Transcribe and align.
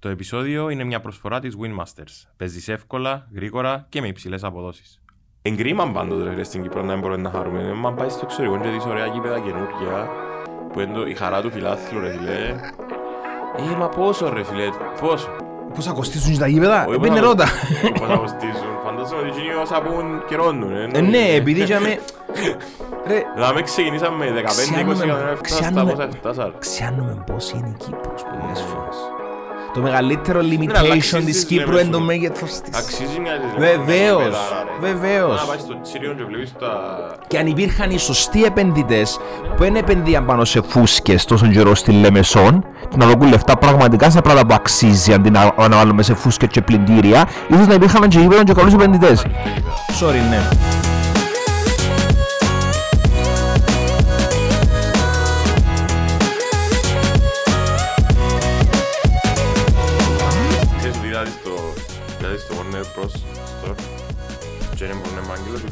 Το 0.00 0.08
επεισόδιο 0.08 0.68
είναι 0.70 0.84
μια 0.84 1.00
προσφορά 1.00 1.40
της 1.40 1.54
Winmasters. 1.60 2.28
Παίζεις 2.36 2.68
εύκολα, 2.68 3.28
γρήγορα 3.34 3.86
και 3.88 4.00
με 4.00 4.06
υψηλές 4.06 4.44
αποδόσεις. 4.44 5.00
Εγκρίμαν 5.42 5.92
πάντοτε 5.92 6.24
ρε 6.24 6.30
φίλε, 6.30 6.44
στην 6.44 6.62
Κύπρο 6.62 6.82
να 6.82 6.96
μπορούμε 6.96 7.16
να 7.22 7.30
χαρούμε. 7.30 7.72
Μα 7.74 7.92
πάει 7.92 8.08
στο 8.08 8.20
εξωτερικό 8.22 8.58
και 8.60 8.68
δεις 8.68 8.84
ωραία 8.84 9.06
γήπεδα 9.06 9.38
καινούργια 9.40 10.08
που 10.72 10.80
είναι 10.80 10.92
το- 10.94 11.06
η 11.06 11.14
χαρά 11.14 11.40
του 11.40 11.50
φιλάθλου 11.50 12.00
ρε 12.00 12.10
φίλε. 12.12 12.54
Ε, 13.72 13.76
μα 13.78 13.88
πόσο 13.88 14.28
ρε 14.32 14.42
φίλε, 14.44 14.68
πόσο. 15.00 15.28
Πώς 15.74 15.84
θα 15.84 15.92
κοστίσουν 15.92 16.38
τα 16.38 16.46
γήπεδα, 16.46 16.84
Όχι, 16.86 16.94
έπαιρνε 16.94 17.08
πώς 17.08 17.18
θα- 17.20 17.26
ρώτα. 17.26 17.44
Πώς 17.98 18.08
θα 18.08 18.16
κοστίσουν. 18.16 18.68
Φαντάζομαι 18.84 19.20
ότι 19.20 19.28
εκείνοι 19.28 19.54
όσα 19.54 19.82
πούν 19.82 20.24
καιρώνουν. 20.26 20.72
ε, 20.76 20.88
Ε, 20.92 21.00
Ναι, 21.00 21.28
επειδή 21.34 21.60
είχαμε... 21.62 21.98
Ρε, 23.06 23.22
Δηλαδή 23.34 23.62
ξεκινήσαμε 23.62 24.24
με 24.24 24.30
15-20 24.40 24.44
Ξιάνουμε- 24.44 25.02
εκατομμύρια 25.04 25.36
φτάσαμε 25.36 25.36
στα 25.36 25.56
ξιάνουμε- 25.56 25.94
πόσα 25.94 26.08
φτάσαμε. 26.18 26.54
Ξέρουμε 26.58 27.24
πώς 27.26 27.50
είναι 27.50 27.68
η 27.68 27.76
Κύπρος 27.84 28.22
πολλές 28.22 28.60
φορές. 28.60 28.96
Το 29.74 29.80
μεγαλύτερο 29.80 30.40
Ναι, 30.42 30.56
αλλά 30.74 30.88
limitation 30.88 30.96
αξίζει, 30.96 31.24
της 31.24 31.50
λέμε 31.50 31.62
Κύπρου 31.64 31.78
είναι 31.78 31.90
το 31.90 31.98
σου. 31.98 32.04
μέγεθος 32.04 32.50
της. 32.60 32.78
Αξίζει 32.78 33.18
μια 33.20 33.32
της 33.32 33.50
Βεβαίως, 33.58 34.22
παιδάρα, 34.22 34.64
ρε. 34.80 34.92
βεβαίως. 34.92 35.40
Να 35.40 35.46
πάει 35.46 35.58
στο 35.58 35.80
Τσίριον 35.82 36.16
και 36.16 36.24
βλέπεις 36.24 36.52
τα... 36.58 36.68
Και 37.28 37.38
αν 37.38 37.46
υπήρχαν 37.46 37.90
οι 37.90 37.98
σωστοί 37.98 38.44
επενδυτές 38.44 39.18
που 39.56 39.62
δεν 39.62 39.76
επενδύαν 39.76 40.24
πάνω 40.26 40.44
σε 40.44 40.60
φούσκες 40.68 41.24
τόσο 41.24 41.46
καιρό 41.46 41.74
στη 41.74 41.92
Λεμεσόν 41.92 42.64
και 42.88 42.96
να 42.96 43.06
δοκούν 43.06 43.28
λεφτά 43.28 43.56
πραγματικά 43.56 44.10
σε 44.10 44.20
πράγματα 44.20 44.46
που 44.46 44.54
αξίζει 44.54 45.12
αντί 45.12 45.30
να 45.30 45.54
να 45.68 45.76
βάλουμε 45.76 46.02
σε 46.02 46.14
φούσκες 46.14 46.48
και 46.50 46.60
πλυντήρια, 46.60 47.28
ίσως 47.48 47.66
να 47.66 47.74
υπήρχαν 47.74 48.08
και 48.08 48.18
γήπεδο 48.18 48.42
και 48.42 48.52
καλούς 48.52 48.72
επενδυτές. 48.72 49.22
Sorry, 50.00 50.28
ναι. 50.30 50.48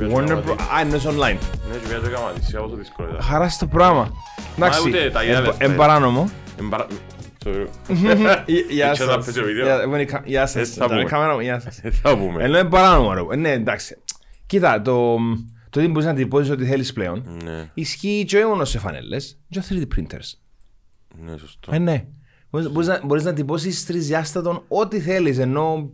Warner 0.06 0.26
γραμματί. 0.26 0.48
Bros. 0.48 0.56
Α, 0.76 0.80
είναι 0.80 1.00
online. 1.04 1.38
Ναι, 1.70 1.76
και 1.82 1.88
πιάζω 1.88 2.08
γραμματί, 2.08 2.44
σιγά 2.44 2.60
πόσο 2.60 2.74
δύσκολο 2.76 3.08
ήταν. 3.08 3.22
Χαρά 3.22 3.48
στο 3.48 3.66
πράγμα. 3.66 4.10
Εντάξει, 4.56 4.88
ούτε 4.88 5.10
τα 5.10 5.24
είδα 5.24 5.36
εν- 5.38 5.44
λεφτά. 5.44 5.64
εν 5.64 5.76
παράνομο. 5.76 6.30
Εν 6.58 6.68
παρα- 6.68 6.86
Sorry. 7.44 7.66
Γεια 8.70 8.90
Ήξερα 8.90 9.16
να 9.16 9.22
σας. 9.22 9.24
παίζει 9.24 9.40
ο 9.40 9.44
βίντεο. 9.44 9.64
Γεια- 9.64 9.88
bueno, 9.90 10.04
κα- 10.04 10.22
Γεια 10.24 10.46
σας. 10.46 10.54
Έτσι 10.62 10.78
θα 10.78 10.86
πούμε. 10.86 11.04
Κάμερα 11.04 11.34
μου, 11.34 11.40
Γεια 11.40 11.60
σας. 11.60 11.80
Δεν 11.82 11.92
θα 11.92 12.16
πούμε. 12.18 12.42
Ενώ 12.44 12.58
είναι 12.58 12.68
παράνομο 12.68 13.12
ρε. 13.30 13.36
Ναι, 13.36 13.50
εντάξει. 13.52 13.96
Κοίτα, 14.46 14.82
το, 14.82 15.16
το 15.70 15.80
τι 15.80 15.88
μπορείς 15.88 16.06
να 16.06 16.14
τυπώσεις 16.14 16.50
ό,τι 16.50 16.64
θέλεις 16.64 16.92
πλέον 16.92 17.38
Ναι, 17.44 17.68
ισχύει 17.74 18.24
και 18.28 18.36
όχι 18.36 18.46
μόνο 18.46 18.64
σε 18.64 18.78
φανέλες, 18.78 19.38
και 19.48 19.62
3D 19.68 19.82
printers. 19.82 20.32
ναι, 21.24 21.36
σωστό. 21.36 21.74
Ε, 21.74 21.78
ναι. 21.78 22.04
Μπορείς, 22.50 22.70
μπορείς 22.70 22.88
να, 22.88 23.00
μπορείς 23.04 23.24
να 23.24 23.32
τυπώσεις 23.32 23.86
τρισδιάστατον 23.86 24.62
ό,τι 24.68 25.00
θέλεις, 25.00 25.38
ενώ 25.38 25.90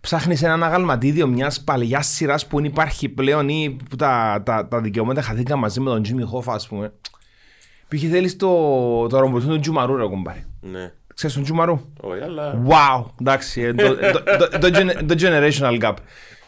ψάχνεις 0.00 0.42
ένα 0.42 0.66
αγαλματίδιο 0.66 1.26
μιας 1.26 1.60
παλιάς 1.60 2.06
σειράς 2.06 2.46
που 2.46 2.56
δεν 2.56 2.64
υπάρχει 2.64 3.08
πλέον 3.08 3.48
ή 3.48 3.76
που 3.88 3.96
τα, 3.96 4.42
τα, 4.44 4.68
τα 4.68 4.80
δικαιώματα 4.80 5.22
χαθήκαν 5.22 5.58
μαζί 5.58 5.80
με 5.80 5.90
τον 5.90 6.02
Jimmy 6.04 6.36
Hoffa, 6.36 6.54
ας 6.54 6.68
πούμε. 6.68 6.92
Π.χ. 7.88 8.00
θέλεις 8.10 8.36
το, 8.36 9.06
το 9.06 9.18
ρομποτό 9.18 9.46
του 9.46 9.60
Τζουμαρού, 9.60 9.96
ρε 9.96 10.06
κομπάρε. 10.06 10.44
Ναι. 10.60 10.92
Ξέρεις 11.14 11.36
τον 11.36 11.44
Τζουμαρού; 11.44 11.80
Όχι, 12.00 12.22
αλλά... 12.22 12.62
Wow, 12.66 13.04
εντάξει, 13.20 13.60
ε, 13.60 13.74
το, 13.74 13.96
το, 13.96 14.22
το, 14.38 14.58
το, 14.58 14.68
gene- 14.72 15.04
το 15.06 15.14
generational 15.18 15.80
gap. 15.82 15.94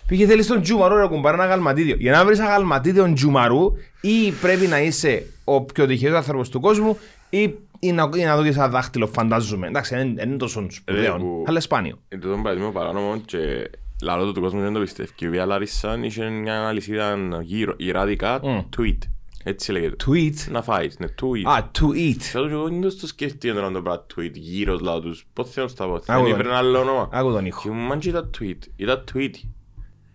Πήγε 0.07 0.27
θέλεις 0.27 0.47
τον 0.47 0.63
Τζουμαρού 0.63 0.97
να 0.97 1.07
κουμπάρει 1.07 1.35
ένα 1.35 1.45
αγαλματίδιο. 1.45 1.97
Για 1.99 2.13
να 2.13 2.25
βρεις 2.25 2.39
αγαλματίδιο 2.39 3.13
Τζουμαρού 3.13 3.73
ή 4.01 4.31
πρέπει 4.31 4.67
να 4.67 4.81
είσαι 4.81 5.27
ο 5.45 5.63
πιο 5.63 5.87
τυχερός 5.87 6.17
άνθρωπος 6.17 6.49
του 6.49 6.61
κόσμου 6.61 6.99
ή, 7.33 7.55
ή 7.79 7.93
να, 7.93 8.11
ή 8.17 8.23
να 8.25 8.37
δώσεις 8.37 8.57
ένα 8.57 8.69
δάχτυλο, 8.69 9.07
φαντάζομαι. 9.07 9.67
Εντάξει, 9.67 9.95
δεν 9.95 10.15
δεν 10.15 10.29
είναι 10.29 10.37
τόσο 10.37 10.67
σπουδαίο, 10.71 11.17
που- 11.17 11.45
αλλά 11.47 11.61
σπάνιο. 11.61 11.99
Εν 12.09 12.21
τούτο 12.21 12.41
παραδείγμα 12.43 12.71
παράνομο 12.73 13.21
και 13.25 13.71
λαλό 14.03 14.25
του 14.25 14.33
του 14.33 14.41
κόσμου 14.41 14.61
δεν 14.61 14.73
το 14.73 14.81
πιστεύει. 14.81 15.11
Και 15.15 15.25
η 15.25 15.29
Βία 15.29 15.47
Λάρισαν 15.47 16.05
είχε 16.05 16.29
μια 16.29 16.69
αλυσίδα 16.69 17.17
γύρω, 17.43 17.75
γυράδικα, 17.79 18.41
tweet. 18.77 18.99
Έτσι 19.45 19.73
λέγεται. 19.73 19.97
Tweet; 20.07 20.51
Να 20.51 20.63
φάεις, 20.63 20.99
ναι, 20.99 21.07
tweet. 21.07 21.43
Α, 21.45 21.71
to 21.79 21.85
eat. 21.97 22.17
Και 22.33 22.39
άλλο 22.39 22.49
εγώ 22.49 22.69
δεν 22.69 22.81
το 23.01 23.07
σκέφτηκε 23.07 23.53
τώρα 23.53 23.67
να 23.67 23.73
το 23.73 23.83
πράγμα 23.83 24.07
tweet, 24.17 24.33
γύρω 24.33 24.79
λαό 24.83 25.01
τους. 25.01 25.27
Πώς 25.33 25.51
θέλω 25.51 25.67
να 25.67 25.75
τα 25.75 25.85
πω, 25.87 25.95
Άκου 25.95 26.05
δεν 26.07 26.17
τον. 26.23 26.27
ήφερε 26.41 26.55
άλλο 26.55 26.79
όνομα. 26.81 27.09
Άκου 27.13 27.31
τον 27.33 27.47
ήχο. 27.47 27.61
Και 27.63 27.71
μου 27.71 27.81
μάντζε 27.87 28.11
τα 28.13 28.31
tweet, 28.39 28.59
ήταν 28.77 29.05
tweet. 29.15 29.35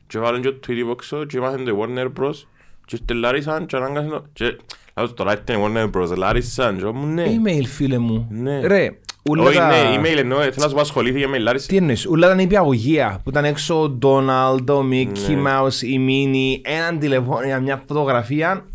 Και 0.07 0.19
βάλουν 0.19 0.41
και 0.41 0.51
το 0.51 0.59
tweet 0.67 0.75
υπόξω 0.77 1.25
και 1.25 1.39
μάθαν 1.39 1.65
το 1.65 1.79
Warner 1.81 2.07
Bros. 2.19 2.33
Και 2.85 2.97
ήρθε 3.01 3.13
Λάρισαν 3.13 3.65
και 3.65 3.75
ανάγκασαν 3.75 4.29
το... 4.33 4.55
Και 4.97 5.03
λέω 5.03 5.13
τώρα 5.13 5.31
ήρθε 5.31 5.53
η 5.53 5.63
Warner 5.65 5.89
Bros. 5.91 6.15
Λάρισαν 6.17 6.75
και 6.75 6.81
εγώ 6.81 6.93
μου 6.93 7.05
ναι. 7.05 7.25
Email, 7.25 7.63
φίλε 7.65 7.97
μου. 7.97 8.27
Ναι. 8.29 8.59
Ρε, 8.67 8.89
ούλα 9.23 9.43
Όχι, 9.43 9.57
τα... 9.57 9.67
ναι, 9.67 9.95
email 9.99 10.17
εννοώ, 10.17 10.39
θέλω 10.39 10.53
να 10.57 10.67
σου 10.67 10.73
πω 10.75 10.79
ασχολήθηκε 10.81 11.27
με 11.27 11.37
η 11.37 11.39
Λάρισα. 11.39 11.67
Τι 11.67 11.75
εννοείς, 11.77 12.05
ούλα 12.05 12.27
τα 12.27 12.35
νηπιαγωγεία 12.35 13.19
που 13.23 13.29
ήταν 13.29 13.45
έξω 13.45 13.81
ο 13.81 13.89
Ντόναλντ, 13.89 14.69
ο 14.69 14.83
Μίκι 14.83 15.33
Ναι. 15.33 15.41
Μάους, 15.41 15.81
η 15.81 15.97
Μίνι, 15.99 16.61
έναν 16.65 16.99
τηλεφώνιο, 16.99 17.61
μια 17.61 17.83
φωτογραφία, 17.87 18.65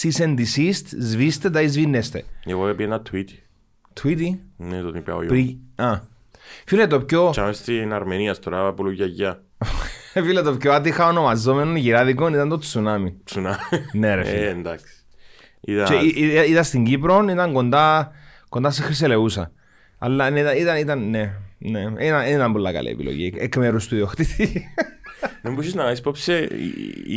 cease 0.00 0.22
and 0.22 0.34
desist, 0.38 0.84
σβήστε 1.00 1.50
τα 1.50 1.60
ή 1.62 1.68
σβήνεστε. 1.68 2.24
Εγώ 2.44 2.68
έπιε 2.68 2.84
ένα 2.86 3.02
tweet. 3.12 3.24
Tweety, 4.02 4.28
Ναι, 4.56 4.80
το 4.80 4.92
είπε 4.96 5.12
ο 5.12 5.18
πρι... 5.26 5.58
Α. 5.76 6.00
Φίλε 6.66 6.86
το 6.86 7.00
πιο, 7.00 7.30
Και 7.32 7.40
άμε 7.40 7.52
στην 7.52 7.92
Αρμενία 7.92 8.36
τώρα 8.36 8.72
που 8.72 8.82
λέω 8.84 8.92
γιαγιά. 8.92 9.42
φίλε 10.24 10.42
το 10.42 10.52
πιο 10.56 10.72
άτυχα 10.72 11.08
ονομαζόμενο 11.08 11.76
γυράδικο 11.76 12.28
ήταν 12.28 12.48
το 12.48 12.58
τσουνάμι. 12.58 13.14
Ψουνά. 13.24 13.58
Ναι, 13.92 14.14
ρε, 14.14 14.20
Ε, 14.20 14.24
φίλε. 14.24 14.48
εντάξει. 14.48 14.94
Είδα... 15.64 15.84
Και 15.84 15.94
εί- 15.94 16.16
εί- 16.16 16.48
είδα 16.48 16.62
στην 16.62 16.84
Κύπρο, 16.84 17.24
ήταν 17.30 17.52
κοντά, 17.52 18.10
κοντά 18.48 18.70
σε 18.70 18.82
Χρυσελεούσα. 18.82 19.52
Αλλά 19.98 20.30
ναι, 20.30 20.40
ήταν, 20.40 20.56
ήταν, 20.56 20.76
ήταν 20.76 21.10
ναι, 21.10 21.34
ναι, 21.58 21.80
ήταν, 22.00 22.26
ήταν 22.26 22.52
πολλά 22.52 22.72
καλή 22.72 22.88
επιλογή 22.88 23.32
εκ 23.36 23.56
μέρους 23.56 23.86
του 23.88 23.94
ιδιοκτήτη. 23.94 24.64
Δεν 25.42 25.54
μπορείς 25.54 25.74
να 25.74 25.82
κάνεις 25.82 25.98
υπόψη 25.98 26.48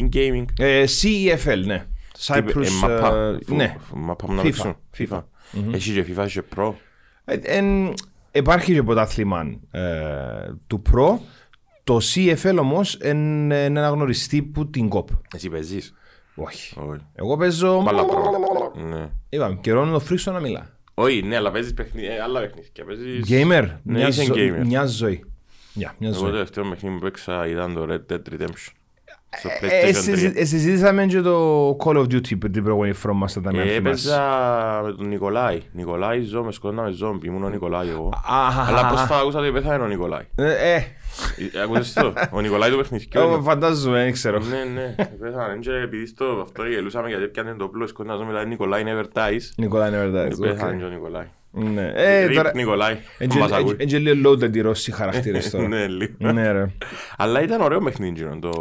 in-gaming. 0.01 0.45
Ε, 0.59 0.84
CEFL, 1.01 1.61
ναι. 1.66 1.85
Cyprus, 2.28 2.63
Ε, 2.63 2.69
μαπά. 2.81 3.16
ε, 3.16 3.38
Φου- 3.45 3.55
ναι. 3.57 3.75
φου- 3.79 3.97
Μαπά 3.97 4.25
μου 4.28 4.34
να 4.34 4.41
FIFA. 4.41 4.44
παίξουν. 4.44 4.75
FIFA. 4.97 5.23
Έχει 5.73 5.91
και 5.94 6.05
FIFA 6.16 6.25
και 6.28 6.41
Pro. 6.55 6.73
Ε, 7.25 7.35
εν- 7.44 7.94
υπάρχει 8.31 8.73
και 8.73 8.84
πρωτάθλημα 8.84 9.59
ε, 9.72 9.81
του 10.67 10.81
Pro. 10.91 11.17
Το 11.84 11.97
CFL 12.13 12.57
όμως 12.59 12.97
είναι 13.03 13.63
ένα 13.63 13.79
αναγνωριστή 13.79 14.41
που 14.41 14.69
την 14.69 14.89
κόπ. 14.89 15.09
Εσύ 15.35 15.50
παίζεις. 15.50 15.94
Όχι. 16.35 16.79
Όχι. 16.79 17.00
Εγώ 17.16 17.38
παίζω. 17.38 17.84
Άλλα 17.88 18.06
πράγματα. 18.06 18.72
Ναι. 18.75 19.09
Είπαμε, 19.29 19.57
καιρό 19.62 19.81
είναι 19.84 19.91
το 19.91 20.00
φρύσο 20.00 20.31
να 20.31 20.40
μιλά. 20.40 20.69
Όχι, 20.94 21.22
ναι, 21.22 21.35
αλλά 21.35 21.51
παίζεις 21.51 21.73
παιχνίδια, 21.73 22.13
ε, 22.13 22.19
άλλα 22.22 22.40
παιχνίδια. 22.40 22.85
Παίζεις... 22.85 23.23
Gamer. 23.29 23.78
Ναι, 23.84 23.97
μια, 23.97 24.07
είσαι 24.07 24.23
ζω- 24.23 24.35
gamer. 24.38 24.66
μια 24.66 24.85
ζωή. 24.85 25.23
Για, 25.73 25.96
μια 26.00 26.09
Εγώ 26.09 26.18
το 26.19 26.23
ζωή. 26.23 26.31
τελευταίο 26.34 26.69
παιχνίδι 26.69 26.96
που 26.96 27.01
παίξα 27.01 27.47
ήταν 27.47 27.73
το 27.73 27.85
Red 27.90 28.13
Dead 28.13 28.22
Redemption. 28.34 28.72
Στο 29.38 29.50
Ε, 29.50 29.59
PlayStation 29.62 29.90
3. 29.90 29.94
συζη- 30.01 30.38
ε, 30.40 30.46
Συζήτησαμε 30.46 31.06
και 31.06 31.22
το 31.22 31.69
Call 31.84 31.96
of 31.97 32.01
Duty 32.01 32.22
την 32.51 32.63
προηγούμενη 32.63 32.94
φορά 32.94 33.13
μας 33.13 33.34
τα 33.34 33.41
Ε, 33.53 33.56
με 33.56 33.63
Έπαιζα 33.73 34.22
με 34.85 34.91
τον 34.94 35.07
Νικολάη. 35.07 35.62
Νικολάη 35.72 36.22
ζω, 36.22 36.44
με 36.44 36.51
σκότωνα 36.51 36.81
με 36.81 36.91
ζόμπι. 36.91 37.28
Ήμουν 37.28 37.44
ο 37.44 37.50
Νικολάη 37.50 37.90
εγώ. 37.90 38.09
Αχα. 38.28 38.62
Αλλά 38.62 38.88
πρόσφατα 38.88 39.19
άκουσα 39.19 39.40
ότι 39.40 39.51
πέθανε 39.51 39.84
ο 39.84 39.88
Νικολάη. 39.88 40.23
Ε, 40.35 40.73
ε, 40.73 40.75
Ε, 40.75 41.62
Άκουσες 41.63 41.94
το; 41.94 42.13
Ο 42.31 42.41
Νικολάη 42.41 42.69
το 42.69 42.78
παιχνιδιό. 42.78 43.22
εγώ 43.22 43.41
φαντάζομαι, 43.41 44.03
δεν 44.03 44.12
ξέρω. 44.12 44.40
Ναι, 44.40 44.63
ναι. 44.81 44.96
Πέθανε. 45.19 45.57
Και 45.59 45.72
επειδή 45.72 46.06
στο 46.06 46.40
αυτό 46.41 46.66
γελούσαμε 46.66 47.07
γιατί 47.07 47.23
έπιανε 47.23 47.53
το 47.53 47.67
πλούο 47.67 47.88
σκότωνα 47.88 48.16
ζόμπι. 48.16 48.28
Δηλαδή 48.29 48.47
Νικολάη 48.47 48.84
never 48.85 49.03
dies. 49.19 49.41
Νικόλα 49.57 49.88
είναι 49.88 50.03
verdad. 50.06 50.31
Πέθανε 50.40 50.75
και 50.78 50.84
ο 50.84 50.90
Νικολάη. 50.90 51.25
Ναι. 51.57 51.91
Ε, 51.95 52.27
Rip 52.29 52.33
τώρα... 52.35 52.51
Νικολάη. 52.55 52.97
αν 53.19 53.38
μας 53.39 53.51
ακούει. 53.51 53.75
Έτσι 53.77 53.95
λίγο 53.95 54.29
loaded 54.31 54.55
οι 54.55 54.61
Ρώσοι 54.61 54.91
χαρακτήρες 54.91 55.49
τώρα. 55.51 55.67
Ναι, 55.67 55.88
λίγο. 55.88 56.31
Ναι 56.31 56.51
ρε. 56.51 56.71
Αλλά 57.17 57.41
ήταν 57.41 57.61
ωραίο 57.61 57.79
παιχνίδι 57.79 58.21
εκείνο, 58.21 58.39
το 58.39 58.51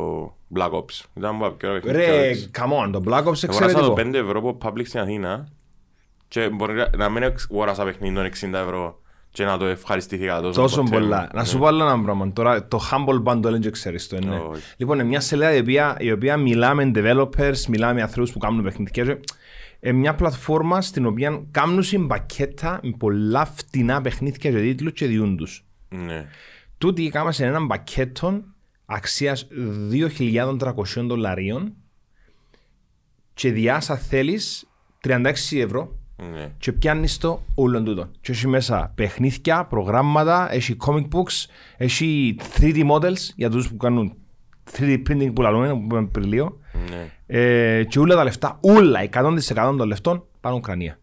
Black 0.57 0.71
Ops. 0.71 1.01
Ήταν 1.15 1.35
από 1.35 1.51
πιο 1.51 1.69
ωραίο 1.69 1.81
παιχνίδι. 1.81 2.07
Ρε, 2.07 2.33
come 2.59 2.87
on, 2.87 2.91
το 2.93 3.03
Black 3.07 3.11
Ops 3.13 3.17
Αγοράσα 3.19 3.47
εξαιρετικό. 3.47 3.87
το 3.93 3.95
5 4.03 4.15
ευρώ 4.15 4.39
από 4.39 4.59
Public 4.65 4.83
στην 4.87 5.01
Αθήνα 5.01 5.49
και 6.29 6.49
μπορεί 6.53 6.75
να- 6.75 6.91
να 6.97 7.09
μην 7.09 7.23
εξ- 7.23 7.47
αγοράσα 7.53 7.85
παιχνίδι 7.85 8.15
των 8.15 8.25
60 8.25 8.59
ευρώ 8.59 8.99
και 9.31 9.45
να 9.45 9.57
το 9.59 9.65
ευχαριστήθηκα 9.65 10.41
τόσο 10.41 10.61
Τόσο 10.61 10.83
ποτέ. 10.83 10.97
πολλά. 10.99 11.31
Να 11.35 11.45
σου 11.45 11.55
Ναι. 11.55 11.61
πω 11.61 11.67
άλλο 11.67 11.85
ένα 11.85 12.03
πράγμα. 12.03 12.33
Τώρα 12.33 12.69
το 12.69 12.81
Humble 12.91 13.23
Bundle 13.33 13.41
δεν 13.61 13.71
ξέρεις 13.71 14.09
το, 14.09 14.19
ναι. 14.25 14.37
Όχι. 14.51 14.63
Λοιπόν, 14.77 14.99
είναι 14.99 15.09
μια 15.09 15.21
σελίδα 15.21 15.55
η 15.55 15.59
οποία, 15.61 15.97
η 15.99 16.13
οποία 16.13 16.37
μιλά 16.37 16.75
με 16.75 16.91
developers, 16.95 17.57
μιλά 17.69 17.95
με 17.95 18.03
ανθρώπους 18.03 18.33
που 18.33 18.39
κάνουν 18.39 18.63
παιχνίδια. 18.63 19.19
Και, 19.85 19.91
ε, 19.91 19.93
μια 19.93 20.15
πλατφόρμα 20.15 20.81
στην 20.83 21.07
οποία 21.07 21.45
κάνουν 21.51 21.83
συμπακέτα 21.83 22.81
με 22.83 22.95
πολλά 22.99 23.45
φτηνά 23.45 24.01
παιχνίδια 24.01 24.51
και 24.51 24.61
τίτλους 24.61 24.93
και 24.93 25.07
διούν 25.07 25.37
τους. 25.37 25.65
Ναι. 25.89 26.27
Τούτοι 26.79 27.07
έκαμε 27.07 27.33
σε 27.33 27.45
έναν 27.45 27.67
πακέτο 27.67 28.43
αξίας 28.87 29.47
2.300 29.91 31.07
δολαρίων 31.07 31.73
και 33.35 33.53
διάσα 33.53 33.97
θέλεις 33.97 34.69
36 35.01 35.61
ευρώ 35.61 35.99
Ναι. 36.33 36.53
και 36.59 36.73
πιάνεις 36.73 37.19
το 37.19 37.43
όλο 37.55 37.83
τούτο. 37.83 38.11
Και 38.21 38.33
έχει 38.33 38.49
μέσα 38.49 38.93
παιχνίδια, 38.95 39.65
προγράμματα, 39.65 40.53
έχει 40.53 40.77
comic 40.87 41.09
books, 41.09 41.47
έχει 41.77 42.37
3D 42.59 42.91
models 42.91 43.33
για 43.37 43.51
τους 43.51 43.69
που 43.69 43.77
κάνουν 43.77 44.15
3D 44.73 45.03
printing 45.09 45.31
που 45.35 45.43
λαλούμε, 45.43 45.69
που 45.69 45.83
είπαμε 45.85 46.07
πριν 46.07 46.29
λίγο. 46.29 46.59
Ναι. 46.91 47.11
Ε, 47.27 47.85
και 47.85 47.99
όλα 47.99 48.15
τα 48.15 48.25
λεφτά, 48.25 48.59
όλα, 48.61 49.01
100% 49.13 49.75
των 49.79 49.87
λεφτών 49.87 50.25
πάνε 50.41 50.57
Ουκρανία. 50.57 50.99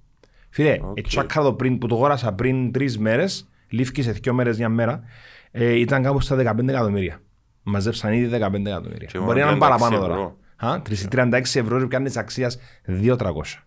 Φίλε, 0.49 0.77
OK. 0.81 0.97
okay. 1.11 1.25
το 1.33 1.53
πριν, 1.53 1.77
που 1.77 1.87
το 1.87 1.95
αγόρασα 1.95 2.33
πριν 2.33 2.71
τρεις 2.71 2.97
μέρες, 2.99 3.49
λήφθηκε 3.69 4.01
σε 4.03 4.11
δύο 4.11 4.33
μέρες 4.33 4.57
μια 4.57 4.69
μέρα, 4.69 5.03
ε, 5.51 5.79
ήταν 5.79 6.03
κάπου 6.03 6.19
στα 6.19 6.35
15 6.35 6.67
εκατομμύρια. 6.67 7.21
Μαζέψαν 7.63 8.13
ήδη 8.13 8.27
15 8.41 8.65
εκατομμύρια. 8.65 9.07
Και 9.07 9.19
Μπορεί 9.19 9.39
να 9.39 9.45
μόνο 9.45 9.49
είναι 9.51 9.59
παραπάνω 9.59 9.97
36 9.97 9.99
τώρα. 9.99 10.13
ευρώ. 10.13 10.37
Α, 10.55 10.81
36 11.11 11.59
ευρώ 11.59 11.87
πιάνεις 11.87 12.13
τη 12.13 12.19
αξία 12.19 12.51
2.300. 12.87 13.63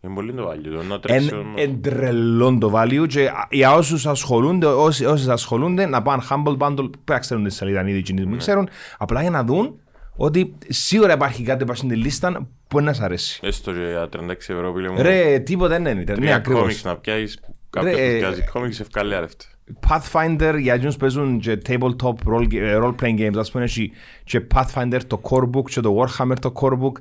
Είναι 0.00 0.14
πολύ 0.14 0.32
το 0.32 0.50
value. 0.50 0.70
Το 0.74 0.82
να 0.82 0.94
Εν, 0.94 1.00
τρέξω... 1.00 1.44
εν 1.56 1.80
τρελόν 1.82 2.58
το 2.58 2.72
value 2.74 3.04
και 3.08 3.30
για 3.50 3.74
όσους 3.74 4.06
ασχολούνται, 4.06 4.66
όσοι, 4.66 5.04
όσοι 5.04 5.30
ασχολούνται 5.30 5.86
να 5.86 6.02
πάνε 6.02 6.22
Humble 6.30 6.56
Bundle, 6.58 6.90
που 6.90 7.12
να 7.12 7.18
ξέρουν 7.18 7.44
τη 7.44 7.50
σελίδα 7.50 7.88
ήδη 7.88 7.98
εκείνοι 7.98 8.24
Ναι. 8.24 8.30
που 8.30 8.36
ξέρουν, 8.36 8.68
απλά 8.98 9.20
για 9.20 9.30
να 9.30 9.44
δουν 9.44 9.80
ότι 10.16 10.54
σίγουρα 10.68 11.12
υπάρχει 11.12 11.42
κάτι 11.42 11.64
πάνω 11.64 11.76
στην 11.76 11.90
λίστα 11.90 12.48
που 12.68 12.80
να 12.80 12.92
σας 12.92 13.04
αρέσει. 13.04 13.40
Έστω 13.42 13.72
και 13.72 13.78
για 13.78 14.08
36 14.12 14.28
ευρώ 14.28 14.72
πήλε 14.72 14.90
μου. 14.90 15.02
Ρε, 15.02 15.38
τίποτα 15.38 15.68
δεν 15.68 15.80
είναι. 15.80 15.92
Ναι, 15.92 16.14
Τρία 16.14 16.36
ακριβώς. 16.36 16.60
κόμιξ 16.60 16.84
να 16.84 16.96
πιάσεις. 16.96 17.40
Κάποιος 17.70 17.94
Ρε, 17.94 18.00
που 18.00 18.14
ε, 18.14 18.18
πιάζει 18.18 18.44
κόμιξ 18.52 18.80
ευκάλλει 18.80 19.14
άρευτε. 19.14 19.44
Pathfinder 19.88 20.56
για 20.58 20.74
εκείνους 20.74 20.94
που 20.94 21.00
παίζουν 21.00 21.38
και 21.38 21.62
tabletop 21.66 22.14
role, 22.26 22.54
ε, 22.54 22.78
role 22.82 22.94
playing 23.00 23.18
games 23.18 23.36
ας 23.36 23.50
πούμε 23.50 23.64
έχει 23.64 23.92
και 24.24 24.46
Pathfinder 24.54 25.00
το 25.06 25.20
core 25.30 25.50
book 25.56 25.64
και 25.70 25.80
το 25.80 25.96
Warhammer 25.98 26.36
το 26.40 26.52
core 26.60 26.78
book 26.82 26.92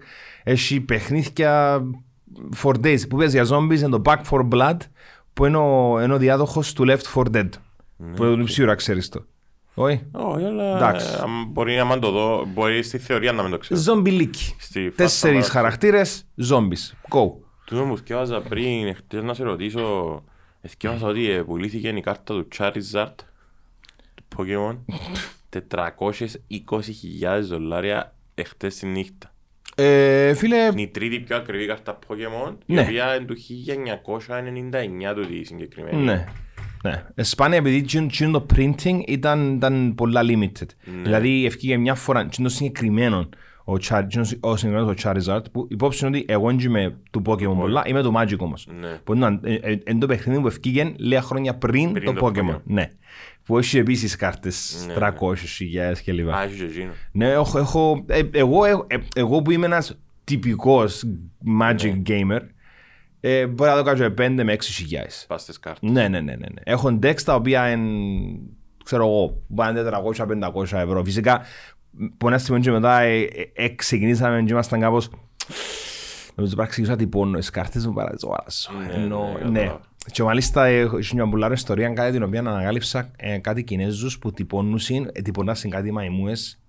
έχει 0.44 0.82
παιχνίδια 0.82 1.82
for 2.64 2.74
days 2.84 3.08
που 3.10 3.18
παίζει 3.18 3.42
για 3.42 3.58
zombies 3.58 3.78
είναι 3.80 3.90
το 3.90 4.02
Back 4.06 4.22
for 4.30 4.48
Blood 4.52 4.78
που 5.34 5.46
είναι 5.46 5.58
ο, 5.58 6.02
είναι 6.04 6.14
ο 6.14 6.18
διάδοχος 6.18 6.74
του 6.74 6.86
Left 6.88 7.24
4 7.24 7.36
Dead 7.36 7.50
που 8.16 8.24
είναι 8.24 8.48
σίγουρα 8.48 8.76
ξέρεις 8.76 9.10
το 9.10 9.26
όχι 9.82 10.06
Όχι, 10.12 10.46
αλλά 10.46 10.76
Εντάξει. 10.76 11.08
ε, 11.18 11.22
αν 11.22 11.30
μπορεί 11.48 11.76
να 11.76 11.86
μην 11.86 12.00
το 12.00 12.12
δω, 12.12 12.46
μπορεί 12.46 12.84
στη 12.84 12.98
θεωρία 12.98 13.32
να 13.32 13.42
μην 13.42 13.52
το 13.52 13.58
ξέρω. 13.58 13.80
Ζομπιλίκι 13.80 14.56
Στη 14.60 14.80
φάση 14.80 14.96
τέσσερις 14.96 15.22
παράξενο. 15.34 15.54
χαρακτήρες 15.54 16.28
zombies 16.50 17.16
go 17.16 17.32
Τούτο 17.66 17.86
μου 17.86 17.98
θυκεύαζα 17.98 18.42
πριν, 18.42 18.96
χτες 18.96 19.24
να 19.24 19.34
σε 19.34 19.44
ρωτήσω, 19.44 20.24
θυκεύαζα 20.68 21.08
ότι 21.08 21.30
ε, 21.30 21.42
πουλήθηκε 21.44 21.88
η 21.88 22.02
κάρτα 22.02 22.34
του 22.34 22.48
Charizard, 22.58 23.16
του 24.16 24.24
Pokemon, 24.38 24.78
420.000 25.50 27.42
δολάρια 27.50 28.16
εχτες 28.36 28.76
τη 28.76 28.86
νύχτα. 28.88 29.34
ε, 29.76 30.34
φίλε 30.34 30.58
Είναι 30.58 30.82
η 30.82 30.88
τρίτη 30.88 31.20
πιο 31.20 31.36
ακριβή 31.36 31.66
κάρτα 31.66 32.00
Pokemon, 32.08 32.54
η 32.66 32.74
Ναι. 32.74 32.82
οποία 32.82 33.16
είναι 33.16 33.26
του 33.26 33.36
1999 35.10 35.14
του 35.16 35.28
τη 35.28 35.44
συγκεκριμένη. 35.44 36.04
Ναι. 36.04 36.26
Ναι. 36.84 37.04
Ε, 37.16 37.24
Σπάνια 37.24 37.58
επειδή 37.58 37.76
εκείνο- 37.78 38.04
εκείνο 38.06 38.32
το 38.32 38.46
printing 38.56 39.00
ήταν, 39.08 39.54
ήταν 39.56 39.94
πολλά 39.96 40.22
limited. 40.24 40.66
Ναι. 40.86 41.02
Δηλαδή 41.04 41.46
ευκήγε 41.46 41.78
μια 41.78 41.96
φορά 41.96 42.20
εκείνο 42.20 42.48
το 42.48 42.54
συγκεκριμένο 42.54 43.30
ο, 43.66 43.74
Char, 43.74 44.00
εκείνος 44.04 44.38
ο 44.40 44.56
συγκεκριμένος 44.56 44.96
ο 44.96 45.10
Charizard 45.10 45.44
που 45.52 45.68
υπόψη 45.70 46.06
είναι 46.06 46.18
ότι 46.18 46.26
εγώ 46.30 46.48
δεν 46.48 46.60
είμαι 46.60 46.96
του 47.12 47.22
Pokemon 47.26 47.56
πολλά, 47.58 47.84
είμαι 47.86 48.02
του 48.02 48.14
Magic 48.18 48.38
όμως. 48.38 48.68
Ναι. 48.80 49.00
Που 49.04 49.14
είναι 49.14 49.40
ε, 49.44 49.54
ε, 49.54 49.78
εν 49.84 50.00
το 50.00 50.06
παιχνίδι 50.08 50.42
που 50.42 50.48
ευκήγε 50.48 50.94
λίγα 50.98 51.22
χρόνια 51.22 51.56
πριν, 51.56 51.92
Πριν 51.92 52.06
το, 52.06 52.14
το 52.14 52.26
Pokemon. 52.26 52.50
Pokemon. 52.56 52.62
Ναι. 52.64 52.90
Που 53.44 53.58
έχει 53.58 53.78
επίσης 53.78 54.16
κάρτες 54.16 54.86
Ναι, 54.88 54.94
300.000 54.98 56.02
κλπ. 56.06 56.30
Α, 56.30 56.44
έχεις 56.44 56.58
και 56.58 56.64
εκείνο. 56.64 56.92
Ναι, 57.12 57.30
έχω, 57.30 57.60
έχω, 57.60 58.04
ε, 58.08 58.22
εγώ, 58.32 58.66
ε, 58.66 58.72
ε, 58.88 58.98
εγώ 59.16 59.42
που 59.42 59.52
είμαι 59.52 59.66
ένας 59.66 59.98
τυπικός 60.24 61.04
Magic 61.62 62.02
gamer, 62.08 62.40
ε, 63.22 63.48
μπορεί 63.48 63.70
να 63.70 63.78
το 63.78 63.84
κάνω 63.84 64.14
5 64.18 64.44
με 64.44 64.56
6.000. 64.60 64.64
Πας 65.28 65.42
στις 65.42 65.60
κάρτες. 65.60 65.90
Ναι, 65.92 66.08
ναι, 66.08 66.20
ναι, 66.20 66.36
ναι. 66.36 66.36
ναι. 66.36 66.62
Έχω 66.64 67.00
decks 67.04 67.22
τα 67.22 67.36
οποία 67.36 67.72
είναι, 67.72 68.40
ξέρω 68.84 69.04
εγώ, 69.04 69.44
πάνε 69.56 69.84
400-500 70.54 70.64
ευρώ. 70.72 71.04
Φυσικά, 71.04 71.42
που 72.18 72.28
ένα 72.28 72.38
στιγμή 72.38 72.62
και 72.62 72.72
μετά 72.72 73.00
ε, 73.00 73.22
ε, 73.22 73.52
ε, 73.54 73.70
ξεκινήσαμε 73.70 74.44
και 74.44 74.52
ήμασταν 74.52 74.80
κάπως... 74.80 75.10
Νομίζω 76.36 76.56
πρέπει 76.56 76.56
να 76.56 76.64
εξηγήσω 76.64 76.94
ότι 76.94 77.04
τυπώνω 77.04 77.38
τις 77.38 77.50
κάρτες 77.50 77.86
μου 77.86 77.94
παρά 77.94 78.12
τις 78.12 78.24
αγοράσω. 78.24 78.72
Ναι, 78.74 78.94
Ενώ, 78.94 79.38
ναι, 79.44 79.50
ναι. 79.50 79.60
κατάλαβα. 79.60 79.82
Και 80.12 80.24
μάλιστα 80.24 80.66
έχω 80.66 80.98
μια 81.14 81.26
μπουλάρα 81.26 81.54
ιστορία 81.54 81.90
κάτι 81.90 82.12
την 82.12 82.24
οποία 82.24 82.40
ανακάλυψα 82.40 83.12
ε, 83.16 83.38
κάτι 83.38 83.64
Κινέζους 83.64 84.20
που 84.20 84.32
τυπώνουν 84.32 84.80
ε, 85.12 85.22
τυπώνασαν 85.22 85.70
κάτι 85.72 85.92
μαϊμούες. 85.92 86.60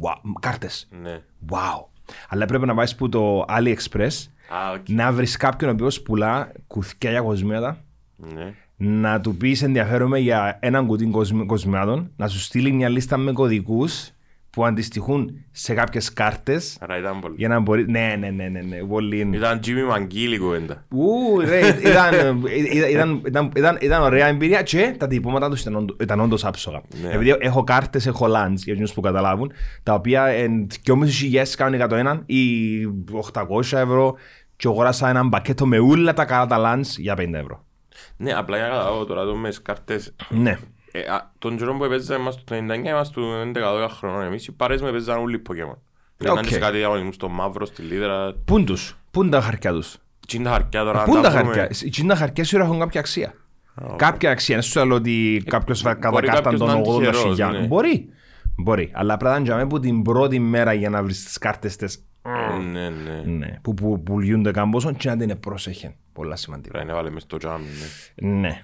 Wow, 0.00 0.32
κάρτες. 0.40 0.88
Ναι. 1.02 1.22
Wow. 1.50 1.86
Αλλά 2.28 2.46
πρέπει 2.46 2.66
να 2.66 2.74
πάεις 2.74 2.94
που 2.94 3.08
το 3.08 3.44
AliExpress 3.48 4.26
Α, 4.48 4.72
οκ. 4.74 4.88
να 4.88 5.12
βρεις 5.12 5.36
κάποιον 5.36 5.70
ο 5.70 5.72
οποίος 5.72 6.00
πουλά 6.02 6.52
κουθιά 6.66 7.10
για 7.10 7.20
κοσμήματα, 7.20 7.84
Ναι. 8.16 8.54
να 8.76 9.20
του 9.20 9.36
πεις 9.36 9.62
ενδιαφέρομαι 9.62 10.18
για 10.18 10.58
έναν 10.60 10.86
κουτί 10.86 11.06
κοσμ- 11.06 11.46
κοσμημάτων, 11.46 12.10
να 12.16 12.28
σου 12.28 12.38
στείλει 12.40 12.72
μια 12.72 12.88
λίστα 12.88 13.16
με 13.16 13.32
κωδικούς 13.32 14.10
που 14.50 14.64
αντιστοιχούν 14.66 15.44
σε 15.50 15.74
κάποιες 15.74 16.12
κάρτες. 16.12 16.76
Άρα 16.80 16.98
ήταν 16.98 17.20
πολύ. 17.20 17.34
Για 17.38 17.48
να 17.48 17.60
μπορεί. 17.60 17.90
Ναι, 17.90 18.16
ναι, 18.18 18.30
ναι, 18.30 18.48
ναι, 18.48 18.60
ναι. 18.60 18.76
Πολύ. 18.76 19.28
Ήταν 19.32 19.60
Jimmy 19.64 19.96
McGill 19.96 20.32
η 20.34 20.38
κουβέντα. 20.38 20.84
Ου, 20.88 21.40
ρε, 21.40 21.58
ήταν, 21.68 22.14
ήταν, 22.14 22.42
ήταν, 22.90 23.22
ήταν, 23.26 23.50
ήταν, 23.56 23.78
ήταν 23.80 24.02
ωραία 24.02 24.26
εμπειρία 24.26 24.62
και 24.62 24.94
τα 24.98 25.06
τυπώματα 25.06 25.50
τους 25.50 25.60
ήταν, 25.60 25.76
όντω- 25.76 26.02
ήταν 26.02 26.20
όντως 26.20 26.44
άψογα. 26.44 26.80
Ναι. 27.02 27.10
Επειδή 27.12 27.36
έχω 27.38 27.64
κάρτες, 27.64 28.06
έχω 28.06 28.26
lands 28.26 28.54
για 28.56 28.72
εκείνους 28.72 28.92
που 28.92 29.00
καταλάβουν, 29.00 29.52
τα 29.82 29.94
οποία 29.94 30.24
εν 30.24 30.66
2.500 30.84 31.56
κάνουν 31.56 31.74
101 31.74 32.22
ή 32.26 32.44
800 33.12 33.78
ευρώ 33.78 34.14
και 34.58 34.68
αγοράσα 34.68 35.08
ένα 35.08 35.22
μπακέτο 35.24 35.66
με 35.66 35.78
όλα 35.78 36.12
τα 36.12 36.24
καλά 36.24 36.46
τα 36.46 36.58
lands 36.76 36.86
για 36.96 37.14
50 37.18 37.32
ευρώ. 37.32 37.64
Ναι, 38.16 38.32
απλά 38.32 38.56
για 38.56 38.66
να 38.66 38.72
καταλάβω 38.72 39.04
τώρα 39.04 39.24
το 39.24 39.34
μες 39.36 39.54
τις 39.54 39.62
κάρτες 39.62 40.14
Ναι. 40.28 40.58
Ε, 40.92 41.00
α, 41.00 41.30
τον 41.38 41.56
καιρό 41.56 41.74
που 41.76 41.84
έπαιζα 41.84 42.16
είμαστε 42.16 42.42
το 42.44 42.54
99 42.56 42.84
είμαστε 42.88 43.20
του 43.20 43.52
11-12 43.54 43.88
χρονών. 43.90 44.22
Εμείς 44.22 44.46
οι 44.46 44.52
παρέες 44.52 44.82
με 44.82 44.90
παίζαν 44.90 45.18
όλοι 45.18 45.42
Pokemon. 45.48 45.76
Ήταν 46.18 46.36
Οκ. 46.38 46.46
και 46.46 46.58
κάτι 46.58 46.76
διαγωνισμούς 46.76 47.14
στο 47.14 47.28
μαύρο, 47.28 47.66
στη 47.66 47.82
Λήδρα. 47.82 48.34
Πούν 48.44 48.64
τους, 48.64 48.98
πούν 49.10 49.30
τα 49.30 49.40
χαρκιά 49.40 49.72
τους; 49.72 49.96
Τι 50.28 50.36
είναι 50.36 50.44
τα 50.44 50.50
χαρτιά 50.50 50.84
τώρα. 50.84 51.02
Πούν 51.04 51.16
αν 51.16 51.22
τα 51.22 51.30
βρούμε. 51.30 51.54
χαρκιά. 51.54 51.76
Εκείνα 51.86 52.08
τα 52.14 52.20
χαρκιά 52.20 52.44
σίγουρα 52.44 52.66
έχουν 52.68 52.78
κάποια 52.80 53.00
αξία. 53.00 53.34
Κάποια 53.96 54.30
αξία. 54.30 54.54
Δεν 54.54 54.64
σου 54.64 54.86
λέω 54.86 54.96
ότι 54.96 55.42
κάποιος 55.46 55.80
θα 55.80 55.94
κατακάρταν 55.94 56.42
κάποιος 56.42 56.60
τον 56.60 56.68
να 56.68 56.74
είναι 56.74 56.82
80 56.88 56.98
τυχερός, 56.98 57.22
χιλιάδες. 57.22 57.60
ναι. 57.60 57.66
Μπορεί. 57.66 58.08
Μπορεί. 58.56 58.90
Αλλά 58.94 59.16
πρέπει 59.16 59.30
να 59.32 59.36
είναι 59.38 59.46
για 59.46 59.56
μένα 59.56 59.68
που 59.68 59.80
την 59.80 60.02
πρώτη 60.02 60.38
μέρα 60.38 60.72
για 60.72 60.90
να 60.90 61.02
βρεις 61.02 61.24
τις 61.24 61.38
κάρτες 61.38 61.76
τις 61.76 62.04
Ναι, 62.72 62.88
ναι. 62.88 63.22
Ναι, 63.24 63.58
που, 63.62 63.74
που 63.74 64.02
πουλιούνται 64.02 64.50
κάμποσον 64.50 64.96
και 64.96 65.08
να 65.08 65.16
την 65.16 65.40
πρόσεχε. 65.40 65.94
Πολλά 66.12 66.36
σημαντικά. 66.36 66.70
Πρέπει 66.72 66.86
να 66.88 66.94
βάλε 66.94 67.10
μες 67.10 67.22
στο 67.22 67.36
τζάμι. 67.36 67.66
ναι. 68.16 68.62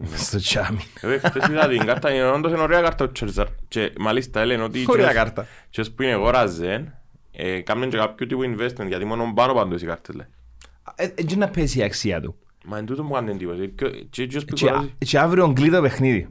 Ναι. 0.00 0.16
Στο 0.16 0.38
τσάμι. 0.38 0.80
Ε, 1.00 1.18
χτες 1.18 1.48
είδα 1.48 1.68
την 1.68 1.84
κάρτα, 1.86 2.12
είναι 2.14 2.30
όντως 2.30 2.52
είναι 2.52 2.60
ωραία 2.60 2.80
κάρτα 2.80 3.04
ο 3.04 3.08
Charizard. 3.20 3.46
Και 3.68 3.92
μάλιστα 3.98 4.40
έλεγαν 4.40 4.64
ότι 4.64 4.84
Ωραία 4.88 5.04
ποιος- 5.04 5.16
κάρτα. 5.16 5.46
ποιος 5.70 5.90
που 5.90 6.02
είναι 6.02 6.12
αγοράζε, 6.12 6.94
ε, 7.32 7.60
κάμνουν 7.60 7.90
και 7.90 7.96
κάποιο 7.96 8.26
τύπου 8.26 8.42
investment, 8.42 8.86
γιατί 8.88 9.04
μόνο 9.04 9.32
πάνω 9.34 9.54
πάντως 9.54 9.82
οι 9.82 9.86
κάρτες 9.86 10.14
λέει. 10.14 10.26
Έτσι 11.14 11.36
να 11.36 11.48
πέσει 11.48 11.78
η 11.78 11.82
αξία 11.82 12.20
του. 12.20 12.36
Μα 12.64 12.78
εν 12.78 12.86
τούτο 12.86 13.04
μου 13.04 13.12
κάνουν 13.12 13.28
εντύπωση. 13.30 13.68
Και- 13.68 14.04
Και 14.10 14.26
ποιος 14.26 14.44
που 14.44 14.54
Και, 14.54 14.68
αγοράζει. 14.68 14.94
και 14.98 15.18
αύριο 15.18 15.52
κλείδω 15.52 15.76
το 15.76 15.82
παιχνίδι. 15.82 16.28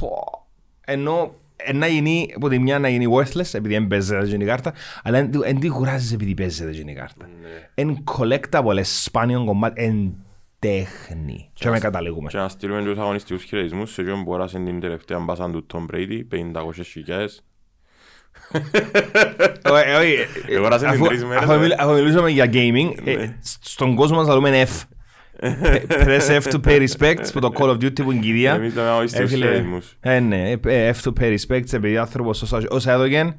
Πω. 0.00 0.46
Ενώ 0.84 1.20
ε, 1.22 1.30
να 1.74 1.86
γίνει, 1.86 2.32
από 2.36 2.48
τη 2.48 2.58
μια 2.58 2.78
να 2.78 2.88
γίνει 2.88 3.06
worthless 3.16 3.50
επειδή 3.54 3.74
δεν 3.74 3.86
παίζεται 3.86 4.26
την 4.26 4.46
κάρτα, 4.46 4.72
αλλά 5.02 5.18
εν- 5.18 5.30
εν 5.44 5.60
τι 5.60 5.68
κουράζεις 5.68 6.12
επειδή 6.12 6.34
παίζεται 6.34 6.70
την 6.70 6.94
κάρτα. 6.94 7.28
Ναι. 7.42 7.48
Εν 7.74 8.04
collectable, 8.16 8.76
εν 8.76 8.84
σπάνιο 8.84 9.44
κομμάτι, 9.44 9.84
εν 9.84 10.12
τέχνη. 10.58 11.50
Και 11.52 11.68
με 11.70 11.78
καταλήγουμε. 11.78 12.28
Και 12.30 12.36
να 12.36 12.48
στείλουμε 12.48 12.82
τους 12.82 12.98
αγωνιστικούς 12.98 13.42
χαιρετισμούς 13.44 13.92
σε 13.92 14.02
ποιον 14.02 14.24
που 14.24 14.30
αγοράσαν 14.34 14.64
την 14.64 14.80
τελευταία 14.80 15.18
μπάσαν 15.18 15.52
του 15.52 15.66
Tom 15.74 15.94
Brady, 15.94 16.20
500.000. 16.30 17.42
Ε, 19.84 19.94
όχι, 19.94 20.14
ε, 20.48 20.56
Αγοράσαν 20.56 20.90
την 20.90 20.96
αφού- 20.98 21.06
τρεις 21.08 21.24
μέρες, 21.24 21.42
αφού 21.42 21.52
ε. 21.52 21.58
μιλ- 21.58 21.74
Αφού 21.78 21.92
μιλούσαμε 21.92 22.30
για 22.30 22.44
gaming, 22.52 22.90
ε, 23.04 23.14
Ναι. 23.14 23.36
στον 23.60 23.94
κόσμο 23.94 24.16
μας 24.16 24.26
θα 24.26 24.34
δούμε 24.34 24.62
F. 24.66 24.82
Press 25.88 26.28
F 26.42 26.42
to 26.52 26.60
pay 26.66 26.86
respects 26.88 27.28
που 27.32 27.40
το 27.40 27.50
Call 27.54 27.68
of 27.68 27.74
Duty 27.74 28.02
που 28.02 28.12
είναι 28.12 28.20
κυρία. 28.20 28.52
Εμείς 28.54 28.74
λέμε 28.74 28.88
αγωνιστικούς 28.88 29.30
Έφυλε- 29.30 29.46
χαιρετισμούς. 29.46 29.96
Ε, 30.00 30.20
ναι, 30.20 30.50
ε, 30.50 30.90
F 30.94 31.08
to 31.08 31.12
pay 31.20 31.36
respects 31.38 31.72
επειδή 31.72 31.96
άνθρωπος 31.96 32.42
όσα- 32.42 32.66
όσα 32.70 32.92
έδωκεν 32.92 33.34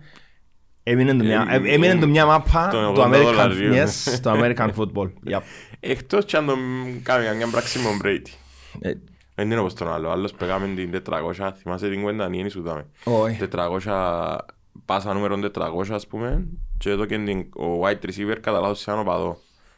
έμεινε 0.83 1.13
το 1.15 1.23
μια- 1.23 1.47
Ε, 1.49 1.55
ε, 1.55 1.73
έμεινε 1.73 1.95
το 1.95 2.07
μια 2.07 2.25
μάπα 2.25 2.67
των 2.67 2.93
του 2.93 3.01
80 3.01 3.07
American, 3.07 3.21
δολαρίων. 3.23 3.73
yes, 3.87 4.19
το 4.21 4.31
American 4.31 4.69
football. 4.77 5.09
Yep. 5.33 5.41
Εκτός 5.79 6.25
και 6.25 6.37
αν 6.37 6.45
τον 6.45 6.57
κάνει 7.03 7.35
μια 7.37 7.47
πράξη 7.47 7.77
με 7.79 7.83
τον 7.83 7.99
Brady. 8.03 8.31
Ε, 8.79 8.91
Δεν 9.35 9.51
είναι 9.51 9.59
όπως 9.59 9.73
τον 9.73 9.93
άλλο. 9.93 10.09
Άλλος 10.09 10.31
πεγάμε 10.33 10.67
την 10.75 10.91
400, 10.91 11.51
θυμάσαι 11.61 11.89
την 11.89 12.01
κουέντα, 12.01 12.29
νιένει 12.29 12.49
σου 12.49 12.61
δάμε. 12.61 12.85
όχι. 13.03 13.37
400, 13.37 14.37
πάσα 14.85 15.13
νούμερο 15.13 15.39
400 15.39 15.93
ας 15.95 16.07
πούμε 16.07 16.47
και 16.77 16.89
εδώ 16.89 17.05
και 17.05 17.17
την, 17.17 17.39
ο 17.39 17.81
wide 17.83 18.05
receiver 18.05 18.37
κατά 18.41 18.59
λάθος 18.59 18.79
σε 18.79 18.91
έναν 18.91 19.01
οπαδό. 19.07 19.37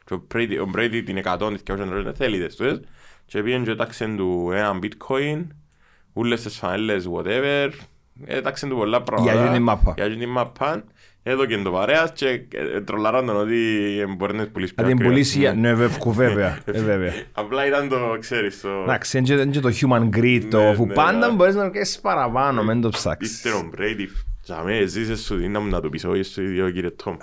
Και 0.10 0.16
ο 0.16 0.28
Brady, 0.34 0.58
ο 0.68 0.70
Brady 0.76 1.02
την 1.06 1.18
100, 1.24 1.38
την 1.64 1.76
200 1.76 2.04
δεν 2.04 2.14
θέλει 2.16 2.46
τις 2.46 2.56
τούτες 2.56 2.80
και 3.26 3.42
πήγαινε 3.44 3.64
και 3.64 3.72
έταξε 3.72 4.14
του 4.18 4.50
έναν 4.54 4.80
bitcoin, 4.84 5.48
ούλες 6.14 6.42
τις 6.42 6.58
φανέλες 6.58 7.10
whatever, 7.16 7.70
έταξε 8.26 8.68
του 8.68 8.76
πολλά 8.76 9.02
πράγματα. 9.04 9.34
Για 9.42 9.52
την 9.52 9.62
μάπα. 9.62 9.94
Για 9.98 10.10
την 10.10 10.30
μάπα. 10.30 10.84
Εδώ 11.24 11.46
και 11.46 11.58
το 11.58 11.72
παρέας 11.72 12.12
και 12.12 12.28
ε, 12.54 12.82
τρολάραν 12.82 13.26
τον 13.26 13.36
ότι 13.36 13.58
ε, 14.00 14.06
μπορεί 14.06 14.36
να 14.36 14.44
τις 14.44 14.52
πουλήσεις 14.52 14.76
Να 14.76 14.84
πιο 14.84 14.92
την 14.92 14.94
ακριβά. 14.94 15.10
πουλήσεις, 15.10 15.54
ναι 15.54 15.74
βέβαια, 15.74 16.12
βέβαια, 16.12 16.60
ε, 16.66 16.82
βέβαια. 16.82 17.14
Απλά 17.32 17.66
ήταν 17.68 17.90
το, 17.90 18.18
ξέρεις, 18.20 18.62
το... 18.62 18.70
Εντάξει, 18.84 19.18
είναι 19.18 19.28
και- 19.28 19.34
είναι 19.34 19.52
και 19.52 19.60
το 19.60 19.70
human 19.82 20.10
greed, 20.18 20.44
το 20.50 20.62
Ναι, 20.62 20.76
που 20.76 20.86
ναι, 20.86 20.94
πάντα 20.94 21.28
ναι. 21.28 21.34
μπορείς 21.36 21.56
να 21.56 21.70
κάνεις 21.70 22.00
παραπάνω, 22.00 22.64
μην 22.64 22.82
το 22.82 22.90
ψάξεις. 22.90 23.32
Ύστερο 23.36 23.70
Brady. 23.78 24.08
Για 24.44 24.62
μέ, 24.64 24.86
ζήσες 24.86 25.20
σου 25.22 25.36
δίναμε 25.36 25.70
να 25.70 25.82
το 25.82 25.90
πεις 25.90 26.04
όχι 26.06 26.24
στο 26.24 26.42
ίδιο 26.42 26.70
κύριε 26.70 26.90
Τόμ. 26.90 27.16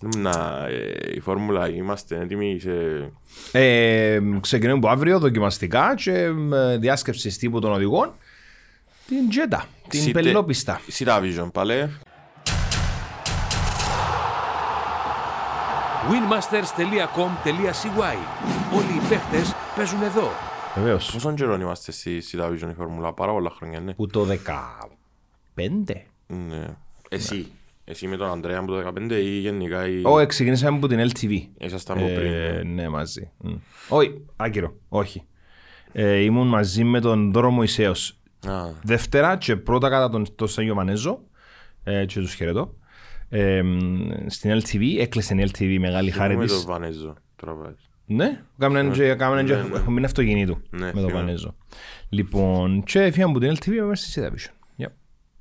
Να, 0.00 0.66
ε, 0.68 1.12
η 1.14 1.20
φόρμουλα 1.20 1.68
είμαστε 1.68 2.20
έτοιμοι 2.20 2.58
σε... 2.60 2.72
Ε, 3.52 4.20
ξεκινούμε 4.40 4.78
από 4.78 4.88
αύριο 4.88 5.18
δοκιμαστικά 5.18 5.94
και 5.96 6.28
με 6.30 6.76
διάσκεψης 6.80 7.38
τύπου 7.38 7.60
των 7.60 7.72
οδηγών 7.72 8.12
την 9.08 9.28
Τζέτα, 9.28 9.64
την 9.88 10.00
Σιτε- 10.00 10.22
πελόπιστα. 10.22 10.80
Σειρά 10.88 11.20
Vision 11.22 11.48
πάλι. 11.52 11.88
winmasters.com.cy 16.10 18.16
Όλοι 18.76 18.94
οι 18.96 19.00
παίχτες 19.08 19.54
παίζουν 19.76 20.02
εδώ. 20.02 20.30
Βεβαίως. 20.74 21.10
Πόσον 21.12 21.34
καιρό 21.34 21.54
είμαστε 21.54 21.92
στη 21.92 22.20
Σειρά 22.20 22.48
Vision 22.48 22.68
η 22.70 22.74
φόρμουλα, 22.76 23.12
πάρα 23.12 23.32
πολλά 23.32 23.50
χρόνια, 23.50 23.80
ναι. 23.80 23.94
Που 23.94 24.06
το 24.06 24.26
15. 24.26 24.36
ναι. 26.26 26.66
Εσύ, 27.08 27.52
εσύ 27.90 28.06
με 28.06 28.16
τον 28.16 28.30
Ανδρέα 28.30 28.58
από 28.58 28.72
το 28.72 28.92
15 29.08 29.10
ή 29.12 29.38
γενικά 29.38 29.88
ή... 29.88 30.00
Όχι, 30.04 30.26
ξεκινήσαμε 30.26 30.76
από 30.76 30.86
την 30.88 31.10
LTV. 31.10 31.42
Ήσασταν 31.58 31.98
από 31.98 32.06
πριν. 32.06 32.32
Ε, 32.32 32.52
ναι. 32.52 32.82
ναι, 32.82 32.88
μαζί. 32.88 33.30
Μμ. 33.38 33.54
Όχι, 33.88 34.24
άκυρο, 34.36 34.74
όχι. 34.88 35.22
Ε, 35.92 36.16
ήμουν 36.16 36.46
μαζί 36.48 36.84
με 36.84 37.00
τον 37.00 37.32
Δώρο 37.32 37.50
Μωυσέος. 37.50 38.20
Α, 38.46 38.52
Δεύτερα 38.82 39.36
και 39.36 39.56
πρώτα 39.56 39.88
κατά 39.88 40.08
τον, 40.08 40.34
τον 40.34 40.48
Σάγιο 40.48 40.74
Μανέζο 40.74 41.20
ε, 41.84 42.04
και 42.04 42.20
τους 42.20 42.34
χαιρετώ. 42.34 42.74
Ε, 43.28 43.62
μ, 43.62 44.08
στην 44.26 44.60
LTV, 44.60 44.82
έκλεισε 44.98 45.34
η 45.34 45.50
LTV 45.52 45.76
μεγάλη 45.78 46.10
χάρη 46.10 46.36
με 46.36 46.44
της. 46.44 46.52
τον 46.54 46.64
Βανέζο, 46.66 47.14
τώρα 47.36 47.52
πάει. 47.52 47.72
Ναι, 48.06 48.42
κάμναν 48.58 48.92
και, 48.92 49.14
κάμναν 49.14 49.46
και 49.46 49.54
Ναι, 49.54 49.60
ναι. 49.62 49.66
έχουμε 49.66 49.90
μείνει 49.92 50.04
αυτοκινήτου 50.04 50.62
Ναι, 50.70 50.84
με 50.86 50.92
τον 50.92 51.00
θυμάμαι. 51.00 51.12
Πανέζο. 51.12 51.54
Λοιπόν, 52.08 52.82
και 52.84 53.10
φύγαμε 53.10 53.30
από 53.32 53.38
την 53.38 53.56
LTV 53.56 53.78
πάμε 53.80 53.96
στη 53.96 54.20
Citation. 54.20 54.52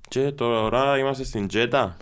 Yep. 0.08 0.10
Και 0.10 0.32
τώρα 0.32 0.98
είμαστε 0.98 1.24
στην 1.24 1.48
Τζέτα. 1.48 1.98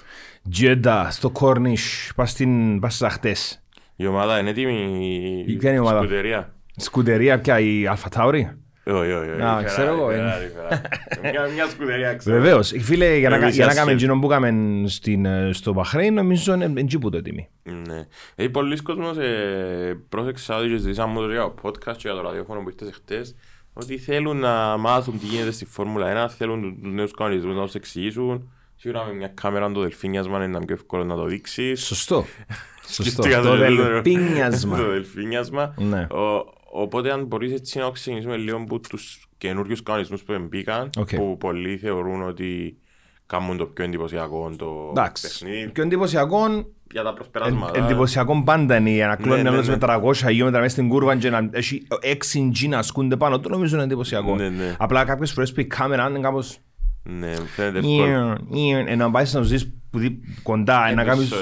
Τζέντα, 0.51 1.07
στο 1.12 1.31
Cornish, 1.39 2.09
πας, 2.15 2.29
στην, 2.29 2.79
πας 2.79 2.93
στις 2.95 3.07
αχτές. 3.07 3.63
Η 3.95 4.05
ομάδα 4.05 4.39
είναι 4.39 4.50
έτοιμη; 4.50 5.43
Η- 5.47 5.55
ποια 5.55 5.69
είναι 5.69 5.77
η 5.79 5.81
ομάδα; 5.81 6.00
Σκουτερία. 6.00 6.53
Σκουτερία 6.75 7.39
πια 7.39 7.59
η 7.59 7.88
Αλφα 7.88 8.09
Τάουρι. 8.09 8.51
Όχι, 8.88 9.12
όχι, 9.12 9.29
όχι. 9.29 9.41
Α, 9.41 9.59
η 9.62 9.63
ξέρω 9.63 9.93
Ferrari, 9.93 9.97
εγώ, 9.97 10.12
η 10.12 10.15
είναι. 10.19 10.33
Ferrari, 10.33 10.71
η 10.71 10.75
Ferrari. 10.75 11.31
Μια- 11.31 11.47
Μια 11.53 11.65
σκουτερία, 11.67 12.13
ξέρω. 12.15 12.35
Βεβαίως, 12.41 12.74
φίλε, 12.79 13.17
για 13.17 13.29
να, 13.29 13.35
Εμείς 13.35 13.55
για 13.55 13.65
να 13.65 13.71
οι 13.71 13.75
κάνουμε 13.75 13.93
ασχέτες. 13.93 14.03
εκείνο 14.09 14.19
που 14.19 14.27
κάναμε 14.27 14.88
στην, 14.88 15.25
ε, 15.25 15.50
στο 15.53 15.74
Μπαχρέιν, 15.74 16.13
νομίζω 16.13 16.53
είναι 16.53 16.65
είναι 16.65 16.97
που 17.00 17.09
το 17.09 17.17
έτοιμη. 17.17 17.50
Ναι. 17.63 18.05
Ε, 18.35 18.47
πολλοί 18.47 18.81
κόσμος 18.81 19.17
ε, 19.17 19.97
πρόσεξα 20.09 20.57
ότι 20.57 20.69
και 20.69 20.77
ζητήσαμε 20.77 21.13
μου 21.13 21.19
το 21.21 21.31
για 21.31 21.41
το 21.41 21.53
podcast 21.62 21.95
και 21.95 22.01
για 22.01 22.13
το 22.13 22.21
ραδιόφωνο 22.21 22.59
που 22.62 22.69
ήρθες 22.69 22.95
χτες 22.95 23.35
ότι 23.77 23.98
θέλουν 23.98 24.38
να 24.38 24.77
μάθουν 24.77 25.20
τι 25.20 25.25
γίνεται 25.25 25.51
στη 25.51 25.65
Φόρμουλα 25.65 26.25
1, 26.25 26.29
θέλουν 26.38 26.79
τους 26.82 26.91
νέους 26.94 27.12
κανονισμούς 27.12 27.55
να 27.55 27.63
τους 27.65 27.74
εξηγήσουν. 27.75 28.50
Σίγουρα 28.75 29.05
με 29.05 29.13
μια 29.13 29.27
κάμερα 29.27 29.72
το 29.72 29.79
δελφίνιασμα 29.79 30.44
είναι 30.44 30.65
πιο 30.65 30.75
εύκολο 30.75 31.03
να 31.03 31.15
το 31.15 31.25
δείξεις. 31.25 31.86
Σωστό. 31.86 32.25
Σωστό. 32.88 33.03
Σκέφτηκα 33.22 33.41
Το 33.41 33.58
τελευταίο. 33.58 33.86
δελπίνιασμα. 33.91 34.77
Το 34.77 34.89
δελφίνιασμα. 34.89 35.74
Ναι. 35.77 36.01
Ο- 36.12 36.53
Οπότε 36.77 37.12
αν 37.12 37.25
μπορείς 37.25 37.51
έτσι 37.53 37.79
να 37.79 37.89
ξεκινήσουμε 37.91 38.38
λίγο 38.38 38.58
από 38.58 38.79
τους 38.79 39.27
καινούριους 39.38 39.84
κανονισμούς 39.84 40.24
που 40.24 40.39
μπήκαν 40.50 40.89
Οκ. 40.98 41.15
που 41.15 41.38
πολλοί 41.39 41.77
θεωρούν 41.77 42.22
ότι 42.27 42.77
κάνουν 43.25 43.58
το 43.58 43.65
πιο 43.65 43.84
εντυπωσιακό 43.86 44.51
το 44.58 44.88
Εντάξει. 44.89 45.22
παιχνίδι 45.27 45.70
Πιο 45.70 45.84
εντυπωσιακό, 45.84 46.38
για 46.91 47.03
τα 47.03 47.10
εν- 47.10 47.15
προσπεράσματα. 47.15 47.84
εντυπωσιακό 47.84 48.44
πάντα 48.44 48.77
είναι 48.77 48.89
για 48.89 49.08
να 49.08 49.15
κλώνει 49.15 49.41
ναι, 49.41 49.50
άλλος 49.50 49.67
ναι. 49.67 49.77
με 49.77 50.00
300 50.03 50.13
χιλιόμετρα 50.15 50.60
μέσα 50.60 50.72
στην 50.72 50.89
κούρβα 50.89 51.15
και 51.15 51.29
να 51.29 51.50
έχει 51.51 51.88
6 52.01 52.51
G 52.65 52.70
να 52.70 52.77
ασκούνται 52.77 53.17
πάνω 53.17 53.39
του, 53.39 53.50
νομίζω 53.50 53.75
είναι 53.75 53.84
εντυπωσιακό. 53.86 54.36
Ναι, 54.36 54.50
ναι. 54.50 54.75
Απλά 54.79 55.03
κάποιες 55.03 55.32
φορές 55.32 55.53
που 55.53 55.60
η 55.60 55.65
κάμερα 55.65 56.10
είναι 56.10 56.20
κάπως 56.20 56.58
Ναι, 57.03 57.34
φαίνεται 57.36 57.77
εύκολο. 57.77 58.38
ενώ 58.88 59.05
να 59.05 59.12
πάεις 59.12 59.34
να 59.34 59.39
τους 59.39 59.50
δεις 59.50 59.74
που 59.89 60.00
δει- 60.00 60.20
κοντά, 60.44 60.94
να 60.94 61.03
κάνεις... 61.03 61.34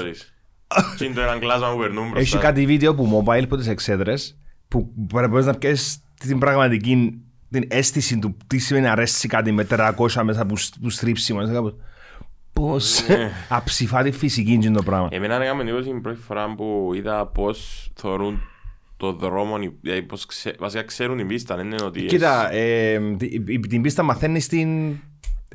Τι 0.98 1.04
είναι 1.04 1.14
το 1.14 1.20
έναν 1.20 1.38
κλάσμα 1.38 1.72
που 1.72 1.78
περνούν 1.78 2.04
Έχει 2.04 2.12
μπροστά. 2.12 2.38
κάτι 2.38 2.66
βίντεο 2.66 2.94
που 2.94 3.24
mobile 3.26 3.42
από 3.44 3.56
τις 3.56 3.68
εξέδρες 3.68 4.38
που 4.68 4.90
μπορείς 4.94 5.46
να 5.46 5.54
πιέσεις 5.54 6.02
την 6.20 6.38
πραγματική 6.38 7.23
την 7.60 7.68
αίσθηση 7.70 8.18
του 8.18 8.36
τι 8.46 8.58
σημαίνει 8.58 8.84
να 8.86 8.92
αρέσει 8.92 9.28
κάτι 9.28 9.52
με 9.52 9.66
400 9.70 9.92
μέσα 10.22 10.42
από 10.42 10.56
σ- 10.56 10.74
που 10.82 10.90
στρίψιμο. 10.90 11.40
Είναι 11.42 11.52
κάπως, 11.52 11.74
Πώς 12.52 13.08
Ναι. 13.08 13.30
αψηφά 13.48 14.02
τη 14.02 14.10
φυσική 14.10 14.52
είναι 14.52 14.70
το 14.70 14.82
πράγμα. 14.82 15.08
Εμένα 15.10 15.42
έκαμε 15.42 15.62
εντύπωση 15.62 15.88
την 15.88 16.00
πρώτη 16.00 16.20
φορά 16.20 16.54
που 16.54 16.90
είδα 16.94 17.26
πώς 17.26 17.88
θεωρούν 17.94 18.40
το 18.96 19.12
δρόμο, 19.12 19.56
δηλαδή 19.80 20.02
πώς 20.02 20.26
ξε... 20.26 20.54
βασικά 20.58 20.82
ξέρουν 20.84 21.16
την 21.16 21.26
πίστα, 21.26 21.56
δεν 21.56 21.66
είναι 21.66 21.82
ότι... 21.84 22.02
Κοίτα, 22.02 22.52
ε, 22.52 22.98
τη- 23.16 23.26
η- 23.46 23.60
την 23.60 23.82
πίστα 23.82 24.02
μαθαίνεις 24.02 24.46
την... 24.48 24.96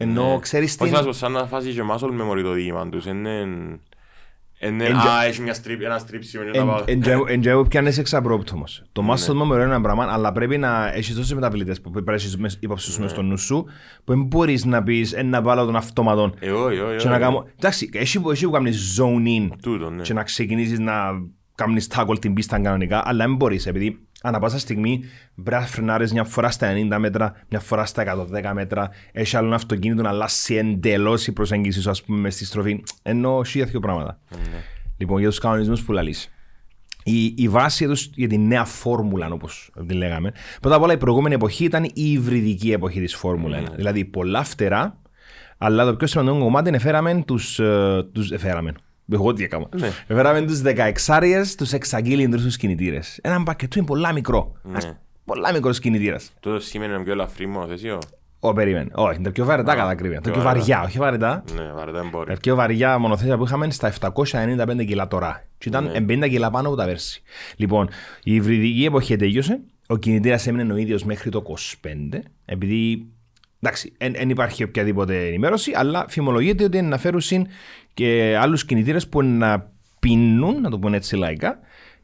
Ενώ 0.01 0.39
ξέρεις 0.41 0.79
Ναι. 0.79 0.87
Όχι 0.87 0.95
την... 0.95 1.05
να 1.05 1.11
σου 1.13 1.19
σαν 1.19 1.31
να 1.31 1.45
φάσεις 1.47 1.75
και 1.75 1.81
muscle 1.91 2.21
memory 2.21 2.41
το 2.43 2.51
διήγημα 2.51 2.89
τους, 2.89 3.05
είναι... 3.05 3.45
είναι 4.61 4.85
Εν- 4.85 4.95
α, 4.95 5.23
έχει 5.27 5.41
μια 5.41 5.53
στρίπ, 5.53 5.81
ένα 5.81 5.97
στρίψιμο 5.97 6.43
και 6.51 6.59
να 6.59 6.65
πάω. 6.65 6.83
Εν 7.27 7.41
τζάου 7.41 7.65
πιάνεις 7.69 7.97
εξαπρόπτωμος. 7.97 8.83
Το 8.91 9.01
Ναι. 9.01 9.13
muscle 9.13 9.41
memory 9.41 9.53
είναι 9.53 9.61
ένα 9.63 9.81
πράγμα, 9.81 10.07
αλλά 10.09 10.31
πρέπει 10.31 10.57
να 10.57 10.91
έχεις 10.93 11.15
τόσες 11.15 11.33
μεταβλητές 11.33 11.81
που 11.81 11.91
πρέπει 11.91 12.07
να 12.07 12.13
έχεις 12.13 12.37
μες- 12.37 12.57
υπόψη 12.61 12.91
σου 12.91 13.01
μες 13.01 13.11
στο 13.11 13.21
νου 13.21 13.37
σου, 13.37 13.65
που 14.03 14.13
δεν 14.13 14.23
μπορείς 14.23 14.65
να 14.65 14.83
πεις 14.83 15.13
«Ε, 15.13 15.21
να 15.23 15.41
βάλω 15.41 15.65
τον 15.65 15.75
αυτόματον 15.75 16.33
Ε, 16.39 16.49
όχι, 16.51 16.79
όχι, 16.79 16.97
και 16.97 17.07
να 17.07 17.11
όχι. 17.11 17.19
κάνω... 17.21 17.47
Εντάξει, 17.59 17.89
έχει 17.93 18.19
που, 18.21 18.31
έχει 18.31 18.45
που 18.45 18.51
κάνεις 18.51 18.99
zone 18.99 19.27
in 19.27 19.49
Τούτο, 19.61 19.89
ναι. 19.89 20.01
και 20.01 20.13
να 20.13 20.23
ξεκινήσεις 20.23 20.79
να 20.79 20.93
κάνεις 21.55 21.89
tackle 21.95 22.19
την 22.21 22.33
πίστα 22.33 22.59
κανονικά, 22.59 23.01
αλλά 23.05 23.25
δεν 23.25 23.35
μπορείς, 23.35 23.65
επειδή 23.65 23.99
ανά 24.21 24.39
πάσα 24.39 24.59
στιγμή 24.59 25.03
πρέπει 25.43 25.61
να 25.61 25.67
φρενάρεις 25.67 26.13
μια 26.13 26.23
φορά 26.23 26.51
στα 26.51 26.73
90 26.73 26.97
μέτρα, 26.97 27.35
μια 27.49 27.59
φορά 27.59 27.85
στα 27.85 28.03
110 28.03 28.51
μέτρα, 28.53 28.89
έχει 29.11 29.37
άλλο 29.37 29.47
ένα 29.47 29.55
αυτοκίνητο 29.55 30.01
να 30.01 30.09
αλλάσει 30.09 30.55
εντελώς 30.55 31.27
η 31.27 31.31
προσέγγιση 31.31 31.81
σου, 31.81 31.89
ας 31.89 32.03
πούμε, 32.03 32.19
μες 32.19 32.33
στη 32.33 32.45
στροφή, 32.45 32.83
ενώ 33.01 33.39
έχει 33.43 33.63
δύο 33.63 33.79
πράγματα. 33.79 34.19
Λοιπόν, 34.97 35.19
για 35.19 35.29
τους 35.29 35.39
κανονισμούς 35.39 35.83
που 35.83 35.91
λαλείς. 35.91 36.31
Η, 37.03 37.33
η 37.37 37.47
βάση 37.47 37.83
για, 37.83 37.93
τους, 37.93 38.09
για 38.15 38.27
τη 38.27 38.37
νέα 38.37 38.65
φόρμουλα, 38.65 39.29
όπως 39.31 39.71
τη 39.87 39.93
λέγαμε. 39.93 40.31
Πρώτα 40.61 40.75
απ' 40.75 40.83
όλα, 40.83 40.93
η 40.93 40.97
προηγούμενη 40.97 41.35
εποχή 41.35 41.63
ήταν 41.63 41.83
η 41.83 41.91
υβριδική 41.93 42.71
εποχή 42.71 43.01
της 43.01 43.15
Φόρμουλα 43.15 43.59
1. 43.59 43.63
Δηλαδή, 43.75 44.05
πολλά 44.05 44.43
φτερά, 44.43 44.97
αλλά 45.57 45.85
το 45.85 45.95
πιο 45.95 46.07
σημαντικό 46.07 46.37
κομμάτι 46.37 46.69
είναι 46.69 46.79
φέραμε 46.79 47.23
τους. 47.27 47.59
Τους, 48.13 48.31
εφέραμε. 48.31 48.73
Εγώ 49.11 49.33
τι 49.33 49.43
έκανα. 49.43 49.65
Ναι. 49.75 49.89
Φέραμε 50.07 50.41
τους 50.41 50.61
16 50.61 51.55
τους 51.57 51.73
εξαγγείλιντρου 51.73 52.39
του 52.41 52.49
κινητήρες. 52.57 53.19
Ένα 53.21 53.43
πακετό 53.43 53.79
είναι 53.79 53.87
πολλά 53.87 54.13
μικρό. 54.13 54.51
Ας- 54.73 54.95
πολλά 55.25 55.53
μικρός 55.53 55.79
κινητήρας. 55.79 56.31
Τούτο 56.39 56.59
σήμερα 56.59 56.93
είναι 56.93 57.03
πιο 57.03 57.11
ελαφρύ 57.13 57.47
μονοθεσίο. 57.47 57.99
Ω, 58.39 58.53
περίμενε. 58.53 58.89
Όχι, 58.93 59.15
είναι 59.15 59.23
τα 59.23 59.31
πιο 59.31 59.45
βαρετά 59.45 59.75
κατά 59.75 59.89
ακρίβεια. 59.89 60.15
Τα 60.15 60.21
πιο 60.21 60.31
πιο 60.31 60.41
βαρετά. 60.41 60.65
βαριά, 60.65 60.83
όχι 60.87 60.97
βαρετά. 60.97 61.43
Ναι, 61.55 61.71
βαρετά 61.75 61.99
δεν 62.01 62.09
μπορεί. 62.09 62.33
Τα 62.33 62.39
πιο 62.41 62.55
βαριά 62.55 62.97
μονοθέσια 62.97 63.37
που 63.37 63.43
είχαμε 63.43 63.71
στα 63.71 63.87
795 63.87 64.85
κιλά 64.85 65.07
τώρα. 65.07 65.43
Και 65.57 65.69
ήταν 65.69 65.91
50 66.07 66.27
κιλά 66.29 66.49
πάνω 66.51 66.67
από 66.67 66.77
τα 66.77 66.85
βέρση. 66.85 67.21
Λοιπόν, 67.55 67.89
η 68.23 68.33
υβριδική 68.33 68.85
εποχή 68.85 69.15
τέλειωσε. 69.15 69.59
Ο 69.87 69.97
κινητήρας 69.97 70.47
έμεινε 70.47 70.73
ο 70.73 70.75
ίδιος 70.77 71.03
μέχρι 71.03 71.29
το 71.29 71.37
25. 71.37 72.19
Επειδή. 72.45 73.07
Εντάξει, 73.61 73.93
δεν 73.97 74.29
υπάρχει 74.29 74.63
οποιαδήποτε 74.63 75.27
ενημέρωση, 75.27 75.71
αλλά 75.75 76.05
φημολογείται 76.09 76.63
ότι 76.63 76.77
είναι 76.77 76.87
να 76.87 76.97
φέρουν 76.97 77.21
συν 77.21 77.47
και 77.93 78.37
άλλους 78.41 78.65
κινητήρες 78.65 79.07
που 79.07 79.23
να 79.23 79.71
πίνουν, 79.99 80.61
να 80.61 80.69
το 80.69 80.79
πούμε 80.79 80.97
έτσι 80.97 81.15
λαϊκά, 81.15 81.59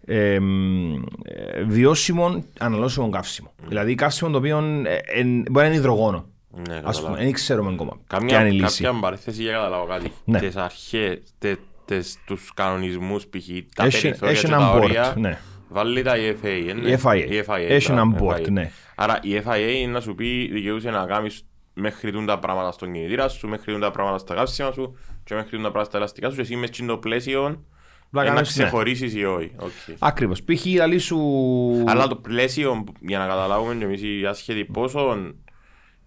ε, 0.06 0.40
μ, 0.40 0.94
ε, 1.24 1.64
βιώσιμο 1.64 2.44
αναλώσιμο 2.60 3.10
καύσιμο. 3.10 3.52
Δηλαδή 3.68 3.96
καύσιμο 3.96 4.30
το 4.32 4.38
οποίο 4.38 4.58
ε, 4.86 5.20
ε, 5.20 5.24
μπορεί 5.24 5.52
να 5.52 5.66
είναι 5.66 5.76
υδρογόνο. 5.76 6.26
Ναι, 6.68 6.74
Ας 6.74 6.82
πούμε, 6.82 6.92
καταλάβω. 6.92 7.16
δεν 7.16 7.32
ξέρουμε 7.32 7.72
ακόμα. 7.74 8.00
Καμιά, 8.08 8.28
ποια 8.28 8.40
είναι 8.46 8.56
η 8.56 8.60
λύση. 8.60 8.84
κάποια 8.84 9.00
παρέθεση 9.00 9.42
για 9.42 9.52
να 9.52 9.58
καταλάβω 9.58 9.86
κάτι. 9.86 10.12
Ναι. 10.26 10.40
Τις 10.40 10.56
αρχές, 10.56 11.20
τε, 11.40 11.56
τες, 11.86 12.18
τους 12.26 12.52
κανονισμούς 12.54 13.26
π.χ. 13.28 13.48
τα 13.76 13.84
Έχει- 13.86 14.02
περιθώρια 14.02 14.34
έχει 14.34 14.46
και 14.46 14.52
ένα 14.54 14.60
τα 14.62 14.76
board, 14.78 14.82
όρια, 14.82 15.14
ναι. 15.18 15.38
βάλει 15.70 16.02
τα 16.02 16.14
EFA. 16.16 16.48
ε, 16.70 16.74
ναι. 16.74 16.90
Η 16.92 16.98
FIA. 17.04 17.26
Η 17.30 17.44
FIA, 17.48 17.66
Έχει 17.70 17.92
μπράβο, 17.92 18.02
ένα 18.12 18.20
board, 18.36 18.40
FIA. 18.42 18.50
ναι. 18.52 18.72
Άρα 18.96 19.20
η 19.22 19.42
FIA 19.46 19.76
είναι 19.82 19.92
να 19.92 20.00
σου 20.00 20.16
πει 20.16 20.50
δικαιούσε 20.52 20.90
να 20.90 21.06
κάνεις 21.06 21.46
μέχρι 21.74 22.12
τούν 22.12 22.26
τα 22.26 22.40
πράγματα 22.40 22.72
στον 22.72 22.92
κινητήρα 22.94 23.28
σου, 23.28 23.48
μέχρι 23.48 23.72
τούν 23.72 23.82
τα 23.82 23.92
πράγματα 23.92 24.18
στα 24.18 24.36
καύσιμα 24.36 24.72
σου 24.72 24.98
και 25.24 25.36
μέχρι 25.36 25.50
τούν 25.50 25.62
τα 25.64 25.72
πράγματα 25.72 25.90
στα 25.90 25.98
ελαστικά 25.98 26.30
σου 26.30 26.36
και 26.36 26.42
εσύ 26.42 26.56
μες 26.56 26.70
στο 26.74 26.98
πλαίσιο 26.98 27.64
Να 28.10 28.22
ε, 28.22 28.26
να 28.26 28.34
κάνεις, 28.34 28.56
ναι. 28.58 28.64
ξεχωρίσεις 28.64 29.16
ή 29.16 29.26
όχι. 29.26 29.52
Οκ. 29.60 29.72
Ακριβώς. 30.00 30.44
Π.χ. 30.44 30.66
η 30.66 30.74
λαλή 30.76 30.98
σου. 30.98 31.20
Αλλά 31.86 32.08
το 32.08 32.16
πλαίσιο, 32.16 32.84
για 33.00 33.18
να 33.18 33.28
καταλάβουμε 33.28 33.76
και 33.76 33.84
εμείς 33.84 34.02
οι 34.02 34.26
άσχετοι, 34.26 34.66
πόσο, 34.66 35.18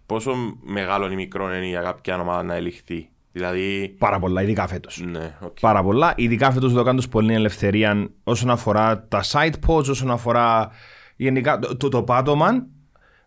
πόσο 0.06 0.34
μεγάλο 0.62 1.10
ή 1.10 1.14
μικρό 1.14 1.54
είναι 1.54 1.66
για 1.66 1.80
κάποια 1.80 2.20
ομάδα 2.20 2.42
να 2.42 2.54
ελιχθεί. 2.54 3.08
Δηλαδή, 3.32 3.94
Πάρα 3.98 4.18
πολλά, 4.18 4.42
ειδικά 4.42 4.66
φέτος. 4.66 5.00
ναι, 5.10 5.36
οκ. 5.40 5.56
Πάρα 5.60 5.82
πολλά. 5.82 6.12
Ειδικά 6.16 6.50
φέτος 6.52 6.72
το 6.72 6.82
κάνουν 6.82 7.02
πολύ 7.10 7.34
ελευθερία 7.34 8.10
όσον 8.24 8.50
αφορά 8.50 9.06
τα 9.08 9.24
side 9.32 9.54
pods, 9.66 9.84
όσον 9.88 10.10
αφορά 10.10 10.70
γενικά 11.16 11.58
το, 11.58 11.76
το, 11.76 11.88
το 11.88 12.02
πάτωμα. 12.02 12.66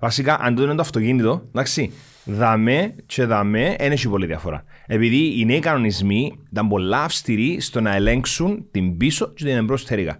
Βασικά, 0.01 0.39
αν 0.41 0.55
το 0.55 0.63
είναι 0.63 0.75
το 0.75 0.81
αυτοκίνητο, 0.81 1.43
εντάξει, 1.47 1.91
δαμέ 2.23 2.95
και 3.05 3.25
δαμέ 3.25 3.75
δεν 3.79 3.91
έχει 3.91 4.09
πολύ 4.09 4.25
διαφορά. 4.25 4.63
Επειδή 4.85 5.39
οι 5.39 5.45
νέοι 5.45 5.59
κανονισμοί 5.59 6.39
ήταν 6.51 6.67
πολλά 6.67 7.03
αυστηροί 7.03 7.59
στο 7.59 7.81
να 7.81 7.95
ελέγξουν 7.95 8.65
την 8.71 8.97
πίσω 8.97 9.33
και 9.33 9.43
την 9.43 9.55
εμπρό 9.55 9.77
θερίγα. 9.77 10.19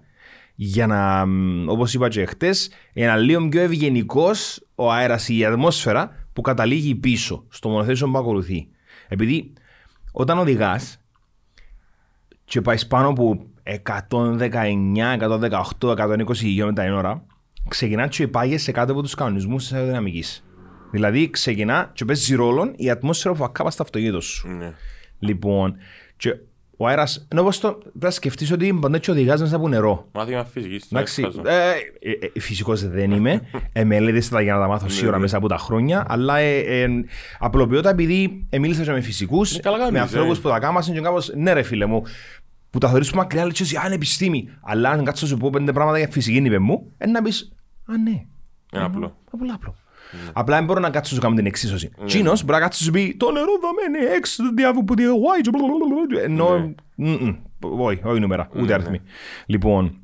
Για 0.55 0.87
να, 0.87 1.21
όπως 1.71 1.93
είπα 1.93 2.09
και 2.09 2.25
χτες, 2.25 2.71
ένα 2.93 3.15
λίγο 3.17 3.47
πιο 3.47 3.61
ευγενικός 3.61 4.67
ο 4.75 4.91
αέρας 4.91 5.29
ή 5.29 5.37
η 5.37 5.45
ατμόσφαιρα 5.45 6.27
που 6.33 6.41
καταλήγει 6.41 6.95
πίσω 6.95 7.45
στο 7.49 7.69
μονοθέσιο 7.69 8.09
που 8.09 8.17
ακολουθεί. 8.17 8.67
Επειδή 9.07 9.53
όταν 10.11 10.37
οδηγάς, 10.37 11.01
και 12.45 12.61
πάεις 12.61 12.87
πάνω 12.87 13.07
από 13.07 13.45
119, 13.63 15.17
118, 15.79 15.95
120 15.95 16.35
χιλιόμετρα 16.35 16.83
την 16.83 16.93
ώρα, 16.93 17.25
ξεκινά 17.67 18.07
και 18.07 18.27
πάγεσαι 18.27 18.71
κάτω 18.71 18.91
από 18.91 19.01
τους 19.01 19.15
κανονισμούς 19.15 19.63
της 19.63 19.73
αεροδυναμικής. 19.73 20.43
Δηλαδή 20.91 21.29
ξεκινά 21.29 21.89
και 21.93 22.05
παίζει 22.05 22.35
ρόλο 22.35 22.71
η 22.75 22.89
ατμόσφαιρα 22.89 23.35
που 23.35 23.43
ακάβα 23.43 23.71
στο 23.71 23.83
αυτοκίνητος 23.83 24.25
σου. 24.25 24.47
Ναι. 24.47 24.73
Λοιπόν, 25.19 25.75
και 26.17 26.35
ο 26.77 26.87
αέρας, 26.87 27.27
ενώ 27.31 27.43
πως 27.43 27.59
το, 27.59 27.71
πρέπει 27.73 27.91
να 27.99 28.09
σκεφτείς 28.09 28.51
ότι 28.51 28.73
πάντα 28.73 28.95
έτσι 28.95 29.11
οδηγάς 29.11 29.41
μέσα 29.41 29.55
από 29.55 29.67
νερό. 29.67 30.07
Μάθημα 30.11 30.45
φυσικής. 30.45 30.81
τι 30.81 30.87
Εντάξει, 30.91 31.21
να 31.21 31.27
χάσω. 31.27 31.41
ε, 31.45 31.71
ε, 31.99 32.29
ε, 32.33 32.39
φυσικός 32.39 32.87
δεν 32.87 33.11
είμαι, 33.11 33.41
ε, 33.73 33.83
μελέτησα 33.83 34.41
για 34.41 34.53
να 34.53 34.59
τα 34.59 34.67
μάθω 34.67 34.89
σίγουρα 34.89 35.15
ναι. 35.15 35.21
μέσα 35.21 35.37
από 35.37 35.47
τα 35.47 35.57
χρόνια, 35.57 36.05
αλλά 36.07 36.37
ε, 36.37 36.57
ε, 36.59 36.87
απλοποιώ 37.39 37.81
τα 37.81 37.89
επειδή 37.89 38.45
ε, 38.49 38.59
μίλησα 38.59 38.83
και 38.83 38.91
με 38.91 39.01
φυσικούς, 39.01 39.53
Ναι, 39.53 39.59
καλά 39.59 39.77
κάνεις, 39.77 39.91
με 39.93 39.99
ανθρώπους 39.99 40.37
ε. 40.37 40.41
που 40.41 40.49
τα 40.49 40.59
κάμασαν 40.59 40.93
και 40.93 41.01
κάπως, 41.01 41.31
ναι 41.35 41.53
ρε 41.53 41.61
φίλε 41.61 41.85
μου, 41.85 42.03
που 42.71 42.77
τα 42.79 42.89
θεωρείς 42.89 43.09
που 43.09 43.17
μακριά 43.17 43.45
λες 43.45 43.59
εσύ, 43.59 43.75
α, 43.77 43.81
είναι 43.85 43.95
επιστήμη, 43.95 44.49
αλλά 44.61 44.89
αν 44.89 45.03
κάτσω 45.03 45.25
να 45.25 45.31
σου 45.31 45.37
πω 45.37 45.49
πέντε 45.49 45.71
πράγματα 45.73 45.97
για 45.97 46.07
φυσική 46.11 46.37
είπε 46.37 46.59
μου, 46.59 46.91
ε, 46.97 47.07
να 47.07 47.21
πεις, 47.21 47.55
α, 47.85 47.97
ναι, 47.97 48.11
Είναι 48.73 48.83
απλό. 48.83 49.17
Απλά 49.31 49.53
απλό. 49.53 49.75
Απλά 50.33 50.55
δεν 50.55 50.65
μπορώ 50.65 50.79
να 50.79 50.89
κάτσω 50.89 51.15
να 51.15 51.21
σου 51.21 51.25
κάνω 51.27 51.35
την 51.35 51.45
εξίσωση. 51.45 51.91
Ναι. 51.99 52.05
Τσίνος 52.05 52.41
μπορεί 52.43 52.53
να 52.53 52.59
κάτσει 52.59 52.79
να 52.81 52.85
σου 52.85 52.91
πει 52.91 53.15
το 53.17 53.31
νερό 53.31 53.47
δαμένει 53.61 54.05
X 54.21 54.27
διάβου 54.55 54.83
που 54.83 54.93
τη 54.93 55.03
Y 55.03 55.41
και 55.41 55.49
blablabla». 55.53 56.23
ενώ 56.23 56.57
Ναι. 56.95 57.09
μ-μ, 57.09 57.35
όχι, 57.81 58.01
όχι 58.03 58.19
νούμερα, 58.19 58.49
ούτε 58.55 58.73
αριθμοί. 58.73 59.01
Λοιπόν, 59.45 59.99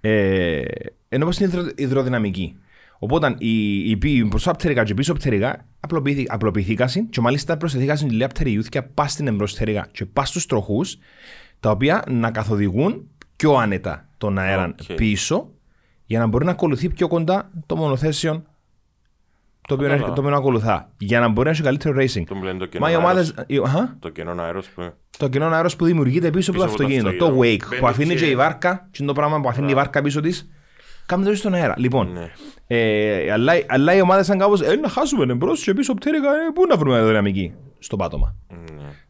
ε, 0.00 0.62
ενώ 1.08 1.24
πως 1.24 1.38
είναι 1.38 1.48
υδρο- 1.48 1.72
υδροδυναμική. 1.80 2.58
Οπότε 2.98 3.34
η, 3.38 3.78
η, 3.90 3.98
η 4.02 4.24
προσάπτερικα 4.24 4.84
και 4.84 4.92
η 4.92 4.94
πίσω 4.94 5.12
πτερικά 5.12 5.66
απλοποιηθήκασαν 6.26 7.08
και 7.08 7.20
μάλιστα 7.20 7.56
προσθεθήκασαν 7.56 8.08
τη 8.08 8.14
λιαπτεριούθηκια 8.14 8.84
πας 8.88 9.12
στην 9.12 9.26
εμπροστερικά 9.26 9.88
και 9.92 10.04
πας 10.04 10.28
στους 10.28 10.46
τροχούς 10.46 10.98
τα 11.64 11.70
οποία 11.70 12.04
να 12.08 12.30
καθοδηγούν 12.30 13.08
πιο 13.36 13.54
άνετα 13.54 14.08
τον 14.18 14.38
αέρα 14.38 14.74
Οκ. 14.82 14.94
πίσω 14.96 15.50
για 16.06 16.18
να 16.18 16.26
μπορεί 16.26 16.44
να 16.44 16.50
ακολουθεί 16.50 16.88
πιο 16.88 17.08
κοντά 17.08 17.50
το 17.66 17.76
μονοθέσιο 17.76 18.42
το 19.68 19.74
οποίο, 19.74 19.86
Κατάλαβα. 19.88 20.12
το 20.14 20.20
οποίο 20.22 20.36
ακολουθά. 20.36 20.90
Για 20.98 21.20
να 21.20 21.28
μπορεί 21.28 21.46
να 21.46 21.52
έχει 21.52 21.62
καλύτερο 21.62 21.94
racing. 22.00 22.22
Το 22.28 22.34
μου 22.34 22.42
λένε 22.42 22.58
το 22.58 22.78
Μα 22.80 22.88
οι 22.88 22.92
κενό 22.92 23.02
ομάδες, 23.04 23.28
αέρος. 23.36 23.44
οι- 23.46 23.60
αχα, 23.64 23.96
Το 24.00 24.08
κενό 24.08 24.42
αέρος 24.42 24.68
που... 24.68 24.92
το 25.18 25.28
κοινό 25.28 25.46
αέρος 25.46 25.76
που 25.76 25.84
δημιουργείται 25.84 26.30
πίσω 26.30 26.50
από 26.50 26.60
το 26.60 26.66
Πίσω 26.66 26.74
από 26.76 26.82
το 26.88 26.92
αυτοκίνητο. 26.94 27.24
Το 27.24 27.30
αυτοκίνητο. 27.32 27.64
wake 27.64 27.68
Μπαίνει 27.68 27.80
που 27.80 27.86
αφήνει 27.86 28.14
και- 28.14 28.20
και 28.20 28.30
η 28.30 28.36
βάρκα, 28.36 28.88
και 28.90 28.96
είναι 28.98 29.06
το 29.06 29.14
πράγμα 29.14 29.40
που 29.40 29.48
αφήνει 29.48 29.70
η 29.70 29.74
βάρκα 29.74 30.02
πίσω 30.02 30.20
της. 30.20 30.50
Κάμε 31.06 31.24
το 31.24 31.34
στον 31.34 31.54
αέρα. 31.54 31.74
Λοιπόν, 31.78 32.12
Ναι. 32.12 32.30
ε, 32.66 33.32
αλλά, 33.32 33.52
αλλά 33.68 33.94
οι 33.94 34.00
ομάδες 34.00 34.26
σαν 34.26 34.38
κάπως 34.38 34.60
ε, 34.60 34.74
να 34.76 34.88
χάσουμε 34.88 35.32
εμπρό 35.32 35.52
και 35.52 35.74
πίσω 35.74 35.94
πτέρυγα, 35.94 36.28
ε, 36.30 36.50
πού 36.54 36.66
να 36.68 36.76
βρούμε 36.76 36.94
αεροδυναμική. 36.94 37.54
Στο 37.78 37.96
πάτωμα. 37.96 38.34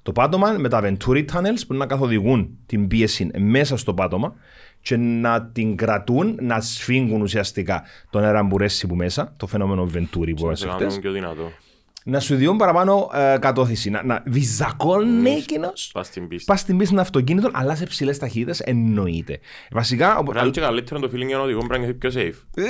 Ναι. 0.06 0.12
Το 0.12 0.20
πάτωμα 0.20 0.50
με 0.58 0.68
τα 0.68 0.80
Venturi 0.84 1.24
Tunnels 1.32 1.62
που 1.66 1.74
να 1.74 1.86
καθοδηγούν 1.86 2.58
την 2.66 2.88
πίεση 2.88 3.30
μέσα 3.38 3.76
στο 3.76 3.94
πάτωμα 3.94 4.34
και 4.82 4.96
να 4.96 5.42
την 5.42 5.76
κρατούν, 5.76 6.38
να 6.40 6.60
σφίγγουν 6.60 7.20
ουσιαστικά 7.22 7.82
τον 8.10 8.24
αέρα 8.24 8.46
που 8.46 8.58
ρέσει 8.58 8.86
που 8.86 8.94
μέσα, 8.94 9.34
το 9.36 9.46
φαινόμενο 9.46 9.90
Venturi 9.94 10.08
που 10.12 10.20
Να 10.20 10.30
είπαμε 10.30 10.54
σε 10.56 10.68
χτες, 10.68 10.78
κάνουν 10.86 11.00
πιο 11.00 11.12
δυνατό. 11.12 11.50
να 12.04 12.20
σου 12.20 12.34
διούν 12.36 12.56
παραπάνω 12.56 13.10
ε, 13.14 13.36
κατώθηση. 13.40 13.90
Να, 13.90 14.04
να 14.04 14.22
βυζακώνει 14.26 15.30
εκείνος 15.30 15.90
Πας 15.92 16.06
στην 16.06 16.28
πίστη. 16.28 16.44
πας 16.46 16.60
στην 16.60 16.76
πίστη 16.76 16.98
αυτοκίνητων, 16.98 17.50
αλλάς 17.54 17.78
σε 17.78 17.84
ψηλές 17.86 18.18
ταχύτητες 18.18 18.60
εννοείται. 18.60 19.38
Βασικά. 19.70 20.16
ο- 20.18 20.22
Πρέπει 20.22 20.36
να 20.36 20.42
είναι 20.42 20.50
και 20.50 20.60
καλύτερο 20.60 21.00
το 21.00 21.10
feeling 21.14 21.26
για 21.26 21.36
να 21.36 21.42
οδηγώ, 21.42 21.58
πρέπει 21.66 21.80
να 21.80 21.84
είναι 21.86 21.94
πιο 21.94 22.10
safe. 22.14 22.62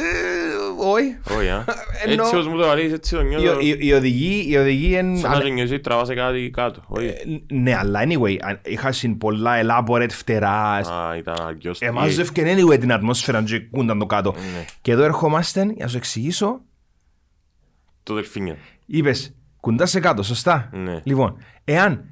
Ε, 0.85 0.91
Όχι. 0.91 1.17
Όχι, 1.39 1.49
α. 1.49 1.65
Εννοώ- 2.05 2.27
Έτσι 2.27 2.35
όπως 2.35 2.47
μου 2.49 2.57
το 2.57 2.67
βάλεις, 2.67 2.93
έτσι 2.93 3.15
το 3.15 3.21
Οι- 3.21 3.25
νιώθω. 3.25 3.61
οι- 3.61 3.77
Οι 3.81 3.93
οδηγοί. 3.93 4.45
οι 4.49 4.57
οδηγοί 4.57 4.95
εν- 4.95 5.17
Σαν 5.19 5.31
να 5.31 5.41
το 5.41 5.47
νιώσεις, 5.49 5.81
τραβάς 5.81 6.07
σε 6.07 6.15
κάτι 6.15 6.51
κάτω. 6.53 6.83
Όχι. 6.87 7.07
Ε, 7.07 7.15
Ναι, 7.55 7.77
αλλά 7.77 8.01
anyway, 8.03 8.37
αν- 8.41 8.61
είχα 8.65 8.93
συν 8.93 9.19
πολλά 9.19 9.53
elaborate 9.63 10.11
φτεράς. 10.11 10.89
Α, 10.89 11.17
ήταν 11.17 11.35
αγκιωστή. 11.49 11.87
Εμάζευκε 11.87 12.43
anyway 12.57 12.81
την 12.81 12.93
ατμόσφαιρα 12.93 13.43
και 13.43 13.59
κούνταν 13.61 13.99
το 13.99 14.07
κάτω. 14.07 14.33
Ναι. 14.33 14.65
Και 14.81 14.93
εδώ 14.93 15.03
ερχόμαστε, 15.03 15.63
για 15.63 15.75
να 15.85 15.89
σου 15.89 15.97
εξηγήσω, 15.97 16.61
Το 18.03 18.15
δελφίνιο. 18.15 18.57
είπες 18.87 19.35
κουντάς 19.61 19.91
σε 19.91 20.01
κάτω, 20.01 20.23
σωστά; 20.23 20.71
Ναι. 20.73 21.01
Λοιπόν, 21.05 21.37
εάν 21.65 22.05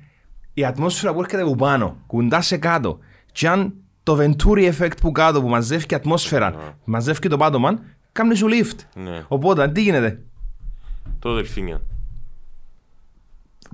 η 0.54 0.64
ατμόσφαιρα 0.64 1.12
που 1.14 1.20
έρχεται 1.20 1.42
από 1.42 1.54
πάνω 1.56 1.96
κουντάς 2.06 2.46
σε 2.46 2.56
κάτω, 2.56 2.98
και 3.32 3.48
αν 3.48 3.74
το 4.02 4.18
Venturi 4.20 4.72
effect 4.78 4.96
που 5.00 5.12
κάτω 5.12 5.42
που 5.42 5.48
μαζεύει 5.48 5.86
και 5.86 5.94
η 5.94 5.96
ατμόσφαιρα, 5.96 6.76
μαζεύει 6.84 7.28
το 7.28 7.36
πάτωμα, 7.36 7.80
κάνει 8.12 8.34
σου 8.34 8.46
lift. 8.50 8.78
Ναι. 8.94 9.24
Οπότε, 9.28 9.68
τι 9.68 9.82
γίνεται; 9.82 10.20
Το 11.18 11.34
δελφίνιο. 11.34 11.80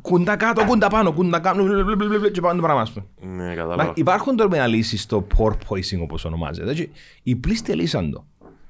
Κούντα 0.02 0.36
κάτω, 0.36 0.64
κούντα 0.64 0.88
πάνω, 0.88 1.12
κούντα 1.12 1.38
κάτω, 1.40 1.62
βλ, 1.64 1.82
βλ, 1.82 1.94
βλ, 1.94 2.16
βλ, 2.18 2.26
και 2.30 2.40
πάνω 2.40 2.54
το 2.54 2.62
πράγμα. 2.62 2.80
ας 2.82 2.90
πούμε. 2.92 3.06
Ναι, 3.36 3.42
Αλλά 3.44 3.54
κατάλαβα. 3.54 3.92
Υπάρχουν 3.96 4.36
τώρα 4.36 4.54
αναλύσεις 4.56 5.02
στο 5.02 5.26
porpoising 5.36 5.98
όπως 6.02 6.24
ονομάζεται. 6.24 6.70
Έτσι, 6.70 6.90
οι 7.22 7.36
πλήστοι 7.36 7.72
λύσαν 7.72 8.10
το. 8.10 8.24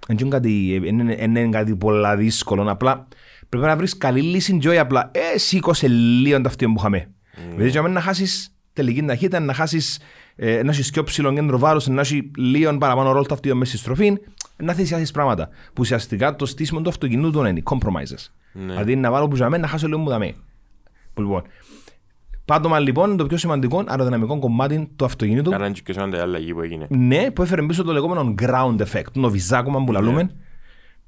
Δεν 0.07 0.17
είναι 0.19 0.29
κάτι, 0.29 0.75
εν- 0.87 1.01
εν- 1.01 1.17
εν 1.19 1.37
είναι 1.37 1.49
κάτι 1.49 1.77
πολλά 1.77 2.17
δύσκολο. 2.17 2.71
Απλά 2.71 3.09
πρέπει 3.49 3.65
να 3.67 3.77
βρεις 3.77 3.97
καλή 3.99 4.23
λύση 4.23 4.59
και 4.59 4.69
όχι 4.69 4.79
απλά 4.79 5.11
ε, 5.35 5.39
σήκωσε 5.39 5.89
λίγο 5.89 6.41
το 6.41 6.49
αυτοί 6.49 6.67
που 6.67 6.75
είχαμε. 6.79 7.11
Δηλαδή 7.51 7.69
για 7.69 7.83
μένα 7.83 7.95
να 7.95 8.01
χάσεις 8.01 8.55
τελική 8.73 9.03
ταχύτητα, 9.03 9.41
να 9.41 9.55
χάσεις 9.55 9.99
ε, 10.37 10.63
να 10.63 10.71
έχεις 10.71 10.91
πιο 10.91 11.03
ψηλό 11.03 11.33
κέντρο 11.33 11.59
βάρους, 11.59 11.87
να 11.87 12.01
έχει 12.01 12.31
λίγο 12.37 12.79
παραπάνω 12.79 13.13
ρόλο 13.13 13.25
το 13.27 13.35
αυτοί 13.35 13.55
μέσα 13.55 13.71
στη 13.71 13.81
στροφή, 13.81 14.17
να 14.63 14.73
θυσιάσεις 14.73 15.11
πράγματα. 15.11 15.49
Που 15.49 15.79
ουσιαστικά 15.79 16.37
το 16.37 16.47
στήσιμο 16.47 16.81
του 16.81 16.89
αυτοκινήτου 16.89 17.45
είναι 17.45 17.63
compromises. 17.65 18.31
Ναι. 18.53 18.67
Δηλαδή 18.67 18.97
να 18.97 19.11
βάλω 19.11 19.29
που 19.29 19.37
για 19.37 19.49
μένα 19.49 19.63
να 19.63 19.69
χάσω 19.69 19.87
λίγο 19.87 19.99
μου 19.99 20.09
δαμέ. 20.09 20.35
Που 21.15 21.23
λοιπόν, 21.23 21.43
Πάτωμα 22.49 22.79
λοιπόν 22.79 23.09
είναι 23.09 23.17
το 23.17 23.27
πιο 23.27 23.37
σημαντικό 23.37 23.85
αεροδυναμικό 23.87 24.39
κομμάτι 24.39 24.91
του 24.97 25.05
αυτοκινήτου. 25.05 25.51
Κάναν 25.51 25.73
και 25.73 25.83
πιο 25.85 25.95
σημαντική 25.95 26.21
αλλαγή 26.21 26.55
που 26.55 26.61
έγινε. 26.61 26.87
Ναι, 26.91 27.31
που 27.31 27.43
έφερε 27.43 27.63
πίσω 27.63 27.83
το 27.83 27.93
λεγόμενο 27.93 28.35
ground 28.43 28.77
effect, 28.77 29.13
το 29.13 29.31
βυζάκωμα 29.31 29.85
που 29.85 29.93
λαλούμε. 29.93 30.31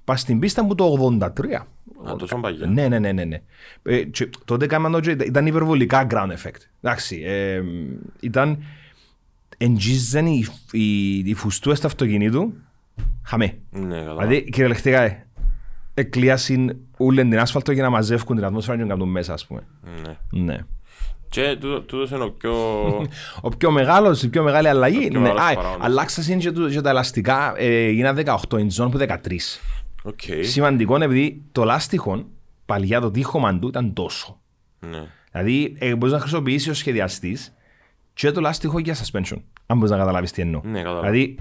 Πας 0.04 0.20
στην 0.20 0.38
πίστα 0.38 0.64
μου 0.64 0.74
το 0.74 1.16
83. 1.20 1.28
Α, 2.04 2.16
τόσο 2.18 2.36
παγιά. 2.36 2.66
Ναι, 2.66 2.88
ναι, 2.88 2.98
ναι, 2.98 3.12
ναι. 3.12 3.24
ναι. 3.24 3.42
Ε, 3.82 4.02
και 4.02 4.30
τότε 4.44 4.66
κάναμε 4.66 5.00
το, 5.00 5.10
ήταν 5.10 5.46
υπερβολικά 5.46 6.06
ground 6.10 6.30
effect. 6.30 6.60
Εντάξει, 6.80 7.22
ε, 7.24 7.62
ήταν 8.20 8.58
εντζίζαν 9.56 10.26
οι, 10.26 10.46
οι, 10.70 11.18
οι 11.18 11.34
φουστούες 11.34 11.80
του 11.80 11.86
αυτοκινήτου 11.86 12.52
χαμέ. 13.22 13.58
Ναι, 13.70 13.96
κατάλαβα. 13.96 14.26
Δηλαδή, 14.26 14.50
κυριολεκτικά, 14.50 15.00
ε, 15.02 15.26
εκλείασαν 15.94 16.76
όλη 16.96 17.20
την 17.22 17.38
άσφαλτο 17.38 17.72
για 17.72 17.82
να 17.82 17.90
μαζεύουν 17.90 18.36
την 18.36 18.44
ατμόσφαιρα 18.44 18.76
και 18.76 18.82
να 18.82 18.88
κάνουν 18.88 19.08
μέσα, 19.08 19.32
ας 19.32 19.46
πούμε. 19.46 19.60
Ναι. 20.04 20.40
Ναι. 20.42 20.58
Και 21.28 21.56
τούτο- 21.60 21.80
τούτος 21.80 22.10
είναι 22.10 22.22
ο 22.24 22.30
πιο... 22.30 22.52
Ο 23.40 23.48
πιο 23.58 23.70
μεγάλος, 23.70 24.22
η 24.22 24.28
πιο 24.28 24.42
μεγάλη 24.42 24.68
αλλαγή. 24.68 25.04
Ο 25.04 25.08
πιο 25.08 25.20
ναι, 25.20 25.28
μεγάλος 25.28 25.50
α, 25.50 25.54
παράγοντας. 25.54 25.86
αλλάξασαν 25.86 26.38
και, 26.38 26.50
το- 26.50 26.68
και 26.68 26.80
τα 26.80 26.90
ελαστικά, 26.90 27.54
ε, 27.56 27.90
γίνανε 27.90 28.22
18 28.26 28.56
inch 28.56 28.90
που 28.90 28.98
13. 28.98 29.16
Οκ. 30.02 30.20
Σημαντικό 30.42 30.96
είναι 30.96 31.04
επειδή 31.04 31.42
το 31.52 31.64
λάστιχο, 31.64 32.24
παλιά 32.66 33.00
το 33.00 33.10
τοίχωμα 33.10 33.58
του 33.58 33.68
ήταν 33.68 33.92
τόσο. 33.92 34.40
Ναι. 34.90 35.02
Δηλαδή, 35.32 35.74
ε, 35.78 35.94
μπορείς 35.94 36.14
να 36.14 36.20
χρησιμοποιήσεις 36.20 36.68
ο 36.68 36.74
σχεδιαστής 36.74 37.54
και 38.12 38.30
το 38.30 38.40
λάστιχο 38.40 38.78
για 38.78 38.94
suspension. 38.94 39.36
Αν 39.66 39.76
μπορείς 39.76 39.90
να 39.90 39.96
καταλάβεις 39.96 40.32
τι 40.32 40.42
εννοώ. 40.42 40.60
Ναι, 40.64 40.78
κατάλαβα. 40.78 41.00
Δηλαδή, 41.10 41.36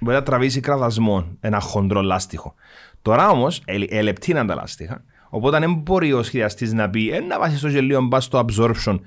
μπορεί 0.00 0.16
να 0.16 0.22
τραβήσει 0.22 0.60
κραδασμό 0.60 1.26
ένα 1.40 1.60
χοντρό 1.60 2.00
λάστιχο. 2.00 2.54
Τώρα 3.02 3.28
όμως, 3.28 3.62
ελεπτύναν 3.88 4.46
τα 4.46 4.54
λάστιχα. 4.54 5.04
Οπότε 5.28 5.58
δεν 5.58 5.74
μπορεί 5.74 6.12
ο 6.12 6.22
σχεδιαστής 6.22 6.72
να 6.72 6.90
πει 6.90 7.10
ε, 7.10 7.20
να 7.20 7.38
βάσει 7.38 7.60
το 7.60 7.68
γελίο 7.68 8.02
μπα 8.02 8.20
στο 8.20 8.44
absorption 8.46 8.98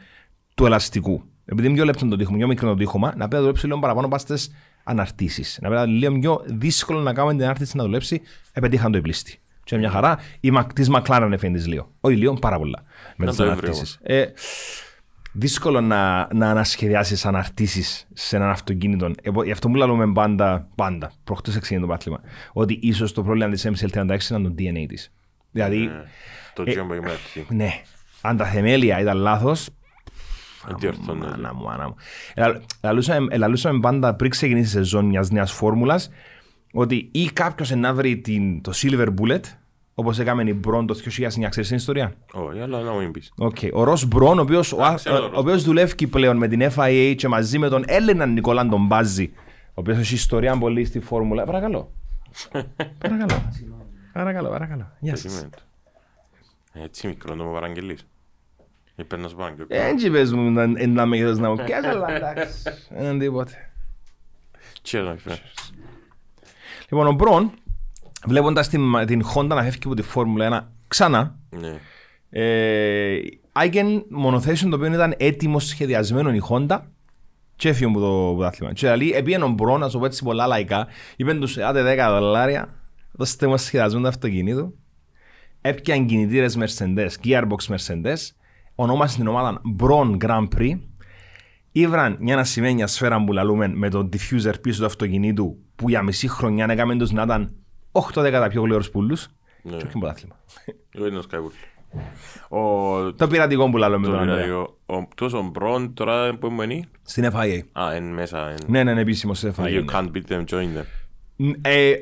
του 0.56 0.66
ελαστικού. 0.66 1.24
Επειδή 1.46 1.68
είναι 1.68 1.76
πιο 1.76 1.86
λεπτό 1.86 2.08
το 2.08 2.16
τείχο, 2.16 2.36
πιο 2.36 2.48
μικρό 2.48 2.70
το 2.70 2.76
τείχομα, 2.76 3.08
να 3.08 3.14
πρέπει 3.16 3.34
να 3.34 3.40
δουλέψει 3.40 3.66
λίγο 3.66 3.80
παραπάνω 3.80 4.08
πας 4.08 4.22
στις 4.22 4.52
αναρτήσεις. 4.84 5.60
Να 5.62 5.70
πρέπει 5.70 5.86
να 5.86 5.92
είναι 5.92 6.00
λίγο 6.00 6.20
πιο 6.20 6.44
δύσκολο 6.46 7.00
να 7.00 7.14
κάνουμε 7.14 7.34
την 7.34 7.44
ανάρτηση 7.44 7.78
να 7.78 7.84
δουλέψει, 7.84 8.22
επετύχαν 8.54 8.92
το 8.92 8.98
επλήστη. 8.98 9.40
Και 9.64 9.78
μια 9.78 9.90
χαρά, 9.90 10.20
η 10.40 10.52
της 10.74 10.90
McLaren 10.92 11.30
εφαίνει 11.32 11.60
λίγο. 11.60 11.92
Όχι 12.00 12.16
λίγο, 12.16 12.34
πάρα 12.34 12.58
πολλά. 12.58 12.84
Με 13.16 13.26
Να 13.26 13.32
τις 13.32 13.38
το 13.38 13.44
έβρι 13.44 13.58
αναρτήσεις. 13.58 14.00
Ε, 15.36 15.40
δύσκολο 15.40 15.82
να, 15.82 16.28
να 16.34 16.50
ανασχεδιάσεις 16.50 17.26
αναρτήσεις 17.26 18.08
σε 18.14 18.36
έναν 18.36 18.50
αυτοκίνητο. 18.50 19.06
Ε, 19.06 19.30
γι' 19.44 19.52
αυτό 19.52 19.70
που 19.70 19.76
λέμε 19.76 20.12
πάντα, 20.12 20.68
πάντα, 20.76 21.12
προχτές 21.24 21.56
εξήγησε 21.56 21.86
το 21.86 21.92
πάθλημα, 21.92 22.20
ότι 22.54 22.80
ίσως 22.82 23.14
το 23.14 23.24
πρόβλημα 23.24 23.50
της 23.52 23.68
MCL36 23.68 24.18
ήταν 24.26 24.44
το 24.44 24.54
DNA 24.58 24.86
της. 24.88 25.12
Δηλαδή, 25.52 25.78
Ναι. 25.78 26.04
Το 26.54 26.64
τζιόν 26.64 26.88
που 26.88 26.94
είμαστε. 26.94 27.46
ναι, 27.50 27.82
αν 28.22 28.38
τα 28.38 28.46
θεμέλια 28.46 29.00
ήταν 29.00 29.18
λάθος, 29.18 29.70
Αντιορθώνεται. 30.72 31.26
Μάνα 31.32 31.54
μου, 31.54 31.64
μάνα 31.64 31.88
μου. 31.88 31.96
Ελα- 32.34 32.62
ελαλούσαμε- 32.82 33.34
Ελαλούσαμε 33.34 33.80
πάντα 33.80 34.16
πριν 34.16 34.32
ξεκινήσει 34.32 34.66
η 34.68 34.70
σεζόν 34.72 35.06
μιας 35.06 35.30
νέας 35.30 35.52
φόρμουλας 35.52 36.10
ότι 36.74 37.10
ή 37.12 37.26
κάποιος 37.26 37.70
να 37.72 37.94
βρει 37.94 38.18
την, 38.18 38.62
το 38.62 38.72
Silver 38.76 39.08
Bullet, 39.22 39.40
όπως 39.96 40.20
έκαμε 40.20 40.44
η 40.44 40.54
Μπρόν 40.60 40.86
το 40.88 40.96
2009, 40.96 41.50
ξέρεις 41.50 41.68
την 41.68 41.78
ιστορία; 41.78 42.14
Όχι, 42.34 42.60
αλλά 42.60 42.82
να 42.82 42.94
μην 42.94 43.12
πεις. 43.12 43.34
Okay. 43.42 43.70
Ο 43.74 43.84
Ρος 43.84 44.06
Μπρόν, 44.06 44.40
ο 44.40 44.42
οποίο 44.42 44.60
ξέρω 44.60 45.20
τον 45.20 45.34
ο, 45.36 45.40
οποίος 45.40 45.64
δουλεύει 45.64 46.08
πλέον 46.08 46.38
με 46.38 46.48
την 46.48 46.62
FIA 46.76 47.14
και 47.18 47.28
μαζί 47.28 47.58
με 47.58 47.70
τον 47.70 47.84
Έλληνα 47.88 48.26
Νικόλαν 48.26 48.70
τον 48.70 48.86
Μπάζη, 48.86 49.32
ο 49.68 49.72
οποίος 49.74 49.98
έχει 49.98 50.14
ιστορία 50.14 50.58
πολύ 50.58 50.86
στη 50.86 51.00
φόρμουλα. 51.00 51.44
Παρακαλώ. 51.46 51.92
παρακαλώ. 52.98 53.52
παρακαλώ, 54.14 54.50
παρακαλώ. 54.50 54.92
Γεια 55.00 55.14
Τι 55.14 55.20
σας. 55.20 55.32
σημαίνει 55.32 55.50
το. 55.50 55.60
Έτσι 56.84 57.08
μικρό 57.08 57.36
το 57.36 57.44
μου 57.44 57.54
παραγγελείς. 57.54 58.06
Είπε 58.96 59.18
να 59.18 59.28
σου 59.28 59.36
πω 59.36 59.44
και 59.58 59.66
Έτσι 59.78 60.10
πες 60.12 60.32
μου 60.34 60.52
να- 60.52 60.64
ένα 60.76 61.06
μέγεθος 61.06 61.38
να 61.40 61.50
μου 61.50 61.56
πιάσεις, 61.56 61.90
αλλά 61.90 62.16
εντάξει. 62.16 62.54
Δεν 62.98 63.12
είναι 63.14 63.24
τίποτε. 63.24 63.72
Τι 64.82 64.98
έκαμε, 64.98 65.18
φίλε. 65.18 65.36
Λοιπόν, 66.90 67.08
ο 67.08 67.12
Μπρον, 67.12 67.52
βλέποντας 68.26 68.70
την, 68.70 68.82
την 69.06 69.24
Honda 69.36 69.48
να 69.48 69.62
φεύγει 69.64 69.80
από 69.86 69.94
τη 69.94 70.02
Φόρμουλα 70.02 70.64
1 70.64 70.74
ξανά, 70.88 71.40
Ναι. 71.50 71.80
ε, 72.30 73.20
άγγεν 73.52 74.06
μονοθέσιο 74.10 74.70
το 74.70 74.76
οποίο 74.76 74.94
ήταν 74.94 75.14
έτοιμος 75.18 75.66
σχεδιασμένο 75.68 76.34
η 76.34 76.42
Honda 76.50 76.80
και 77.56 77.70
έφυγε 77.70 77.86
από 77.90 78.00
το 78.00 78.34
πρωτάθλημα. 78.36 78.74
Και 78.74 78.80
δηλαδή, 78.88 79.12
επίενε 79.14 79.44
ο 79.44 79.48
Μπρον, 79.50 79.80
να 79.80 79.90
σου 79.90 80.00
πω 80.00 80.06
έτσι 80.06 80.24
πολλά 80.24 80.48
λαϊκά, 80.48 80.88
είπεν 81.16 81.40
τους, 81.40 81.58
άντε 81.58 81.96
10 82.08 82.08
δολάρια, 82.10 82.74
δώστε 83.12 83.48
μας 83.48 83.64
σχεδιασμένο 83.64 84.04
το 84.04 84.10
αυτοκίνητο, 84.10 84.74
έπιαν 85.62 86.06
κινητήρες 86.06 86.58
Mercedes, 86.60 87.10
Gearbox 87.24 87.76
Mercedes, 87.76 88.18
ονόμασε 88.76 89.18
την 89.18 89.28
ομάδα 89.28 89.62
Bron 89.80 90.18
Grand 90.18 90.48
Prix, 90.58 90.80
Ήβραν 91.76 92.18
μια 92.20 92.38
ασημένια 92.40 92.88
σφαίρα 92.88 93.24
που 93.24 93.34
λαλούμε 93.34 93.68
με 93.68 93.90
τον 93.90 94.10
diffuser 94.14 94.54
πίσω 94.62 94.80
του 94.80 94.86
αυτοκινήτου 94.86 95.58
που 95.76 95.90
για 95.90 96.02
μισή 96.02 96.28
χρονιά 96.28 96.66
έκαμε 96.70 96.96
τους 96.98 97.12
να 97.12 97.22
ήταν 97.24 97.56
8-10 98.14 98.48
πιο 98.50 98.62
γλυόρους 98.62 98.90
πουλούς 98.90 99.28
Ναι. 99.62 99.78
και 99.78 99.86
όχι 99.86 99.98
πρωτάθλημα. 100.00 100.36
Εγώ 100.92 101.08
είναι 101.08 101.18
ο 101.18 101.22
Skywood. 101.32 101.52
Ο... 102.58 103.14
Το 103.14 103.28
πειρατικό 103.28 103.70
που 103.70 103.78
λαλούμε 103.78 104.06
Το 104.06 104.12
τώρα. 104.12 104.26
ναι. 104.26 104.32
πειράδιο. 104.34 104.78
Ο- 104.86 105.08
Τόσο 105.16 105.38
ο 105.38 105.42
Μπρον 105.42 105.94
τώρα 105.94 106.36
που 106.38 106.62
είναι. 106.62 106.82
Στην 107.04 107.30
FIA. 107.34 107.60
Α, 107.72 107.96
είναι 107.96 108.14
μέσα. 108.14 108.38
είναι- 108.50 108.56
Ναι, 108.68 108.84
ναι, 108.84 108.92
είναι 108.92 109.02
επίσημος 109.02 109.40
σε 109.40 109.54
FIA. 109.58 109.64
You 109.64 109.72
ναι. 109.72 109.84
can't 109.92 110.08
beat 110.16 110.34
them, 110.34 110.44
join 110.52 110.68
them. 110.78 110.86
Ε, 111.62 111.94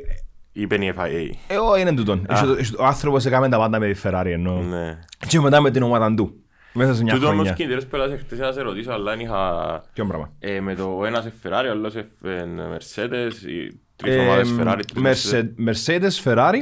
Είπε 0.53 0.75
η 0.75 0.93
FIA. 0.97 1.29
Εγώ 1.47 1.77
είναι 1.77 1.93
τούτον. 1.93 2.25
Έχει 2.29 2.45
το- 2.45 2.51
έχει 2.51 2.71
το- 2.71 2.83
Ο 2.83 2.85
άνθρωπος 2.85 3.25
έκαμε 3.25 3.49
τα 3.49 3.57
πάντα 3.57 3.79
με 3.79 3.91
τη 3.93 3.99
Ferrari 4.03 4.25
εννοώ. 4.25 4.61
Ναι. 4.61 4.99
Και 5.27 5.39
μετά 5.39 5.61
με 5.61 5.71
την 5.71 5.83
ομάδα 5.83 6.13
του. 6.13 6.35
Μέσα 6.73 6.93
σε 6.95 7.03
μια 7.03 7.13
Τούτο 7.13 7.25
όμως 7.25 7.35
χρονιά. 7.37 7.53
κινητήρες 7.53 7.87
που 7.87 7.95
έλαβε 7.95 8.17
χτες 8.17 8.39
να 8.39 8.51
σε 8.51 8.61
ρωτήσω, 8.61 8.91
αλλά 8.91 9.15
είχα... 9.21 9.83
Ποιο 9.93 10.05
πράγμα; 10.05 10.31
ε, 10.39 10.59
Με 10.59 10.75
το 10.75 10.95
ο 10.99 11.05
ένας 11.05 11.23
σε 11.23 11.33
Ferrari, 11.43 11.65
ο 11.67 11.71
άλλος 11.71 11.91
σε 11.91 11.99
ε, 12.23 12.43
Mercedes, 12.77 13.31
οι 13.47 13.79
τρεις 14.01 14.15
Ε, 14.15 14.19
ομάδες 14.19 14.55
Ferrari, 14.59 14.79
τρεις 14.93 15.31
Mercedes. 15.31 15.43
Merce- 15.43 15.69
Mercedes, 15.69 16.23
Ferrari, 16.23 16.59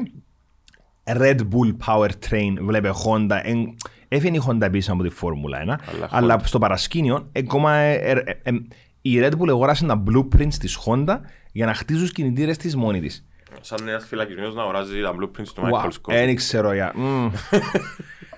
Red 1.18 1.38
Bull 1.40 1.76
Powertrain, 1.86 2.54
βλέπε 2.62 2.92
Honda. 3.06 3.40
εν- 3.44 3.76
Έφυγε 4.12 4.38
η 4.38 4.42
Honda 4.48 4.68
πίσω 4.72 4.94
από 4.94 5.04
τη 5.04 5.10
Φόρμουλα 5.10 5.58
1, 5.58 5.62
Αλλά 5.96 6.08
αλλά 6.10 6.40
στο 6.44 6.60
παρασκήνιο 6.60 7.30
ακόμα 7.36 7.74
ε, 7.76 7.94
ε, 7.94 8.12
ε, 8.12 8.34
ε, 8.44 8.52
η 9.02 9.20
Red 9.22 9.32
Bull 9.32 9.48
αγόρασε 9.50 9.86
τα 9.86 10.04
blueprints 10.08 10.54
της 10.54 10.78
Honda 10.86 11.18
για 11.52 11.66
να 11.66 11.74
χτίζει 11.74 12.00
τους 12.02 12.12
κινητήρες 12.12 12.58
της 12.58 12.76
μόνη 12.76 13.00
της. 13.02 13.26
Σαν 13.62 13.88
ένας 13.88 14.06
φυλακισμένος 14.06 14.56
να 14.56 14.62
αγοράζει 14.62 15.02
τα 15.02 15.14
blueprints 15.20 15.48
του 15.56 15.62
Wow, 15.62 15.76
Michael 15.80 15.86
Scott. 15.88 16.14
δεν 16.14 16.36
ξέρω 16.36 16.74
για. 16.74 16.94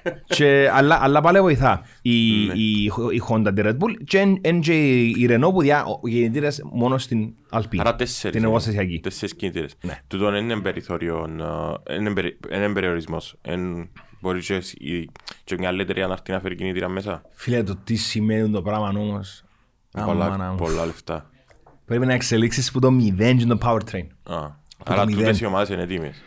Μμμ. 0.04 0.14
και, 0.26 0.70
αλλά, 0.74 1.00
αλλά 1.02 1.22
πάλι 1.22 1.42
βοηθά 1.42 1.82
η, 2.02 2.46
Ναι. 2.46 2.54
η, 2.54 2.84
η 3.12 3.22
Honda 3.30 3.52
τη 3.56 3.62
Red 3.66 3.78
Bull 3.78 3.94
και 4.06 4.18
εν- 4.20 4.38
εν 4.42 4.60
και 4.62 5.00
η 5.04 5.28
Renault 5.30 5.52
που 5.54 5.62
διά 5.62 5.84
ο- 5.86 6.08
γεννητήρες 6.08 6.62
μόνο 6.72 6.98
στην 6.98 7.34
Alpine. 7.52 7.78
Άρα 7.78 7.96
τέσσερις. 7.96 8.22
Την 8.22 8.40
είναι. 8.40 8.48
εργοστασιακή. 8.48 9.00
Τέσσερις 9.00 9.36
κινητήρες. 9.36 9.74
Ναι. 9.82 10.00
Τούτον 10.08 10.32
δεν 10.32 10.44
είναι 10.50 10.60
περιθώριο, 10.62 11.28
ε, 11.40 11.94
δεν 11.94 12.02
είναι 12.06 12.14
περι- 12.14 12.38
δεν 12.48 12.62
είναι 12.64 12.74
περιορισμός. 12.74 13.36
Εν- 13.42 13.90
Μπορεί 14.22 14.40
και 14.42 14.62
η- 14.78 15.10
και 15.44 15.56
μια 15.60 15.68
άλλη 15.68 15.82
εταιρεία 15.82 16.08
να 16.08 16.14
έρθει 16.14 16.32
να 16.32 16.40
φέρει 16.40 16.56
κινητήρα 16.56 16.90
μέσα. 16.90 17.22
Φίλε, 17.32 17.64
το 17.64 17.76
τι 17.84 17.96
σημαίνει 17.96 18.50
το 18.50 18.62
πράγμα 18.62 18.94
όμως. 18.96 19.44
Πολλά, 20.06 20.26
Αμάνα 20.26 20.50
μου. 20.50 20.56
πολλά 20.56 20.86
λεφτά. 20.86 21.30
Πρέπει 21.86 22.06
να 22.06 22.14
εξελίξεις 22.14 22.72
που 22.72 22.80
το 22.80 22.92
μηδέν 22.92 23.38
και 23.38 23.46
το 23.46 23.58
powertrain. 23.62 24.08
Α, 24.24 24.36
το 24.84 24.94
Άρα 24.94 25.06
μηδέν. 25.06 25.20
τούτες 25.24 25.40
οι 25.42 25.46
ομάδες 25.46 25.70
είναι 25.70 25.82
έτοιμες. 25.82 26.22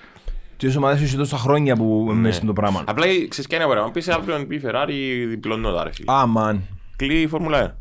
Και 0.65 0.71
όσο 0.71 0.79
ομάδες 0.79 1.01
έχεις 1.01 1.15
τόσα 1.17 1.37
χρόνια 1.37 1.77
που 1.77 2.05
Ναι. 2.09 2.21
μέσα 2.21 2.41
στο 2.43 2.53
πράγμα. 2.53 2.83
Απλά 2.87 3.05
ξέρεις 3.07 3.47
ποια 3.49 3.57
είναι 3.57 3.61
η 3.61 3.63
απορία. 3.67 3.83
Αν 3.83 3.91
πεις 3.91 4.09
αύριο 4.09 4.47
πει 4.47 4.61
Ferrari 4.65 5.27
διπλωνότα 5.29 5.85
ρε 5.85 5.93
φίλε. 5.93 6.13
Αμάν. 6.13 6.63
Κλείει 6.97 7.21
η 7.25 7.27
Φόρμουλα 7.27 7.59
1. 7.59 7.75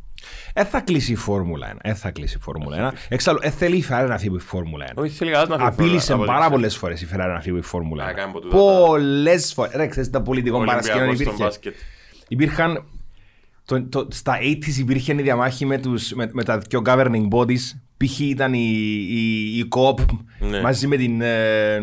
Δεν 0.54 0.66
θα 0.66 0.80
κλείσει 0.80 1.12
η 1.12 1.16
Φόρμουλα 1.16 1.68
1. 1.74 1.78
Δεν 1.84 1.96
θα 1.96 2.12
κλείσει 2.12 2.38
η 2.38 2.42
Φόρμουλα 2.42 2.92
1. 2.92 2.94
Εξάλλου, 3.10 3.40
δεν 3.40 3.52
θέλει 3.52 3.76
η 3.78 3.86
Ferrari 3.90 4.06
να 4.08 4.18
φύγει 4.18 4.28
από 4.30 4.38
τη 4.38 4.44
Φόρμουλα 4.44 4.86
1. 4.86 4.92
Όχι 4.96 5.10
θέλει 5.16 5.32
κανένας 5.32 5.50
να 5.50 5.72
φύγει. 5.72 5.88
Απείλησε 5.88 6.12
από 6.14 6.22
ό,τι 6.22 6.30
πάρα 6.30 6.40
ξέρω. 6.42 6.56
πολλές 6.56 6.78
φορές 6.78 7.02
η 7.02 7.08
Ferrari 7.14 7.32
να 7.34 7.40
φύγει 7.40 7.50
από 7.50 7.60
τη 7.62 7.68
Φόρμουλα 7.68 8.04
Α, 8.06 8.10
1. 8.12 8.14
κάνει 8.16 8.30
από 8.30 8.40
τούτα 8.40 8.56
Πολλές 8.58 9.54
φορές. 9.54 9.72
Ρε, 9.76 9.88
ξέρεις 9.88 10.10
τα 10.10 10.22
πολιτικών 10.22 10.60
Ολυμπιακός 10.60 10.88
παρασκήνων 10.88 11.16
στον 11.16 11.26
υπήρχε. 11.28 11.44
μπάσκετ. 11.44 11.76
Υπήρχαν. 12.28 12.84
Το, 13.66 13.84
το, 13.84 14.08
στα 14.12 14.38
80s 14.42 14.78
υπήρχε 14.80 15.14
η 15.14 15.22
διαμάχη 15.22 15.66
με, 15.66 15.78
τους, 15.78 16.12
με, 16.14 16.30
με 16.34 16.44
τα 16.44 16.58
δύο 16.58 16.82
governing 16.86 17.28
bodies. 17.32 17.62
Π.χ. 17.98 18.20
ήταν 18.20 18.54
η, 18.54 18.60
η, 19.10 19.58
η 19.58 19.68
COP 19.76 20.06
Ναι. 20.40 20.62
μαζί 20.62 20.88
με, 20.88 20.96
την, 20.98 21.22
ε, 21.22 21.80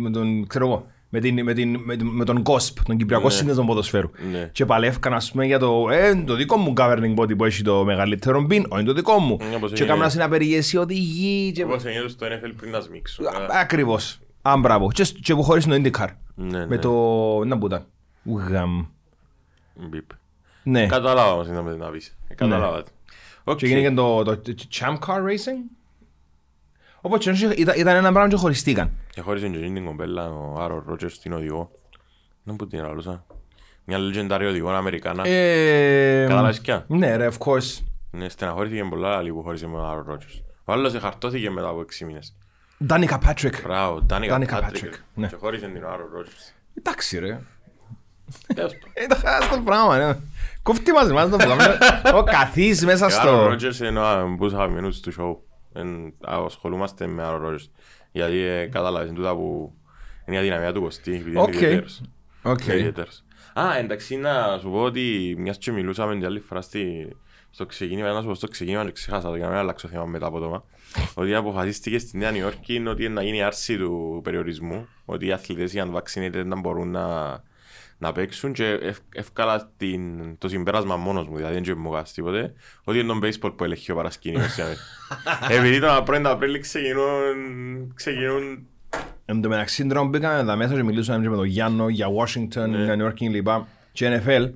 με 0.00 0.10
τον, 0.10 0.46
ξέρω 0.46 0.66
εγώ, 0.66 0.86
με, 1.08 1.20
την, 1.20 1.42
με, 1.42 1.52
την, 1.54 1.76
με, 1.84 1.96
την- 1.96 2.06
με 2.06 2.24
τον 2.24 2.42
COSP, 2.42 2.72
τον 2.84 2.96
Κυπριακό 2.96 3.24
Ναι. 3.24 3.30
Σύνδεσμο 3.30 3.64
Ποδοσφαίρου. 3.64 4.10
Ναι. 4.30 4.48
Και 4.52 4.64
παλεύκαν, 4.64 5.12
ας 5.14 5.30
πούμε, 5.30 5.46
για 5.46 5.58
το, 5.58 5.86
ε, 5.90 6.14
το 6.14 6.34
δικό 6.34 6.56
μου 6.56 6.72
governing 6.76 7.14
body 7.16 7.36
που 7.36 7.44
έχει 7.44 7.62
το 7.62 7.84
μεγαλύτερο 7.84 8.40
μπιν, 8.42 8.64
όχι 8.68 8.84
το 8.84 8.92
δικό 8.92 9.18
μου. 9.18 9.36
Ναι, 9.50 9.56
όπως 9.56 9.68
και 9.72 9.74
έγινε. 9.74 9.90
έκαναν 9.92 10.10
συναπηρίες 10.10 10.72
οι 10.72 10.76
οδηγοί. 10.76 11.52
Και... 11.52 11.64
Όπως 11.64 11.84
έγινε 11.84 12.08
στο 12.08 12.26
NFL 12.26 12.52
πριν 12.56 12.70
να 12.70 12.80
σμίξουν. 12.80 13.24
Ε, 13.24 13.28
Ακριβώς. 13.60 14.18
Αν 14.42 14.60
μπράβο. 14.60 14.90
Και, 14.92 15.04
και 15.22 15.34
που 15.34 15.42
χωρίς 15.42 15.64
το 15.66 15.74
IndyCar. 15.74 16.06
Ναι, 16.34 16.58
Με 16.58 16.64
ναι. 16.66 16.78
το. 16.78 16.90
Να 17.44 17.58
που 17.58 17.66
ήταν. 17.66 17.84
Ουγαμ. 18.22 18.84
Μπιπ. 19.90 20.04
Ναι. 20.62 20.86
Κατάλαβα 20.86 21.32
όμως 21.32 21.46
είναι 21.48 21.60
να 21.78 21.86
πεις. 21.90 22.16
Ε, 22.28 22.34
Κατάλαβα. 22.34 22.82
Οκ. 23.48 23.58
Και 23.58 23.66
έγινε 23.66 23.80
και 23.88 23.94
το, 23.94 24.22
το, 24.22 24.38
το 24.38 24.54
Champ 24.72 24.98
Car 25.06 25.18
Racing. 25.18 25.76
Οπότε 27.00 27.30
ήταν, 27.56 27.78
ήταν 27.78 27.96
ένα 27.96 28.12
πράγμα 28.12 28.28
και 28.28 28.36
χωριστήκαν. 28.36 28.90
Και 29.10 29.20
χωρίς 29.20 29.42
την 29.42 29.74
την 29.74 29.84
κομπέλα, 29.84 30.30
ο 30.30 30.60
Άρον 30.60 30.84
Ρότζερς 30.86 31.14
στην 31.14 31.32
οδηγό. 31.32 31.70
Δεν 32.42 32.56
πω 32.56 32.66
την 32.66 32.80
άλλωσα. 32.80 33.26
Μια 33.84 33.98
legendary 33.98 34.44
οδηγό 34.48 34.70
Αμερικάνα. 34.70 35.26
Ε, 35.26 36.26
Κατάλαβες 36.26 36.60
ποια. 36.60 36.84
Ναι, 36.88 37.16
ρε, 37.16 37.28
of 37.28 37.46
course. 37.46 37.82
Ναι, 38.10 38.28
στεναχωρήθηκε 38.28 38.84
πολλά 38.84 39.16
άλλοι 39.16 39.32
που 39.32 39.42
χώρισε 39.42 39.66
με 39.66 39.76
τον 39.76 39.86
Άρον 39.86 40.04
Ρότζερς. 40.06 40.42
Ο 40.64 40.72
άλλος 40.72 40.94
εχαρτώθηκε 40.94 41.50
μετά 41.50 41.68
από 41.68 41.84
6 42.00 42.04
μήνες. 42.06 42.34
Danica 42.88 43.18
Patrick. 43.26 43.62
Μπράβο, 43.62 44.00
Ντάνικα 44.00 44.36
Danica 44.36 44.60
Πάτρικ. 44.60 44.94
Patrick, 44.94 44.98
ναι. 45.14 45.26
Και 45.26 45.36
χώρισε 45.36 45.66
την 45.66 45.84
Άρον 45.84 46.08
Ρότζερς. 46.12 46.54
Εντάξει, 46.74 47.18
ρε. 47.18 47.40
Τέλος 48.54 48.72
πάντων. 48.72 48.90
Ε, 48.92 49.06
το 49.06 49.16
χάσει 49.16 49.48
το 49.50 49.60
πράγμα, 49.64 49.98
ναι. 49.98 50.16
Κόφτει 50.68 50.92
μας, 50.92 51.12
μας 51.12 51.30
το 51.30 51.36
πράγμα. 51.36 51.64
Ο 52.18 52.22
καθής 52.22 52.84
μέσα 52.84 53.06
Ο 53.06 53.08
Άρον 53.20 53.34
στο... 53.36 53.46
Ρότζερς 53.48 53.80
είναι 53.80 54.00
ο 54.00 54.28
που 54.38 54.44
τους 54.44 54.52
αγαπημένους 54.52 55.00
του 55.00 55.12
show. 55.18 55.36
Εν- 55.80 56.14
Ασχολούμαστε 56.20 57.06
με 57.06 57.22
Άρον 57.22 57.40
Ρότζερς. 57.40 57.70
Γιατί 58.12 58.36
ε, 58.36 58.66
κατάλαβες 58.66 59.08
είναι 59.08 59.16
τούτα 59.16 59.34
που 59.34 59.72
είναι 60.26 60.36
η 60.36 60.38
αδυναμία 60.38 60.72
του 60.72 60.80
Κωστή. 60.80 61.14
επειδή 61.14 61.30
είναι 61.30 61.40
Οκ. 61.40 61.52
ιδιαίτερος. 61.54 62.00
Οκ. 62.42 62.64
Είναι 62.66 62.74
ιδιαίτερος. 62.76 63.24
Α, 63.54 63.76
εντάξει, 63.78 64.16
να 64.16 64.58
σου 64.60 64.70
πω 64.70 64.82
ότι 64.82 65.34
μιας 65.38 65.58
και 65.58 65.72
μιλούσαμε 65.72 66.14
την 66.14 66.24
άλλη 66.24 66.40
φορά 66.40 66.60
στη- 66.60 67.16
στο 67.50 67.66
ξεκίνημα, 67.66 68.12
να 68.12 68.20
σου 68.20 68.26
πω 68.26 68.34
στο 68.34 68.48
ξεκίνημα 68.48 68.84
και 68.84 68.92
ξεχάσα 68.92 69.28
το 69.28 69.34
για 69.36 69.44
να 69.44 69.50
μην 69.50 69.58
αλλάξω 69.60 69.88
θέμα 69.88 70.04
μετά 70.04 70.26
από 70.26 70.38
το 70.38 70.64
ότι 71.14 71.34
αποφασίστηκε 71.34 71.98
στη 71.98 72.18
Νέα 72.18 72.30
Υόρκη 72.30 72.84
ότι 72.88 73.08
να 73.08 73.22
γίνει 73.22 73.36
η 73.36 73.42
άρση 73.42 73.76
του 73.76 74.20
περιορισμού, 74.24 74.88
ότι 75.04 75.26
οι 75.26 75.32
αθλητές 75.32 75.72
για 75.72 75.84
unvaccinated 75.84 76.42
να 76.44 76.56
μπορούν 76.60 76.90
να, 76.90 77.26
να 77.98 78.12
παίξουν 78.12 78.52
και 78.52 78.66
ευ- 78.66 79.00
εύκαλα 79.14 79.72
την, 79.76 80.38
το 80.38 80.48
συμπέρασμα 80.48 80.96
μόνος 80.96 81.28
μου, 81.28 81.36
δηλαδή 81.36 81.60
δεν 81.60 81.78
μου 81.78 81.88
βγάζει 81.90 82.12
τίποτε, 82.12 82.52
ότι 82.84 82.98
είναι 82.98 83.08
τον 83.08 83.20
baseball 83.22 83.52
που 83.56 83.64
έλεγχε 83.64 83.92
ο 83.92 83.94
παρασκήνιος. 83.94 84.50
στην 84.52 84.62
Αμερική. 84.64 84.82
Επειδή 85.58 85.80
τον 85.80 86.04
πρώην 86.04 86.26
Απρίλη 86.26 86.58
ξεκινούν, 86.58 87.92
ξεκινούν 87.94 88.66
Εν 89.24 89.40
τω 89.40 89.48
μεταξύ, 89.48 89.86
τώρα 89.86 90.00
που 90.00 90.08
μπήκαμε 90.08 90.44
τα 90.44 90.56
μέσα 90.56 90.74
και 90.74 90.82
μιλούσαμε 90.82 91.22
και 91.22 91.28
με 91.28 91.36
τον 91.36 91.44
Γιάννο 91.44 91.88
για 91.88 92.06
Washington, 92.08 92.68
Ναι. 92.68 92.94
New 92.98 93.06
York 93.08 93.14
και 93.14 93.28
λοιπά, 93.28 93.66
και 93.92 94.22
NFL, 94.26 94.50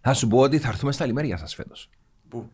θα 0.00 0.12
σου 0.14 0.28
πω 0.28 0.38
ότι 0.38 0.58
θα 0.58 0.68
έρθουμε 0.68 0.92
στα 0.92 1.06
λιμέρια 1.06 1.36
σας 1.36 1.54
φέτος. 1.54 1.88
Πού; 2.28 2.50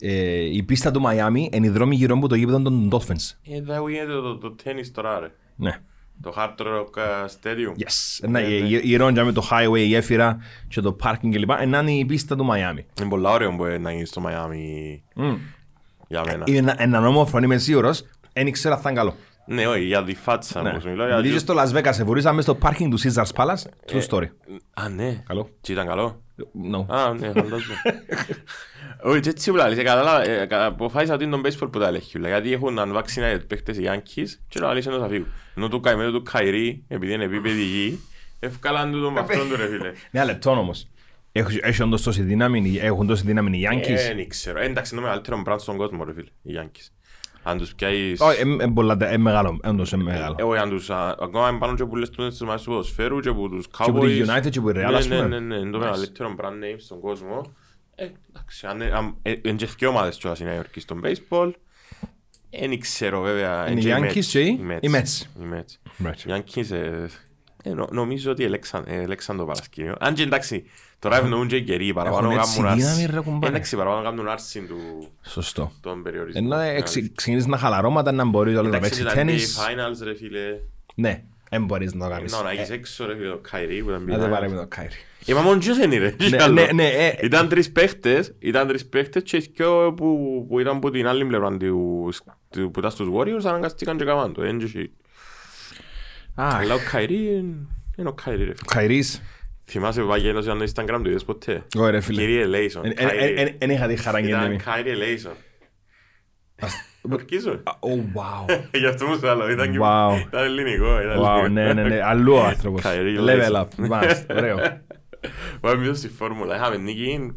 Ε, 0.00 0.40
η 0.56 0.62
πίστα 0.62 0.90
του 0.90 1.00
Μαϊάμι 1.00 1.48
είναι 1.52 1.66
η 1.66 1.70
δρόμη 1.70 1.94
γύρω 1.96 2.16
από 2.16 2.28
το 2.28 2.34
γήπεδο 2.34 2.62
των 2.62 2.88
Dolphins. 2.92 3.36
Εδώ 3.42 3.88
γίνεται 3.88 4.12
το, 4.12 4.38
το 4.38 4.50
τέννις 4.52 4.90
τώρα 4.92 5.18
ρε. 5.20 5.30
Ναι. 5.56 5.72
Το 6.22 6.34
Hard 6.36 6.60
Rock 6.66 6.98
uh, 6.98 7.24
Stadium. 7.24 7.82
Yes. 7.82 8.18
Ένα 8.22 8.40
γύρω 8.40 9.10
με 9.12 9.32
το 9.32 9.48
highway, 9.50 9.76
η 9.78 9.84
γέφυρα 9.84 10.38
και 10.68 10.80
το 10.80 10.96
parking 11.02 11.28
κλπ. 11.30 11.50
Ένα 11.60 11.80
είναι 11.80 11.92
η 11.92 12.04
πίστα 12.04 12.36
του 12.36 12.44
Μαϊάμι. 12.44 12.86
Είναι 13.00 13.08
πολλά 13.08 13.30
ωραίο 13.30 13.56
που 13.56 13.64
να 13.80 13.92
γίνει 13.92 14.04
στο 14.06 14.20
Μαϊάμι 14.20 15.02
για 16.08 16.22
μένα. 16.26 16.44
Είναι 16.46 16.58
ένα- 16.58 16.74
έναν 16.82 17.04
όμορφο, 17.06 17.38
είμαι 17.38 17.58
σίγουρος, 17.58 18.04
δεν 18.32 18.46
ήξερα 18.46 18.74
αν 18.74 18.80
θα 18.80 18.90
είναι 18.90 18.98
καλό. 18.98 19.14
Ναι, 19.46 19.66
όχι, 19.66 19.82
για 19.84 20.04
τη 20.04 20.14
φάτσα 20.14 20.62
Ναι. 20.62 20.72
μου 20.72 20.80
σου 20.80 20.88
μιλάω. 20.88 21.06
για 21.06 21.16
Μιλήσες 21.16 21.44
τους- 21.44 21.56
στο 21.68 21.78
Las 21.78 21.80
Vegas, 21.82 21.90
σε 21.94 22.04
βουρήσαμε 22.04 22.42
στο 22.42 22.58
parking 22.62 22.88
του 22.90 22.98
Caesars 23.00 23.32
Palace, 23.34 23.92
true 23.92 24.06
story. 24.10 24.26
Α, 24.74 24.88
ναι. 24.88 25.22
Καλό. 25.26 25.48
Τι 25.60 25.72
ήταν 25.72 25.86
καλό. 25.86 26.22
No. 26.72 26.84
Α, 26.94 27.12
ναι, 27.14 27.26
φαντάζομαι. 27.32 27.76
Όχι, 29.02 29.20
και 29.20 29.28
έτσι 29.28 29.50
που 29.50 29.56
λαλείς, 29.56 29.78
ε, 29.78 29.82
κατάλαβα, 29.82 30.28
ε, 30.28 30.46
κα- 30.46 30.64
αποφάσισα 30.66 31.14
ότι 31.14 31.24
είναι 31.24 31.32
τον 31.40 31.42
baseball 31.46 31.68
που 31.72 31.78
τα 31.78 31.86
ελέγχει. 31.86 32.18
όλα, 32.18 32.28
Γιατί 32.28 32.52
έχουν 32.52 32.78
unvaccinated 32.78 33.40
παίχτες 33.46 33.76
οι 33.76 33.82
Yankees 33.86 34.28
και 34.48 34.60
να 34.60 34.66
λαλείς 34.66 34.86
ενός 34.86 35.02
αφήγου. 35.02 35.26
Ενώ 35.56 35.68
το 35.68 35.80
καημένο 35.80 36.10
του 36.10 36.22
Καϊρή, 36.22 36.84
επειδή 36.88 37.12
είναι 37.12 37.24
επίπεδη 37.24 37.62
γη, 37.62 38.00
ευκάλαν 38.40 38.92
του 38.92 39.00
τον 39.00 39.12
με 39.12 39.20
αυτόν 39.20 39.48
του 39.48 39.56
ρε 39.56 39.66
φίλε. 39.68 39.92
Ένα 40.10 40.24
λεπτό 40.24 40.50
όμως. 40.50 40.88
Έχουν 41.32 41.58
έχουν 41.62 41.90
τόσο 41.90 42.04
τόση 42.04 42.22
δύναμη, 42.22 42.78
έχουν 42.82 43.06
τόση 43.06 43.24
δύναμη 43.26 43.58
οι 43.58 43.68
Yankees; 43.72 43.88
Ε, 43.88 44.14
Δεν 44.14 44.28
ξέρω. 44.28 44.60
Ε, 44.60 44.64
Εντάξει, 44.64 44.94
είναι 44.94 45.02
το 45.02 45.08
μεγαλύτερο 45.08 45.42
brand 45.46 45.56
στον 45.60 45.76
κόσμο 45.76 46.04
ρε 46.04 46.12
φίλε, 46.12 46.28
οι 46.42 46.52
Yankees. 46.62 46.88
Αν 47.46 47.58
τους 47.58 47.74
πιάσεις... 47.74 48.20
Όχι, 48.20 48.40
ε, 48.40 48.64
ε, 48.64 48.66
πολλά 48.74 48.96
τε- 48.96 49.12
ε, 49.12 49.16
μεγάλο, 49.18 49.58
όντως 49.64 49.92
ε, 49.92 49.96
μεγάλο. 49.96 50.34
Ε, 50.38 50.42
όχι, 50.42 50.58
αν 50.60 50.68
τους... 50.70 50.90
α, 50.90 51.16
Ακόμα 51.20 51.48
είναι 51.48 51.58
πάνω 51.58 51.74
και 51.74 51.84
που 51.84 51.96
λες 51.96 52.10
τους 52.10 52.26
στις 52.26 52.40
ομάδες 52.40 52.62
του 52.62 52.70
ποδοσφαίρου 52.70 53.20
και 53.20 53.32
που 53.32 53.48
τους 53.48 53.66
Και 53.66 53.90
που 53.92 53.98
τη 54.06 54.20
Cowboys. 54.26 54.28
United 54.38 54.50
και 54.50 54.60
που 54.60 54.68
η 54.68 54.72
Real, 54.72 54.90
Ναι, 54.90 54.96
ας 54.96 55.08
ναι, 55.08 55.16
πούμε. 55.16 55.28
ναι, 55.28 55.38
ναι, 55.38 55.54
είναι 55.56 55.70
το 55.70 55.78
μεγαλύτερο 55.78 56.34
brand 56.40 56.44
name 56.64 56.76
στον 56.76 57.00
κόσμο. 57.00 57.52
Ε, 57.94 58.06
εντάξει, 58.32 58.66
αν- 58.66 58.82
αν- 58.82 59.16
ε, 59.22 59.30
είναι 59.42 59.56
και 59.56 59.68
δύο 59.78 59.88
ομάδες 59.88 60.16
κιόλας 60.16 60.40
η 60.40 60.44
Νέα 60.44 60.54
Υόρκη 60.54 60.80
στον 60.80 61.00
baseball. 61.04 61.50
Δεν 62.60 62.80
ξέρω 62.80 63.20
βέβαια. 63.20 63.70
Είναι 63.70 63.80
οι 63.80 63.82
και 63.82 63.96
Yankees 63.98 64.24
και 64.24 64.40
οι- 64.40 64.60
οι 64.80 64.88
Mets. 64.94 65.22
Οι 65.42 65.46
Mets. 65.52 66.06
Right. 66.06 66.18
Οι 66.26 66.30
Yankees, 66.44 66.64
ε, 67.64 67.70
ε, 67.70 67.74
νο- 67.74 67.88
νομίζω 67.90 68.30
ότι 68.30 68.44
ελέξαν, 68.44 68.84
ε, 68.86 69.02
ελέξαν 69.02 69.36
το 69.36 69.44
παρασκήνιο. 69.44 69.94
Αν 70.00 70.14
και 70.14 70.22
εντάξει, 70.22 70.64
τώρα 70.98 71.16
ευνοούν 71.16 71.46
και 71.48 71.56
οι 71.56 71.62
καιροί, 71.62 71.92
παραπάνω 71.92 72.26
Έχουν 72.28 72.38
έτσι 72.40 72.54
κάνουν 72.56 72.70
άρση. 72.70 72.82
δύναμη, 72.84 73.06
ρε, 73.14 73.20
κουμπάρε. 73.20 73.46
Εντάξει, 73.52 73.76
παραπάνω 73.76 74.02
κάνουν 74.02 74.28
άρση 74.28 74.60
του 74.60 74.76
Σωστό. 75.22 75.72
των 75.80 76.02
περιορισμών. 76.02 76.44
Ενώ 76.44 76.58
ε, 76.58 76.74
εξε- 76.76 77.12
ξεκινήσεις 77.14 77.48
να 77.48 77.56
χαλαρώματα 77.58 78.12
να 78.12 78.24
μπορείς 78.24 78.58
όλο 78.58 78.68
να 78.68 78.76
Εντάξει, 78.76 78.88
παίξεις 78.88 78.98
και 78.98 79.04
τα 79.16 79.22
NBA 79.22 79.26
τέννις. 79.26 79.58
finals 79.58 80.04
ρε 80.04 80.14
φίλε. 80.14 80.40
Ναι, 80.94 81.22
δεν 81.50 81.64
μπορείς 81.64 81.94
να 81.94 82.04
το 82.08 82.12
κάνεις. 82.14 82.32
Να 82.32 82.42
να 82.42 82.50
Ε, 82.50 82.54
έχεις 82.54 82.70
έξω 82.70 83.06
ρε 83.06 83.14
φίλε 83.16 83.28
το 83.28 83.40
Kyrie 83.52 83.80
που 83.84 83.88
ήταν 83.90 84.04
Να 84.06 84.18
το 84.18 84.24
finals. 84.26 84.30
πάρει 84.30 84.50
με 84.50 84.56
το 84.56 84.66
Κάιρι. 84.68 84.94
Ε, 85.26 85.34
μα 85.34 85.40
μόνο 85.40 85.58
ποιος 85.58 85.78
είναι 85.78 85.96
ρε. 85.96 86.14
Ναι, 86.30 86.42
Άλλο. 86.42 86.52
ναι, 86.54 86.68
ναι, 86.72 86.88
ε, 86.88 87.18
Ήταν 87.22 87.48
τρεις 87.48 87.72
παίχτες, 87.72 88.34
ήταν 88.38 88.68
τρεις 88.68 88.86
παίχτες 88.86 89.22
και 89.22 89.38
δυο 89.54 89.94
που, 89.96 90.44
που 90.48 90.60
ήταν 90.60 90.76
από 90.76 90.90
την 90.90 91.06
άλλη 91.06 91.24
πλευρά 91.24 91.56
τους, 91.56 92.22
του- 92.50 92.70
που 92.70 92.78
ήταν 92.78 92.90
στους 92.90 93.08
Warriors 93.14 93.44
αναγκαστήκαν 93.44 93.96
και 93.96 94.04
κάμαν 94.04 94.32
το. 94.32 94.42
Εν 94.42 94.58
και 94.58 94.64
εσύ. 94.64 94.78
Α, 94.80 96.23
Αλλά 96.34 96.74
ο 96.74 96.78
Kyrie 96.92 97.10
είναι- 97.10 97.66
είναι 97.96 98.08
ο 98.08 98.14
Kyrie 98.24 98.26
ρε 98.26 98.36
φίλε. 98.36 98.50
ο 98.50 98.64
Καϊρής. 98.66 99.22
Θυμάσαι 99.66 100.00
που 100.00 100.06
πάει 100.08 100.20
στο 100.42 100.56
Instagram 100.60 101.00
του 101.02 101.08
είδες 101.08 101.24
ποτέ; 101.24 101.62
Ωραία, 101.76 101.90
ρε 101.90 102.00
φίλε. 102.00 102.20
Κύριε 102.20 102.44
Λέισον. 102.46 102.84
Εν- 102.84 102.92
εν- 102.96 103.08
εν- 103.18 103.38
εν- 103.38 103.54
εν 103.58 103.70
είχα 103.70 103.86
τη 103.86 103.96
χαρά 103.96 104.20
και 104.20 104.28
Ήταν 104.28 104.42
τιμή. 104.42 104.58
Kyrie 104.64 104.96
Λέισον. 104.96 105.32
Ορκίζω. 107.12 107.62
Ω, 107.80 107.88
wow. 108.14 108.58
Γι' 108.72 108.86
αυτό 108.86 109.06
μου 109.06 109.16
σου 109.18 109.28
άλλο. 109.28 109.50
Ήταν 109.50 109.72
και- 109.72 109.78
Wow. 109.82 110.26
ήταν 110.26 110.44
ελληνικό. 110.44 111.00
ήταν 111.00 111.18
Wow, 111.22 111.38
ελληνικό. 111.38 111.48
ναι, 111.48 111.72
ναι, 111.72 111.82
ναι. 111.82 112.00
Αλλού 112.04 112.32
ο 112.34 112.44
άνθρωπος. 112.44 112.82
Kyrie 112.84 113.18
Level 113.28 113.50
Lason. 113.52 113.60
up. 113.60 113.66
Μάλιστα, 113.88 114.34
ωραίο. 114.34 114.56
Πάμε 115.60 115.80
πίσω 115.80 115.94
στη 115.94 116.08
φόρμουλα. 116.08 116.56
Είχαμε 116.56 116.76
νίκη. 116.76 117.32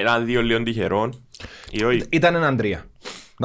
Ήταν 0.00 0.24
δύο 0.24 0.42
λίγο 0.42 0.62
τυχερών. 0.62 1.26
Ή 1.70 1.84
όχι; 1.84 2.02
Ήταν 2.10 2.34
έναν 2.34 2.56
τρία. 2.56 2.84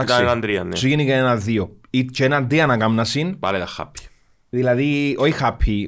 Ήταν 0.01 0.21
έναν 0.21 0.41
τρία, 0.41 0.63
ναι. 0.63 0.75
Σου 0.75 0.87
γίνει 0.87 1.05
και 1.05 1.13
ένα 1.13 1.35
δύο. 1.35 1.69
Ή 1.89 2.05
και 2.05 2.25
έναν 2.25 2.47
τρία 2.47 2.65
να 2.65 2.77
κάνουν 2.77 3.05
συν. 3.05 3.39
Πάλι 3.39 3.59
τα 3.59 3.67
happy. 3.77 4.08
Δηλαδή, 4.49 5.15
όχι 5.17 5.33
happy. 5.41 5.85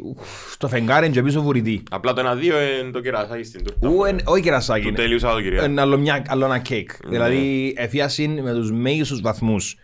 Στο 0.52 0.68
φεγγάρι 0.68 1.06
είναι 1.06 1.16
και 1.16 1.22
πίσω 1.22 1.42
βουρητή. 1.42 1.84
Απλά 1.92 2.14
το 2.14 2.20
ένα-δύο 2.20 2.56
είναι 2.62 2.92
το 2.92 3.02
κερασάκι 3.02 3.44
στην 3.44 3.64
τούρτα. 3.64 3.90
Ου, 3.90 4.04
εν- 4.06 4.20
όχι 4.26 4.42
κερασάκι. 4.42 4.82
Του 4.82 4.88
είναι. 4.88 4.98
τέλειου 4.98 5.20
Σαββατοκυριακού. 5.20 5.66
Ένα 5.66 5.82
άλλο 5.82 5.98
μια- 5.98 6.24
άλλο 6.28 6.46
ένα 6.46 6.58
κέικ. 6.58 6.90
Ναι. 7.04 7.10
Δηλαδή, 7.10 7.74
εφίασαν 7.78 8.42
με 8.42 8.54
τους 8.54 8.72
μέγιστους 8.72 9.22
βαθμούς 9.22 9.76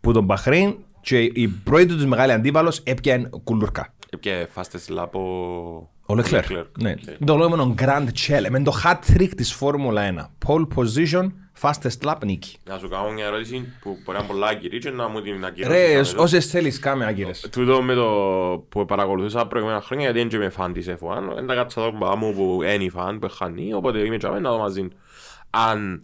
που 0.00 0.12
τον 0.12 0.24
Μπαχρέιν 0.24 0.74
και 1.00 1.18
η 1.22 1.48
πρώτη 1.64 1.86
τους 1.86 2.06
μεγάλη 2.06 2.32
αντίπαλος 2.32 2.78
έπιανε 2.84 3.28
κουλουρκά. 3.44 3.94
Και 4.20 4.46
φάστες 4.50 4.88
λάπο... 4.88 5.20
Ο 6.06 6.14
Λεκλέρ. 6.14 6.44
Ναι. 6.80 6.94
Το 7.24 7.36
λεγόμενο 7.36 7.74
Grand 7.78 8.06
Challenge. 8.26 8.48
Με 8.50 8.62
το 8.62 8.72
hat 8.84 9.16
trick 9.16 9.28
της 9.36 9.52
Φόρμουλα 9.52 10.30
1. 10.44 10.48
Pole 10.48 10.66
position, 10.76 11.32
fastest 11.60 12.06
lap 12.06 12.16
νίκη. 12.24 12.56
Να 12.64 12.78
σου 12.78 12.88
κάνω 12.88 13.10
μια 13.10 13.26
ερώτηση 13.26 13.72
που 13.80 13.90
μπορεί 14.04 14.18
να 14.18 14.24
είναι 14.24 14.32
πολλά 14.32 14.46
αγκυρή 14.46 14.78
και 14.78 14.90
να 14.90 15.08
μου 15.08 15.20
την 15.20 15.44
ακυρώσεις. 15.44 15.76
Ρε, 15.78 15.94
αμέσως. 15.94 16.14
όσες 16.14 16.46
θέλεις 16.46 16.78
κάμε 16.78 17.04
άγκυρες. 17.04 17.48
Τούτο 17.52 17.82
με 17.82 17.94
το 17.94 18.08
που 18.68 18.84
παρακολουθούσα 18.84 19.46
προηγούμενα 19.46 19.80
χρόνια 19.80 20.10
γιατί 20.10 20.28
δεν 20.28 20.40
είμαι 20.40 20.50
φαν 20.50 20.72
της 20.72 20.88
F1 20.88 21.34
δεν 21.34 21.46
τα 21.46 21.54
κάτσα 21.54 21.80
τον 21.80 21.98
παπά 21.98 22.16
μου 22.16 22.34
που 22.34 22.62
είναι 22.62 22.90
φαν 22.90 23.18
που 23.18 23.28
χάνει 23.28 23.72
οπότε 23.72 23.98
είμαι 23.98 24.16
και 24.16 24.28
να 24.28 24.50
δω 24.50 24.58
μαζί 24.58 24.88
αν 25.50 26.02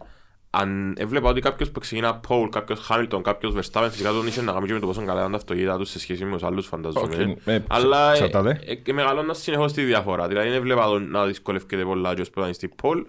αν 0.55 0.95
έβλεπα 0.99 1.29
ότι 1.29 1.41
κάποιος 1.41 1.71
που 1.71 1.81
ξεκινά 1.81 2.21
Paul, 2.29 2.49
κάποιος 2.51 2.89
Hamilton, 2.91 3.21
κάποιος 3.23 3.55
Verstappen 3.57 3.89
φυσικά 3.91 4.11
τον 4.11 4.27
είχε 4.27 4.43
να 4.43 4.53
κάνει 4.53 4.67
και 4.67 4.73
με 4.73 4.79
το 4.81 4.87
πόσο 4.87 5.05
καλά 5.05 5.19
ήταν 5.21 5.31
τα 5.31 5.37
αυτοκίνητα 5.37 5.77
τους 5.79 5.91
σε 5.91 5.99
σχέση 5.99 6.25
με 6.25 6.33
τους 6.33 6.43
άλλους 6.43 6.67
φανταζόμαι 6.67 7.37
Okay, 7.45 7.49
ε, 7.53 7.59
αλλά 7.69 8.09
ε, 8.09 8.11
εξαρτάται. 8.11 8.61
ε, 8.65 8.91
ε, 8.91 8.93
μεγαλώνας 8.93 9.39
συνεχώς 9.39 9.73
τη 9.73 9.83
διαφορά. 9.83 10.29
Δηλαδή 10.29 10.49
δεν 10.49 10.57
έβλεπα 10.57 10.87
τον 10.87 11.11
να 11.11 11.27
δυσκολεύκεται 11.27 11.85
πολλά 11.85 12.15
και 12.15 12.23
που 12.33 12.41
ήταν 12.41 12.55
στη 12.55 12.75
Paul 12.83 13.05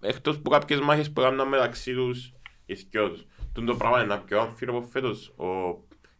εκτός 0.00 0.38
που 0.38 0.50
κάποιες 0.50 0.80
μάχες 0.80 1.10
που 1.12 1.20
έκαναν 1.20 1.48
μεταξύ 1.48 1.94
τους 1.94 2.32
οι 2.66 2.74
δυο 2.90 3.08
τους. 3.10 3.26
Τούν 3.52 3.66
το 3.66 3.74
πράγμα 3.74 3.98
είναι 3.98 4.14
να 4.14 4.18
πιο 4.18 4.40
αμφίρο 4.40 4.76
από 4.76 4.86
φέτος. 4.92 5.32
Ο, 5.36 5.44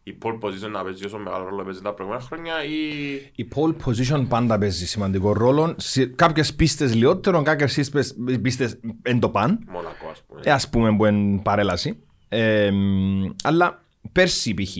η 0.09 0.17
pole 0.23 0.39
position 0.39 0.69
να 0.71 0.83
παίζει 0.83 1.05
όσο 1.05 1.17
μεγάλο 1.17 1.43
ρόλο 1.49 1.63
παίζει 1.63 1.81
τα 1.81 1.93
προηγούμενα 1.93 2.25
χρόνια 2.25 2.53
ή 2.63 3.13
Η 3.35 3.47
pole 3.55 3.75
position 3.85 4.25
πάντα 4.29 4.57
παίζει 4.57 4.87
σημαντικό 4.87 5.33
ρόλο. 5.33 5.73
Σε 5.77 6.05
κάποιες 6.05 6.53
πίστες 6.55 6.95
λιότερο, 6.95 7.41
κάποιες 7.41 7.73
πίστες, 7.73 8.15
πίστες 8.41 8.79
εν 9.01 9.19
το 9.19 9.29
παν. 9.29 9.59
Μονακό 9.71 10.07
ας 10.11 10.23
πούμε. 10.27 10.41
Ε, 10.43 10.51
ας 10.51 10.69
πούμε 10.69 10.95
που 10.95 11.05
είναι 11.05 11.39
παρέλαση. 11.43 11.97
Ε, 12.29 12.71
μ, 12.71 13.25
αλλά 13.43 13.81
πέρσι 14.11 14.53
π.χ. 14.53 14.75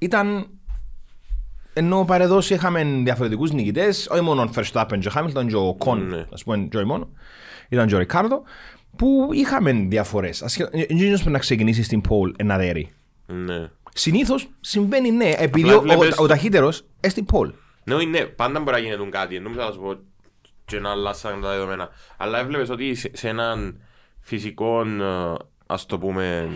ήταν 0.00 0.46
ενώ 1.72 2.04
παρεδώσει 2.04 2.54
είχαμε 2.54 2.84
διαφορετικούς 2.84 3.52
νικητές, 3.52 4.08
όχι 4.10 4.20
μόνο 4.22 4.42
ο 4.42 4.50
Verstappen 4.54 4.98
και 5.00 5.08
ο 5.08 5.12
Hamilton 5.14 5.46
και 5.48 5.56
ο 5.56 5.74
Κον, 5.78 6.06
Ναι. 6.06 6.26
ας 6.32 6.44
πούμε 6.44 6.58
και 6.70 6.76
όχι 6.76 6.86
μόνο, 6.86 7.08
ήταν 7.68 7.86
και 7.86 7.94
ο 7.94 7.98
Ρικάρδο, 7.98 8.42
που 8.96 9.28
είχαμε 9.32 9.72
διαφορές. 9.72 10.42
Ασχε- 10.42 10.74
ε, 10.74 10.84
Δεν 10.88 10.96
είναι 10.98 11.18
να 11.24 11.38
ξεκινήσεις 11.38 11.86
στην 11.86 12.00
pole 12.08 12.32
ένα 12.36 12.56
δέρι. 12.56 12.92
Ναι. 13.26 13.70
Συνήθως 13.98 14.48
συμβαίνει 14.60 15.10
ναι, 15.10 15.32
επειδή 15.36 15.70
Απλά 15.72 15.94
ο, 15.94 15.96
ο, 15.96 15.98
βλέπεις 15.98 16.18
ο 16.18 16.22
το- 16.22 16.26
ταχύτερος 16.26 16.78
είναι 16.80 17.12
στην 17.12 17.26
pole. 17.32 17.52
Ναι, 17.84 18.04
ναι, 18.04 18.24
πάντα 18.24 18.60
μπορεί 18.60 18.82
να 18.82 18.96
γίνει 18.96 19.08
κάτι. 19.10 19.34
Δεν 19.34 19.42
νομίζω 19.42 19.60
να 19.60 19.72
σου 19.72 19.80
πω 19.80 19.96
και 20.64 20.80
να 20.80 20.90
αλλάσαν 20.90 21.40
τα 21.40 21.48
δεδομένα. 21.50 21.88
Αλλά 22.16 22.38
έβλεπες 22.38 22.70
ότι 22.70 22.94
σε, 22.94 23.10
σε 23.12 23.28
έναν 23.28 23.80
φυσικό, 24.20 24.80
ε, 24.80 25.34
ας 25.66 25.86
το 25.86 25.98
πούμε, 25.98 26.48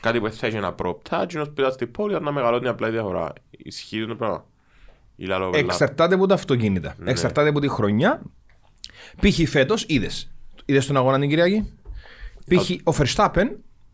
κάτι 0.00 0.20
που 0.20 0.30
θα 0.32 0.46
έχει 0.46 0.56
ένα 0.56 0.72
πρόπτα, 0.72 1.22
εκείνος 1.22 1.46
που 1.48 1.54
ήταν 1.58 1.72
στην 1.72 1.90
πόλη 1.90 2.12
ήταν 2.12 2.24
να 2.24 2.32
μεγαλώνει 2.32 2.68
απλά 2.68 2.88
η 2.88 2.90
διαφορά. 2.90 3.32
Ισχύει 3.50 4.06
το 4.06 4.14
πράγμα. 4.14 4.44
Ή 5.16 5.24
λαλό 5.24 5.50
βελά. 5.50 5.64
Εξαρτάται 5.64 6.14
από 6.14 6.26
τα 6.26 6.34
αυτοκίνητα. 6.34 6.94
Ναι. 6.98 7.10
Εξαρτάται 7.10 7.48
από 7.48 7.60
τη 7.60 7.68
χρονιά. 7.68 8.22
Π.χ. 9.20 9.50
φέτος 9.50 9.84
είδες. 9.88 10.30
Είδες 10.64 10.86
τον 10.86 10.96
αγώνα 10.96 11.18
την 11.18 11.28
Κυριακή; 11.28 11.72
Π.χ. 12.48 12.70
ο 12.84 12.92
Verstappen 12.98 13.46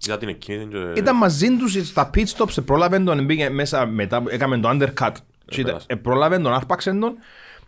Είδα 0.07 0.19
την 0.19 0.29
εκείνη 0.29 0.67
και... 0.67 1.01
ήταν 1.01 1.17
μαζί 1.17 1.57
τους 1.57 1.73
στα 1.89 2.11
pit 2.15 2.25
stops, 2.37 2.65
πρόλαβε 2.65 2.99
τον, 2.99 3.25
μπήκε 3.25 3.51
μέσα 3.51 3.87
μετά, 3.87 4.23
έκαμε 4.29 4.59
το 4.59 4.69
undercut. 4.69 5.13
Και 5.49 5.61
ήταν- 5.61 5.65
πέρασε. 5.65 5.87
ε, 5.87 5.95
πρόλαβε 5.95 6.39
τον, 6.39 6.53
άρπαξε 6.53 6.91
τον 6.93 7.15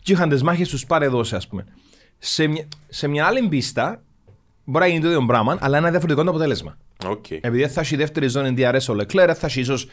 και 0.03 0.13
είχαν 0.13 0.29
τις 0.29 0.43
μάχες 0.43 0.69
τους 0.69 0.87
παρεδώσει 0.87 1.35
ας 1.35 1.49
πούμε. 1.49 1.65
Σε 2.19 2.47
μια, 2.47 2.69
σε 2.89 3.09
μια 3.09 3.27
άλλη 3.27 3.49
πίστα 3.49 4.03
μπορεί 4.65 4.85
να 4.85 4.91
γίνει 4.91 5.03
το 5.03 5.09
ίδιο 5.09 5.27
πράγμα, 5.27 5.59
αλλά 5.61 5.77
ένα 5.77 5.91
διαφορετικό 5.91 6.25
το 6.25 6.31
αποτέλεσμα. 6.31 6.77
Οκ. 7.07 7.31
Επειδή 7.31 7.69
θα 7.69 7.81
έχει 7.81 7.95
η 7.95 7.97
δεύτερη 7.97 8.27
ζώνη 8.29 8.55
DRS 8.59 8.87
ο 8.89 8.93
Leclerc, 8.93 9.33
θα 9.37 9.47
έχει 9.47 9.61
ίσως 9.61 9.87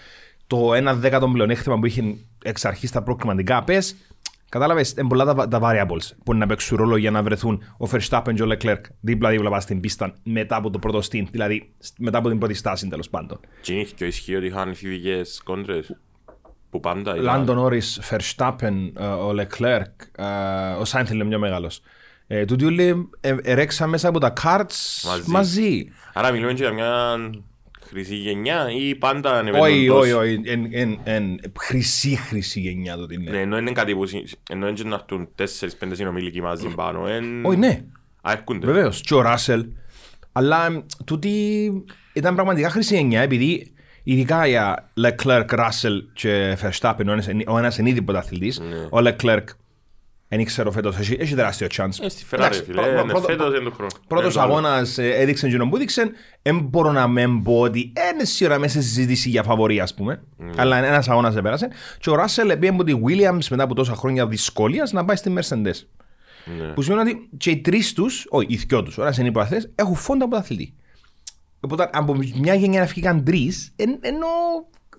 το 0.48 0.72
1 0.90 0.94
δέκατο 0.96 1.28
πλεονέκτημα 1.28 1.80
που 1.80 1.86
είχε 1.86 2.16
εξ 2.44 2.66
αρχής 2.66 2.92
τα 2.92 3.02
προκριματικά 3.04 3.64
πες. 3.64 3.96
Κατάλαβες, 4.50 4.92
είναι 4.92 5.08
πολλά 5.08 5.34
τα, 5.34 5.48
τα 5.48 5.60
variables 5.64 6.10
που 6.24 6.32
είναι 6.32 6.40
να 6.40 6.46
παίξουν 6.46 6.78
ρόλο 6.78 6.98
για 6.98 7.12
να 7.12 7.24
βρεθούν 7.24 7.64
ο 7.78 7.90
Verstappen 7.92 8.32
και 8.36 8.44
ο 8.44 8.48
Leclerc 8.52 8.82
δίπλα-δίπλα 9.02 9.50
πας 9.50 9.64
στην 9.64 9.80
πίστα 9.80 10.14
μετά 10.24 10.56
από 10.56 10.70
το 10.70 10.80
πρώτο 10.80 11.00
stint, 11.00 11.26
δηλαδή 11.32 11.74
μετά 11.98 12.18
από 12.18 12.30
την 12.30 12.38
πρώτη 12.38 12.54
στάση 12.54 12.88
τέλος 12.88 13.10
πάντων. 13.10 13.40
Και 13.62 13.74
είναι 13.74 13.84
και 13.96 14.06
ισχύει 14.06 14.36
ότι 14.36 14.46
είχαν 14.46 14.76
φιβικές 14.76 15.42
κόντρες. 15.44 15.96
Που 16.70 16.80
πάντα 16.80 17.12
ήταν... 17.12 17.24
Λάντον 17.24 17.58
Όρις, 17.58 18.02
Verstappen, 18.10 18.92
ε, 19.00 19.06
ο 19.06 19.30
Leclerc, 19.30 19.94
ε, 20.16 20.26
ο 20.80 20.86
Σάινθελ 20.86 21.16
είναι 21.20 21.30
πιο 21.30 21.40
μεγάλος. 21.40 21.82
Ε, 22.28 22.46
τούτοι 22.46 22.66
όλοι 22.66 23.10
ε, 23.22 23.36
ερέξαν 23.42 23.90
μέσα 23.90 24.08
από 24.08 24.20
τα 24.20 24.34
carts 24.44 25.04
Μαζί. 25.06 25.32
μαζί. 25.32 25.92
Άρα 26.14 26.32
μιλούμε 26.32 26.54
και 26.54 26.64
για 26.64 26.72
μια 26.72 27.18
χρυσή 27.88 28.16
γενιά 28.16 28.72
ή 28.72 28.96
πάντα 28.96 29.32
ανεβαίνουν 29.40 29.68
Όχι, 29.68 29.88
τόσο. 29.88 30.00
όχι, 30.00 30.12
όχι. 30.12 30.42
Εν- 30.46 30.68
εν- 30.72 31.00
εν- 31.04 31.40
Χρυσή, 31.60 32.16
χρυσή 32.16 32.60
γενιά 32.60 32.96
το 32.98 33.08
είναι. 33.12 33.32
Ναι, 33.32 33.40
ενώ 33.40 33.58
είναι 33.58 33.72
κάτι 33.72 33.96
που... 33.96 34.06
συ- 34.06 34.28
Ενώ 34.50 34.68
είναι 34.68 34.76
και 34.76 34.84
να 34.84 34.96
έρθουν 34.96 35.28
τέσσερις-πέντε 35.36 35.96
συνομιλικοί 35.96 36.42
μαζί 36.42 36.68
πάνω. 36.68 37.08
εν- 37.08 37.46
Όχι, 37.46 37.58
ναι. 37.58 37.84
Α, 38.22 38.32
έρχονται. 38.32 38.66
Βεβαίως. 38.66 39.02
Και 39.02 39.14
ο 39.14 39.22
Ράσελ. 39.22 39.66
Αλλά 40.32 40.66
εμ, 40.66 40.82
τούτη 41.06 41.30
ήταν 42.14 42.36
πραγματικά 42.36 42.70
χρυσή 42.70 42.96
γενιά 42.96 43.22
επειδή 43.22 43.74
ειδικά 44.04 44.48
για 44.48 44.92
Leclerc, 45.02 45.46
Russell 45.50 46.02
και 46.14 46.58
Verstappen, 46.62 47.04
ο 47.08 47.12
ένας, 47.12 47.28
ο 47.48 47.58
ένας 47.58 47.78
είναι 47.78 47.90
ήδη 47.90 48.02
πρωταθλητής, 48.02 48.60
ο 48.90 48.98
Leclerc 48.98 49.44
δεν 50.28 50.44
ξέρω 50.46 50.72
φέτος, 50.72 50.98
έχει, 50.98 51.18
έχει 51.20 51.36
τεράστιο 51.36 51.68
chance. 51.78 51.90
Ε, 52.02 52.10
στη 52.10 52.26
Ferrari, 52.32 52.38
Εντάξει, 52.38 52.64
φίλε. 52.64 52.82
πρω- 52.82 52.92
Είναι 52.92 53.02
πρώτο- 53.12 53.28
φέτος 53.28 53.48
είναι 53.56 53.64
το 53.64 53.72
χρόνο. 53.72 53.92
Πρώτος 54.08 54.26
Είναι 54.26 54.34
το 54.34 54.42
άλλο. 54.42 54.52
αγώνας 54.68 54.98
ε, 54.98 55.10
έδειξε 55.10 55.50
και 55.50 55.58
που 55.58 55.76
έδειξε, 55.76 56.12
δεν 56.42 56.60
μπορώ 56.60 56.92
να 56.92 57.08
με 57.08 57.42
πω 57.44 57.60
ότι 57.60 57.80
είναι 58.14 58.24
σίγουρα 58.24 58.60
μέσα 58.60 58.82
στη 58.82 58.90
συζήτηση 58.90 59.30
για 59.30 59.44
φαβορή 59.44 59.80
ας 59.80 59.94
πούμε, 59.94 60.24
αλλά 60.56 60.78
ένας 60.86 61.10
αγώνας 61.10 61.36
επέρασε 61.36 61.68
και 62.00 62.10
ο 62.10 62.14
Russell 62.14 62.56
πήγε 62.60 62.72
από 62.72 62.84
τη 62.84 62.94
Williams 63.08 63.48
μετά 63.50 63.64
από 63.64 63.74
τόσα 63.76 63.96
χρόνια 63.96 64.28
δυσκολίας 64.28 64.92
να 64.92 65.06
πάει 65.06 65.16
στη 65.16 65.34
Mercedes. 65.38 65.88
Ναι. 66.58 66.68
Που 66.74 66.82
σημαίνει 66.82 67.10
ότι 67.10 67.30
και 67.38 67.50
οι 67.50 67.58
τρεις 67.62 67.94
τους, 67.94 68.26
όχι, 68.30 68.48
οι 68.50 68.56
δυο 68.56 68.84
τους, 68.84 68.98
ώρα 68.98 69.14
είναι 69.20 69.28
υποαθέ, 69.28 69.72
έχουν 69.76 69.96
φόντα 69.96 70.26
από 70.26 70.36
αθλητή. 70.36 70.74
Οπότε 71.60 71.90
από 71.94 72.16
μια 72.40 72.54
γενιά 72.54 72.80
να 72.80 72.86
φύγαν 72.86 73.24
τρεις, 73.24 73.74
ενώ. 74.02 74.28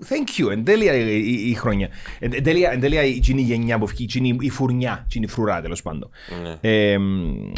Thank 0.09 0.41
you, 0.41 0.51
εν 0.51 0.65
τέλεια 0.65 0.95
η, 0.95 1.23
η, 1.27 1.49
η 1.51 1.55
χρονιά. 1.55 1.89
Εν, 2.19 2.31
εν 2.35 2.43
τέλεια, 2.43 2.71
εν 2.71 2.81
τέλεια 2.81 3.03
η, 3.05 3.21
η 3.27 3.41
γενιά 3.41 3.79
που 3.79 3.87
φύγει, 3.87 4.21
η, 4.29 4.37
η 4.41 4.51
φουρνιά, 4.51 5.07
η 5.13 5.27
φρουρά 5.27 5.61
τέλος 5.61 5.83
πάντων. 5.83 6.11
Ναι. 6.43 6.71
Ε, 6.71 6.99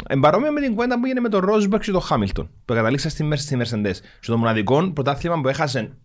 εν 0.07 0.19
παρόμοια 0.19 0.51
με 0.51 0.61
την 0.61 0.73
κουβέντα 0.75 0.99
που 0.99 1.05
έγινε 1.05 1.19
με 1.19 1.29
τον 1.29 1.39
Ρόσμπεργκ 1.45 1.81
και 1.81 1.91
τον 1.91 2.01
Χάμιλτον, 2.01 2.49
που 2.65 2.73
καταλήξα 2.73 3.09
στη, 3.09 3.29
Mercedes- 3.31 3.37
στη 3.37 3.57
Mercedes. 3.61 3.93
Στο 4.19 4.37
μοναδικό 4.37 4.91
πρωτάθλημα 4.91 5.41
που 5.41 5.47
έχασε 5.47 5.97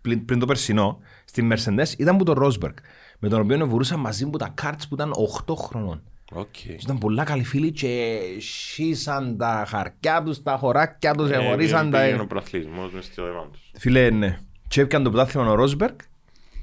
πριν, 0.00 0.24
πριν 0.24 0.38
το 0.38 0.46
περσινό, 0.46 0.98
στη 1.24 1.48
Mercedes, 1.52 1.98
ήταν 1.98 2.16
που 2.16 2.24
το 2.24 2.34
Rosberg. 2.36 2.74
Με 3.18 3.28
τον 3.28 3.40
οποίο 3.40 3.66
βουρούσαν 3.66 4.00
μαζί 4.00 4.24
μου 4.24 4.30
τα 4.36 4.52
karts 4.54 4.88
που 4.88 4.94
ήταν 4.94 5.12
8 5.46 5.54
χρονών. 5.56 6.02
Οκ. 6.32 6.64
Ήταν 6.64 6.98
πολλά 6.98 7.24
καλοί 7.24 7.44
φίλοι 7.44 7.70
και 7.72 8.18
σύσαν 8.38 9.36
τα 9.36 9.64
χαρκιά 9.68 10.22
τους, 10.22 10.42
τα 10.42 10.56
χωράκια 10.56 11.14
τους, 11.14 11.30
Ε, 11.30 11.34
εγωρίσαν 11.34 11.90
τα... 11.90 12.00
Πήγαινε 12.00 12.20
ο 12.22 12.26
πρωταθλητισμός 12.26 12.92
μες 12.92 13.04
στο 13.04 13.24
αίμα 13.24 13.48
τους. 13.52 13.70
Φίλε, 13.78 14.10
ναι. 14.10 14.38
Και 14.70 14.80
έπιαν 14.80 15.02
το 15.02 15.10
πρωτάθλημα 15.10 15.50
ο 15.50 15.54
Ρόσμπεργκ 15.54 15.94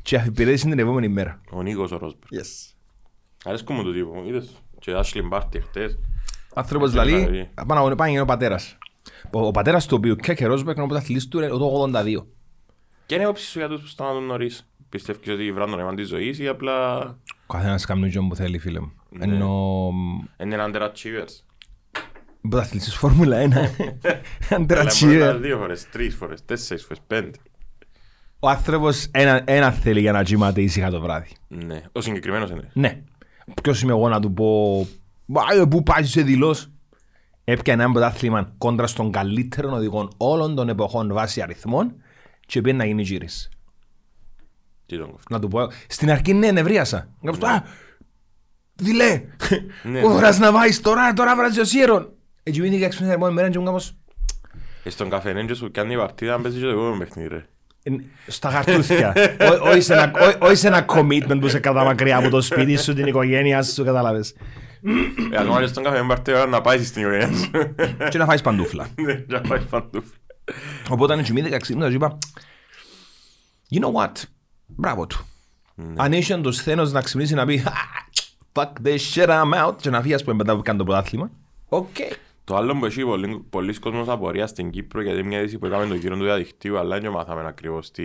και 0.02 0.16
αφυπηρέτησε 0.16 0.68
την 0.70 0.80
επόμενη 0.80 1.08
μέρα. 1.08 1.42
Ο 1.52 1.62
Νίκος 1.62 1.92
ο 1.92 1.98
Ρόσμπερ. 1.98 2.30
Yes. 2.32 2.74
Αρέσκω 3.44 3.74
μου 3.74 3.84
το 3.84 3.92
τύπο, 3.92 4.24
είδες. 4.28 4.50
Και 4.80 4.92
Ashley 4.96 5.30
Barty 5.34 5.60
χτες. 5.62 6.00
Άνθρωπος 6.54 6.92
Θέλει 6.92 7.12
να 7.12 7.18
δηλαδή, 7.18 7.38
δει. 7.38 7.50
πάνω 7.68 7.96
πάνω 7.96 8.12
είναι 8.12 8.22
ο 8.22 8.26
πατέρας. 8.26 8.78
Ο, 9.32 9.46
ο 9.48 9.52
πατέρας 9.52 9.86
του 9.86 9.96
οποίου 9.98 10.16
και 10.16 10.34
και 10.34 10.46
Ρόσμπεργκ 10.46 10.76
είναι 10.76 10.86
ο 10.86 10.88
πρωταθλητής 10.88 11.28
του 11.28 11.38
είναι 11.38 11.48
το 11.48 11.90
82. 11.94 12.26
Και 13.06 13.16
είναι 13.16 13.28
όψη 13.28 13.46
σου 13.46 13.60
για 13.60 13.68
τους 13.68 13.82
που 13.82 13.88
σταματούν 13.88 14.24
νωρίς. 14.24 14.70
Πιστεύεις 14.90 15.30
ότι 15.30 15.52
βράδυ 15.52 15.72
τον 15.72 15.80
αίμα 15.80 15.94
της 15.94 16.08
ζωής 16.08 16.40
ή 16.40 16.48
απλά 16.48 16.98
Ο 17.48 17.54
καθένας 17.54 17.86
κάνει 17.86 18.12
τον 18.12 18.28
που 18.28 18.36
θέλει 18.36 18.60
φίλε 18.60 18.80
μου. 18.80 18.92
Ναι. 19.10 19.24
Ενώ 19.24 19.92
είναι 20.44 20.66
underachievers. 20.72 21.44
πρωταθλητής 22.50 22.96
Φόρμουλα 22.96 23.38
1. 23.38 23.42
Αλλά 23.54 23.72
μπορεί 23.80 24.20
να 24.50 24.56
Αντρατσίβερ. 24.58 25.30
είναι 25.36 25.48
δύο 25.48 25.58
φορές, 25.58 25.90
τρεις 25.90 26.16
φορές, 26.16 26.46
τέσσερις 26.46 26.84
φορές, 26.84 27.02
πέντε. 27.08 27.38
Ο 28.40 28.50
άνθρωπος 28.50 29.08
ένα, 29.12 29.42
ένα 29.46 29.72
θέλει 29.72 30.00
για 30.00 30.12
να 30.12 30.24
κοιμάται 30.24 30.62
ήσυχα 30.62 30.90
το 30.90 31.02
βράδυ. 31.02 31.30
Ναι, 31.48 31.82
ο 31.92 32.02
συγκεκριμένος 32.02 32.50
είναι. 32.50 32.70
Ναι. 32.74 33.02
Ποιος 33.64 33.82
είμαι 33.82 33.92
εγώ 33.92 34.10
να 34.10 34.20
του 34.20 34.34
πω 34.34 34.88
«Μα, 35.26 35.42
ε, 35.62 35.66
πού 35.66 35.84
πάει 35.84 36.04
σε 36.04 36.22
δηλώς. 36.22 36.72
Έπιανε 37.44 37.84
ένα 37.84 37.92
πρωτάθλημα 37.92 38.54
κόντρα 38.58 38.88
στον 38.88 39.12
καλύτερο 39.12 39.72
οδηγό 39.72 40.10
όλων 40.18 40.56
των 40.56 40.70
εποχών 40.70 41.14
βάσει 41.14 41.42
αριθμών 41.42 41.96
και 42.46 42.62
πήγαινε 42.62 42.84
να 42.84 42.90
γίνει 42.90 43.02
γύρις. 43.02 43.50
Τι 44.86 44.98
τον 44.98 45.12
κοφτεί. 45.12 45.34
Να 45.34 45.40
του 45.40 45.48
πω, 45.48 45.72
στην 45.88 46.12
αρχή 46.12 46.34
ναι, 46.34 46.52
νευρίασα. 46.52 47.10
Να 47.22 47.32
του 47.32 47.38
πω, 47.38 47.48
α, 47.48 47.64
δηλέ, 48.76 49.22
Ναι, 49.84 50.00
ο 50.04 50.08
ναι. 50.08 50.14
φοράς 50.14 50.40
να 50.40 50.52
βάεις 50.52 50.82
τώρα, 50.82 51.14
τώρα 51.14 51.36
βράζει 51.36 51.60
ο 51.60 51.64
σύρον. 51.66 52.14
Έτσι 52.44 52.62
πήγαινε 52.62 52.78
και 52.80 52.86
έξω 52.86 53.00
την 53.00 53.10
επόμενη 53.10 53.34
μέρα 53.34 53.50
και 53.50 53.60
μου 53.60 53.66
κάπως, 53.66 53.98
Ε, 54.84 54.90
Στον 54.90 55.10
καφενέ 55.10 55.54
σου 55.54 55.72
κάνει 55.72 55.94
η 55.94 55.98
παρτίδα 55.98 56.34
αν 56.34 56.42
παίζει 56.42 56.58
και 56.60 56.64
το 56.66 56.72
επόμενο 56.72 56.98
παιχνίδι 56.98 57.28
ρε. 57.28 57.36
«Ε, 57.38 57.46
στα 58.28 58.50
χαρτούθια. 58.50 59.14
Ό- 59.40 59.68
Όχι 59.70 59.82
σε 59.82 59.94
ένα- 59.94 60.12
ό- 60.16 60.46
όχι 60.46 60.56
σε 60.56 60.68
ένα 60.68 60.86
commitment 60.88 61.38
που 61.40 61.48
σε 61.48 61.60
κατά 61.60 61.84
μακριά 61.84 62.18
από 62.18 62.30
το 62.30 62.42
σπίτι 62.42 62.78
σου, 62.78 62.94
την 62.94 63.06
οικογένεια 63.08 63.64
σου, 63.64 63.84
κατάλαβες. 63.84 64.36
Ε, 65.32 65.38
Ακόμα 65.40 65.60
και 65.60 65.68
στον 65.68 65.84
καφενέ 65.84 66.08
παρτίδα 66.08 66.46
να 66.46 66.62
πάει 66.62 66.84
στην 66.84 67.02
οικογένεια 67.02 67.38
σου. 67.38 67.50
Και 68.10 68.18
να 68.18 68.26
φάεις 68.26 68.42
παντούφλα. 68.42 68.88
Ναι, 69.02 69.24
να 69.28 69.42
πάει 69.42 69.60
παντού. 69.60 70.04
Οπότε 70.90 71.14
αν 71.14 71.24
κοιμήθηκα 71.24 71.58
ξύπνησα 71.58 71.90
και 71.90 71.96
είπα 71.96 72.18
You 73.76 73.80
know 73.84 74.02
what, 74.04 74.12
μπράβο 74.66 75.08
του. 75.08 75.26
Αν 75.96 76.14
είχε 76.14 76.38
το 76.38 76.52
σθένος 76.52 76.92
να 76.92 77.02
ξυπνήσει 77.02 77.34
να 77.34 77.46
πει 77.46 77.64
«Ah, 77.66 77.72
Fuck 78.54 78.88
this 78.88 78.98
shit 79.16 79.30
I'm 79.30 79.66
out 79.68 79.76
και 79.82 79.90
να 79.90 80.02
φύγεις 80.02 80.16
ας 80.16 80.24
πούμε 80.24 80.36
μετά 80.36 80.56
που 80.56 80.62
κάνει 80.62 80.78
το 80.78 80.84
πρωτάθλημα. 80.84 81.30
Οκ. 81.70 81.96
Το 82.48 82.56
άλλο 82.56 82.76
που 82.78 82.86
έχει 82.86 83.04
πολύ, 83.04 83.46
πολλοί 83.50 83.74
κόσμος 83.80 84.08
απορία 84.08 84.48
στην 84.48 84.70
Κύπρο 84.70 85.02
γιατί 85.02 85.24
μια 85.24 85.40
είδηση 85.40 85.58
που 85.58 85.66
έκαμε 85.66 85.86
το 85.86 85.94
γύρο 85.94 86.18
του 86.18 86.24
διαδικτύου 86.24 86.78
αλλά 86.78 87.00
δεν 87.00 87.12
μάθαμε 87.12 87.44
ακριβώς 87.48 87.92
τι, 87.92 88.04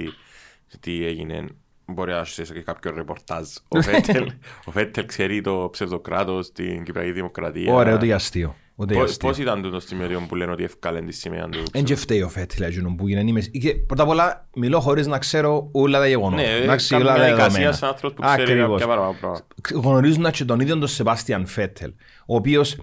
τι 0.80 1.06
έγινε. 1.06 1.44
Μπορεί 1.86 2.12
να 2.12 2.20
είσαι 2.20 2.42
και 2.42 2.60
κάποιο 2.60 2.92
ρεπορτάζ. 2.94 3.48
Ο 3.68 3.82
Φέτελ, 3.82 4.30
ο 4.64 4.70
Φέτελ 4.70 5.06
ξέρει 5.06 5.40
το 5.40 5.68
ψευδοκράτος 5.72 6.46
στην 6.46 6.84
Κυπριακή 6.84 7.12
Δημοκρατία. 7.12 7.74
Ωραία, 7.74 7.94
ούτε 7.94 8.04
για 8.04 8.14
αστείο. 8.14 8.54
Ούτε 8.74 8.92
για 8.92 9.02
Πώς, 9.02 9.10
αστείο. 9.10 9.28
πώς 9.28 9.38
ήταν 9.38 9.70
το 9.70 9.80
σημείο 9.80 10.24
που 10.28 10.34
λένε 10.34 10.52
ότι 10.52 10.64
ευκάλεν 10.64 11.06
τη 11.06 11.12
σημαία 11.12 11.48
του. 11.48 11.62
Εν 11.72 11.84
και 11.84 11.94
φταίει 11.96 12.22
ο 12.22 12.28
Φέτιλ 12.28 12.62
εκείνον 12.62 12.96
που 12.96 13.08
γίνεται. 13.08 13.26
Είμαι- 13.28 13.40
και 13.40 13.74
Πρώτα 13.74 14.02
απ' 14.02 14.08
όλα 14.08 14.48
μιλώ 14.54 14.80
χωρίς 14.80 15.06
να 15.06 15.18
ξέρω 15.18 15.68
όλα 15.72 15.98
τα 15.98 16.08
γεγονότα. 16.08 16.42
Ναι, 16.42 16.48
Εντάξει, 16.48 16.88
κάνει 16.88 17.02
όλα 17.02 17.12
μια 17.12 17.20
τα 17.22 17.26
δικασία 17.28 17.48
δεδομένα. 17.50 17.72
σαν 17.76 17.88
άνθρωπος 17.88 18.16
που 18.16 18.22
ξέρει 18.22 18.42
Ακριβώς. 18.42 18.70
κάποια 18.70 18.86
παραπάνω 18.86 19.16
πράγματα. 19.20 19.46
Γνωρίζουν 19.74 20.30
και 20.30 20.44
τον 20.44 20.60
ίδιο 20.60 20.78
τον 20.78 20.88
Σεβάστιαν 20.88 21.46
Φέτελ, 21.46 21.92
ο 22.26 22.34
οποίος 22.34 22.76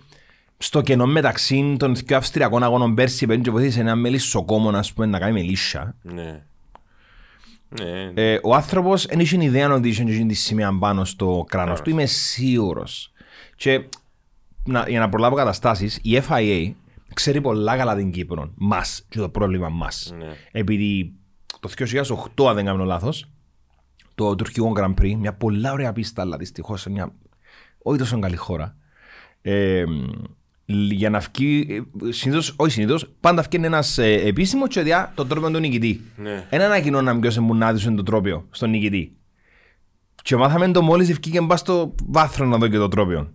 στο 0.62 0.82
κενό 0.82 1.06
μεταξύ 1.06 1.76
των 1.80 1.96
δύο 1.96 2.18
Αυστριακών 2.18 2.64
αγώνων 2.64 2.96
πέρσι 2.96 3.26
πέντε 3.26 3.42
και 3.42 3.52
βοήθησε 3.52 3.80
ένα 3.80 3.96
μελισσοκόμο 3.96 4.70
ας 4.70 4.94
πούμε, 4.94 5.06
να 5.06 5.20
κάνει 5.20 5.34
μελίσσα. 5.34 5.96
Ναι. 6.02 6.44
Ναι, 7.70 8.12
Ε, 8.14 8.40
ο 8.44 8.56
άνθρωπος 8.56 9.06
δεν 9.06 9.20
είχε 9.20 9.44
ιδέα 9.44 9.74
ότι 9.74 9.88
είχε 9.90 10.02
εκείνη 10.02 10.26
τη 10.26 10.34
σημαία 10.34 10.78
πάνω 10.80 11.06
στο 11.06 11.46
κράνος 11.48 11.82
του. 11.82 11.90
Είμαι 11.90 12.06
σίγουρος. 12.06 13.12
Και 13.56 13.84
να, 14.64 14.86
για 14.90 15.00
να 15.00 15.10
προλάβω 15.10 15.36
καταστάσεις, 15.36 16.00
η 16.02 16.22
FIA 16.30 16.72
ξέρει 17.14 17.42
πολλά 17.42 17.78
καλά 17.78 17.96
την 17.96 18.12
Κύπρο. 18.12 18.52
Μας 18.56 19.06
και 19.10 19.20
το 19.20 19.30
πρόβλημα 19.30 19.70
μας. 19.70 20.14
Ναι. 20.18 20.36
Επειδή 20.52 21.14
το 21.60 21.70
2008, 22.36 22.50
αν 22.50 22.56
δεν 22.56 22.66
κάνω 22.66 22.84
λάθος, 22.84 23.26
το 24.16 24.36
τουρκικό 24.36 24.74
Grand 24.78 24.94
Prix, 25.02 25.16
μια 25.16 25.34
πολλά 25.34 25.72
ωραία 25.72 25.94
πίστα, 25.94 26.22
αλλά 26.22 26.38
δυστυχώς 26.38 26.82
σε 26.82 26.90
μια 26.90 27.14
όχι 27.78 27.98
τόσο 27.98 28.20
καλή 28.20 28.36
χώρα. 28.36 28.76
Ε, 29.42 29.84
για 30.72 31.10
να 31.10 31.20
βγει, 31.20 31.68
ε, 32.08 32.12
συνήθως, 32.12 32.54
όχι 32.58 32.72
συνήθως, 32.72 33.06
πάντα 33.20 33.42
βγαίνει 33.42 33.66
ένας 33.66 33.98
ε, 33.98 34.14
επίσημος 34.14 34.70
και 34.70 34.82
διά 34.82 35.12
το 35.16 35.26
τρόπιο 35.26 35.52
του 35.52 35.60
νικητή. 35.60 36.02
Ναι. 36.16 36.46
Ένα 36.50 36.66
ανακοινώναν 36.66 37.20
ποιος 37.20 37.38
εμπονάδησε 37.38 37.92
το 37.92 38.04
τρόπιο 38.04 38.48
στον 38.52 38.70
νικητή. 38.70 39.14
Και 40.24 40.36
μάθαμε 40.36 40.72
το 40.72 40.82
μόλις 40.82 41.10
ευκήκε 41.10 41.42
μπας 41.42 41.60
στο 41.60 41.96
βάθρο 42.06 42.46
να 42.46 42.58
δω 42.58 42.68
και 42.68 42.78
το 42.78 42.88
τρόπιο. 42.88 43.32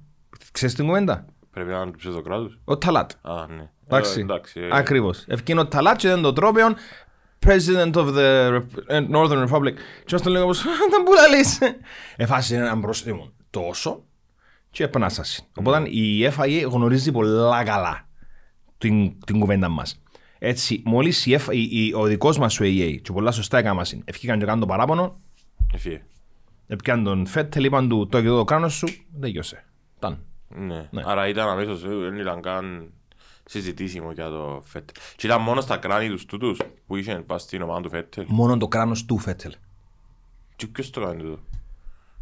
Ξέρεις 0.53 0.75
την 0.75 0.87
κουβέντα; 0.87 1.25
Πρέπει 1.51 1.71
να 1.71 1.77
είναι 1.77 1.91
του 1.91 1.99
ψευδοκράτους. 1.99 2.59
Ο 2.65 2.79
Ταλάτ. 2.79 3.11
Α, 3.23 3.47
ναι. 3.57 3.71
Εντάξει. 3.87 4.19
Ε, 4.19 4.23
εντάξει. 4.23 4.61
ε, 4.61 4.69
Ακριβώς. 4.73 5.25
Ευκήκε 5.27 5.59
ο 5.59 5.67
Ταλάτ 5.67 5.97
και 5.97 6.07
ήταν 6.07 6.23
το 6.23 6.33
τρόπιο 6.33 6.67
President 7.47 7.93
of 7.93 8.07
the 8.15 8.49
Rep- 8.57 8.83
ε, 8.87 9.07
Northern 9.13 9.49
Republic. 9.49 9.73
Και 10.05 10.15
όσο 10.15 10.25
το 10.25 10.31
λέγω 10.31 10.47
πως, 10.47 10.63
δεν 10.63 11.03
που 11.05 11.13
λαλείς. 11.15 11.59
Εφάσισε 12.17 12.57
έναν 12.57 12.81
πρόστιμο 12.81 13.33
τόσο 13.51 14.05
και 14.75 14.85
επανάσταση. 14.85 15.45
Οπότε 15.57 15.89
η 15.91 16.33
FIA 16.37 16.67
γνωρίζει 16.71 17.13
πολλά 17.13 17.65
καλά 17.65 18.09
την, 18.79 19.25
την 19.27 19.39
κουβέντα 19.39 19.69
μας. 19.69 20.03
Έτσι, 20.39 20.83
μόλις 20.85 21.27
η 21.27 21.37
F, 21.39 21.53
η, 21.53 21.87
η, 21.87 21.93
ο 21.95 22.05
δικός 22.05 22.39
μας 22.39 22.61
ο 22.61 22.65
AA 22.65 22.99
και 23.03 23.13
πολλά 23.13 23.31
σωστά 23.31 23.59
έκανα 23.59 23.75
μας 23.75 23.97
ευκήκαν 24.05 24.39
και 24.39 24.45
κάνουν 24.45 24.61
το 24.61 24.67
παράπονο, 24.67 25.21
Εφύε. 25.75 26.05
έπιαν 26.67 27.05
τον 27.05 27.27
Φέτελ, 27.27 27.65
είπαν 27.65 27.89
του 27.89 28.07
το 28.07 28.21
και 28.21 28.29
το 28.29 28.45
κράνος 28.45 28.75
σου, 28.75 28.87
δεν 29.19 29.31
γιώσε. 29.31 29.65
Ταν. 29.99 30.19
Ναι. 30.49 30.89
Ναι. 30.91 31.03
Άρα 31.05 31.29
ήταν 31.29 31.49
αμέσως, 31.49 31.85
ε, 31.85 31.89
δεν 31.89 32.17
ήταν 32.17 32.41
καν 32.41 32.91
συζητήσιμο 33.45 34.13
για 34.13 34.29
το 34.29 34.63
Φέτελ. 34.65 34.95
Και 35.17 35.27
ήταν 35.27 35.41
μόνο 35.41 35.61
στα 35.61 35.77
κράνη 35.77 36.09
τους 36.09 36.25
τούτους 36.27 36.61
που 36.87 36.97
είχαν 36.97 37.27
πας 37.27 37.43
στην 37.43 37.63
ομάδα 37.63 37.81
του 37.81 37.89
Φέτελ. 37.89 38.25
Μόνο 38.29 38.57
το 38.57 38.69
κράνος 38.69 39.05
του 39.05 39.19
Φέτελ. 39.19 39.53
Και 40.57 40.67
ποιος 40.67 40.91
το 40.91 41.01
κάνει 41.01 41.23
τούτο; 41.23 41.39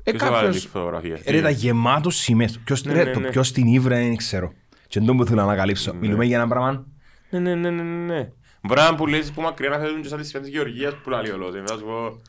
Ε, 0.04 0.10
Ποιος 0.10 0.22
έβαλε 0.22 0.44
κάποιος, 0.44 0.62
τη 0.62 0.68
φωτογραφία. 0.68 1.18
ρε, 1.26 1.36
ήταν 1.36 1.52
γεμάτος 1.52 2.16
σημαίες. 2.16 2.58
Ποιος, 2.64 2.84
Ναι, 2.84 2.92
ρε, 2.92 3.04
ναι, 3.04 3.10
το 3.10 3.20
ναι. 3.20 3.28
ποιος 3.28 3.52
την 3.52 3.66
ήβρε 3.66 3.94
δεν 3.96 4.16
ξέρω. 4.16 4.52
Και 4.88 5.00
δεν 5.00 5.16
που 5.16 5.24
θέλω 5.24 5.36
να 5.36 5.42
ανακαλύψω. 5.42 5.94
Μιλούμε 5.94 6.24
για 6.24 6.36
ένα 6.36 6.48
πράγμα. 6.48 6.86
Ναι, 7.30 7.38
ναι, 7.38 7.54
ναι, 7.54 7.70
ναι, 7.70 7.82
ναι, 7.82 8.14
ναι. 8.14 8.32
Μπορεί 8.62 8.80
να 8.80 8.86
είναι 8.86 8.96
που 8.96 9.06
λες 9.06 9.32
που 9.32 9.40
μακριά 9.40 9.68
να 9.68 9.78
θέλουν 9.78 10.02
και 10.02 10.08
σαν 10.08 10.18
τις 10.18 10.28
σημαίες 10.28 10.46
της 10.48 10.56
Γεωργίας 10.56 10.94
που 10.94 11.10
λέει 11.10 11.30
ο 11.30 11.36
λόγος. 11.36 11.54
Θα 11.66 11.76
σου 11.76 11.84
πω, 11.84 12.20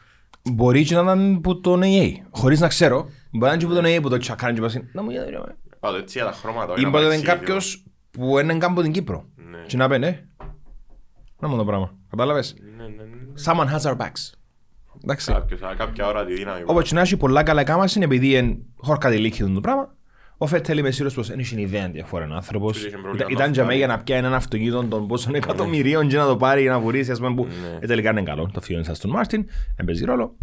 Μπορεί 0.51 0.83
και 0.85 0.95
να 0.95 1.01
ήταν 1.01 1.41
που 1.41 1.61
τον 1.61 1.81
AA. 1.83 2.11
Χωρίς 2.31 2.59
να 2.59 2.67
ξέρω. 2.67 3.09
Μπορεί 3.31 3.45
να 3.45 3.49
είναι 3.49 3.57
και 3.57 3.67
που 3.67 3.73
τον 3.73 3.85
AA 3.85 3.99
που 4.01 4.09
το 4.09 4.17
τσακάρει 4.17 4.53
και 4.53 4.61
πας. 4.61 4.77
Να 4.93 5.01
μου 5.01 5.09
γίνει. 5.09 5.23
ρε, 5.23 5.29
ρε. 5.29 5.55
πάντως 5.79 6.01
έτσι 6.01 6.17
για 6.17 6.27
τα 6.27 6.33
χρώματα. 6.33 6.71
όχι 6.71 6.81
Ή 6.81 6.83
να 6.83 6.89
μπορεί 6.89 7.05
να 7.05 7.13
είναι 7.13 7.23
παρεξήγει, 7.23 7.45
κάποιος 7.45 7.83
που 8.11 8.39
είναι 8.39 8.57
καν 8.57 8.71
από 8.71 8.81
την 8.81 8.91
Κύπρο. 8.91 9.25
Ναι. 9.35 9.57
Και 9.67 9.77
να 9.77 9.87
πει, 9.89 9.99
ναι. 9.99 10.23
Να 11.39 11.47
μου 11.47 11.57
το 11.57 11.65
πράγμα. 11.65 11.93
Κατάλαβες; 12.09 12.55
Ναι, 12.77 12.83
ναι, 12.83 12.89
ναι. 12.89 13.33
Someone 13.45 13.67
has 13.73 13.91
our 13.91 13.97
backs. 13.97 14.31
Εντάξει. 15.03 15.31
Κάποιος, 15.31 15.61
α, 15.61 15.73
κάποια 15.77 16.07
ώρα 16.07 16.25
τη 16.25 16.33
δύναμη. 16.33 16.61
Όπως 16.65 16.87
και 16.89 16.95
να 16.95 17.01
έχει 17.01 17.17
πολλά 17.17 17.43
καλά 17.43 17.63
κάμαση 17.63 17.99
επειδή 18.03 18.33
είναι 18.35 18.57
χόρκα 18.77 19.09
τη 19.09 19.17
λύκη 19.17 19.43
το 19.43 19.61
πράγμα. 19.61 19.93
Ο 20.37 20.47
Φέτελ 20.47 20.77
είμαι 20.77 20.91
σίγουρος 20.91 21.13
πως 21.13 21.27
δεν 21.27 21.39
είχε 21.39 21.61
ιδέα 21.61 21.89
τι 21.89 21.99
αφορά 21.99 22.23
ένα 22.23 22.35
άνθρωπος. 22.35 22.79
Και 22.79 22.87
είχε 22.87 22.97
πρόβλημα 22.97 23.15
Ήταν- 23.15 23.27
να 23.27 23.33
Ήταν 23.33 23.45
για 23.45 23.63
φτάνει. 23.63 23.67
μένα 23.67 23.77
για 23.77 23.87
να 23.97 24.03
πιάει 24.03 24.17
έναν 24.19 24.33
αυτοκίνητο 24.33 24.83
των 24.83 25.07
πόσων 25.07 25.35
εκατομμυρίων 25.35 26.07
και 26.07 26.17
να 26.17 26.25
το 26.25 26.37
πάρει 26.37 26.61
για 26.61 26.71
να 26.71 26.79
βουρήσει 26.79 27.11
ας 27.11 27.19
πούμε 27.19 27.33
που 27.33 27.43
Ναι. 27.45 27.77
ε, 27.81 27.87
τελικά 27.87 28.09
είναι 28.09 28.21
καλό. 28.23 28.49
Το 28.53 28.61
φύγει 28.61 28.83
σαν 28.83 28.95
στον 28.95 29.09
Μάρτιν, 29.11 29.45
δεν 29.75 29.85
παίζει 29.85 30.05
ρόλο. 30.05 30.35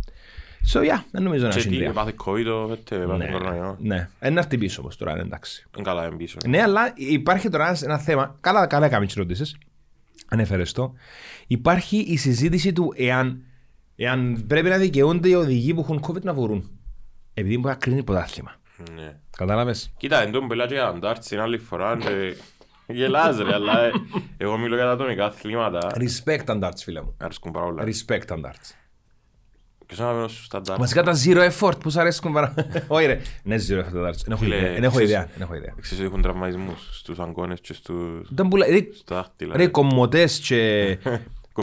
So 0.72 0.78
yeah, 0.78 1.02
δεν 1.10 1.22
νομίζω 1.22 1.44
να 1.46 1.50
Και 1.52 1.58
έχει 1.58 1.68
τι, 1.68 1.74
ιδέα. 1.74 1.88
έπαθε 1.88 2.12
COVID 2.24 2.42
το 2.44 2.66
Φέτελ, 2.68 3.00
έπαθε 3.00 3.24
Ναι, 3.24 3.30
κορονοϊό. 3.30 3.76
ναι. 3.80 4.08
Ένα 4.20 4.40
έρθει 4.40 4.58
πίσω 4.58 4.80
όμως 4.80 4.96
τώρα, 4.96 5.12
είναι 5.12 5.20
εντάξει. 5.20 5.68
Είναι 5.76 5.86
καλά 5.86 6.04
εμπίσω. 6.04 6.36
Ναι, 6.46 6.62
αλλά 6.62 6.92
υπάρχει 6.96 7.48
τώρα 7.48 7.66
ένας- 7.66 7.82
ένα 7.82 7.98
θέμα. 7.98 8.36
Καλά, 8.40 8.66
καλά 8.66 8.86
έκαμε 8.86 9.06
τις 9.06 9.16
ερωτήσεις. 9.16 9.56
Ανέφερες 10.28 10.72
το. 10.72 10.92
Υπάρχει 11.46 11.96
η 11.96 12.16
συζήτηση 12.16 12.72
του 12.72 12.92
εάν, 12.96 13.42
εάν 14.04 14.44
πρέπει 14.46 14.68
να 14.68 14.76
δικαιούνται 14.76 15.28
οι 15.28 15.34
οδηγοί 15.34 15.74
που 15.74 15.80
έχουν 15.80 16.04
COVID 16.08 16.22
να 16.22 16.34
βουρούν. 16.34 16.70
Επειδή 17.34 17.58
μπορεί 17.58 17.74
να 17.74 17.80
κρίνει 17.80 18.02
πρωτάθλημα. 18.02 18.54
Ναι. 18.94 19.16
Κατάλαβες; 19.36 19.92
Κοίτα, 19.96 20.22
εν 20.22 20.30
τω 20.32 20.44
μιλά 20.44 20.66
και 20.66 20.74
για 20.74 20.86
αντάρτς 20.86 21.28
την 21.28 21.40
άλλη 21.40 21.58
φορά 21.58 21.96
και 21.96 22.36
γελάς 22.86 23.36
ρε, 23.38 23.54
αλλά 23.54 23.80
ε, 23.84 23.90
εγώ 24.36 24.56
μιλώ 24.58 24.74
για 24.74 24.84
τα 24.84 24.90
ατομικά 24.90 25.24
αθλήματα. 25.24 25.78
Respect 25.94 26.42
αντάρτς, 26.46 26.82
φίλε 26.84 27.00
μου. 27.02 27.14
Αρέσκουν 27.18 27.52
πάρα 27.52 27.66
πολλά. 27.66 27.84
Respect 27.84 28.24
αντάρτς. 28.30 28.74
Ποιος 29.86 29.98
να 29.98 30.12
μένω 30.12 30.28
στους 30.28 30.46
αντάρτς. 30.52 30.80
Βασικά 30.80 31.02
τα 31.02 31.14
zero 31.24 31.50
effort 31.50 31.80
που 31.80 31.90
σου 31.90 32.00
αρέσκουν 32.00 32.32
παρά. 32.32 32.54
Όχι 32.86 33.06
ρε, 33.06 33.20
ναι 33.42 33.56
zero 33.68 33.78
effort 33.78 33.96
αντάρτς. 33.96 34.22
Δεν 34.22 34.32
έχω 34.32 34.42
Φίλε, 34.42 34.56
ιδέα. 34.56 34.72
Δεν 34.72 34.82
έχω 34.82 34.90
ξέρεις- 34.94 35.10
ιδέα. 35.10 35.24
Δεν 35.32 35.42
έχω 35.42 35.54
ιδέα. 35.54 35.74
Ξέρεις 35.80 35.98
ότι 35.98 36.06
έχουν 36.12 36.22
τραυματισμούς 36.22 36.88
στους 36.98 37.18
αγκώνες 37.18 37.60
και 37.60 37.72
στους 37.72 38.28
Δεν 38.30 38.48
πουλα- 38.48 38.66
ρε- 38.66 38.86
στα 38.94 39.14
δάχτυλα. 39.14 39.56
Ρε 39.56 39.66
κομμωτές 39.66 40.38
και... 40.38 40.98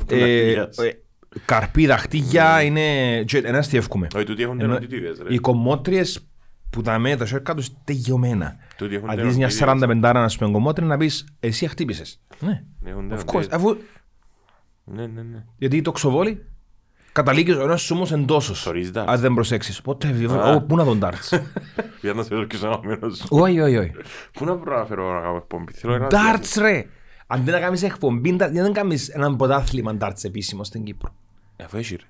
Κόφτουν 1.45 1.83
ε, 1.83 1.87
δαχτυλιάς. 1.87 2.21
ε, 2.21 2.25
Καρπί, 2.25 2.61
δαχτύγια 2.61 2.61
είναι. 2.61 3.23
και 3.23 3.37
Ένα 3.37 3.61
τι 3.61 3.77
εύχομαι. 3.77 4.07
Όχι, 4.15 4.25
τούτοι 4.25 4.43
έχουν 4.43 4.59
Ενώ 4.59 4.73
τερματιτίδες, 4.73 5.19
ρε. 5.27 5.33
Οι 5.33 5.37
κομμότριες 5.37 6.27
που 6.69 6.81
τα 6.81 6.99
μέτρα 6.99 7.25
σέρκα 7.25 7.53
τους 7.55 7.69
τελειωμένα. 7.83 8.55
Τούτοι 8.77 8.95
έχουν 8.95 9.09
Αν 9.09 9.15
δεις 9.15 9.37
μια 9.37 9.47
τερματιτίδες. 9.47 9.97
45 10.09 10.13
να 10.13 10.27
σου 10.29 10.37
πει 10.37 10.51
κομμότρια 10.51 10.87
να 10.87 10.97
πεις 10.97 11.27
εσύ 11.39 11.67
χτύπησες. 11.67 12.19
Ναι, 12.39 12.63
Έχουν 12.85 13.09
of 13.11 13.13
course. 13.13 13.23
τερματιτίδες. 13.25 13.47
Αφού, 13.51 13.77
Ναι, 14.83 15.01
ναι, 15.07 15.21
ναι. 15.21 15.43
γιατί 15.57 15.81
το 15.81 15.91
ξοβόλι 15.91 16.45
καταλήγει 17.11 17.51
ο 17.51 17.61
ένας 17.61 17.81
σου 17.81 17.95
όμως 17.95 18.11
εντόσος. 18.11 18.61
Θωρείς 18.61 18.91
darts. 18.93 19.03
Αν 19.07 19.19
δεν 19.19 19.33
προσέξεις. 19.33 19.81
Πότε, 19.81 20.07
Α. 20.31 20.53
Ω, 20.53 20.61
πού 20.61 20.75
να 20.75 20.83
τον 20.85 20.99
darts. 21.03 21.39
Για 22.01 22.13
να 22.13 22.23
σε 22.23 22.35
δω 22.35 22.45
ποιος 22.45 22.61
είναι 22.61 22.69
ο 22.69 22.73
αγαπημένος 22.73 23.17
σου. 23.17 23.25
Όχι, 23.29 23.59
όχι, 23.59 23.77
όχι. 23.77 23.91
Πού 24.33 24.45
να 24.45 24.55
βρω 24.55 24.77
να 24.77 24.85
φέρω 24.85 25.13
να 25.13 25.21
κάνω 25.21 25.35
εκπομπή; 25.35 25.73
Θέλω 25.73 25.93
ένα 25.93 26.07
Darts 26.11 26.55
ρε. 26.59 26.85
Αντί 27.27 27.51
να 27.51 27.59
κάνεις 27.59 27.83
εκπομπή, 27.83 28.29
darts, 28.33 28.37
γιατί 28.37 28.59
δεν 28.59 28.73
κάνεις 28.73 29.07
έναν 29.09 29.35
πρωτάθλημα 29.35 29.97
darts 29.99 30.23
επίσημος 30.23 30.67
στην 30.67 30.83
Κύπρο. 30.83 31.13
Ε, 31.57 31.63
Αφού 31.63 31.77
έχει 31.77 31.95
ρε. 31.95 32.03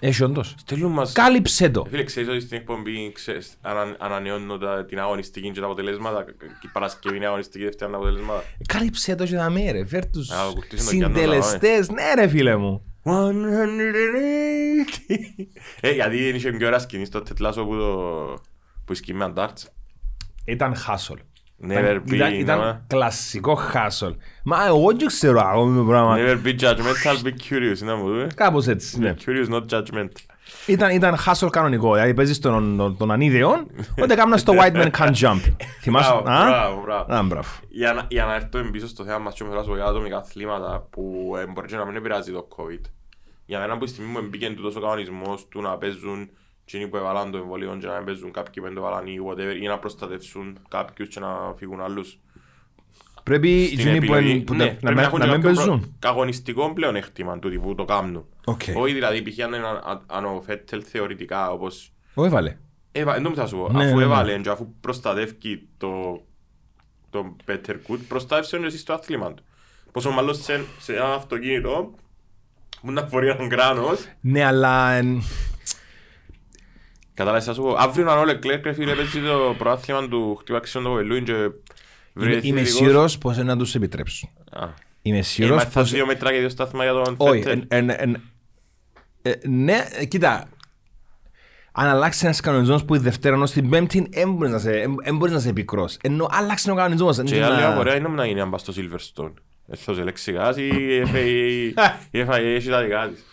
Έχει 0.00 0.22
όντως. 0.24 0.54
Στέλνουν 0.58 0.92
μας... 0.92 1.12
Κάλυψε 1.12 1.70
το. 1.70 1.82
Ε, 1.86 1.90
Φίλε, 1.90 2.02
ξέρεις 2.04 2.28
ότι 2.28 2.40
στην 2.40 2.56
εκπομπή 2.56 3.12
ξέρεις, 3.12 3.56
ανα- 3.60 3.96
ανανεώνω 3.98 4.58
τα- 4.58 4.84
την 4.84 4.98
αγωνιστική 5.00 5.50
και 5.50 5.60
τα 5.60 5.66
αποτελέσματα. 5.66 6.24
και 6.24 6.32
Η 6.62 6.68
Παρασκευή 6.72 7.16
είναι 7.16 7.26
αγωνιστική, 7.26 7.64
Δευτέρα 7.64 7.88
είναι 7.90 7.96
αποτελέσματα. 7.98 8.42
Κάλυψε 8.68 9.14
το 9.14 9.24
και 9.24 9.34
να 9.36 9.50
με 9.50 9.70
ρε. 9.70 9.86
Φέρ 9.86 10.10
τους 10.10 10.30
Α, 10.30 10.50
κουτίσουν 10.54 10.86
το 10.86 10.92
πιάνο, 10.96 11.14
συντελεστές. 11.14 11.88
Ναι 11.88 12.14
ρε 12.14 12.28
φίλε 12.28 12.56
μου. 12.56 12.82
180. 13.04 13.10
Ε, 15.80 15.90
γιατί 15.92 16.28
είχε 16.28 16.52
μια 16.52 16.66
ώρα 16.66 16.78
σκηνή 16.78 17.04
στο 17.04 17.22
τετλάσο 17.22 17.64
που 17.66 17.76
το... 17.76 17.94
που 18.84 18.94
σκηνή 18.94 19.18
με 19.18 19.32
darts. 19.36 19.66
Ήταν 20.44 20.74
χάσολ. 20.74 21.18
Never 21.66 21.96
be, 21.96 22.12
Ήταν, 22.12 22.34
ήταν 22.34 22.58
ναι. 22.58 22.80
κλασικό 22.86 23.54
χάσολ. 23.54 24.14
Μα 24.44 24.66
εγώ 24.66 24.92
δεν 24.96 25.06
ξέρω 25.06 25.40
ακόμα 25.40 25.76
το 25.76 25.84
πράγμα. 25.84 26.16
Never 26.18 26.46
be 26.46 26.60
judgmental, 26.60 27.24
be 27.24 27.30
curious. 27.30 27.78
Να 27.84 27.96
μου 27.96 28.08
δούμε. 28.08 28.26
Κάπως 28.34 28.66
έτσι, 28.66 28.98
ναι. 28.98 29.14
Curious, 29.26 29.54
not 29.54 29.62
judgment. 29.70 30.08
Ήταν, 30.66 30.90
ήταν 30.90 31.16
χάσολ 31.16 31.50
κανονικό. 31.50 31.94
Δηλαδή 31.94 32.14
παίζεις 32.14 32.38
τον, 32.38 32.76
τον, 32.76 32.96
τον 32.96 33.10
ανίδεον, 33.10 33.66
όταν 34.02 34.16
κάμουν 34.16 34.38
στο 34.38 34.52
White 34.56 34.76
Man 34.76 34.90
Can't 34.90 35.14
Jump. 35.14 35.40
Θυμάσαι. 35.82 36.20
Μπράβο, 36.22 36.30
α; 36.30 36.48
μπράβο, 36.48 36.80
μπράβο. 36.82 37.14
Α, 37.14 37.22
μπράβο. 37.22 37.48
Για 37.68 37.92
να, 37.92 38.06
για 38.08 38.24
να 38.24 38.34
έρθω 38.34 38.70
πίσω 38.70 38.86
στο 38.86 39.04
θέμα 39.04 39.18
μας 39.18 39.34
και 39.34 39.42
όμως 39.42 39.66
για 39.74 39.84
άτομικα 39.84 40.16
αθλήματα 40.16 40.86
που 40.90 41.34
ε, 41.38 41.46
μπορεί 41.46 41.66
και 41.66 41.76
να 41.76 41.84
μην 41.84 41.96
επηρεάζει 41.96 42.32
το 42.32 42.48
COVID. 42.56 42.80
Για 43.44 43.58
μένα 43.58 43.78
που 43.78 43.84
η 43.84 43.88
στιγμή 43.88 44.10
μου 44.10 44.18
εμπήκε 44.18 44.50
τούτος 44.50 44.76
ο 44.76 44.80
κανονισμός 44.80 45.48
του 45.48 45.60
να 45.60 45.76
παίζουν 45.76 46.30
εκείνοι 46.70 46.88
που 46.88 46.96
έβαλαν 46.96 47.30
το 47.30 47.38
εμβολίο 47.38 47.76
και 47.80 47.86
να 47.86 47.96
μην 47.96 48.04
παίζουν 48.04 48.30
κάποιοι 48.32 48.54
που 48.54 48.62
δεν 48.62 48.74
το 48.74 48.80
έβαλαν 48.80 49.06
ή 49.06 49.16
whatever 49.28 49.62
ή 49.62 49.66
να 49.66 49.78
προστατεύσουν 49.78 50.58
κάποιους 50.68 51.08
και 51.08 51.20
να 51.20 51.54
φύγουν 51.56 51.80
άλλους. 51.80 52.18
Πρέπει 53.22 53.66
Στην 53.66 53.78
εκείνοι 53.78 53.98
που, 53.98 54.04
επιλογή, 54.04 54.30
εν- 54.30 54.44
που 54.44 54.54
ναι, 54.54 54.64
να- 54.64 54.70
πρέπει 54.74 54.94
να, 54.94 55.02
έχουν 55.02 55.18
να 55.18 55.24
και 55.24 55.30
μην 55.30 55.40
κάποιο 55.40 55.56
παίζουν. 55.56 55.80
προ- 55.80 56.12
Αγωνιστικό 56.12 56.72
πλεονέκτημα 56.72 57.38
του 57.38 57.50
τύπου 57.50 57.74
το 57.74 57.84
κάνουν. 57.84 58.24
Οκ. 58.44 58.60
Όχι 58.76 58.92
δηλαδή 58.94 59.22
π.χ. 59.22 59.40
αν, 59.44 59.54
αν, 59.54 60.02
αν 60.06 60.24
ο 60.24 60.42
Φέτελ 60.46 60.82
θεωρητικά 60.86 61.50
όπως 61.50 61.92
Όχι 62.14 62.26
έβαλε. 62.28 62.56
Έβα, 62.92 63.16
εν 63.16 63.22
τω 63.22 63.28
μεταξύ 63.30 63.54
σου 63.54 63.60
πω, 63.60 63.72
Ναι, 63.72 63.84
αφού 63.84 63.88
ναι, 63.94 63.98
ναι. 63.98 64.02
έβαλε 64.02 64.38
και 64.38 64.48
αφού 64.48 64.74
προστατεύει 64.80 65.68
το, 65.78 66.20
το 67.10 67.36
Better 67.48 67.74
Good, 67.88 67.98
προστάτευσε 68.08 68.50
τον 68.50 68.60
και 68.60 68.66
εσύ 68.66 68.78
στο 68.78 68.92
άθλημα 68.92 69.34
του. 69.34 69.42
Πόσο 69.92 70.10
μάλλον 70.10 70.34
σε, 70.34 70.64
σε 70.80 70.94
ένα 70.94 71.14
αυτοκίνητο 71.14 71.94
που 72.80 72.92
να 72.92 73.02
φορεί 73.06 73.28
έναν 73.28 73.48
κράνος, 73.48 74.06
Ναι, 74.20 74.44
αλλά... 74.44 75.00
εν, 77.18 77.24
κατάλαβες 77.26 77.44
θα 77.44 77.52
σου 77.54 77.62
πω, 77.62 77.74
αύριο 77.78 78.10
αν 78.10 78.18
ο 78.18 78.24
Λεκλέρκ 78.24 78.64
ρε 78.64 78.72
φίλε 78.72 78.94
παίζει 78.94 79.20
το 79.20 79.54
προάθλημα 79.58 80.08
του 80.08 80.36
χτυπάξεων 80.40 80.84
του 80.84 80.92
Βελούιν 80.92 81.24
και 81.24 81.32
Είμαι, 81.32 81.52
βρεθεί 82.14 82.46
είμαι 82.48 82.60
ειδικός. 82.60 82.78
σίγουρος 82.78 83.18
πως 83.18 83.34
είναι 83.34 83.44
να 83.44 83.56
τους 83.56 83.74
επιτρέψουν. 83.74 84.28
Α. 84.50 84.66
Είμαι 85.02 85.18
Ε, 85.18 85.22
σίγουρος 85.22 85.56
μα 85.64 85.70
θα 85.70 85.80
πως... 85.80 85.90
δύο 85.90 86.06
μέτρα 86.06 86.32
και 86.32 86.38
δύο 86.38 86.48
στάθμα 86.48 86.82
για 86.84 86.92
τον 86.92 87.14
Όχι, 87.16 87.42
Φέτελ. 87.42 87.64
εν- 87.68 87.90
εν- 87.90 87.96
εν- 87.98 88.20
ε, 89.22 89.32
ναι, 89.48 89.84
ε, 89.98 90.04
κοίτα. 90.04 90.48
Αν 91.72 91.86
αλλάξει 91.88 92.24
ένας 92.24 92.40
κανονισμός 92.40 92.84
που 92.84 92.94
η 92.94 92.98
Δευτέρα 92.98 93.34
ενώ 93.34 93.46
στην 93.46 93.68
Πέμπτη, 93.68 94.08
δεν 94.12 94.32
μπορείς 94.32 94.52
να 94.52 94.58
σε- 94.58 94.80
εν- 94.80 94.96
εν 95.02 95.16
μπορείς 95.16 95.34
να 95.34 95.40
σε 95.40 95.52
πικρός. 95.52 95.96
Ενώ 96.02 96.28
άλλαξε 96.30 96.70
ο 96.70 96.74
κανονισμός. 96.74 97.22
Και 97.22 97.34
η 97.34 97.38
εν- 97.38 97.44
άλλη 97.44 97.60
να- 97.60 97.68
αγορά 97.68 97.96
είναι 97.96 98.08
να 98.08 98.26
γίνει 98.26 98.40
αν 98.40 98.50
πας 98.50 98.60
στο 98.60 98.72
Silverstone. 98.76 99.32
Έρθω 99.68 99.94
σε 99.94 100.02
λεξικάς 100.02 100.56
ή 100.56 100.66
η 100.66 101.02
FAA 101.12 101.72
η 102.10 102.24
FAA 102.28 102.38
έχει 102.38 102.68
τα 102.68 102.82
δικά 102.82 103.08
της. 103.08 103.24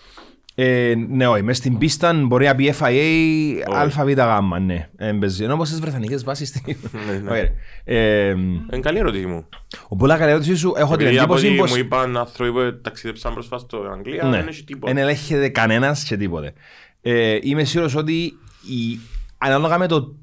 Ε, 0.57 0.93
ναι, 1.09 1.27
όχι, 1.27 1.41
μες 1.43 1.57
στην 1.57 1.77
πίστα 1.77 2.13
μπορεί 2.13 2.45
να 2.45 2.55
πει 2.55 2.73
FIA 2.79 3.63
Όχι. 3.67 3.99
ΑΒ 3.99 4.09
γάμμα, 4.09 4.59
ναι. 4.59 4.89
Ε, 4.97 5.11
παίζει. 5.11 5.43
Ενώ 5.43 5.53
όπως 5.53 5.67
στις 5.67 5.79
βρετανικές 5.79 6.23
βάσεις. 6.23 6.47
στην- 6.47 6.77
Ναι, 7.07 7.17
ναι. 7.17 7.29
Όχι, 7.31 7.41
ρε. 7.41 7.51
Ε, 7.83 8.29
Είναι 8.29 8.79
καλή 8.81 8.97
ερώτηση 8.99 9.25
μου. 9.25 9.45
Ο 9.87 9.95
πολλά 9.95 10.17
καλή 10.17 10.31
ερώτηση 10.31 10.55
σου, 10.55 10.73
έχω 10.77 10.95
την 10.95 11.05
Επειδή 11.05 11.19
από 11.19 11.33
εντύπωση 11.35 11.47
ό,τι 11.47 11.55
πως 11.57 11.71
μου 11.71 11.77
είπαν 11.77 12.17
άνθρωποι 12.17 12.51
που 12.51 12.81
ταξίδεψαν 12.81 13.33
πρόσφατα 13.33 13.61
στο 13.61 13.77
Αγγλία, 13.77 14.23
ναι, 14.23 14.37
δεν 14.37 14.47
έχει 14.47 14.63
τίποτα. 14.63 14.93
δεν 14.93 15.01
ελέγχεται 15.03 15.49
κανένας 15.49 16.03
και 16.03 16.17
τίποτε. 16.17 16.53
Ε, 17.01 17.37
είμαι 17.41 17.63
σίγουρος 17.63 17.95
ότι 17.95 18.13
η, 18.61 18.99
ανάλογα 19.37 19.77
με 19.77 19.87
το 19.87 20.15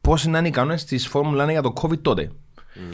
πώς 0.00 0.24
είναι 0.24 0.42
οι 0.44 0.50
κανόνες 0.50 0.84
της 0.84 1.06
Φόρμουλα 1.08 1.44
1 1.44 1.50
για 1.50 1.62
το 1.62 1.72
COVID 1.82 1.98
τότε. 2.02 2.30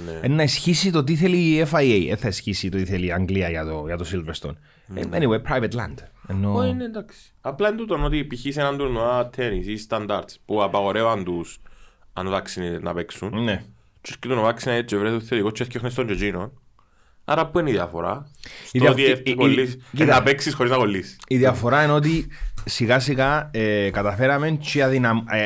Ναι. 0.04 0.18
Ε, 0.22 0.28
να 0.28 0.42
ισχύσει 0.42 0.90
το 0.90 1.04
τι 1.04 1.16
θέλει 1.16 1.36
η 1.36 1.66
FIA, 1.72 2.04
δεν 2.08 2.16
θα 2.16 2.28
ισχύσει 2.28 2.68
το 2.68 2.76
τι 2.76 2.84
θέλει 2.84 3.06
η 3.06 3.12
Αγγλία 3.12 3.48
για 3.48 3.64
το, 3.64 3.82
για 3.86 3.96
το 3.96 4.04
Silverstone. 4.12 4.54
Ε, 4.94 5.02
Anyway, 5.12 5.42
private 5.52 5.72
land. 5.72 5.94
Ενώ... 6.28 6.54
Όχι, 6.54 6.68
είναι 6.68 6.84
εντάξει. 6.84 7.18
Απλά 7.40 7.68
είναι 7.68 7.76
τούτο 7.76 8.02
ότι 8.04 8.24
π.χ. 8.26 8.40
σε 8.52 8.60
έναν 8.60 8.76
τουρνουά 8.76 9.28
τέννις 9.28 9.66
ή 9.66 9.86
standards 9.88 10.34
που 10.44 10.62
απαγορεύαν 10.62 11.24
τους 11.24 11.58
unvaccinated 12.14 12.80
να 12.80 12.94
παίξουν 12.94 13.44
Ναι. 13.44 13.62
και 14.00 14.12
έρχεται 14.24 14.40
ο 14.40 14.48
vaccinated 14.48 14.84
και 14.84 14.96
βρέθηκε 14.96 15.24
θετικό 15.24 15.50
και 15.50 15.62
έρχεται 15.62 15.88
στον 15.90 16.06
τζετζίνο. 16.06 16.52
Άρα 17.24 17.46
πού 17.46 17.58
είναι 17.58 17.70
η 17.70 17.72
διαφορά; 17.72 18.30
Η 18.72 18.78
Στο 18.78 18.78
δια- 18.78 18.90
ότι 18.90 19.02
η- 19.02 19.04
ε, 19.04 19.20
η- 19.24 19.34
κολλείς- 19.34 19.74
η- 19.74 19.78
ε, 19.92 19.96
κοίτα. 19.96 20.14
να 20.14 20.22
παίξεις 20.22 20.54
χωρίς 20.54 20.72
να 20.72 20.78
κολλήσεις. 20.78 21.18
Η 21.28 21.36
διαφορά 21.36 21.82
είναι 21.82 21.92
ότι 21.92 22.28
σιγά 22.64 22.98
σιγά 23.00 23.50
ε, 23.52 23.90
καταφέραμε 23.90 24.50
και 24.50 24.82
αδυναμ, 24.82 25.18
ε, 25.30 25.44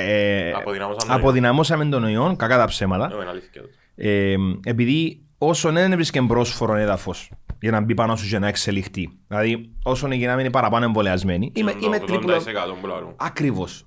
ε, 0.49 0.53
Αποδυναμώσαμε. 0.53 1.15
αποδυναμώσαμε 1.15 1.85
τον 1.85 2.05
ιό, 2.09 2.35
κακά 2.39 2.57
τα 2.57 2.65
ψέματα. 2.65 3.11
Ε, 3.13 3.15
είναι 3.15 3.31
αλήθεια 3.31 3.49
τούτο. 3.61 3.69
Ε, 4.03 4.35
επειδή 4.65 5.23
όσο 5.39 5.73
δεν 5.73 5.91
βρίσκεται 5.95 6.27
πρόσφορο 6.27 6.75
έδαφος 6.75 7.31
για 7.61 7.71
να 7.71 7.81
μπει 7.81 7.95
πάνω 7.95 8.17
σου 8.17 8.29
και 8.29 8.39
να 8.39 8.49
εξελιχθεί. 8.49 9.09
Δηλαδή, 9.29 9.71
όσο 9.83 10.13
γίναμε 10.13 10.41
είναι 10.41 10.51
παραπάνω 10.51 10.85
εμβολιασμένοι, 10.85 11.53
είμαι, 11.55 11.73
Το 11.73 11.79
είμαι 11.83 11.97
80% 11.97 12.07
τρίπλο. 12.07 12.43
που 12.81 12.87
λάρουν. 12.87 13.13
Ακριβώς. 13.17 13.87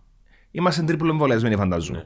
Είμαστε 0.51 0.81
τρίπλο 0.83 1.09
εμβολιασμένοι, 1.09 1.55
φανταζούμε. 1.55 1.97
Ναι. 1.97 2.03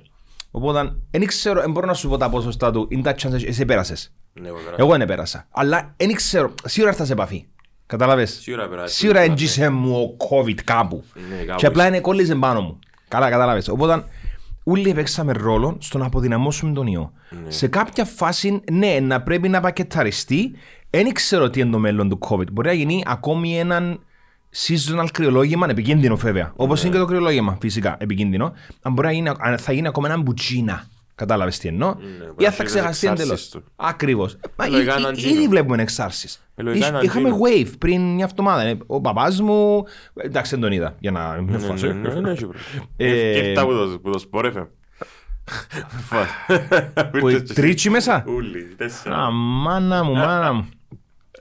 Οπότε, 0.51 0.95
δεν 1.11 1.25
ξέρω, 1.25 1.61
δεν 1.61 1.71
μπορώ 1.71 1.85
να 1.85 1.93
σου 1.93 2.09
πω 2.09 2.17
τα 2.17 2.29
ποσοστά 2.29 2.71
του. 2.71 2.87
Είναι 2.89 3.01
τα 3.01 3.15
chances, 3.15 3.47
εσύ 3.47 3.65
πέρασες. 3.65 4.13
Ναι, 4.33 4.47
εγώ 4.47 4.57
πέρασα. 4.57 4.75
Εγώ 4.77 4.97
δεν 4.97 5.07
πέρασα. 5.07 5.47
Αλλά 5.51 5.93
δεν 5.97 6.13
ξέρω, 6.13 6.53
σίγουρα 6.65 6.91
έρθας 6.91 7.07
σε 7.07 7.13
επαφή. 7.13 7.47
Κατάλαβες; 7.85 8.39
Σίγουρα 8.41 8.67
πέρασα. 8.67 8.93
Σίγουρα 8.93 9.19
έντζησε 9.19 9.69
μου 9.69 10.15
ο 10.19 10.25
COVID 10.29 10.61
κάπου. 10.63 11.03
Ναι, 11.29 11.43
κάπου 11.43 11.59
Και 11.59 11.65
απλά 11.65 11.87
είναι 11.87 11.99
κόλλησε 11.99 12.35
πάνω 12.35 12.61
μου. 12.61 12.79
Καλά, 13.07 13.29
κατάλαβες. 13.29 13.67
Οπότε, 13.67 14.03
όλοι 14.67 14.93
παίξαμε 14.93 15.31
ρόλο 15.31 15.77
στο 15.79 15.97
να 15.97 16.05
αποδυναμώσουμε 16.05 16.71
τον 16.71 16.87
ιό. 16.87 17.11
Σε 17.47 17.67
κάποια 17.67 18.05
φάση, 18.05 18.61
ναι, 18.71 18.99
να 19.01 19.21
πρέπει 19.21 19.49
να 19.49 19.59
πακεταριστεί. 19.61 20.51
Δεν 20.89 21.13
ξέρω 21.13 21.49
τι 21.49 21.59
είναι 21.59 21.71
το 21.71 21.79
μέλλον 21.79 22.09
του 22.09 22.19
COVID. 22.21 22.51
Μπορεί 22.51 22.67
να 22.67 22.73
γίνει 22.73 23.03
ακόμη 23.05 23.59
έναν 23.59 23.99
seasonal 24.55 25.07
κρυολόγημα, 25.13 25.67
επικίνδυνο 25.69 26.15
βέβαια. 26.15 26.53
Όπως 26.55 26.83
είναι 26.83 26.91
και 26.91 26.97
το 26.97 27.05
κρυολόγημα, 27.05 27.57
φυσικά, 27.61 27.97
επικίνδυνο. 27.99 28.53
Αν 28.81 28.93
μπορεί 28.93 29.07
να 29.07 29.13
γίνει, 29.13 29.31
αν 29.39 29.57
θα 29.57 29.73
γίνει 29.73 29.87
ακόμα 29.87 30.07
ένα 30.07 30.21
μπουτσίνα. 30.21 30.85
Κατάλαβες 31.17 31.57
τι 31.59 31.67
εννοώ; 31.67 31.93
μπορεί 31.93 32.05
Ή 32.07 32.17
να 32.19 32.25
αν 32.27 32.35
θα 32.37 32.45
αρχίσει 32.45 32.63
ξεχαστεί 32.63 32.99
τις 32.99 33.03
εντελώς. 33.09 33.29
εξάρσεις 33.31 33.49
του. 33.49 33.63
Ακριβώς. 33.75 34.37
λογικά 34.69 34.95
έναν 34.95 35.13
Ήδη 35.13 35.21
τζίνο. 35.33 35.49
βλέπουμε 35.49 35.81
εξάρσει. 35.81 36.29
Ε, 36.55 36.61
λογικά 36.61 36.87
έναν 36.87 37.03
Είχαμε 37.03 37.29
τζίνο. 37.29 37.43
wave 37.45 37.71
πριν 37.79 38.13
μια 38.13 38.25
εβδομάδα. 38.31 38.61
Ε, 38.61 38.77
Ο 38.87 39.01
παπάς 39.01 39.41
μου. 39.41 39.83
Εντάξει, 40.13 40.51
δεν 40.51 40.59
τον 40.61 40.71
είδα. 40.71 40.95
Για 40.99 41.11
να 41.11 41.29
μην 41.41 41.51
Ναι, 41.51 41.57
φάσω. 41.57 41.87
ναι, 41.87 41.93
ναι, 41.93 42.19
ναι, 42.19 42.31
έχει 42.31 42.41
πρόβλημα. 42.45 42.85
Ε, 42.97 43.37
Ε, 43.37 43.41
Κοίτα 43.49 43.65
που 43.65 43.71
το- 43.73 43.99
που 44.03 44.11
το 44.11 44.19
σπόρεφε. 44.19 44.67
Που 47.19 47.43
τρίτσι 47.53 47.89
μέσα; 47.89 48.23
Ούλοι, 48.27 48.63
τέσσερα. 48.77 49.15
Α, 49.15 49.31
μάνα 49.31 50.03
μου, 50.03 50.13
μάνα 50.13 50.53
μου. 50.53 50.69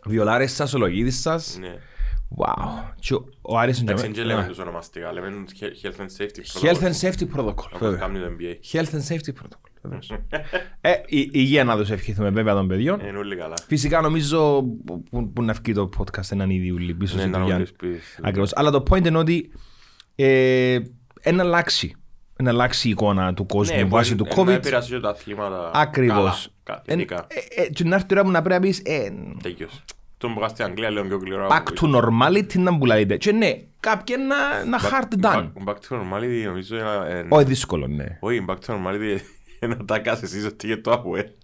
Βιολάρες 0.05 0.53
σας, 0.53 0.75
ο 0.75 0.79
Λογίδης 0.79 1.21
σας. 1.21 1.57
Ναι. 1.61 1.75
Wow. 2.37 2.93
Και 3.01 3.15
ο- 3.15 3.29
ο 3.43 3.59
Άρης 3.59 3.79
είναι 3.81 3.91
Εντάξει, 3.91 4.11
και 4.11 4.17
δεν 4.19 4.27
με- 4.27 4.35
λέμε 4.35 4.47
τους 4.49 4.59
ονομαστικά, 4.59 5.13
λέμε 5.13 5.31
τους 5.45 5.55
he- 5.61 5.87
health 5.87 6.01
and 6.01 6.23
safety 6.23 6.41
Health 6.61 6.75
protocols, 6.75 6.83
and 6.83 7.09
Safety 7.09 7.37
Protocol. 7.37 7.49
όπως 7.49 7.79
βέβαια. 7.79 7.99
κάνει 7.99 8.19
το 8.19 8.27
NBA. 8.27 8.55
Health 8.73 8.91
and 8.95 9.15
Safety 9.15 9.33
Protocol. 9.43 9.71
βεβαίως. 9.83 10.11
Ε, 10.81 10.91
η- 11.07 11.29
υγεία 11.33 11.65
να 11.65 11.77
τους 11.77 11.91
ευχηθούμε 11.91 12.31
βέβαια 12.31 12.55
των 12.55 12.69
παιδιών. 12.69 13.01
Είναι 13.01 13.19
όλοι 13.19 13.37
καλά. 13.37 13.55
Φυσικά 13.67 14.01
νομίζω 14.01 14.63
που, 15.11 15.33
που 15.33 15.43
να 15.43 15.53
βγει 15.53 15.73
το 15.73 15.89
podcast 15.99 16.31
έναν 16.33 16.51
ήδη 16.51 16.71
ούλοι 16.71 16.95
πίσω 16.95 17.15
Ναι, 17.15 17.21
στην 17.21 17.33
να 17.33 17.39
δουλειά. 17.39 17.57
ρωτήσεις 17.59 17.77
πίσω. 17.77 18.21
Ακριβώς. 18.23 18.51
Αλλά 18.55 18.71
το 18.71 18.83
point 18.91 19.07
είναι 19.07 19.19
ότι 19.19 19.53
ε, 20.15 20.79
ένα 21.21 21.43
αλλάξει. 21.43 21.95
Ένα 22.39 22.51
αλλάξει 22.51 22.89
η 22.89 22.91
εικόνα 22.91 23.35
του 23.35 23.47
κόσμου 23.47 23.77
Ναι, 23.77 23.85
βάσει 23.85 24.15
μπορεί 24.15 24.31
του 24.31 24.37
να 24.37 24.43
COVID. 24.53 24.55
επηρεάσει 24.57 24.91
και 24.91 25.01
τα 25.01 25.09
αθλήματα 25.09 25.71
Ακριβώς. 25.75 26.53
καλά, 26.63 26.83
Εν- 26.87 26.99
ειδικά. 26.99 27.27
ε, 27.57 27.63
ε, 27.63 27.69
Και 27.71 27.85
να 27.85 27.95
έρθει 27.95 28.07
η 28.11 28.13
ώρα 28.13 28.23
που 28.23 28.31
να 28.31 28.43
πρέπει 28.43 28.55
να 28.63 28.67
πεις 28.67 28.79
ε, 28.85 29.09
Τέλειος. 29.43 29.85
Τον 30.19 30.35
που 30.35 30.49
στην 30.49 30.65
Αγγλία 30.65 30.91
λέω 30.91 31.05
πιο 31.05 31.19
κληρό. 31.19 31.49
back 31.51 31.81
to 31.81 31.95
normality 31.97 32.55
να 32.59 32.73
μπουλάτε. 32.73 33.17
Και 33.17 33.33
ναι, 33.33 33.61
κάποιοι 33.81 34.17
να, 34.29 34.65
να 34.65 34.79
hard 34.81 35.25
done. 35.27 35.53
Back 35.65 35.75
to 35.75 35.97
normality 36.01 36.43
νομίζω 36.45 36.77
είναι... 36.77 37.09
ε, 37.09 37.27
Όχι 37.29 37.45
δύσκολο, 37.45 37.87
ναι. 37.87 38.19
Όχι, 38.21 38.45
back 38.49 38.55
to 38.67 38.75
normality 38.75 39.19
είναι 39.61 39.75
να 39.75 39.85
τα 39.85 39.99
κάνεις 39.99 40.23
εσείς 40.23 40.45
ότι 40.45 40.67
και 40.67 40.77
το 40.77 40.93
ΑΠΟΕ. 40.93 41.35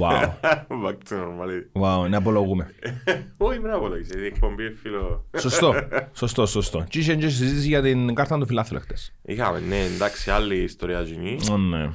Wow. 0.00 0.22
Back 0.84 0.96
to 1.08 1.14
normality. 1.16 1.80
Wow, 1.82 2.08
να 2.08 2.16
απολογούμε. 2.16 2.70
Όχι, 3.36 3.58
μην 3.58 3.70
απολογείς, 3.70 4.08
η 4.10 4.24
εκπομπή 4.26 4.70
φίλο. 4.82 5.24
Σωστό, 5.38 5.74
σωστό, 6.20 6.46
σωστό. 6.46 6.84
Και 6.88 6.98
είχε 6.98 7.14
και 7.14 7.28
συζήτηση 7.28 7.66
για 7.68 7.82
την 7.82 8.14
κάρτα 8.14 8.38
του 8.38 8.46
φιλάθλου 8.46 8.80
χτες. 8.80 9.12
Είχαμε, 9.22 9.60
ναι, 9.60 9.80
εντάξει, 9.94 10.30
άλλη 10.30 10.56
ιστορία 10.56 11.00
γίνει. 11.00 11.38
Ω, 11.52 11.56
Ναι. 11.56 11.90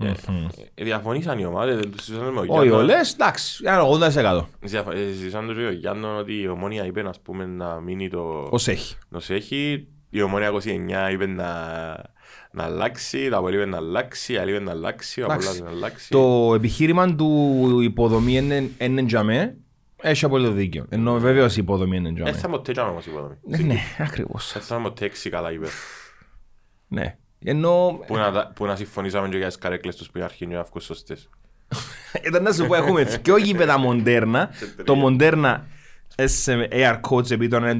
Ε, 0.00 0.12
Διαφωνήσαν 0.84 1.38
οι 1.38 1.44
ομάδες, 1.44 1.76
δεν 1.76 1.90
τους 1.90 2.00
συζητήσαμε 2.04 2.32
με 2.32 2.38
ο 2.40 2.42
Όχι, 2.42 2.52
Γιάννο. 2.68 2.76
όλες, 2.82 3.12
εντάξει, 3.12 3.62
ένα 3.66 3.82
80%. 3.82 4.46
Διαφα- 4.60 4.92
ε, 4.92 4.96
Συζητήσαν 4.96 5.46
τους 5.46 5.56
με 5.56 5.66
ο 5.66 5.70
Γιάννο 5.72 6.16
ότι 6.18 6.40
η 6.40 6.48
Ομόνια 6.48 6.84
είπε 6.86 7.00
ας 7.08 7.20
πούμε 7.20 7.46
να 7.46 7.80
μείνει 7.80 8.08
το 8.08 8.48
Ως 8.50 8.68
έχει. 8.68 8.96
νος 9.08 9.30
έχει. 9.30 9.88
Η 10.10 10.22
Ομόνια 10.22 10.48
29 10.48 11.10
είπε 11.10 11.26
να, 11.26 11.46
να 12.50 12.62
αλλάξει, 12.64 13.28
τα 13.28 13.36
Απόλλη 13.36 13.56
είπε 13.56 13.64
να 13.64 13.76
αλλάξει, 13.76 14.32
η 14.32 14.36
άλλη 14.36 14.50
είπε 14.50 14.60
να 14.60 14.70
αλλάξει, 14.70 15.20
ο 15.20 15.24
Εντάξει. 15.24 15.48
Απόλλωνας 15.48 15.72
να 15.72 15.76
αλλάξει. 15.78 16.10
Το 16.10 16.52
επιχείρημα 16.54 17.14
του 17.14 17.80
υποδομή 17.82 18.36
είναι- 18.36 18.70
είναι 18.78 19.04
τζαμέ, 19.04 19.56
έχει 20.02 20.24
απόλυτο 20.24 20.50
δίκιο. 20.52 20.86
Ενώ 20.88 21.18
βέβαιως 21.18 21.56
η 21.56 21.60
υποδομή 21.60 21.96
είναι 21.96 22.06
Δεν 22.08 22.14
τζαμέ. 22.14 22.32
θα 22.32 22.48
ποτέ 22.48 22.72
τζάμε 22.72 22.90
όμως 22.90 23.06
η 23.06 23.10
υποδομή. 23.10 23.34
Ναι, 23.42 23.78
ακριβώς. 23.98 24.50
Δεν 24.52 24.62
θα 24.62 24.80
ποτέ 24.80 25.04
έξι 25.04 25.30
καλά 25.30 25.52
είπε. 25.52 25.66
Ναι. 26.88 27.16
Ενώ 27.48 28.00
Που 28.06 28.16
να, 28.16 28.32
τα- 28.32 28.52
που 28.54 28.66
να 28.66 28.76
συμφωνήσαμε 28.76 29.28
και 29.28 29.36
για 29.36 29.46
τις 29.46 29.58
καρέκλες 29.58 29.96
τους 29.96 30.10
πριν 30.10 30.24
αρχήν 30.24 30.48
και 30.48 30.54
να 30.54 30.62
βγουν 30.62 30.80
σωστές. 30.80 31.28
ήταν 32.26 32.42
να 32.42 32.52
σου 32.52 32.66
πω 32.66 32.74
έχουμε 32.74 33.02
δυο 33.04 33.36
γήπεδα 33.36 33.78
μοντέρνα, 33.78 34.50
το 34.84 34.94
μοντέρνα 34.94 35.66
SM 36.16 36.72
Air 36.72 37.00
Coach 37.10 37.30
επειδή 37.30 37.48
το 37.48 37.56
99 37.56 37.76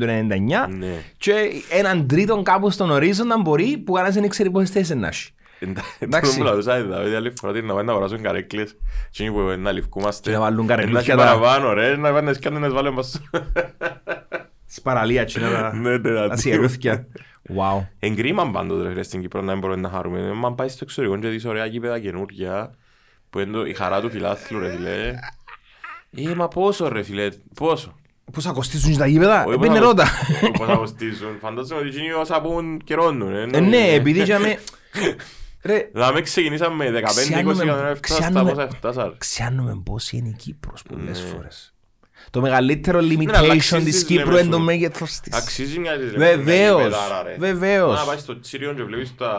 Ναι. 0.78 1.02
και 1.18 1.34
έναν 1.70 2.06
τρίτον 2.06 2.42
κάπου 2.44 2.70
στον 2.70 2.90
ορίζοντα 2.90 3.38
μπορεί 3.38 3.78
που 3.78 3.92
κανένας 3.92 4.14
δεν 4.14 4.28
ξέρει 4.28 4.50
πόσες 4.50 4.70
θέσεις 4.70 4.94
να 4.96 5.06
έχει. 5.08 5.30
Εντάξει. 5.98 6.30
Τον 6.30 6.38
πουλαδούσα, 6.38 6.82
δηλαδή 6.82 7.14
άλλη 7.14 7.32
φορά 7.40 7.52
ότι 7.52 7.62
να 7.62 7.72
πάνε 7.72 7.82
να 7.82 7.92
αγοράσουν 7.92 8.22
καρέκλες 8.22 8.76
και 9.10 9.22
είναι 9.24 9.32
που 9.32 9.40
να 9.58 9.72
ληφκούμαστε. 9.72 10.30
Και 10.30 10.36
να 10.36 10.42
βάλουν 10.42 10.66
καρέκλες 10.66 11.02
και 11.04 11.10
και 11.10 11.16
τα- 11.16 11.24
παραπάνω 11.24 11.72
ρε, 11.72 11.96
να 11.96 12.12
πάνε 12.12 12.32
και 12.32 12.50
να 12.50 12.70
βάλουν 12.70 12.92
μας. 12.94 13.20
Στις 14.66 14.80
παραλία 14.82 15.24
και 15.24 15.38
να 15.40 15.72
Ναι, 15.74 15.90
ναι, 15.90 15.98
τα 16.14 16.26
ναι. 16.26 16.36
σιερούθηκια. 16.36 17.06
Wow. 17.56 17.86
Εγκρίμαν 17.98 18.52
πάντοτε 18.52 18.92
ρε 18.92 19.02
στην 19.02 19.20
Κύπρο 19.20 19.40
να 19.42 19.52
μην 19.52 19.60
μπορούμε 19.60 19.80
να 19.80 19.88
χαρούμε. 19.88 20.32
Μα 20.32 20.52
πάει 20.54 20.68
στο 20.68 20.78
εξωτερικό 20.82 21.18
και 21.18 21.28
δεις 21.28 21.44
ωραία 21.44 21.66
γήπεδα 21.66 21.98
καινούργια 22.00 22.74
που 23.30 23.38
είναι 23.38 23.52
το- 23.52 23.66
η 23.66 23.74
χαρά 23.74 24.00
του 24.00 24.10
φιλάθλου 24.10 24.58
ρε 24.58 24.70
φίλε. 24.70 25.14
Ε, 26.30 26.34
μα 26.34 26.48
πόσο 26.48 26.88
ρε 26.88 27.02
φίλε, 27.02 27.28
πόσο. 27.54 27.94
Πώς 28.32 28.44
θα 28.44 28.52
κοστίσουν 28.52 28.92
και 28.92 28.98
τα 28.98 29.06
γήπεδα, 29.06 29.44
Όχι, 29.44 29.54
έπαιρνε 29.54 29.78
πώς 29.78 29.78
θα 29.78 29.84
ρώτα. 29.84 30.04
κοστ- 30.40 30.56
Πώς 30.58 30.66
θα 30.66 30.74
κοστίσουν. 30.74 31.38
Φαντάζομαι 31.40 31.80
ότι 31.80 31.88
εκείνοι 31.88 32.12
όσα 32.12 32.40
πούν 32.40 32.78
καιρώνουν. 32.84 33.34
ε, 33.34 33.42
Ε, 33.56 33.60
Ναι, 33.60 33.92
επειδή 33.92 34.20
είχαμε... 34.20 34.58
Ρε, 35.62 35.88
Δηλαδή 35.92 36.22
ξεκινήσαμε 36.22 36.90
15-20 36.90 37.02
Ξιάνουμε- 37.04 37.56
εκατομμύρια 37.60 37.94
φτάσει 37.94 38.14
στα 38.14 38.28
ξιάνουμε- 38.28 38.54
πόσα 38.54 38.68
φτάσαν. 38.68 39.14
Ξέρουμε 39.18 39.80
πώς 39.84 40.12
είναι 40.12 40.28
η 40.28 40.32
Κύπρος 40.38 40.82
πολλές 40.82 41.22
Ναι. 41.22 41.28
φορές. 41.28 41.74
Το 42.36 42.42
μεγαλύτερο 42.42 42.98
αλλά 42.98 43.08
limitation 43.12 43.50
αξίζει, 43.50 43.84
της 43.84 44.10
λέμε 44.10 44.22
Κύπρου 44.22 44.32
είναι 44.34 44.42
σου. 44.42 44.50
το 44.50 44.58
μέγεθος 44.58 45.20
της. 45.20 45.36
Αξίζει 45.36 45.78
μια 45.78 45.98
της 45.98 46.10
Βεβαίως, 46.16 46.94
βεβαίως. 47.38 47.98
Να 48.00 48.04
πάει 48.06 48.18
στο 48.18 48.40
Τσίριον 48.40 48.76
και 48.76 48.82
βλέπεις 48.82 49.14
τα... 49.16 49.30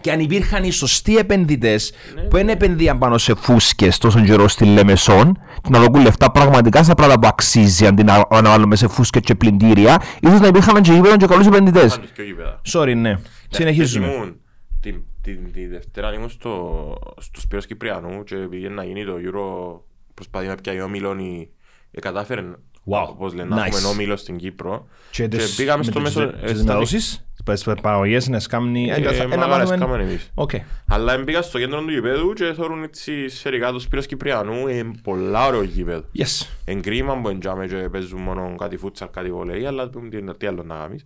Και 0.00 0.10
αν 0.12 0.20
υπήρχαν 0.20 0.64
οι 0.64 0.70
σωστοί 0.70 1.16
επενδυτές 1.16 1.92
Ναι. 2.14 2.22
που 2.22 2.36
δεν 2.36 2.48
επενδύαν 2.48 2.98
πάνω 2.98 3.18
σε 3.18 3.34
φούσκες 3.34 3.98
τόσο 3.98 4.20
καιρό 4.20 4.48
στη 4.48 4.64
Λεμεσόν 4.64 5.38
και 5.62 5.68
να 5.70 5.80
δοκούν 5.80 6.02
λεφτά 6.02 6.30
πραγματικά 6.30 6.82
στα 6.82 6.94
πράγματα 6.94 7.20
που 7.20 7.26
αξίζει 7.32 7.86
αντί 7.86 8.02
να 8.04 8.16
να 8.30 8.50
βάλουμε 8.50 8.76
σε 8.76 8.88
φούσκες 8.88 9.22
και 9.22 9.34
πλυντήρια, 9.34 10.02
ίσως 10.20 10.40
να 10.40 10.46
υπήρχαν 10.46 10.82
και 10.82 10.92
γήπεδο 10.92 11.16
και 11.16 11.26
καλούς 11.26 11.46
επενδυτές. 11.46 11.94
Πάντως 11.94 12.10
και 12.14 12.22
γήπεδα. 12.22 12.60
Sorry, 12.72 12.94
ναι. 12.96 13.18
Συνεχίζουμε. 13.50 14.06
Ήμουν 14.06 14.36
Την, 14.80 15.02
την, 15.22 15.52
τη 15.52 15.66
Δευτέρα 15.66 16.14
ήμουν 16.14 16.30
στο, 16.30 16.94
στο 17.20 17.40
Σπύρος 17.40 17.66
Κυπριανού 17.66 18.24
και 18.24 18.34
πήγαινε 18.36 18.74
να 18.74 18.84
γίνει 18.84 19.04
το 19.04 19.12
Euro 19.14 19.80
προσπαθεί 20.14 20.46
να 20.46 20.54
πιάει 20.54 20.80
όμιλον 20.80 21.18
η 21.18 21.48
ε, 21.48 21.58
κατάφερε 22.00 22.44
Wow. 22.90 23.06
όπως 23.08 23.34
λένε 23.34 23.54
να 23.54 23.62
Nice. 23.62 23.66
έχουμε 23.66 23.88
όμιλο 23.88 24.16
στην 24.16 24.36
Κύπρο 24.36 24.86
Και 25.10 25.28
τις- 25.28 25.54
πήγαμε 25.54 25.78
με 25.78 25.84
στο 25.84 25.92
τις- 26.02 26.14
μέσο 26.16 26.30
τις 26.32 26.42
ε, 26.42 26.46
στα- 26.54 26.56
μεταδόσεις, 26.58 27.24
τις 27.44 27.64
παραγωγές 27.82 28.28
να 28.28 28.38
σκάμνει... 28.40 28.88
Ε, 28.90 28.94
ε, 28.94 28.96
ε, 28.96 29.16
Ένα 29.16 29.36
μαγάρες 29.36 29.68
βάλουμε... 29.68 29.76
κάμαμε 29.76 30.02
εμείς. 30.02 30.30
Οκ. 30.34 30.50
Αλλά 30.88 31.24
πήγα 31.24 31.42
στο 31.42 31.58
κέντρο 31.58 31.80
του 31.84 31.90
γηπέδου 31.90 32.32
και 32.32 32.52
θεωρούν 32.56 32.82
έτσι 32.82 33.28
σφαιρικά 33.28 33.72
το 33.72 33.78
Σπύρος 33.78 34.06
Κυπριανού 34.06 34.68
είναι 34.68 34.90
πολλά 35.02 35.46
ωραίο 35.46 35.62
γήπεδο 35.62 36.04
Yes. 36.18 36.46
Εν 36.64 36.82
κρίμα 36.82 37.20
που 37.20 37.28
εντιάμε 37.28 37.66
και 37.66 37.74
παίζουν 37.74 38.20
μόνο 38.20 38.54
κάτι 38.58 38.76
φούτσαλ, 38.76 39.08
κάτι 39.10 39.30
βολέι, 39.32 39.66
αλλά 39.66 39.90
τι- 39.90 40.34
τι 40.38 40.46
άλλο 40.46 40.62
να 40.62 40.74
κάνεις. 40.76 41.04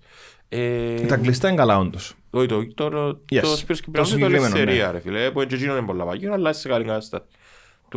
Ε, 0.48 0.94
Τα 1.00 1.16
κλειστά 1.16 1.48
είναι 1.48 1.56
καλά 1.56 1.78
όντως. 1.78 2.14
Όχι, 2.30 2.46
το, 2.46 2.66
το, 2.74 2.88
το, 2.90 3.08
Yes. 3.32 3.40
το 3.40 3.46
Σπύρος 3.56 3.80
Το 3.80 3.84
Κυπριανού 3.84 4.08
είναι 4.08 4.18
το 4.18 4.24
συγκεκριμένο, 4.26 4.44
ελευθερία, 4.56 4.90
ρε 4.92 5.00
φίλε, 5.00 5.30
που 5.30 5.40
έτσι 5.40 5.56
γίνονται 5.56 5.80
πολλά 5.82 6.04
παγιό, 6.04 6.32
αλλά 6.32 6.52
σε 6.52 6.68
καλή 6.68 6.84
κατάσταση. 6.84 7.24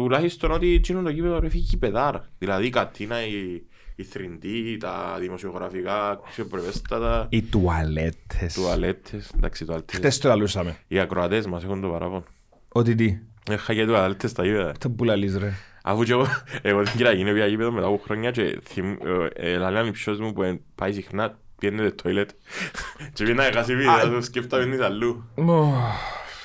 Τουλάχιστον 0.02 0.52
ότι 0.52 0.74
εκείνο 0.74 1.02
το 1.02 1.12
κήπεδο 1.14 1.40
ρε 1.40 1.50
φύγει 1.50 1.78
πεδάρα. 1.78 2.26
Δηλαδή 2.38 2.66
η 2.66 2.70
κατίνα, 2.70 3.26
η, 3.26 3.62
η 3.96 4.04
θρυντή, 4.04 4.78
τα 4.78 5.18
δημοσιογραφικά, 5.20 6.10
αξιοπρεπέστατα, 6.10 7.26
Οι 7.30 7.42
τουαλέτες. 7.42 8.54
τουαλέτες, 8.54 9.32
εντάξει 9.38 9.66
τουαλέτες. 9.66 9.96
Χτες 9.96 10.18
το 10.18 10.28
λαλούσαμε. 10.28 10.78
Οι 10.88 11.00
ακροατές 11.00 11.46
μας 11.48 11.64
έχουν 11.64 11.82
το 11.82 11.88
παράπονο. 11.88 12.24
Ότι 12.68 12.96
τι; 12.96 13.18
Έχα 13.50 13.74
και 13.74 13.86
τουαλέτες 13.86 14.32
στα 14.32 14.46
γήπεδα. 14.46 14.72
Το 14.80 14.90
που 14.90 15.04
λαλείς 15.04 15.38
ρε. 15.38 15.54
Αφού 15.84 16.04
και 16.04 16.12
εγώ, 16.12 16.26
εγώ 16.62 16.82
την 16.82 16.92
κυρία 16.96 17.12
γίνει 17.12 17.34
πια 17.34 17.46
γήπεδο 17.46 17.72
μετά 17.72 17.88
από 17.88 18.02
χρόνια 18.04 18.32
και 18.32 18.60
θυμ- 18.64 19.02
ε, 19.36 19.52
ε, 19.52 19.58
λαλέαν 19.58 19.88
οι 19.88 19.92
ψιός 19.92 20.20
μου 20.20 20.34
που 20.34 20.44
ε, 20.44 20.60
πάει 20.76 20.94
συχνά, 20.94 21.40
πιένε 21.60 21.90
το 21.90 22.04
toilet 22.10 22.26
και 23.14 23.24
πήγαινα 23.24 23.44
να 23.50 23.52
χάσει 23.58 23.76
βίδα, 23.76 24.10
το 24.10 24.22
σκέφτα 24.22 24.58
πίνεις 24.60 24.80
αλλού. 24.82 25.24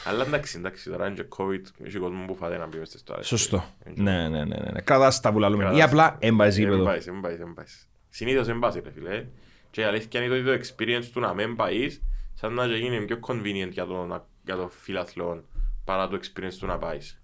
Αλλά 0.05 0.25
εντάξει, 0.27 0.59
εντάξει, 0.59 0.91
τώρα 0.91 1.07
είναι 1.07 1.15
και 1.15 1.25
COVID, 1.37 1.87
έχει 1.87 1.99
κόσμος 1.99 2.25
που 2.27 2.37
φάτε 2.37 2.57
να 2.57 2.69
πει 2.69 2.79
μες 2.79 2.89
στις 2.89 3.03
τουαλέτες. 3.03 3.29
Σωστό. 3.31 3.65
Ε, 3.85 3.91
Ναι, 3.95 4.29
ναι, 4.29 4.29
ναι, 4.29 4.45
ναι. 4.45 4.71
ναι. 4.73 4.81
Κρατάς 4.81 5.21
τα 5.21 5.33
που 5.33 5.39
λαλούμε. 5.39 5.63
Κρατάς 5.63 5.79
Ή 5.81 5.83
απλά 5.83 6.17
έμπαζε 6.19 6.61
Εν 6.61 6.65
γήπεδο. 6.69 6.85
πάεις, 6.85 7.07
εν 7.07 7.21
πάεις, 7.21 7.41
εν 7.41 7.55
πάεις. 7.55 7.89
Συνήθως 8.09 8.49
εν 8.49 8.59
πάεις, 8.59 8.75
ρε 8.75 8.91
φίλε. 8.91 9.25
Και 9.71 9.81
η 9.81 9.85
αλήθεια 9.85 10.23
είναι 10.23 10.35
ότι 10.35 10.45
το 10.45 10.53
experience 10.53 11.05
του 11.13 11.21
να 11.21 11.35
μην 11.35 11.57
πάεις, 11.57 12.03
σαν 12.35 12.53
να 12.55 12.67
γίνει 12.67 13.05
πιο 13.05 13.19
convenient 13.27 13.71
για 13.71 13.87
το, 13.87 14.05
να- 14.05 14.27
για 14.45 14.57
το 14.57 14.71
φιλαθλό, 14.81 15.45
παρά 15.85 16.09
το 16.09 16.19
experience 16.23 16.55
του 16.61 16.67
να 16.67 16.79
πάεις. 16.79 17.19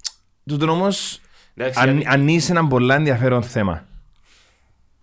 Τούτον 0.46 0.68
όμως, 0.68 1.20
Εντάξει, 1.54 1.80
αν, 1.80 1.90
γιατί- 1.90 2.06
αν 2.08 2.28
είσαι 2.28 2.52
ένα 2.52 2.66
πολλά 2.66 2.94
ενδιαφέρον 2.94 3.42
θέμα, 3.42 3.86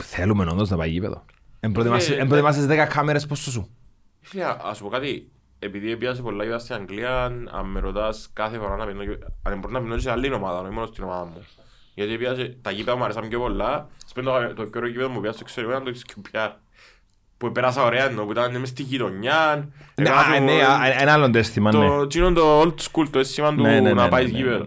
θέλουμε 0.03 0.45
όντως 0.51 0.69
να 0.69 0.77
πάει 0.77 0.89
γήπεδο. 0.89 1.25
Εν 1.59 1.71
προετοιμάσεις- 1.71 2.09
Ε, 2.09 2.15
εν 2.19 2.27
προετοιμάσεις 2.27 2.65
10 2.65 2.85
κάμερες 2.85 3.25
πόσο 3.25 3.51
σου. 3.51 3.69
Φίλε, 4.21 4.43
ας 4.61 4.77
σου 4.77 4.83
πω 4.83 4.89
κάτι. 4.89 5.31
Επειδή 5.59 5.91
έπιασε 5.91 6.21
πολλά 6.21 6.43
γήπεδα 6.43 6.59
στην 6.61 6.75
Αγγλία, 6.75 7.23
αν 7.51 7.65
με 7.71 7.79
ρωτάς 7.79 8.29
κάθε 8.33 8.57
φορά 8.57 8.75
να 8.75 8.85
πίνω, 8.85 9.01
αν 9.43 9.59
μπορεί 9.59 9.73
να 9.73 9.81
πίνω 9.81 9.95
και 9.95 10.01
σε 10.01 10.11
άλλη 10.11 10.33
ομάδα, 10.33 10.59
όχι 10.61 10.71
μόνο 10.73 10.85
στην 10.85 11.03
ομάδα 11.03 11.25
μου. 11.25 11.45
Γιατί 11.93 12.13
έπιασε, 12.13 12.57
τα 12.61 12.71
γήπεδα 12.71 12.97
μου 12.97 13.03
αρέσαν 13.03 13.27
πιο 13.27 13.39
πολλά. 13.39 13.87
Σπέντω 14.05 14.31
το 14.55 14.61
πιο 14.63 14.71
ωραίο 14.75 14.89
γήπεδο 14.89 15.09
μου 15.09 15.21
πιάσε 15.21 15.37
στο 15.37 15.45
εξωτερικό 15.47 15.71
ήταν 15.71 15.83
το 15.93 15.99
XQPR. 16.31 16.51
Που 17.37 17.51
πέρασα 17.51 17.83
ωραία 17.83 18.05
ενώ, 18.05 18.23
που 18.25 18.31
ήταν 18.31 18.59
μες 18.59 18.69
στη 18.69 18.83
γειτονιά. 18.83 19.69
Ναι, 19.95 20.09
Έκανα 20.09 20.19
α, 20.21 20.33
το- 20.37 20.43
ναι, 20.43 20.51
α, 20.63 21.01
ένα 21.01 21.13
άλλο 21.13 21.29
αίσθημα, 21.33 21.71
ναι. 21.77 21.87
Το 21.87 21.93
εκείνο 22.01 22.33
το 22.33 22.61
old 22.61 22.73
school, 22.81 23.07
το 23.11 23.19
αίσθημα 23.19 23.55
του 23.55 23.61
Ναι, 23.61 23.69
ναι, 23.69 23.79
ναι, 23.79 23.93
να 23.93 24.03
ναι, 24.03 24.09
πάεις 24.09 24.31
ναι, 24.31 24.37
γήπεδο. 24.37 24.65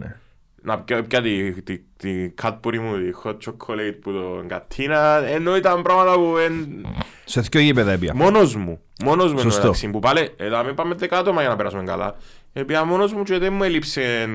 Ναι. 0.62 0.72
Να 0.72 0.78
πιω 0.78 1.02
πια 1.02 1.22
τη, 1.22 1.62
τη, 1.62 1.78
τη 1.96 2.32
Cadbury 2.42 2.78
μου, 2.78 2.96
τη 2.96 3.10
hot 3.24 3.32
chocolate 3.32 3.96
που 4.00 4.12
το 4.12 4.44
κατίνα, 4.46 5.24
ενώ 5.26 5.56
ήταν 5.56 5.82
πράγματα 5.82 6.14
που 6.14 6.36
εν, 6.36 6.86
Σε 7.24 7.40
δυο 7.40 7.60
γήπεδα 7.60 7.92
έπια. 7.92 8.14
Μόνος 8.14 8.56
μου. 8.56 8.80
Μόνος 9.04 9.32
μου 9.32 9.38
Σωστό. 9.38 9.60
εντάξει, 9.60 9.90
που 9.90 9.98
πάλι, 9.98 10.28
εδώ 10.36 10.64
μην 10.64 10.74
πάμε 10.74 10.94
δεκάτομα 10.94 11.40
για 11.40 11.50
να 11.50 11.56
περάσουμε 11.56 11.82
καλά. 11.82 12.14
Επειδή 12.52 12.82
μόνος 12.86 13.12
μου 13.12 13.22
και 13.22 13.38
δεν 13.38 13.52
μου 13.52 13.62
έλειψε 13.62 14.26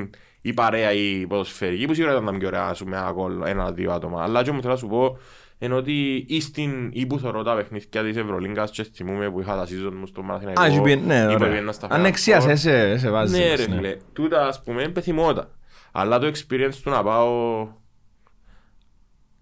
η 0.41 0.53
παρέα 0.53 0.91
η 0.93 1.25
ποδοσφαιρική 1.27 1.85
που 1.85 1.93
σίγουρα 1.93 2.13
ήταν 2.13 2.23
να 2.23 2.31
μην 2.31 2.45
ωραία 2.45 2.65
να 2.65 2.73
σου 2.73 2.85
με 2.85 2.97
ένα 2.97 3.11
γκολ, 3.11 3.41
ένα-δύο 3.45 3.91
άτομα. 3.91 4.23
Αλλά 4.23 4.43
και 4.43 4.51
μου 4.51 4.61
θέλω 4.61 4.73
να 4.73 4.79
σου 4.79 4.87
πω 4.87 5.17
είναι 5.63 5.73
ότι 5.73 6.25
ή 6.27 6.41
στην 6.41 6.89
ή 6.93 7.05
που 7.05 7.19
θωρώ 7.19 7.43
τα 7.43 7.55
παιχνίδια 7.55 8.03
της 8.03 8.17
Ευρωλίγκας 8.17 8.71
και 8.71 8.83
θυμούμαι 8.93 9.29
που 9.29 9.39
είχα 9.39 9.55
τα 9.55 9.65
season 9.65 9.93
μου 9.99 10.05
στο 10.05 10.21
Μαθηναϊκό. 10.21 10.61
Α, 10.61 10.65
έχει 10.65 10.81
πει, 10.81 10.95
ναι, 10.95 11.15
ή 11.15 11.25
που 11.25 11.33
ωραία. 11.33 11.49
πήγαινα 11.49 11.71
στα 11.71 11.87
Final 11.87 11.91
Ανεξίας, 11.91 12.45
Four. 12.45 12.51
σε, 12.53 12.97
σε 12.97 13.09
βάζεις. 13.09 13.37
Ναι 13.37 13.55
ρε 13.55 13.63
φίλε, 13.63 13.97
τούτα 14.13 14.47
ας 14.47 14.61
πούμε 14.63 14.81
είναι 14.81 14.91
πεθυμότα. 14.91 15.49
Αλλά 15.95 16.19
το 16.19 16.27
experience 16.27 16.73
του 16.83 16.89
να 16.89 17.03
πάω 17.03 17.67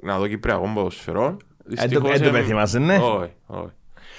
να 0.04 0.18
δω 0.20 0.28
Κυπριακό 0.28 0.72
ποδοσφαιρό 0.74 1.38
Ε, 1.76 1.88
το- 1.88 2.08
ε, 2.08 2.18
το 2.20 2.26
εμ- 2.26 2.32
πεθυμάσαι, 2.34 2.80
ναι. 2.80 2.96
Όχι, 2.98 3.32
όχι. 3.46 3.72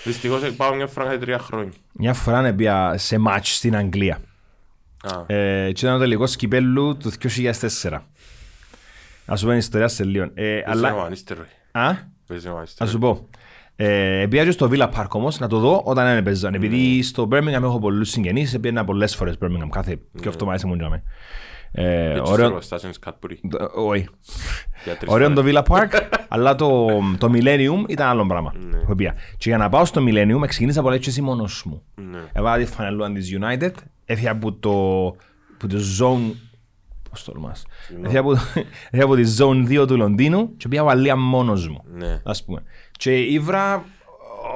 Δυστυχώς 0.04 0.42
ε, 0.42 0.50
πάω 0.50 0.74
μια 0.74 0.86
φορά 0.86 1.06
κάθε 1.06 1.18
τρία 1.18 1.38
χρόνια. 1.38 1.72
Μια 1.92 2.14
φορά 2.14 2.46
έπια 2.46 2.94
σε 2.98 3.18
μάτς 3.18 3.56
στην 3.56 3.76
Αγγλία. 3.76 4.18
Α, 5.02 5.34
Ε, 5.34 5.72
και 5.72 5.84
ήταν 5.86 5.96
ο 5.96 5.98
τελικός 5.98 6.36
κυπέλλου 6.36 6.96
του 6.96 7.10
2004. 7.10 7.98
Ας 9.26 9.38
σου 9.38 9.44
πω 9.44 9.50
την 9.50 9.58
ιστορία 9.58 9.88
σε 9.88 10.04
λίγο. 10.04 10.24
Ε, 10.24 10.30
παίζει 10.34 10.62
ο 10.66 10.70
αλλά... 10.70 10.92
Μανίστερ, 10.94 11.36
ρε. 11.36 11.44
Α, 11.80 11.92
Παίζει 12.26 12.46
ο 12.46 12.50
να 12.50 12.54
Μανίστερ. 12.56 12.88
σου 12.88 12.98
πω. 12.98 13.28
Ε, 13.76 14.26
πήγα 14.30 14.44
και 14.44 14.50
στο 14.50 14.68
Villa 14.72 14.88
Park 14.94 15.08
όμως 15.10 15.38
να 15.38 15.46
το 15.48 15.58
δω 15.58 15.82
όταν 15.84 16.04
δεν 16.14 16.22
παίζαν. 16.22 16.54
Επειδή 16.54 17.02
στο 17.02 17.28
Birmingham 17.32 17.62
έχω 17.62 17.78
πολλούς 17.78 18.10
συγγενείς, 18.10 18.50
πήγαινα 18.60 18.84
πολλές 18.84 19.16
φορές 19.16 19.36
Birmingham, 19.40 19.68
κάθε 19.70 19.98
και 20.20 20.28
αυτό 20.28 20.44
μάλιστα 20.44 20.68
μου 20.68 20.76
τζάμε. 20.76 20.96
Ε, 20.96 21.00
Έτσι 21.02 21.06
στο 21.06 21.50
ωραίο... 22.24 22.46
εργοστάσιο 22.46 22.88
της 22.88 22.98
Cadbury. 23.06 23.34
το- 23.50 23.70
Όχι. 23.74 24.08
Για 24.84 24.96
τρεις 24.96 25.12
Ωραίο 25.12 25.32
το 25.32 25.42
φορές. 25.42 25.62
Villa 25.66 25.72
Park, 25.76 26.00
αλλά 26.28 26.54
το, 26.54 26.86
το 27.18 27.30
Millennium 27.34 27.84
ήταν 27.88 28.08
άλλο 28.08 28.26
πράγμα. 28.26 28.52
Ναι. 28.70 28.78
που 28.78 28.94
πήγα. 28.94 29.12
Και 29.36 29.48
για 29.48 29.58
να 29.58 29.68
πάω 29.68 29.84
στο 29.84 30.02
Millennium, 30.08 30.46
ξεκίνησα 30.46 30.80
από 30.80 30.90
έτσι 30.90 31.08
εσύ 31.10 31.22
μόνος 31.22 31.64
μου. 31.66 31.82
Ναι. 31.94 32.18
Έβαλα 32.32 32.64
τη 32.64 32.70
φανελούα 32.70 33.12
της 33.12 33.38
United, 33.40 33.70
έφυγα 34.04 34.30
από 34.30 34.52
το, 34.52 35.06
από 35.54 35.66
το 35.68 35.76
zone 36.00 36.34
Πώς 37.10 37.24
τολμάς. 37.24 37.66
Έφυγα 38.04 38.20
από, 38.20 38.32
έφυγα 38.90 39.04
από 39.04 39.14
τη 39.16 39.22
Zone 39.38 39.80
2 39.82 39.86
του 39.86 39.96
Λονδίνου 39.96 40.56
και 40.56 40.68
πήγα 40.68 40.84
Βαλία 40.84 41.16
μόνος 41.16 41.68
μου. 41.68 41.84
Ναι. 41.92 42.20
Ας 42.24 42.44
πούμε. 42.44 42.62
Και 42.92 43.16
ήβρα 43.18 43.84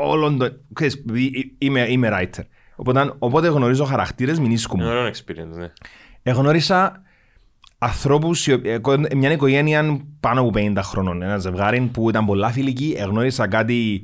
όλον 0.01 0.39
το... 0.39 0.49
Ξέρεις, 0.73 0.95
επειδή 0.95 1.55
είμαι, 1.59 1.87
είμαι 1.89 2.09
writer. 2.13 2.43
Οπότε, 2.77 3.13
οπότε 3.19 3.49
γνωρίζω 3.49 3.85
χαρακτήρες 3.85 4.39
μηνίσκου 4.39 4.77
Είναι 4.77 4.85
μου. 4.87 4.91
ωραίο 4.93 5.11
experience, 5.11 5.57
ναι. 5.59 5.73
Εγνώρισα 6.23 7.03
ανθρώπους, 7.79 8.47
οι 8.47 8.53
οποίοι- 8.53 8.73
εκο- 8.75 8.97
μια 9.17 9.33
οικογένεια 9.33 10.01
πάνω 10.21 10.41
από 10.41 10.51
50 10.55 10.83
χρονών. 10.83 11.23
Ένα 11.23 11.39
ζευγάρι 11.39 11.81
που 11.93 12.09
ήταν 12.09 12.25
πολλά 12.25 12.51
φιλικοί. 12.51 12.95
Εγνώρισα 12.99 13.49
κάτι 13.49 14.03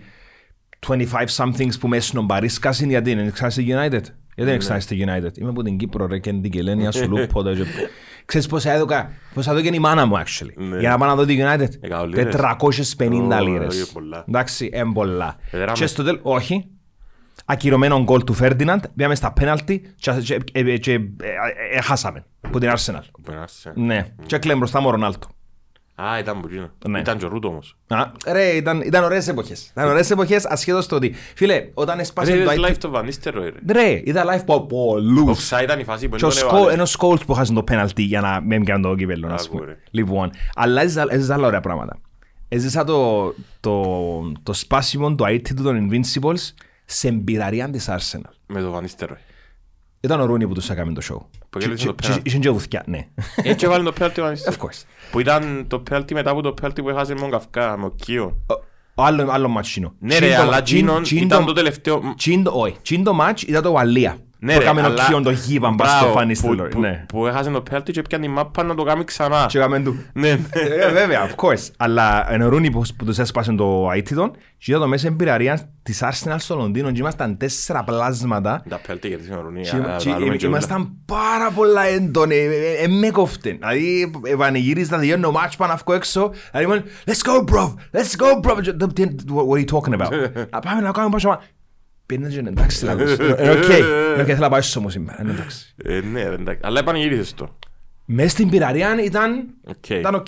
25 0.78 1.26
somethings 1.36 1.78
που 1.80 1.88
μες 1.88 2.06
σνομπαρίσκασαν 2.06 2.88
γιατί 2.88 3.10
είναι 3.10 3.30
ξανά 3.30 3.50
στη 3.50 3.62
United. 3.68 3.90
Γιατί 4.34 4.42
Ναι. 4.42 4.48
είναι 4.48 4.56
ξανά 4.56 4.80
στη 4.80 5.04
United. 5.06 5.38
Είμαι 5.38 5.48
από 5.50 5.62
την 5.62 5.76
Κύπρο 5.76 6.06
ρε 6.06 6.18
και 6.18 6.30
την 6.30 6.50
Κελένια 6.50 6.90
σου 6.92 7.08
λούπο. 7.08 7.42
το- 7.42 7.54
Ξέρεις 8.24 8.46
πόσα 8.46 8.72
έδωκα, 8.72 9.10
πόσα 9.34 9.50
έδωκε 9.50 9.68
η 9.74 9.78
μάνα 9.78 10.06
μου 10.06 10.14
actually. 10.16 10.52
Ναι. 10.56 10.78
Για 10.78 10.90
να 10.90 10.98
πάω 10.98 11.08
να 11.08 11.14
δω 11.14 11.24
τη 11.24 11.38
United. 11.40 11.68
Εκατό 11.80 12.06
λίρες. 12.06 12.34
450 12.34 13.38
Ω, 13.40 13.44
λίρες. 13.44 13.76
είναι 13.76 13.86
πολλά. 13.92 14.24
Εντάξει, 14.28 14.70
είναι 14.74 14.92
πολλά. 14.92 15.36
Εδράμε. 15.50 15.72
Και 15.72 15.86
στο 15.86 16.02
τέλος, 16.02 16.20
όχι. 16.22 16.66
Ακυρωμένο 17.52 18.02
γκολ 18.02 18.24
του 18.24 18.32
Φέρντιναντ, 18.32 18.84
πήγαμε 18.96 19.14
στα 19.14 19.32
πέναλτι 19.32 19.82
και, 19.96 20.12
και, 20.12 20.36
και, 20.38 20.78
και, 20.78 20.92
ε, 20.92 20.96
ε, 20.96 21.76
έχασαμε 21.78 22.24
από 22.40 22.58
την 22.58 22.70
Arsenal. 22.70 23.02
Που 23.22 23.30
είναι 23.30 23.40
άρσε. 23.40 23.72
Ναι, 23.74 24.06
και 24.26 24.36
έκλαιμε 24.36 24.58
μπροστά 24.58 24.80
μου 24.80 24.86
ο 24.88 24.90
Ρονάλτο. 24.90 25.28
Α, 25.94 26.18
ήταν 26.18 26.40
που 26.40 26.48
γίνω. 26.48 26.70
Ναι. 26.88 26.98
Ήταν 26.98 27.18
και 27.18 27.24
ο 27.24 27.28
Ρούτο 27.28 27.48
όμως. 27.48 27.76
Α, 27.86 28.06
Ρε, 28.26 28.48
ήταν, 28.48 28.80
ήταν 28.80 29.04
ωραίες 29.04 29.28
εποχές. 29.28 29.68
Ήταν 29.70 29.88
ωραίες 29.88 30.10
εποχές 30.10 30.46
ασχέτως 30.46 30.86
το 30.86 30.96
ότι, 30.96 31.14
φίλε, 31.34 31.68
όταν 31.74 31.98
έσπασε 31.98 32.34
Ρε, 32.34 32.44
το 32.44 32.52
είδες 32.52 32.66
IT... 32.66 32.70
live 32.70 32.76
το 32.78 32.90
Βανίστερο, 32.90 33.42
ρε. 33.42 33.50
Ρε, 33.72 34.00
είδα 34.04 34.24
live 34.24 34.40
από 34.40 34.66
πολλούς. 34.66 35.50
Offside 35.50 35.62
ήταν 35.62 35.78
η 35.78 35.84
φάση 35.84 36.08
που 36.08 36.16
Και 36.16 36.24
ο 36.24 36.28
δεν 36.28 36.38
τον 36.38 36.48
Σκόλ, 36.48 36.58
έβαλε. 36.60 36.74
ένας 36.74 36.90
Σκόλτ 36.90 37.22
που 37.26 37.34
χάσουν 37.34 37.54
το 37.54 37.62
πέναλτι 37.62 38.02
για 38.02 38.20
να 38.20 38.40
μην 38.40 38.64
κάνουν 38.64 38.82
το 38.82 38.94
κύπελλο, 38.94 39.28
να 39.28 39.34
Άκου, 39.34 39.48
πούμε. 39.48 39.64
ρε. 39.64 39.76
Λοιπόν, 39.90 40.30
αλλά 40.54 40.82
έζησα 40.82 41.06
έζησα 41.08 41.34
άλλα 41.34 41.46
ωραία 41.46 41.60
πράγματα. 41.60 41.98
Έζησα 42.48 42.84
το, 42.84 43.34
το, 43.60 43.82
το 44.42 44.52
σπάσιμο, 44.52 45.14
το 45.14 45.24
IT 45.28 45.48
του 45.56 45.62
των 45.62 45.88
Invincibles 45.90 46.54
σε 46.92 47.08
εμπειραρία 47.08 47.70
της 47.70 47.88
Arsenal. 47.90 48.30
Με 48.46 48.60
το 48.60 48.70
Βανίστερο. 48.70 49.16
Ήταν 50.00 50.20
ο 50.20 50.24
Ρούνι 50.24 50.46
που 50.48 50.54
τους 50.54 50.70
έκαμε 50.70 50.92
το 50.92 51.00
show. 51.04 51.26
Που 51.50 51.58
κέρδισε 51.58 51.86
το 51.86 51.92
Και- 51.92 51.96
και- 52.02 52.06
πέναλτι. 52.08 52.28
Είχαν 52.28 52.40
και 52.40 52.50
βουθκιά, 52.50 52.82
ναι. 52.86 53.08
Έτσι 53.42 53.64
έβαλε 53.66 53.84
το 53.84 53.92
πέναλτι 53.92 54.20
ο 54.20 54.24
Βανίστερο. 54.24 54.56
Of 54.60 54.64
course. 54.64 54.82
Που 55.10 55.20
ήταν 55.20 55.64
το 55.68 55.78
πέναλτι 55.78 56.14
μετά 56.14 56.30
από 56.30 56.40
το 56.42 56.52
πέναλτι 56.52 56.82
που 56.82 56.88
έχασε 56.88 57.14
με 57.14 57.20
τον 57.20 57.30
Καυκά, 57.30 57.76
με 57.76 57.84
ο 57.84 57.90
Κίο. 57.96 58.36
Ο- 58.94 59.02
Άλλο, 59.04 59.30
άλλο 59.30 59.48
μάτσινο. 59.48 59.94
Ναι 59.98 60.18
ρε, 60.18 60.36
αλλά 60.36 60.62
Τζίνον 60.62 61.02
ήταν 61.10 61.44
το 61.44 61.52
τελευταίο... 61.52 62.14
Όχι, 62.52 62.76
τσιν 62.82 63.02
το 63.04 63.12
μάτς 63.12 63.42
ήταν 63.42 63.62
το 63.62 63.70
Γαλλία. 63.70 64.18
Ναι 64.44 64.52
Που 64.52 64.58
ρε, 64.58 64.64
έκαμε 64.64 64.80
ο 64.80 64.84
αλλά... 64.84 65.04
Κιόν 65.04 65.22
το 65.22 65.30
γήπαν 65.30 65.74
πας 65.76 65.86
Μπράβο, 65.88 66.02
στο 66.02 66.12
που- 66.12 66.18
Φανίστελο. 66.18 66.68
που- 66.68 66.80
Ναι. 66.80 67.04
Που 67.08 67.26
έχασε 67.26 67.50
το 67.50 67.60
πέναλτι 67.60 67.92
και 67.92 68.00
έπιανε 68.00 68.24
η 68.24 68.28
μάπα 68.28 68.62
να 68.62 68.74
το 68.74 68.82
κάνει 68.82 69.04
ξανά. 69.04 69.46
Και 69.48 69.58
έκαμε 69.58 69.80
του. 69.80 69.96
Ναι, 70.12 70.28
ναι. 70.30 70.38
Ε, 70.60 70.92
Βέβαια, 70.92 71.28
of 71.30 71.44
course. 71.44 71.68
Αλλά 71.76 72.28
είναι 72.34 72.44
ο 72.44 72.48
Ρούνι 72.48 72.70
που, 72.70 72.82
που 72.96 73.04
τους 73.04 73.18
έσπασε 73.18 73.52
το 73.52 73.90
IT 73.90 74.08
των 74.14 74.30
και 74.58 74.70
ήταν 74.70 74.80
το 74.80 74.88
μέσα 74.88 75.06
εμπειραρία 75.06 75.70
της 75.82 76.02
Arsenal 76.04 76.34
στο 76.38 76.56
Λονδίνο 76.56 76.90
και 76.92 77.00
ήμασταν 77.00 77.36
τέσσερα 77.36 77.84
πλάσματα 77.84 78.62
Τα 78.68 78.80
πέναλτι 78.86 79.08
κερδίσαν 79.08 79.38
ο 79.38 79.40
Ρουνί. 79.42 79.60
και, 79.62 79.76
α, 79.76 79.96
και 79.98 80.10
βάλουμε 80.10 80.36
και 80.36 80.46
όλα. 80.46 80.56
ήμασταν 80.56 80.92
πάρα 81.06 81.50
πολλά 81.50 81.82
έντονοι, 81.86 82.34
ε, 82.34 82.44
ε, 82.44 82.82
ε, 82.84 82.88
με 82.88 83.10
κόφτεν. 83.10 83.56
Δηλαδή, 83.58 84.10
επανηγύριστα 84.24 84.98
τελειώνει 84.98 85.24
ο 85.24 85.30
μάτς 85.32 85.56
πάνω 85.56 85.72
αυκό 85.72 85.92
έξω, 85.92 86.30
δηλαδή 86.52 86.70
ήμουν, 86.72 86.84
let's 87.06 87.28
go 87.30 87.54
bro, 87.54 87.74
let's 87.92 88.16
go 88.22 88.50
bro. 88.50 88.60
Και, 88.62 88.72
τι- 88.92 89.14
τι- 89.14 89.24
What 89.34 89.56
are 89.56 89.64
you 89.64 89.76
talking 89.76 90.00
about? 90.00 90.10
Να 90.52 90.58
πάμε 90.60 90.80
να 90.80 90.90
κάνουμε 90.90 91.12
πάσο. 91.12 91.40
Πήγαινε 92.06 92.28
και 92.28 92.38
είναι 92.38 92.48
εντάξει, 92.48 92.84
λάθος. 92.84 93.16
Είναι 93.16 93.50
οκ. 93.50 93.68
Είναι 94.12 94.20
οκ, 94.20 94.26
θέλω 94.26 94.36
να 94.38 94.48
πάω 94.48 94.60
στο 94.62 94.80
μου 94.80 94.90
σήμερα. 94.90 95.18
Είναι 95.22 95.32
εντάξει. 95.32 95.74
Ε, 95.84 96.00
Ναι, 96.00 96.22
ρε, 96.28 96.34
εντάξει. 96.34 96.60
Αλλά 96.64 96.78
επανηγύρισες 96.78 97.34
το. 97.34 97.56
Μες 98.04 98.30
στην 98.32 98.48
πυραρία 98.50 99.02
ήταν 99.04 99.46
Οκ. 99.64 99.88
ήταν 99.88 100.14
οκ. 100.14 100.26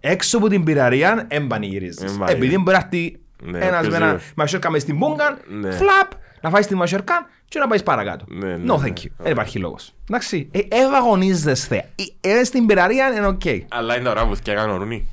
Έξω 0.00 0.36
από 0.38 0.48
την 0.48 0.64
πυραρία 0.64 1.24
εμπανηγυρίζεις. 1.28 1.96
Εμπανηγυρίζεις. 2.02 2.36
Επειδή 2.36 2.58
μπορεί 2.58 2.76
να 2.76 2.82
έρθει 2.82 3.20
Ναι, 3.42 3.58
ένας 3.58 3.82
με 3.82 3.88
ποιος 3.88 3.94
ένα 4.00 4.08
είναι. 4.10 4.20
μασιόρκα 4.36 4.70
μες 4.70 4.82
στην 4.82 4.96
μπούγκα, 4.96 5.38
Ναι. 5.60 5.70
φλαπ, 5.70 6.10
να 6.40 6.50
φάεις 6.50 6.66
τη 6.66 6.74
μασιόρκα 6.74 7.28
και 7.48 7.58
να 7.58 7.66
πάεις 7.66 7.82
παρακάτω. 7.82 8.24
Ναι, 8.28 8.56
ναι, 8.56 8.72
No 8.72 8.78
ναι. 8.80 8.86
thank 8.86 8.98
you. 9.04 9.10
Δεν 9.16 9.32
υπάρχει 9.32 9.58
λόγος. 9.58 9.94
Εντάξει, 10.10 10.48
ε, 10.52 10.58
ευαγωνίζεστε. 10.68 11.88
Ε, 12.20 12.28
ε, 12.38 12.44
στην 12.44 12.66
πυραρία 12.66 13.08
είναι 13.16 13.26
οκ. 13.26 13.42
Αλλά 13.68 13.98
είναι 13.98 14.08
ωραία 14.08 14.26
που 14.26 14.34
έκανε 14.46 14.72
ο 14.72 14.76
Ρουνί. 14.76 15.08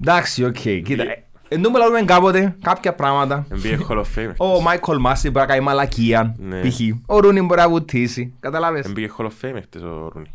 Εντάξει, 0.00 0.44
οκ. 0.44 0.54
Κοίτα, 0.60 1.02
ε, 1.02 1.24
εν 1.52 1.62
τω 1.62 1.70
μιλάμε 1.70 2.02
κάποτε 2.02 2.56
κάποια 2.62 2.94
πράγματα. 2.94 3.46
Εμπίε 3.52 3.78
Hall 3.88 3.96
of 3.96 4.04
Fame. 4.16 4.32
Ο 4.36 4.60
Μάικολ 4.60 4.98
Μάση 4.98 5.30
μπορεί 5.30 5.46
να 5.46 5.52
κάνει 5.52 5.64
μαλακία, 5.64 6.34
Ναι. 6.38 6.60
π.χ. 6.60 6.78
Ο 7.06 7.18
Ρούνι 7.20 7.42
μπορεί 7.42 7.60
να 7.60 7.68
βουτήσει. 7.68 8.34
Καταλάβες. 8.40 8.86
Εμπήκε 8.86 9.08
Hall 9.18 9.24
of 9.24 9.28
Fame 9.42 9.58
χτες 9.62 9.82
ο 9.82 10.08
Ρουνί. 10.12 10.30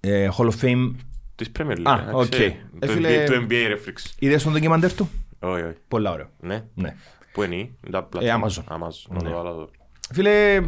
Ε, 0.00 0.28
Hall 0.38 0.44
of 0.46 0.64
Fame. 0.64 0.90
Της 1.34 1.50
Premier 1.58 1.76
League. 1.76 1.82
Α, 1.84 1.92
ε, 2.08 2.12
οκ. 2.12 2.28
ξέρει. 2.28 2.60
Ε, 2.78 2.86
Το 2.86 2.92
φίλε- 2.92 3.28
NBA 3.28 3.32
Του 3.32 3.46
NBA 3.46 3.64
ρε 3.68 3.76
φρίξ. 3.76 4.14
Είδες 4.18 4.42
τον 4.42 4.52
ντοκιμαντέρ 4.52 4.92
του; 4.94 5.08
Όχι, 5.40 5.62
όχι. 5.62 5.76
Πολλά 5.88 6.12
ωραίο. 6.12 6.26
Ναι. 6.40 6.64
Ναι. 6.74 6.94
Πού 7.32 7.42
είναι, 7.42 7.54
είναι 7.54 7.70
τα 7.90 8.02
πλατφόρμα. 8.02 8.46
Amazon. 8.48 8.74
Amazon. 8.74 9.08
Να 9.08 9.22
το 9.22 9.30
βάλω 9.30 9.48
εδώ. 9.48 9.68
Φίλε, 10.12 10.60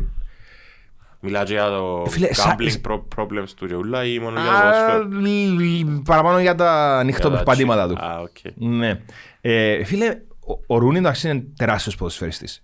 Μιλά 1.20 1.44
και 1.44 1.52
για 1.52 1.68
το 1.68 2.04
Φίλε, 2.08 2.34
σα- 2.34 2.54
gambling 2.56 2.80
pro- 2.88 3.02
problems 3.16 3.48
του 3.56 3.66
Ριούλα 3.66 4.04
ή 4.04 4.18
μόνο 4.18 4.40
για 4.40 4.50
το 4.50 4.56
Α, 4.56 4.60
ποδόσφαιρο. 4.60 5.20
λ- 5.20 5.60
λ- 5.60 6.02
παραπάνω 6.04 6.40
για 6.40 6.54
τα 6.54 7.02
νύχτα 7.04 7.20
Για 7.20 7.30
τα 7.30 7.36
περπατήματα 7.36 7.84
chill. 7.86 7.88
του. 7.98 8.04
Α, 8.04 8.18
οκ. 8.20 8.36
Ναι. 8.54 9.00
Ε, 9.40 9.84
φίλε, 9.84 10.06
ο, 10.40 10.74
ο 10.74 10.78
Ρούνι 10.78 10.98
εντάξει 10.98 11.28
είναι 11.30 11.44
τεράστιος 11.56 11.96
ποδοσφαιριστής. 11.96 12.62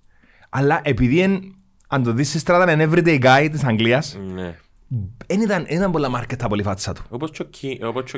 Αλλά 0.48 0.80
επειδή 0.84 1.20
εν, 1.20 1.54
αν 1.88 2.02
το 2.02 2.12
δεις 2.12 2.28
στη 2.28 2.38
στράτα 2.38 2.72
είναι 2.72 2.88
everyday 2.92 3.22
guy 3.24 3.48
της 3.50 3.64
Αγγλίας, 3.64 4.18
Ναι. 4.34 4.56
δεν 5.26 5.40
ήταν, 5.40 5.64
εν 5.68 5.76
ήταν 5.76 5.90
πολλά 5.90 6.08
μάρκετα 6.08 6.44
από 6.46 6.56
τη 6.56 6.62
φάτσα 6.62 6.92
του. 6.92 7.02
Όπως 7.08 7.30
και 7.30 7.42
ο 7.42 7.46
Ke- 7.62 7.88
όπως 7.88 8.14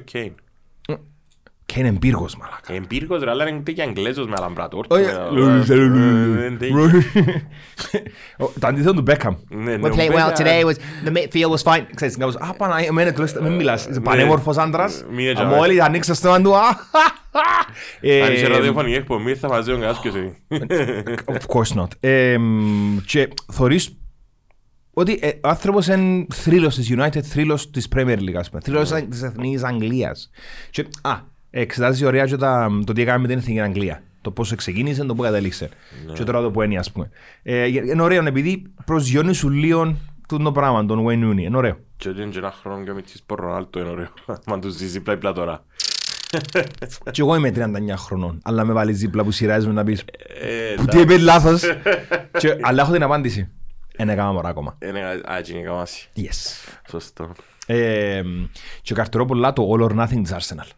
και 1.77 1.83
ο 1.83 1.89
Kane. 1.89 1.89
Και 1.89 1.89
είναι 1.89 1.89
εμπύργος 1.89 2.37
μαλάκα. 2.37 2.73
Εμπειρικός 2.75 3.23
ρε, 3.23 3.31
αλλά 3.31 3.49
είναι 3.49 3.61
και 3.73 3.83
Αγγλέζος 3.83 4.27
με 4.27 4.35
αλαμπρατόρ. 4.37 4.85
Όχι. 4.89 5.05
Ε, 5.05 5.15
Ο- 8.39 8.53
Το 8.61 8.67
αντίθετο 8.67 8.93
του 8.95 9.03
Μπέκαμ. 9.03 9.35
Ναι, 9.49 9.75
We 9.75 9.79
ναι, 9.81 9.89
ο 9.89 9.93
played 9.97 10.11
well 10.11 10.33
Beckham. 10.33 10.39
today, 10.39 10.65
was, 10.65 10.75
the 11.09 11.13
midfield 11.17 11.55
was 11.57 11.73
fine. 11.73 11.85
Ξέρεις, 11.95 12.17
κάπως, 12.17 12.37
α, 12.37 12.55
Παναγία, 12.57 12.93
μένε 12.93 13.13
τουλάχιστον, 13.13 13.43
μην 13.43 13.53
μιλάς, 13.53 13.87
είσαι 13.87 14.01
πανέμορφος 14.01 14.57
άντρας. 14.57 15.05
Ναι. 15.09 15.15
Μείνε 15.15 15.33
και 15.33 15.41
Αν 15.41 15.47
αμέ. 15.47 15.57
Μόλι 15.57 15.83
ανοίξεις 15.83 16.13
το 16.13 16.19
στόμα 16.19 16.41
του, 16.43 16.57
α, 16.57 16.63
Ε, 18.01 18.23
Αν 18.23 18.33
είσαι 18.33 18.47
ραδιοφωνική 18.47 18.95
εκπομπή 18.95 19.35
θα 19.35 19.49
μαζί 19.49 19.73
ο 19.73 19.79
κάποιος 19.79 20.15
εσύ. 20.15 20.37
Of 21.27 21.57
course 21.57 21.81
not. 21.83 21.89
Ε, 22.01 22.39
μ, 22.39 22.97
και 23.07 23.29
θωρείς 23.53 23.97
ότι 24.93 25.19
ε, 25.23 25.29
ο 25.29 25.49
άνθρωπος 25.49 25.87
είναι 25.87 26.27
θρύλος 26.35 26.75
της 26.75 26.93
United, 26.97 27.21
θρύλος 27.23 27.71
της 27.71 27.89
Premier 27.97 28.19
League, 28.19 28.35
ας 28.39 28.49
πούμε. 28.49 28.61
Θρύλος 28.65 28.91
Ναι. 28.91 29.03
της 29.03 29.23
Εθνικής 29.23 29.63
Αγγλίας. 29.65 30.31
Και, 30.71 30.87
α, 31.03 31.11
εξετάζει 31.51 32.05
ωραία 32.05 32.27
και 32.27 32.37
τα, 32.37 32.69
το 32.87 32.93
τι 32.93 33.03
έκαμε 33.03 33.19
με 33.19 33.29
την 33.29 33.39
Εθνική 33.39 33.61
Αγγλία. 33.61 34.03
Το 34.21 34.31
πώς 34.31 34.55
ξεκίνησε, 34.55 35.05
το 35.05 35.15
πού 35.15 35.23
κατέληξε. 35.23 35.69
Ναι. 36.07 36.13
Και 36.13 36.25
τώρα 36.25 36.41
το 36.43 36.51
που 36.51 36.63
είναι, 36.63 36.79
ας 36.79 36.93
πούμε. 36.93 37.11
Ε, 37.43 37.67
είναι 37.67 38.03
ωραίο, 38.03 38.27
επειδή 38.27 38.63
προσγειώνει 38.85 39.33
σου 39.35 39.51
λίγο 39.51 39.97
το 40.27 40.53
πράγμα, 40.53 40.87
τον 40.87 41.05
Wayne 41.07 41.31
Rooney. 41.31 41.39
Είναι 41.43 41.57
ωραίο. 41.57 41.79
Και 41.97 42.09
ότι 42.09 42.23
είναι 42.23 42.31
και 42.31 42.39
ένα 42.39 42.55
χρόνο 42.61 42.85
και 42.85 42.91
ο 42.91 42.95
Μιτσής 42.95 43.23
πω 43.23 43.35
Ρονάλτο 43.35 43.81
είναι 43.81 43.89
ωραίο. 43.89 44.09
Μα 44.47 44.59
τους 44.59 44.75
ζήσει 44.75 45.01
πλά 45.01 45.33
τώρα. 45.33 45.65
και 47.11 47.21
εγώ 47.21 47.35
είμαι 47.37 47.53
39 47.57 47.61
χρονών, 47.97 48.41
αλλά 48.45 48.65
με 48.65 48.73
βάλεις 48.73 48.99
δίπλα 48.99 49.25
που 49.25 49.31
σειράζεις 49.31 49.67
με 49.67 49.73
να 49.73 49.85
πεις 49.85 50.01
Ε, 50.41 50.75
που 50.77 50.85
τι 50.85 51.01
είπε 51.01 51.19
λάθος. 51.19 51.63
Και- 52.39 52.57
Αλλά 52.67 52.83
έχω 52.83 52.93
την 52.93 53.03
απάντηση. 53.03 53.49
Ένα 53.97 54.13
έκανα 54.13 54.33
μωρά 54.33 54.49
ακόμα. 54.49 54.79
Είναι 54.89 55.01
α, 55.31 55.37
έτσι 55.37 55.53
είναι 55.53 55.61
η 55.61 55.65
καμάση. 55.65 56.09
Yes. 56.17 56.71
Σωστό. 56.91 57.33
Ε, 57.67 58.23
και 58.83 58.95
καρτερώ 58.95 59.25
πολλά 59.25 59.53
το 59.53 59.71
All 59.73 59.83
or 59.91 60.01
Nothing 60.01 60.21
της 60.23 60.35
Arsenal. 60.35 60.69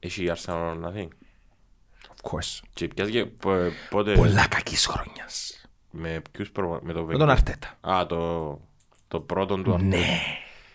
Έχει 0.00 0.24
η 0.24 0.32
Arsenal 0.34 0.72
nothing. 0.84 1.08
Of 2.08 2.30
course. 2.30 2.60
Και 2.74 2.88
πιάθηκε 2.88 3.24
πο- 3.24 3.72
πότε 3.90 4.12
Πολλά 4.14 4.46
κακής 4.48 4.86
χρονιάς. 4.86 5.66
με 5.90 6.22
ποιους 6.32 6.50
προ... 6.50 6.80
με 6.82 6.92
το 6.92 7.02
Με 7.04 7.18
τον 7.18 7.30
Αρτέτα. 7.30 7.78
Α, 7.80 8.06
το, 8.06 8.60
το 9.08 9.20
πρώτο 9.20 9.54
του 9.56 9.72
Αρτέτα. 9.72 9.96
Ναι. 9.96 10.06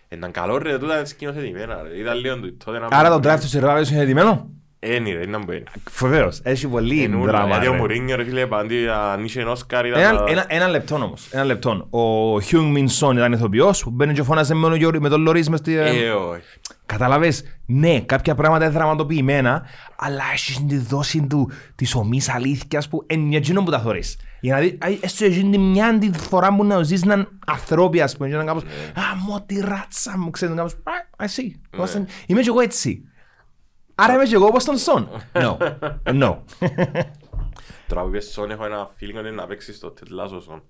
Ήταν 0.09 0.31
καλό 0.31 0.57
ρε, 0.57 0.77
τούτα 0.77 0.95
είναι 0.97 1.05
σκηνοθετημένα 1.05 1.81
ρε. 1.81 1.97
Ήταν 1.99 2.17
λίγο 2.17 2.39
του 2.39 2.57
τότε 2.57 2.79
να... 2.79 2.87
Άρα 2.91 3.19
το 3.19 3.29
draft 3.29 3.39
του 3.39 3.47
Σερβάβιος 3.47 3.89
είναι 3.89 4.01
ετοιμένο. 4.01 4.49
Ένι 4.79 5.11
ρε, 5.13 5.21
είναι 5.23 5.37
μπαίνει. 5.37 5.63
Βεβαίως. 5.99 6.39
Έχει 6.43 6.67
πολύ 6.67 7.03
Ενούλα, 7.03 7.31
δράμα. 7.31 7.47
Γιατί 7.49 7.67
ο 7.67 7.71
ρε. 7.71 7.77
Μουρίνιο 7.77 8.15
ρε 8.15 8.23
φίλε 8.23 8.47
παντή 8.47 8.87
αν 8.87 9.23
είχε 9.23 9.43
Όσκαρ 9.43 9.85
ήταν... 9.85 10.01
Ένα, 10.01 10.11
να- 10.13 10.25
ένα, 10.31 10.45
ένα 10.47 10.67
λεπτό 10.67 10.95
όμως. 10.95 11.27
Ένα 11.31 11.43
λεπτό. 11.43 11.87
Ο 11.89 12.41
Χιούγκ 12.41 12.71
Μινσόν 12.71 13.17
ήταν 13.17 13.31
ηθοποιός 13.33 13.83
που 13.83 13.89
μπαίνει 13.89 14.13
και 14.13 14.23
φώναζε 14.23 14.53
με, 14.53 14.67
τον 14.69 14.75
Γιώργο- 14.77 15.01
με 15.01 15.09
τον 15.09 15.21
Λωρίς 15.21 15.49
μες 15.49 15.59
στη... 15.59 15.75
Ε, 15.75 16.09
όχι. 16.11 16.41
Καταλαβες, 16.85 17.43
ναι, 17.65 18.01
κάποια 18.01 18.35
πράγματα 18.35 18.65
είναι 18.65 18.73
δραματοποιημένα, 18.73 19.65
αλλά 19.95 20.23
έχεις 20.33 20.65
τη 20.65 20.77
δόση 20.77 21.27
του 21.27 21.51
της 21.75 21.95
ομής 21.95 22.29
αλήθειας 22.29 22.87
που 22.87 23.05
είναι 23.09 23.29
για 23.29 23.37
εκείνο 23.37 23.63
που 23.63 23.71
τα 23.71 23.79
θωρείς. 23.79 24.17
Για 24.41 24.53
να 24.55 24.59
δεις, 24.61 24.71
α, 24.71 24.97
έστω 25.01 25.25
εκείνη 25.25 25.51
τη 25.51 25.57
μια 25.57 25.97
τη 25.99 26.11
φορά 26.13 26.55
που 26.55 26.65
να 26.65 26.83
ζεις 26.83 27.01
έναν 27.01 27.39
ανθρώπι, 27.47 28.01
ας 28.01 28.17
πούμε, 28.17 28.29
και 28.29 28.35
να 28.35 28.43
κάπως, 28.43 28.63
α, 28.93 29.15
μου 29.27 29.43
τη 29.45 29.59
ράτσα 29.59 30.17
μου, 30.17 30.29
ξέρεις, 30.29 30.55
να 30.55 30.61
κάπως, 30.61 30.77
α, 31.17 31.23
εσύ, 31.23 31.61
είμαστε- 31.73 32.05
είμαι 32.25 32.41
και 32.41 32.49
εγώ 32.49 32.59
έτσι. 32.59 33.03
Άρα 33.95 34.13
είμαι 34.13 34.23
και 34.23 34.35
εγώ 34.35 34.45
όπως 34.45 34.63
τον 34.63 34.77
Σον. 34.77 35.09
No, 35.33 35.57
no. 36.03 36.37
Τώρα 37.87 38.01
που 38.01 38.07
είπες 38.07 38.25
Σον 38.25 38.51
έχω 38.51 38.65
ένα 38.65 38.87
feeling 38.87 39.19
ότι 39.19 39.31
να 39.31 39.45
παίξεις 39.47 39.75
στο 39.75 39.89
τετλάσο 39.91 40.41
Σον. 40.41 40.63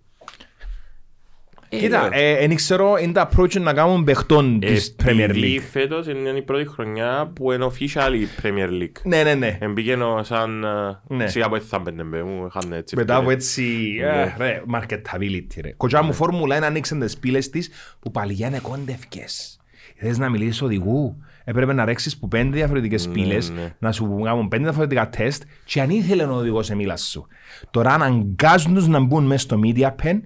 Κοίτα, 1.80 2.10
ε, 2.12 2.48
δεν 2.48 2.56
ξέρω, 2.56 2.98
είναι 2.98 3.12
τα 3.12 3.30
approach 3.30 3.60
να 3.62 3.74
κάνουν 3.74 4.04
παιχτών 4.04 4.60
της 4.60 4.96
Premier 5.04 5.18
Επειδή 5.20 5.58
League. 5.60 5.68
φέτος 5.72 6.08
είναι 6.08 6.30
η 6.30 6.42
πρώτη 6.42 6.68
χρονιά 6.68 7.32
που 7.36 7.52
είναι 7.52 7.66
official 7.66 8.12
η 8.14 8.28
Premier 8.44 8.70
League. 8.82 9.02
Ναι, 9.04 9.24
ναι, 9.24 9.34
ναι. 9.34 9.58
Εμπήγαινε 9.62 10.06
σαν... 10.22 10.64
ε, 10.64 11.16
Ναι. 11.16 11.28
Σιγά 11.28 11.50
που 11.50 11.56
έτσι 11.56 11.68
θα 11.68 11.80
μπαινε 11.80 12.04
μπε 12.04 12.24
μου, 12.24 12.46
είχαν 12.46 12.72
έτσι. 12.74 12.96
Μετά 12.96 13.16
από 13.16 13.32
ευκαιρίες. 13.32 13.46
έτσι, 13.48 13.96
Ναι. 14.00 14.22
ε, 14.22 14.34
ρε, 14.38 14.62
marketability 14.74 15.62
ρε. 15.62 15.72
Κοτσά 15.78 16.04
μου 16.04 16.14
φόρμουλα 16.14 16.56
είναι 16.58 16.66
ανοίξαν 16.66 17.00
τις 17.00 17.18
πύλες 17.18 17.50
της 17.50 17.70
που 18.00 18.12
παλιγάνε 18.12 18.60
κόντευκες. 18.60 19.58
Θες 19.96 20.18
να 20.18 20.30
μιλήσεις 20.30 20.62
οδηγού, 20.62 21.18
έπρεπε 21.44 21.74
να 21.74 21.86
ρέξεις 21.86 22.18
που 22.18 22.28
πέντε 22.28 22.56
διαφορετικές 22.56 23.08
πύλες, 23.08 23.50
ναι. 23.50 23.74
να 23.80 23.92
σου 23.92 24.22
κάνουν 24.24 24.48
πέντε 24.48 24.64
διαφορετικά 24.64 25.10
τεστ 25.10 25.44
και 25.66 25.82
αν 25.82 25.90
ήθελε 25.90 26.24
ο 26.24 26.34
οδηγός 26.34 26.66
σε 26.66 26.76
μίλας 26.76 27.02
σου. 27.12 27.28
Τώρα 27.72 27.94
αναγκάζουν 27.94 28.74
τους 28.74 28.88
να 28.88 29.00
μπουν 29.00 29.26
μέσα 29.26 29.42
στο 29.42 29.60
media 29.66 29.88
pen 30.04 30.20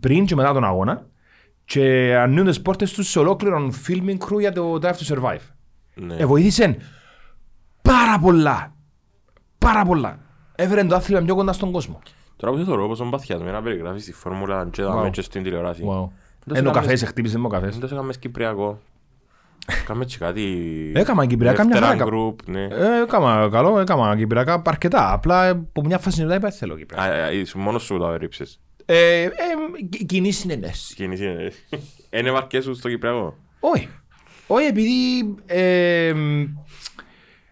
πριν 0.00 0.24
και 0.26 0.34
μετά 0.34 0.52
τον 0.52 0.64
αγώνα 0.64 1.06
και 1.64 2.14
ανοίγουν 2.16 2.46
τις 2.46 2.62
πόρτες 2.62 2.92
τους 2.92 3.08
σε 3.10 3.18
ολόκληρον 3.18 3.72
filming 3.86 4.18
crew 4.18 4.38
για 4.40 4.52
το 4.52 4.74
Drive 4.82 4.94
to 4.94 5.14
Survive. 5.14 5.40
Ναι. 5.94 6.14
Ε, 6.14 6.26
βοήθησε 6.26 6.76
πάρα 7.82 8.18
πολλά. 8.20 8.74
Πάρα 9.58 9.84
πολλά. 9.84 10.18
Έφερε 10.54 10.84
το 10.84 10.94
άθλημα 10.94 11.22
πιο 11.22 11.34
κοντά 11.34 11.52
στον 11.52 11.70
κόσμο. 11.72 11.98
Τώρα 12.36 12.52
που 12.52 12.58
σε 12.58 12.64
θεωρώ 12.64 12.88
πόσο 12.88 13.04
παθιασμένα 13.04 13.62
περιγράφεις 13.62 14.04
τη 14.04 14.12
φόρμουλα 14.12 14.68
και 14.70 14.82
τα 14.82 14.98
Wow. 14.98 15.02
μέτια 15.02 15.22
στην 15.22 15.42
τηλεόραση. 15.42 15.82
Wow. 15.86 16.08
Δεν 16.44 16.56
Ενώ 16.56 16.70
ο 16.70 16.72
σε 16.72 16.78
καφές, 16.78 16.84
κάνεις- 16.86 17.04
χτύπησε 17.08 17.38
με 17.38 17.46
ο 17.46 17.48
καφές. 17.48 17.78
Δεν 17.78 17.88
το 17.88 17.94
έκαμες 17.94 18.18
Κυπριακό. 18.18 18.80
Κάμε 19.86 20.04
και 20.04 20.16
κάτι... 20.18 20.42
Έκαμα 20.94 21.26
Κυπριακά 21.26 21.64
μια 21.66 21.80
δεύτερα 21.80 21.98
χαρά. 21.98 22.10
group, 22.12 22.34
ναι. 22.46 22.62
Ε, 22.64 23.02
έκαμα 23.02 23.48
καλό, 23.52 23.78
έκαμα 23.80 24.16
κυπριακά 24.16 24.62
αρκετά. 24.66 25.12
Απλά 25.12 25.48
από 25.48 25.82
μια 25.84 25.98
φάση 25.98 26.22
μετά 26.22 26.34
είπα 26.34 26.50
θέλω 26.50 26.74
Α, 26.74 26.76
κυπριακά. 26.76 27.24
α, 27.24 27.32
ήσουν 27.32 27.60
μόνος 27.60 27.82
σου 27.82 27.98
τα 27.98 28.18
ρίψες. 28.18 28.60
Ε, 28.92 29.22
ε, 29.22 29.30
κι- 29.90 30.04
κοινή 30.04 30.30
συνενέση. 30.32 30.94
Κίνηση 30.94 31.24
είναι. 31.24 31.52
Είναι 32.10 32.30
βαρκές 32.30 32.64
σου 32.64 32.74
στο 32.74 32.88
Κυπριακό. 32.88 33.36
Όχι. 33.60 33.88
Όχι, 34.46 34.66
επειδή 34.66 35.24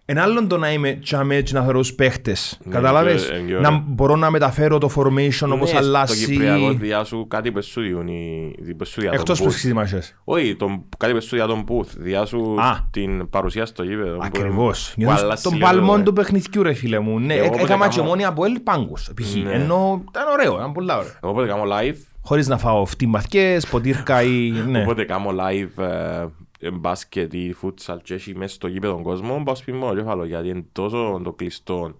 ε, 0.09 0.11
Εν 0.11 0.17
άλλον 0.19 0.47
το 0.47 0.57
να 0.57 0.71
είμαι 0.71 0.93
τσάμε 1.03 1.35
και 1.41 1.53
να 1.53 1.61
θεωρώ 1.61 1.79
τους 1.79 1.93
παίχτες. 1.93 2.59
Ναι, 2.63 2.73
Κατάλαβες. 2.73 3.25
και- 3.25 3.37
και 3.47 3.53
Να 3.53 3.57
ωραία. 3.67 3.83
μπορώ 3.87 4.15
να 4.15 4.29
μεταφέρω 4.29 4.77
το 4.77 4.89
formation 4.95 5.49
όπως 5.51 5.71
Ναι, 5.71 5.77
αλλάζει. 5.77 6.23
Στο 6.23 6.31
Κυπριακό 6.31 6.71
διά 6.73 7.03
σου 7.03 7.25
κάτι 7.27 7.51
πες 7.51 7.65
σου 7.65 7.81
διούν 7.81 8.07
οι- 8.07 8.55
πες 8.77 8.89
σου 8.89 9.01
για 9.01 9.09
τον 9.09 9.19
Εκτός 9.19 9.39
που 9.41 9.45
booth. 9.47 9.51
σχημασίες. 9.51 10.15
Όχι, 10.23 10.55
τον- 10.55 10.83
κάτι 10.97 11.13
πες 11.13 11.23
σου 11.25 11.35
για 11.35 11.47
τον 11.47 11.63
booth. 11.67 11.87
Διά 11.97 12.25
σου 12.25 12.55
Α. 12.61 12.77
την 12.91 13.29
παρουσία 13.29 13.65
στο 13.65 13.83
γήπεδο. 13.83 14.15
που- 14.17 14.21
Ακριβώς. 14.25 14.91
που 14.95 15.01
Νιώθεις 15.01 15.21
αλλάζει 15.21 15.43
τον 15.43 15.53
λίγο, 15.53 15.65
παλμόν 15.65 15.99
ε. 15.99 16.03
του 16.03 16.13
παιχνιδιού 16.13 16.63
ρε 16.63 16.73
φίλε 16.73 16.99
μου. 16.99 17.19
Ναι, 17.19 17.33
Εγώ 17.33 17.45
όποτε 17.45 17.61
έκαμα 17.63 17.87
και 17.87 17.95
κάνω- 17.97 18.09
μόνοι 18.09 18.25
από 18.25 18.45
ελ 18.45 18.59
πάγκους. 18.59 19.09
π.χ. 19.15 19.35
Ναι. 19.35 19.51
Ενώ 19.51 20.03
ήταν 20.09 20.23
ωραίο, 20.33 20.53
ήταν 20.55 20.71
πολλά 20.71 20.97
ωραίο. 20.97 21.11
Εγώ 21.23 21.31
όποτε 21.31 21.47
κάνω 21.47 21.63
live, 21.63 21.95
Χωρίς 22.21 22.47
να 22.47 22.57
φάω 22.57 22.85
φτυμαθιές, 22.85 23.67
ποτήρκα 23.67 24.21
ή... 24.23 24.53
Ναι. 24.67 24.81
όποτε 24.81 25.03
κάνω 25.03 25.29
live 25.29 25.83
ε, 25.83 26.21
ε, 26.21 26.27
μπάσκετ 26.73 27.33
ή 27.33 27.55
futsal 27.61 27.97
και 28.03 28.13
έχει 28.13 28.35
μέσα 28.35 28.53
στο 28.53 28.67
γήπεδο 28.67 28.93
τον 28.93 29.03
κόσμο, 29.03 29.41
πάω 29.45 29.55
σπίτι 29.55 29.77
μόνο 29.77 29.95
κεφάλο 29.95 30.25
γιατί 30.25 30.47
είναι 30.49 30.65
τόσο 30.71 31.21
το 31.23 31.31
κλειστό. 31.33 31.97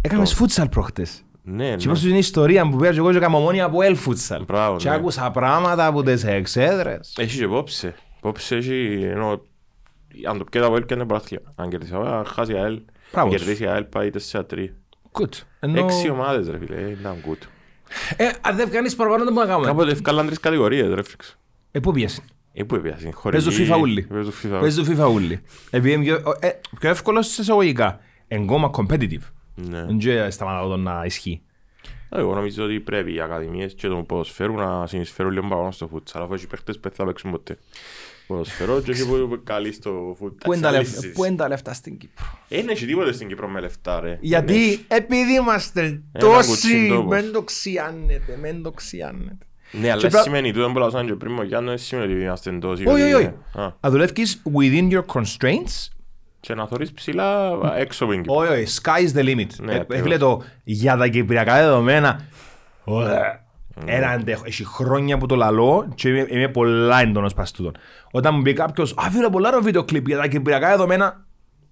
Έκαμες 0.00 0.34
φούτσαλ 0.34 0.68
προχτές. 0.68 1.20
Ναι, 1.42 1.64
Και 1.64 1.70
ναι. 1.76 1.82
είπα 1.82 1.94
στην 1.94 2.14
ιστορία 2.14 2.68
που 2.68 2.76
πήγα 2.76 2.92
και 2.92 2.98
εγώ 2.98 3.10
και 3.10 3.16
έκανα 3.16 3.38
μόνοι 3.38 3.60
από 3.60 3.82
ελ 3.82 3.96
φούτσαλ. 3.96 4.44
Μπράβο, 4.44 4.76
Και 4.76 4.88
ναι. 4.88 4.94
άκουσα 4.94 5.30
πράγματα 5.30 5.86
από 5.86 6.02
τις 6.02 6.24
εξέδρες. 6.24 7.14
Έχει 7.18 7.38
και 7.38 7.44
υπόψε. 7.44 7.94
Υπόψε 8.18 8.56
έχει, 8.56 9.00
ενώ, 9.10 9.42
αν 10.28 10.38
το 10.38 10.44
πιέτα 10.44 10.66
από 10.66 10.76
ελ 10.76 10.84
και 10.86 10.94
είναι 10.94 11.04
πράθλια. 11.06 11.40
Αν 11.54 11.68
κερδίσει 11.70 11.94
ο 11.94 12.00
αν 12.00 12.24
χάσει 12.24 12.52
η 12.52 12.56
ΑΕΛ, 12.56 12.74
αν 12.74 12.82
Μπράβο 13.12 13.30
σου. 13.30 13.36
κερδίσει 13.36 13.62
η 13.62 13.66
ΑΕΛ 13.66 13.84
πάει 13.84 14.10
4-3. 14.32 14.42
Good. 15.12 15.32
Ενώ... 15.60 15.78
Έξι 15.84 16.08
ομάδες 16.10 16.48
ρε 16.48 16.58
φίλε, 16.58 16.76
ε, 16.76 16.90
ήταν 16.90 17.16
good. 17.26 17.46
Ε, 18.16 18.28
αν 18.40 18.56
δεν 18.56 18.70
κάνεις 18.70 18.96
παραπάνω 18.96 19.24
δεν 19.24 19.32
μπορούμε 19.32 19.52
να 19.52 19.58
κάνουμε. 19.58 19.72
Κάποτε 19.72 19.92
ευκάλαν 19.96 20.26
τρεις 20.26 20.40
κατηγορίες 20.40 20.94
ρε 20.94 21.02
φρίξ. 21.02 21.36
Ε, 21.70 21.80
πού 21.80 21.92
πιέσαι. 21.92 22.22
Ε, 22.58 22.62
πού 22.64 22.74
έπιασαν, 22.74 23.12
χωρικοί. 23.12 23.44
Παίζω 23.44 23.64
FIFA 23.76 23.80
ούλοι. 23.80 24.02
Παίζω 24.02 24.30
FIFA. 24.42 24.58
Παίζει 24.60 24.84
το 24.84 24.92
FIFA 25.06 25.12
ούλοι. 25.14 25.40
Επειδή 25.70 25.92
είναι 25.94 26.04
πιο, 26.04 26.14
ε, 26.40 26.48
πιο 26.80 26.90
εύκολος 26.90 27.26
σε 27.26 27.42
εισαγωγικά. 27.42 28.00
Εγκόμα 28.28 28.70
competitive. 28.76 29.20
Ναι. 29.54 29.84
Δεν 29.84 29.98
και 29.98 30.30
σταματάω 30.30 30.68
το 30.68 30.76
να 30.76 31.02
ισχύει. 31.04 31.40
Εγώ 32.10 32.34
νομίζω 32.34 32.64
ότι 32.64 32.80
πρέπει 32.80 33.14
οι 33.14 33.20
ακαδημίες 33.20 33.74
και 33.74 33.88
το 33.88 33.96
ποδοσφαίρου 33.96 34.54
να 34.54 34.86
συνεισφέρουν 34.86 35.32
λίγο 35.32 35.46
παραπάνω 35.48 35.70
στο 35.70 35.86
φούτσαλ. 35.86 36.22
Αφού 36.22 36.34
έχει 36.34 36.46
παίχτες 36.46 36.74
που 36.74 36.82
δεν 36.82 36.92
θα 36.92 37.04
παίξουν 37.04 37.30
ποτέ. 37.30 37.58
Ποδοσφαιρό 38.26 38.80
και 38.80 38.90
έχει 38.90 39.06
που 39.06 39.16
είναι 39.16 39.40
καλοί 39.44 39.72
στο 39.72 39.90
φούτσαλ. 40.18 40.38
Πού 40.44 40.52
είναι 40.52 40.62
τα 40.62 40.70
λεφ- 40.70 41.12
Πού 41.12 41.24
είναι 41.24 41.36
τα 41.36 41.48
λεφτά 41.48 41.72
στην 41.72 41.98
Κύπρο; 41.98 42.24
Δεν 42.48 42.68
έχει 42.68 42.86
τίποτε 42.86 43.12
στην 43.12 43.28
Κύπρο 43.28 43.48
με 43.48 43.60
λεφτά 43.60 44.00
ρε. 44.00 44.06
Δεν 44.06 44.14
έχει. 44.14 44.26
Γιατί 44.26 44.84
επειδή 44.88 45.32
είμαστε 45.34 45.80
Ένα 45.82 46.02
τόσοι, 46.18 46.48
κουτσιντόπος. 46.48 47.06
μεν 47.06 47.32
το 47.32 47.42
ξιάνετε, 47.42 48.36
μεν 48.40 48.62
το 48.62 48.70
ξιάνετε. 48.70 49.45
Ναι, 49.72 49.86
αλλά 49.90 49.94
Και 49.94 50.00
δεν 50.00 50.10
πρά- 50.10 50.22
σημαίνει 50.22 50.52
τούτο 50.52 50.70
που 50.72 50.78
λάζαν 50.78 51.06
και 51.06 51.12
πριν 51.14 51.32
μου 51.32 51.42
Γιάννο, 51.42 51.68
δεν 51.68 51.78
σημαίνει 51.78 52.12
ότι 52.12 52.22
είμαστε 52.22 52.52
τόσοι. 52.52 52.86
Όχι, 52.86 53.02
όχι, 53.02 53.14
ότι- 53.14 53.24
όχι. 53.54 53.60
Α, 53.66 53.72
Να 53.80 53.90
δουλεύεις 53.90 54.42
within 54.58 54.90
your 54.92 55.04
constraints. 55.14 55.88
Και 56.40 56.54
να 56.54 56.66
θωρείς 56.66 56.92
ψηλά 56.92 57.50
έξω 57.76 58.04
από 58.04 58.12
την 58.12 58.22
Κύπρο. 58.22 58.36
Όχι, 58.38 58.52
όχι, 58.52 58.78
sky 58.82 59.08
is 59.08 59.18
the 59.20 59.24
limit. 59.24 59.46
Ναι, 59.58 59.72
Ε, 59.72 59.74
ακριβώς. 59.74 59.98
Έφυλε 59.98 60.16
το 60.16 60.42
για 60.64 60.96
τα 60.96 61.08
κυπριακά 61.08 61.54
δεδομένα. 61.54 62.20
Ωραία. 62.84 63.44
Ναι. 63.84 63.92
Ένα 63.94 64.08
αντέχω. 64.08 64.42
Έχει 64.46 64.64
χρόνια 64.64 65.18
που 65.18 65.26
το 65.26 65.34
λαλώ 65.36 65.88
και 65.94 66.08
είμαι, 66.08 66.26
είμαι 66.28 66.48
πολλά 66.48 67.00
έντονος 67.00 67.34
πας 67.34 67.50
τούτον. 67.50 67.72
Όταν 68.10 68.34
μου 68.34 68.42
πει 68.42 68.52
κάποιος, 68.52 68.94
α, 68.96 69.10
φίλε, 69.10 69.28
πολλά 69.30 69.48
ωραίο 69.48 69.60
βίντεο 69.60 69.84
κλιπ 69.84 70.06
για 70.06 70.16
τα 70.16 70.26
κυπριακά 70.26 70.68
δεδομένα. 70.68 71.24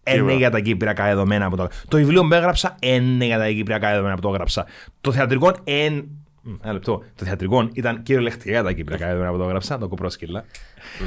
Είναι 0.07 0.17
Τίποτα. 0.17 0.37
για 0.37 0.51
τα 0.51 0.61
κυπριακά 0.61 1.05
δεδομένα 1.05 1.49
που 1.51 1.57
το 1.57 1.69
Το 1.89 1.97
βιβλίο 1.97 2.27
που 2.27 2.35
έγραψα 2.35 2.77
είναι 2.81 3.25
για 3.25 3.39
τα 3.39 3.49
κυπριακά 3.49 3.91
δεδομένα 3.91 4.15
που 4.15 4.21
το 4.21 4.29
έγραψα. 4.29 4.67
Το 5.01 5.13
θεατρικό 5.13 5.53
εν... 5.65 6.05
Μ, 6.47 6.55
Ένα 6.63 6.73
λεπτό. 6.73 7.03
Το 7.17 7.25
θεατρικό 7.25 7.69
ήταν 7.73 8.03
κυριολεκτικά 8.03 8.51
για 8.51 8.63
τα 8.63 8.73
κυπριακά 8.73 9.07
δεδομένα 9.07 9.31
που 9.33 9.39
το 9.39 9.45
έγραψα, 9.45 9.79
το 9.79 9.89
κοπρόσκυλα. 9.89 10.45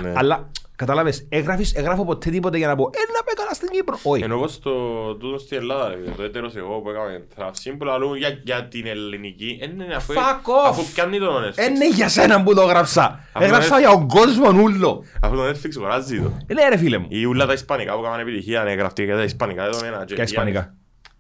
Ναι. 0.02 0.14
Αλλά 0.16 0.50
κατάλαβες, 0.76 1.26
έγραφες, 1.30 1.74
έγραφω 1.74 2.06
ποτέ 2.06 2.30
τίποτε 2.30 2.58
για 2.58 2.68
να 2.68 2.76
πω, 2.76 2.90
ένα 2.94 3.20
με 3.26 3.32
καλά 3.36 3.54
στην 3.54 3.70
Κύπρο. 3.70 4.00
Όχι. 4.04 4.24
Ενώ 4.24 4.36
όπως 4.36 4.60
το 4.60 4.72
τούτο 5.16 5.38
στην 5.38 5.58
Ελλάδα, 5.58 5.88
ρε, 5.90 5.96
το 6.18 6.24
έτερος 6.24 6.56
εγώ 6.56 6.80
που 6.80 6.90
έκαμε 6.90 7.26
θραυσί 7.36 7.72
που 7.76 7.86
λαλούν 7.86 8.16
για, 8.18 8.40
για 8.44 8.68
την 8.68 8.86
ελληνική, 8.86 9.60
ε, 9.62 9.68
ναι, 9.68 9.86
αφού, 9.96 10.14
Fuck 10.14 10.18
off. 10.18 10.68
αφού 10.70 10.84
πιάνει 10.94 11.18
τον 11.20 11.44
Netflix. 11.44 11.70
Είναι 11.70 11.90
για 11.90 12.10
σένα 12.10 12.44
που 12.44 12.54
το 12.56 12.62
έγραψα. 12.62 13.20
Αυτό 13.34 13.44
Έγραψα 13.46 13.68
είναι- 13.68 13.88
για 13.88 13.90
τον 13.98 14.08
κόσμο 14.08 14.50
ούλο. 14.62 15.04
Αφού 15.22 15.36
το 15.36 15.48
Netflix 15.50 15.70
αγοράζει 15.78 16.22
το. 16.22 16.32
Ε, 16.48 16.54
Ναι 16.54 16.70
ρε 16.70 16.78
φίλε 16.78 16.98
μου. 16.98 17.06
Ή 17.10 17.26
ούλα 17.26 17.46
τα 17.46 17.54
ισπανικά 17.54 17.94
που 17.94 18.00
έκαναν 18.00 18.20
επιτυχία, 18.20 18.64
ναι, 18.64 18.74
γραφτεί 18.74 19.04
για 19.04 19.16
τα 19.16 19.24
ισπανικά 19.24 19.64
δεδομένα. 19.64 20.06
Και 20.06 20.22
ισπανικά; 20.22 20.74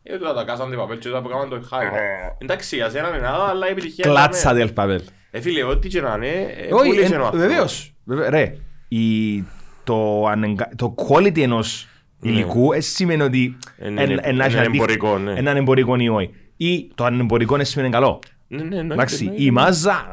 Ε, 0.10 0.18
τώρα 0.18 0.34
τα 0.34 0.44
κάσαν 0.44 0.70
την 0.70 0.78
παπέλ 0.78 0.98
και 0.98 1.10
τα 1.10 1.22
που 1.22 1.28
έκαναν 1.30 1.50
το 1.50 1.68
hype. 1.72 2.36
Εντάξει, 2.38 2.76
για 2.76 2.90
σένα 2.90 3.08
είναι 3.08 3.18
νada, 3.28 3.50
αλλά 3.50 3.68
η 3.68 3.72
επιτυχία 3.72 4.04
είναι 4.08 4.16
Κλάτσα 4.20 4.54
ναι. 4.54 4.64
del 4.66 4.74
papel. 4.84 5.00
Ε, 5.32 5.42
φίλε, 5.42 5.64
ό,τι 5.64 5.88
και 5.88 6.02
να 6.02 6.14
είναι, 6.16 6.28
ε, 6.28 6.74
Όχι, 6.74 6.90
πούλησε 6.90 7.14
εν- 7.14 7.22
ο 7.22 7.26
άνθρωπος. 7.26 7.48
βεβαίως. 7.48 7.94
Βεβαίως. 8.04 8.30
Ρε, 8.30 8.54
η- 8.88 9.44
το 9.84 10.26
ανεγκα- 10.28 10.76
το 10.76 10.96
quality 11.08 11.40
ενός 11.40 11.88
υλικού 12.22 12.74
ε, 12.74 12.80
σημαίνει 12.80 13.22
ότι 13.22 13.58
Ναι. 13.78 13.88
Είναι- 13.88 14.02
εν- 14.02 14.10
είναι- 14.10 14.22
εν- 14.24 14.36
να 14.36 14.46
έχει 14.46 14.56
είναι 14.56 14.66
αντίθετο- 14.66 14.92
εμπορικό, 14.94 15.18
ναι. 15.18 15.40
Έναν 15.40 15.58
εμπορικό 15.58 15.96
ή 15.96 16.10
όχι. 16.10 16.30
Ή 16.58 16.92
το 16.96 17.06
ανεμπορικό 17.06 17.56
είναι 17.56 17.64
σημαίνει 17.64 17.92
καλό. 17.92 18.20
Ναι, 18.48 18.64
ναι, 18.64 18.82
ναι, 18.82 18.94
Εντάξει, 18.94 19.26
ναι, 19.26 19.32
ναι. 19.32 19.36
η 19.38 19.52
μάζα, 19.52 20.08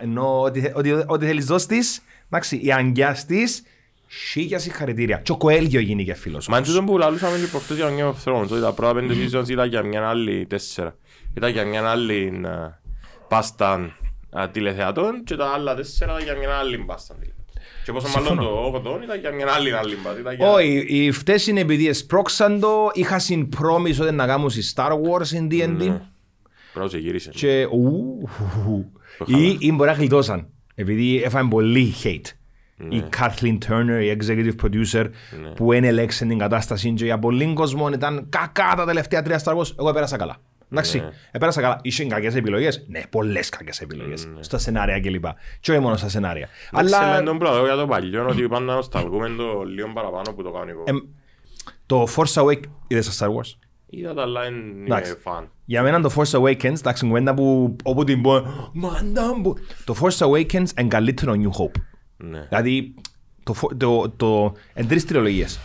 ενώ 0.00 0.40
ό,τι 0.42 0.60
θε- 0.60 0.76
ό,τι- 0.76 0.92
ό,τι 1.06 1.26
θέλεις 1.26 1.44
δώσεις 1.44 1.66
της, 1.66 2.02
εντάξει, 2.26 2.60
η 2.62 2.72
αγκιά 2.72 3.16
της, 3.26 3.62
σίγια 4.06 4.58
συγχαρητήρια. 4.58 5.16
Και 5.18 5.32
ο 5.32 5.36
Κοέλγιο 5.36 5.80
γίνηκε 5.80 6.14
φίλος. 6.14 6.48
Μα 6.48 6.56
είναι 6.58 6.66
τούτο 6.66 6.82
που 6.82 6.98
λαλούσαμε 6.98 7.38
και 7.38 7.46
προχτές 7.46 7.76
για 7.76 7.88
Game 7.98 8.12
of 8.14 8.32
Thrones, 8.32 8.48
ότι 8.50 8.60
τα 8.60 8.72
πρώτα 8.72 8.94
πέντε 8.94 9.14
seasons 9.14 9.48
ήταν 9.48 9.68
για 9.68 9.82
μια 9.82 10.08
άλλη 10.08 10.46
τέσσερα. 10.46 10.96
Ήταν 11.36 11.50
για 11.50 11.64
μια 11.64 11.88
άλλη 11.90 12.40
ε, 12.44 12.48
πάστα 13.28 13.96
ε, 14.36 14.48
τηλεθεατών 14.48 15.22
και 15.24 15.36
τα 15.36 15.46
άλλα 15.54 15.74
τέσσερα 15.74 16.12
ήταν 16.12 16.24
για 16.24 16.36
μια 16.36 16.50
άλλη 16.56 16.78
πάστα. 16.78 17.14
Και 17.84 17.92
πόσο 17.92 18.08
μάλλον 18.20 18.36
το 18.36 18.82
8 19.00 19.02
ήταν 19.04 19.18
για 19.20 19.32
μια 19.32 19.46
άλλη 19.52 19.72
άλλη 19.76 19.94
πάστα. 19.94 20.20
ήταν 20.20 20.34
για- 20.34 20.50
Όχι, 20.50 20.84
οι 20.88 21.10
φταίες 21.10 21.46
είναι 21.46 21.60
επειδή 21.60 21.88
εσπρώξαν 21.88 22.60
το, 22.60 22.90
είχα 22.92 23.18
συμπρόμισο 23.18 24.02
ότι 24.04 24.12
να 24.14 24.26
κάνουν 24.26 24.50
στη 24.50 24.62
Star 24.74 24.90
Wars 24.90 25.24
στην 25.24 25.48
D&D 25.50 25.76
Ναι. 25.76 26.00
Πρώτος 26.72 26.90
σε 26.90 26.98
γύρισε. 26.98 27.30
και 27.34 27.64
ου, 27.70 28.28
ή, 29.26 29.56
ή 29.60 29.72
μπορεί 29.72 29.90
να 29.90 29.96
γλιτώσαν 29.96 30.46
επειδή 30.74 31.22
έφαγαν 31.22 31.48
πολύ 31.48 31.94
hate. 32.04 32.30
Η 32.88 33.02
Kathleen 33.18 33.58
Turner, 33.68 34.00
η 34.02 34.16
executive 34.18 34.64
producer, 34.64 35.10
που 35.54 35.72
ένελεξε 35.72 36.24
την 36.24 36.38
κατάσταση 36.38 36.92
και 36.92 37.04
για 37.04 37.18
πολλοί 37.18 37.52
κόσμο 37.54 37.88
ήταν 37.88 38.26
κακά 38.28 38.74
τα 38.76 38.84
τελευταία 38.84 39.22
τρία 39.22 39.40
Star 39.44 39.56
Wars, 39.56 39.78
εγώ 39.78 39.92
πέρασα 39.92 40.16
καλά. 40.16 40.36
Εντάξει, 40.70 41.02
επέρασα 41.30 41.60
καλά. 41.60 41.78
Είχε 41.82 42.04
κακές 42.04 42.34
επιλογές. 42.34 42.84
Ναι, 42.88 43.00
πολλές 43.10 43.48
κακές 43.48 43.80
επιλογές. 43.80 44.28
Στα 44.40 44.58
σενάρια 44.58 45.00
κλπ. 45.00 45.24
Και 45.60 45.70
όχι 45.70 45.80
μόνο 45.80 45.96
στα 45.96 46.08
σενάρια. 46.08 46.48
Αλλά... 46.72 46.98
Αλλά 46.98 47.22
τον 47.22 47.38
πλατό 47.38 47.64
για 47.64 47.76
το 47.76 47.86
παλιό, 47.86 48.26
ότι 48.28 48.48
πάντα 48.48 48.74
νοσταλγούμε 48.74 49.28
το 49.28 49.62
λίγο 49.62 49.92
παραπάνω 49.94 50.32
που 50.36 50.42
το 50.42 50.50
κάνω 50.50 50.70
εγώ. 50.70 50.82
εμ, 50.86 50.96
το 51.86 52.06
Force 52.16 52.42
Awakens 52.42 52.60
είδες 52.86 53.06
στα 53.06 53.26
Star 53.26 53.30
Wars; 53.30 53.58
Είδα 53.86 54.14
τα 54.14 54.22
αλλά 54.22 54.46
είναι 54.46 54.84
Εντάξει. 54.84 55.16
φαν. 55.20 55.50
Για 55.64 55.82
μένα 55.82 56.00
το 56.00 56.12
Force 56.16 56.40
Awakens, 56.40 56.64
εντάξει, 56.64 57.06
κουβέντα 57.06 57.34
που 57.34 57.76
όπου 57.84 58.04
την 58.04 58.22
πω, 58.22 58.42
μαντά 58.72 59.36
μου. 59.36 59.54
Το 59.84 59.96
Force 60.00 60.26
Awakens 60.26 60.78
είναι 60.78 60.88
καλύτερο 60.88 61.32
New 61.32 61.62
Hope. 61.62 61.80
Ναι. 62.16 62.46
Δηλαδή, 62.48 62.94
το, 63.42 63.52
φο- 63.52 63.76
το, 63.76 64.10
το, 64.16 64.52
εν 64.74 64.88
τρεις 64.88 65.04
τριλογίες. 65.04 65.58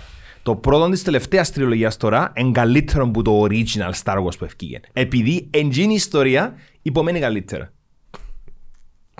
Το 0.44 0.56
πρώτο 0.56 0.90
της 0.90 1.04
τελευταίας 1.04 1.52
τριλογίας 1.52 1.98
τώρα 1.98 2.32
είναι 2.36 2.52
καλύτερο 2.52 3.10
που 3.10 3.22
το 3.22 3.44
original 3.44 3.92
Star 4.04 4.24
Wars 4.24 4.38
που 4.38 4.46
ευκήγε. 4.46 4.80
Επειδή 4.94 5.48
εντζήνει 5.52 5.92
η 5.92 5.96
ιστορία 5.96 6.54
υπομένει 6.82 7.20
καλύτερα. 7.20 7.72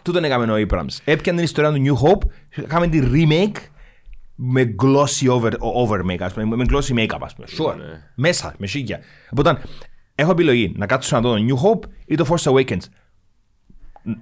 Τούτον 0.04 0.24
έκαμε 0.24 0.52
ο 0.52 0.56
Abrams. 0.56 0.98
Έπιανε 1.04 1.38
την 1.38 1.48
ιστορία 1.48 1.72
του 1.72 1.84
New 1.86 2.08
Hope, 2.08 2.28
έκαμε 2.50 2.88
τη 2.88 3.02
remake 3.14 3.58
με 4.36 4.76
glossy 4.84 5.30
over, 5.30 5.52
over 5.60 6.00
make, 6.12 6.20
ας 6.20 6.34
πούμε, 6.34 6.56
με 6.56 6.66
glossy 6.70 6.94
make-up, 6.94 7.20
ας 7.22 7.36
πούμε. 7.36 7.48
Sure. 7.58 7.76
Ναι. 7.78 8.02
Μέσα, 8.16 8.56
με 8.58 8.68
σίγια. 8.68 9.00
Οπότε, 9.32 9.62
έχω 10.16 10.32
επιλογή 10.32 10.74
να 10.76 10.86
κάτσω 10.86 11.16
να 11.16 11.22
δω 11.22 11.36
το 11.36 11.44
New 11.48 11.66
Hope 11.66 11.90
ή 12.06 12.16
το 12.16 12.26
Force 12.30 12.52
Awakens. 12.52 12.82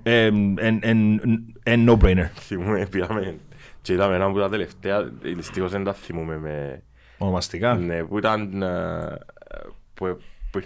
Ε, 0.04 0.26
εν- 0.26 0.80
εν- 0.82 1.54
εν 1.64 1.90
no-brainer. 1.90 2.28
Θυμούμε, 2.40 2.88
πήγαμε 2.92 3.38
και 3.82 3.94
είδαμε 3.94 4.16
ένα 4.16 4.32
που 4.32 4.40
τα 4.40 4.50
τελευταία, 4.50 5.04
δυστυχώς 5.22 5.72
δεν 5.72 5.84
τα 5.84 5.94
θυμούμε 5.94 6.38
με... 6.38 6.84
Ονομαστικά. 7.18 7.76
Ναι, 7.76 8.04
που 8.04 8.18
ήταν... 8.18 8.62
ε, 8.62 9.18
που, 9.94 10.18
που, 10.52 10.62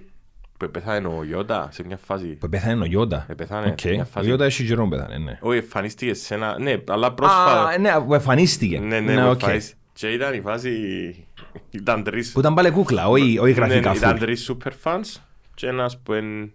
που 0.57 0.71
πέθανε 0.71 1.07
ο 1.07 1.23
Γιόντα 1.29 1.67
σε 1.71 1.83
μια 1.85 1.97
φάση. 1.97 2.25
Που 2.25 2.49
πέθανε 2.49 2.81
ο 2.81 2.85
Γιόντα. 2.85 3.25
Ε, 3.29 3.33
πέθανε, 3.33 3.67
Οκ. 3.67 3.83
μια 3.83 4.01
Ο 4.01 4.05
φάση. 4.05 4.25
Γιόντα 4.25 4.45
έχει 4.45 4.65
καιρό 4.65 4.83
που 4.83 4.89
πέθανε, 4.89 5.17
ναι. 5.17 5.37
Όχι, 5.41 5.57
εμφανίστηκε 5.57 6.13
σε 6.13 6.33
ένα... 6.33 6.59
Ναι, 6.59 6.75
αλλά 6.87 7.13
πρόσφατα... 7.13 7.63
Α, 7.67 7.77
ναι, 7.77 7.91
που 8.05 8.13
εμφανίστηκε. 8.13 8.79
Ναι, 8.79 8.99
ναι, 8.99 9.15
που 9.15 9.29
οκ. 9.29 9.41
εμφανίστηκε. 9.41 9.77
Και 9.93 10.07
ήταν 10.07 10.33
η 10.33 10.41
φάση... 10.41 10.71
Ήταν 11.69 12.03
τρεις... 12.03 12.31
Που 12.31 12.39
ήταν 12.39 12.53
πάλι 12.53 12.71
κούκλα, 12.71 13.07
όχι 13.07 13.37
όχι 13.39 13.51
γραφικά 13.51 13.91
Ναι, 13.91 13.97
ήταν 13.97 14.15
full. 14.15 14.19
τρεις 14.19 14.51
super 14.51 14.71
fans 14.83 15.21
και 15.53 15.67
ένας 15.67 15.99
που 15.99 16.13
εν... 16.13 16.53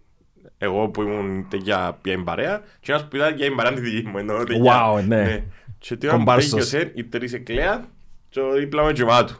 Εγώ 0.58 0.88
που 0.88 1.02
ήμουν 1.02 1.46
για 1.52 1.98
για 2.04 2.14
την 2.14 2.24
παρέα 2.24 2.62
και 2.80 2.92
ένας 2.92 3.08
που 3.08 3.16
ήταν 3.16 3.36
για 3.36 3.46
την 3.46 3.56
παρέα 3.56 3.72
τη 3.72 3.80
δική 3.80 4.08
μου. 4.08 4.18
εννοώ, 4.18 4.42
για- 4.42 4.92
Wow, 4.96 5.02
ναι. 5.06 5.44
Και 5.78 5.96
τι 5.96 6.06
ώρα 6.06 6.16
που 6.16 6.24
Κομπάρσος. 6.24 6.50
τέλειωσε, 6.50 6.92
οι 6.94 7.04
τρεις 7.04 7.32
εκλέα 7.32 7.84
και 8.28 8.40
ο 8.40 8.52
δίπλα 8.52 8.82
με 8.84 8.92
γεμάτο. 8.92 9.34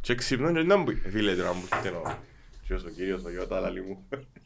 Και 0.00 0.14
ξυπνώ 0.14 0.52
και 0.52 0.58
ήταν 0.60 0.84
που... 0.84 0.92
Φίλε, 1.12 1.32
τώρα 1.34 1.52
μου 1.54 1.62
φταίνω. 1.76 2.02
Και 2.66 2.74
ως 2.74 2.84
ο 2.84 2.88
κύριος 2.96 3.24
ο 3.24 3.30
Ιώτα, 3.30 3.56
αλλά 3.56 3.68
μου. 3.86 3.98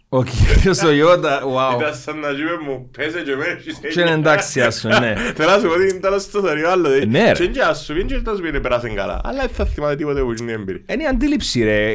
Ο 0.09 0.23
κύριος 0.25 0.83
ο 0.83 0.91
Γιόντα, 0.93 1.43
wow. 1.43 1.81
Ήταν 1.81 1.95
σαν 1.95 2.19
να 2.19 2.31
ζούμε 2.31 2.59
μου, 2.67 2.89
πέσε 2.97 3.21
και 3.23 3.37
με 3.37 3.45
έχεις 3.45 3.79
Και 3.95 4.01
είναι 4.01 4.11
εντάξει, 4.11 4.61
ας 4.61 4.81
πούμε, 4.81 4.99
ναι. 4.99 5.15
Θέλω 5.37 5.51
να 5.51 5.59
σου 5.59 5.67
πω 5.67 5.73
ότι 5.73 5.87
ήταν 5.95 6.21
στο 6.21 6.41
θερίο 6.41 6.71
άλλο. 6.71 6.89
δε. 6.89 7.05
Ναι, 7.05 7.25
ρε. 7.27 7.33
Και 7.33 7.43
είναι 7.43 7.53
και 7.53 7.63
ας 7.63 7.85
σου 7.85 7.95
πει 7.95 8.05
και 8.05 8.21
θα 8.25 8.35
σου 8.35 8.41
πει 8.43 8.49
ότι 8.49 8.61
πέρασε 8.61 8.89
καλά. 8.89 9.21
Αλλά 9.25 9.41
δεν 9.41 9.49
θα 9.49 9.65
θυμάται 9.67 9.97
τίποτε 9.97 10.21
που 10.21 10.33
είναι 10.41 10.53
έμπειρη. 10.53 10.85
Είναι 10.89 11.03
η 11.03 11.07
αντίληψη, 11.07 11.63
ρε. 11.65 11.93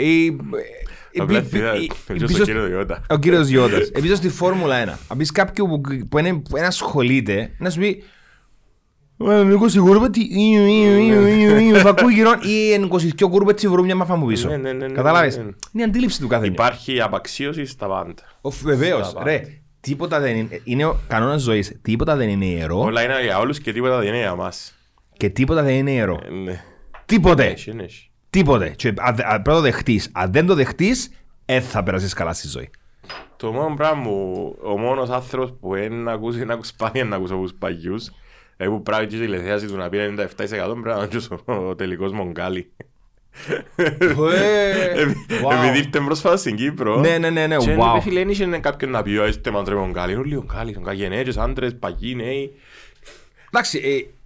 Η- 1.18 1.20
η- 1.20 1.24
Απλά 1.24 1.40
η- 1.40 1.44
θυμάται, 1.44 1.78
η- 1.78 1.80
ο 1.80 1.84
η- 1.84 2.14
κύριος 2.14 2.32
πίσω- 2.32 2.42
ο 2.42 2.46
κύριος 2.46 2.70
Ιώτα. 2.70 3.02
Ο 3.10 3.18
κύριος 3.18 3.48
Γιώντας. 3.48 3.88
Επίσης 3.90 4.18
στη 4.18 4.30
Φόρμουλα 4.30 4.76
1. 4.76 5.00
Αν 5.08 5.18
πεις 5.18 5.32
κάποιον 5.32 5.68
που, 5.70 5.82
που, 6.10 6.18
είναι, 6.18 6.34
που 6.34 6.58
είναι 6.58 6.66
ασχολείται, 6.66 7.52
να 7.58 7.70
σου 7.70 7.80
πει 7.80 8.04
«Ε, 9.20 9.44
με 9.44 9.54
20 9.54 9.80
κούρπετσι, 9.80 10.22
ίου, 10.22 10.66
ίου, 10.66 11.00
ίου, 11.00 11.26
ίου, 11.28 11.58
ίου», 11.58 11.76
θα 11.76 11.90
ακούει 11.90 12.14
γύρω 12.14 12.32
ή 12.42 12.72
εν 12.74 12.84
22 12.84 13.30
κούρπετσι 13.30 13.68
βρουν 13.68 13.86
μια 13.86 13.96
μαφά 13.96 14.16
μου 14.16 14.26
πίσω. 14.26 14.50
Ναι, 14.50 14.58
ναι, 14.58 14.72
ναι, 14.74 14.88
ναι, 14.88 14.94
Κατάλαβες. 14.94 15.38
ναι, 15.38 15.44
ναι. 15.44 15.50
Είναι 15.74 15.84
η 15.84 15.86
αντίληψη 15.86 16.20
του 16.22 16.28
κάθε 16.28 16.44
μια. 16.44 16.52
Υπάρχει 16.54 17.02
απαξίωση 17.02 17.66
στα 17.66 17.88
πάντα. 17.88 18.14
Ο- 18.42 18.50
Βεβαίως, 18.50 19.08
Στα 19.08 19.24
ρε. 19.24 19.38
πάντα. 19.40 19.50
Τίποτα 19.80 20.20
δεν 20.20 20.36
είναι, 20.36 20.62
είναι 20.64 20.86
ο 20.86 20.98
κανόνας 21.08 21.42
ζωής. 21.42 21.80
Τίποτα 21.82 22.16
δεν 22.16 22.30
είναι 22.30 22.46
ιερό 22.46 22.80
Όλα 22.80 23.04
είναι 23.04 23.22
για 23.24 23.40
όλους 23.40 23.60
και 23.60 23.72
τίποτα 23.74 23.98
δεν 24.00 24.08
είναι 24.08 24.18
για 24.18 24.36
μας. 24.36 24.76
και 25.18 25.30
τίποτα 25.30 25.62
δεν 25.64 25.74
είναι 25.76 25.92
ιερό. 25.92 26.20
Ε, 26.26 26.30
ναι. 26.34 26.62
Τίποτε. 27.06 27.56
Έχει, 28.32 28.44
ναι, 28.44 28.66
έχει. 28.66 28.70
Τίποτε. 28.70 28.70
Και 28.70 28.88
αν 28.98 29.16
δεν- 29.16 29.26
αν 29.26 29.32
πρέπει 29.42 29.48
να 29.50 29.54
το 29.56 29.62
δεχτείς. 29.62 30.10
Αν 30.14 30.32
δεν 30.32 30.46
το 30.46 30.54
δεχτείς, 30.56 31.10
δεν 31.46 31.62
θα 31.62 31.84
περάσεις 31.84 32.14
καλά 32.14 32.34
στη 32.34 32.48
ζωή. 32.48 32.70
Το 33.38 33.52
μόνο 33.52 33.76
πράγμα 33.76 34.02
μου, 34.02 34.56
ο 34.64 34.78
μόνος 34.78 35.10
άνθρωπος 35.10 35.54
που 35.60 35.74
δεν 35.74 36.08
ακούσει, 36.08 36.46
να 36.46 36.54
ακούσει 36.54 36.70
σπάνια 36.72 37.04
να 37.04 37.16
ακούσει 37.16 37.34
από 37.34 37.42
τους 37.42 37.54
παγιούς, 37.60 38.10
ε, 38.58 38.66
που 38.68 38.82
πράγει 38.84 39.08
και 39.08 39.16
η 39.16 39.20
τηλεθέαση 39.20 39.66
του 39.68 39.76
να 39.78 39.90
πει 39.90 39.98
97% 39.98 40.72
πρέπει 40.82 40.88
να 40.88 40.96
είναι 40.96 41.08
και 41.08 41.52
ο 41.52 41.76
τελικός 41.76 42.12
Μογκάλι. 42.12 42.72
Ε, 43.76 45.02
Επει- 45.02 45.18
wow. 45.44 45.52
Επειδή 45.54 45.78
ήρθε 45.78 46.00
πρόσφατα 46.00 46.38
στην 46.38 46.56
Κύπρο. 46.56 47.00
Ναι, 47.00 47.18
ναι, 47.18 47.30
ναι, 47.30 47.48
ναι, 47.48 47.56
Και 47.58 47.76
wow. 47.80 47.90
είπε, 47.92 48.02
φίλε, 48.02 48.20
δεν 48.20 48.30
είχε 48.30 48.46
κάποιον 48.46 48.92
να 48.92 49.02
πει, 49.04 49.18
«Ω, 49.18 49.28
είστε 49.28 49.52
μαντρέ 49.52 49.76
Μογκάλι. 49.76 50.12
Είναι 50.12 50.22
όλοι 50.22 50.36
Μογκάλι, 50.36 50.74
Μογκάλι, 50.78 50.98
γενέτσες, 50.98 51.38
άντρες, 51.38 51.76
παγιοί, 51.80 52.14
νέοι. 52.18 52.52
Εντάξει, 53.52 53.78
ε, 53.78 53.90
εκείνοι- 53.90 54.04
οι 54.04 54.17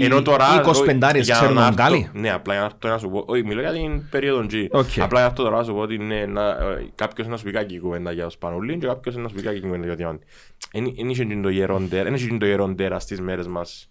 Ενώ 0.00 0.22
τώρα... 0.22 0.44
οι 0.54 0.60
25 0.64 0.98
για 0.98 1.34
ξέρουν 1.34 1.54
να 1.54 1.60
τον 1.60 1.72
έρθω- 1.72 1.74
Γκάλι. 1.74 2.10
Ναι, 2.12 2.30
απλά 2.32 2.52
για 2.54 2.62
να 2.62 2.68
έρθω 2.72 2.88
να 2.88 2.98
σου 2.98 3.10
πω. 3.10 3.24
Όχι, 3.26 3.42
μιλώ 3.44 3.60
για 3.60 3.72
την 3.72 4.08
περίοδο 4.10 4.46
G. 4.50 4.66
Οκ. 4.70 4.86
Απλά 5.00 5.18
για 5.18 5.28
αυτό 5.28 5.42
τώρα 5.42 5.56
να 5.56 5.62
σου 5.64 5.72
πω 5.72 5.78
ότι 5.80 5.98
ναι, 5.98 6.26
να, 6.26 6.48
ε, 6.48 6.86
κάποιος 6.94 7.26
να 7.26 7.36
σου 7.36 7.44
πει 7.44 7.50
κακή 7.50 7.78
κουβέντα 7.78 8.12
για 8.12 8.26
ο 8.26 8.30
Σπανουλίν 8.30 8.80
και 8.80 8.86
κάποιος 8.86 9.16
να 9.16 9.28
σου 9.28 9.34
πει 9.34 9.42
κακή 9.42 9.60
κουβέντα 9.60 9.84
για 9.84 9.92
ο 9.92 9.96
Διαμάντη. 9.96 10.24
Εν 10.72 10.94
εν 10.98 11.08
είχε 11.08 11.26
το 11.42 11.48
γεροντέρα, 11.48 12.08
εν 12.08 12.14
είχε 12.14 12.36
το 12.38 12.46
γεροντέρα 12.46 12.98
στις 12.98 13.20
μέρες 13.20 13.46
μας. 13.46 13.88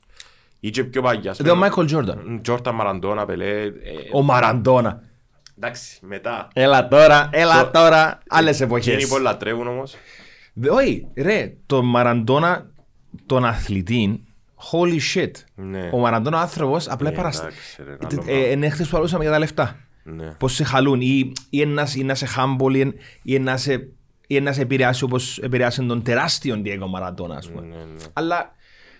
Ή 0.60 0.70
και 0.70 0.84
πιο 0.84 1.01
παγιά. 1.01 1.32
ας 1.32 1.38
Δεν 1.38 1.45
ο 1.51 1.54
πούμε. 1.54 1.68
Μάικλ 1.68 1.86
Τζόρνταν. 1.86 2.39
Τζόρταν 2.41 2.76
Μαραντώνα, 2.76 3.26
Πελέ. 3.26 3.45
ε, 3.62 3.72
Ο 4.12 4.22
Μαραντόνα. 4.22 5.01
Εντάξει, 5.58 5.99
μετά. 6.01 6.47
Έλα 6.54 6.88
τώρα, 6.88 7.30
έλα 7.32 7.64
Το- 7.64 7.80
τώρα. 7.80 8.20
Άλλες 8.30 8.58
Και 8.58 8.64
εποχές. 8.64 8.93
είναι 8.93 9.08
πολλά 9.08 9.38
τρέβουν 9.38 9.68
όμως. 9.68 9.95
Δε- 10.54 10.70
Όχι, 10.70 11.08
ρε, 11.16 11.54
το 11.66 11.82
Μαραντόνα, 11.84 12.72
τον 13.26 13.45
αθλητή, 13.45 14.24
holy 14.72 14.99
shit. 15.16 15.32
Ναι. 15.55 15.89
Ο 15.93 15.97
Μαραντόνα 15.97 16.41
άνθρωπος 16.41 16.88
απλά 16.89 17.09
Ε, 17.09 17.11
παραστα... 17.11 17.43
εντάξει, 17.47 17.84
ρε, 17.84 17.91
Ε, 17.91 17.97
άλλο 18.01 18.22
ε, 18.22 18.24
πράγμα. 18.36 18.47
Είναι 18.51 18.70
χθες 18.70 18.88
που 18.88 18.97
αλούσαμε 18.97 19.24
για 19.24 19.32
τα 19.32 19.39
λεφτά. 19.39 19.78
Ναι. 20.03 20.26
Πώς 20.39 20.53
σε 20.53 20.64
χαλούν 20.64 21.01
ή, 21.01 21.32
ή 21.49 21.66
να, 21.66 21.88
ή 21.95 22.03
να 22.03 22.16
σε 22.16 22.28
humble 22.38 22.74
ή, 22.76 22.80
εν- 22.80 22.93
ή 23.24 23.39
να 23.39 23.57
σε, 23.57 23.88
ή 24.28 24.39
να 24.39 24.51
σε 24.53 24.61
επηρεάσει 24.61 25.03
όπως 25.03 25.38
επηρεάσει 25.38 25.86
τον 25.86 26.03
τεράστιο 26.03 26.61
Diego 26.66 26.88
Μαραντόνα, 26.89 27.36
ας 27.36 27.49
πούμε. 27.49 27.61
Ναι, 27.61 27.76
ναι. 27.76 28.03
Αλλά, 28.14 28.55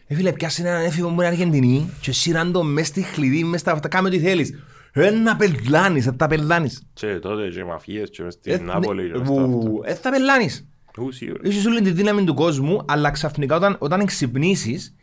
ε, 0.08 0.16
φίλε, 0.16 0.32
πιάσε 0.32 0.62
έναν 0.62 0.84
έφηβο 0.84 1.08
μου 1.10 1.16
είναι 1.20 1.28
Αργεντινή 1.28 1.90
και 2.02 2.12
σύραν 2.12 2.52
το 2.52 2.64
μες 2.64 2.88
στη 2.88 3.02
χλειδί, 3.02 3.44
μες 3.44 3.60
στα 3.60 3.72
αυτά, 3.72 3.88
κάμε 3.88 4.08
ό,τι 4.08 4.20
θέλεις. 4.20 4.64
Ε, 4.96 5.10
να 5.10 5.36
πελάνεις, 5.36 6.06
θα 6.06 6.16
τα 6.16 6.28
πελάνεις. 6.28 6.84
Και 6.94 7.08
τότε 7.08 7.48
και 7.48 7.64
μαφίες 7.64 8.10
και 8.10 8.24
μες 8.24 8.38
Ε, 8.44 8.54
στην 8.54 8.66
Νάπολη 8.66 9.02
και 9.12 9.12
ναι, 9.12 9.18
μες 9.18 9.28
στα 9.28 9.42
αυτά. 9.44 9.56
ου, 9.70 9.82
Ε, 9.84 9.94
θα 9.94 10.10
πελάνεις. 10.12 10.68
Ου, 10.98 11.12
σίγουρα. 11.12 11.40
Έχεις 11.44 11.66
όλη 11.66 11.82
τη 11.82 11.92
δύναμη 11.92 12.24
του 12.24 12.34
κόσμου, 12.34 12.84
αλλά 12.88 13.12
ξαφνικά 13.12 13.56
όταν, 13.56 13.76
όταν 13.80 14.06
ξυπνήσεις, 14.06 14.96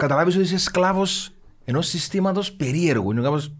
καταλάβεις 0.00 0.34
ότι 0.34 0.44
είσαι 0.44 0.58
σκλάβος 0.58 1.30
ενός 1.64 1.86
συστήματος 1.86 2.52
περίεργου. 2.52 3.10
Είναι 3.10 3.20
κάπως, 3.22 3.52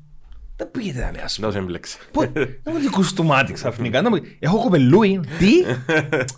δεν 0.57 0.71
πήγαινε 0.71 1.01
να 1.01 1.11
με 1.13 1.21
ας 1.23 1.35
πούμε. 1.35 1.47
Να 1.47 1.53
σε 1.53 1.59
εμπλέξε. 1.59 1.99
Πω, 2.13 2.23
Έχω 2.63 2.79
δικό 2.81 3.01
του 3.15 3.25
μάτι 3.25 3.53
ξαφνικά. 3.53 4.03
Να 4.03 4.11
μου 4.11 4.21
πει, 4.21 4.37
Έχω 4.41 4.59
κοπελούι. 4.63 5.21
Τι; 5.39 5.51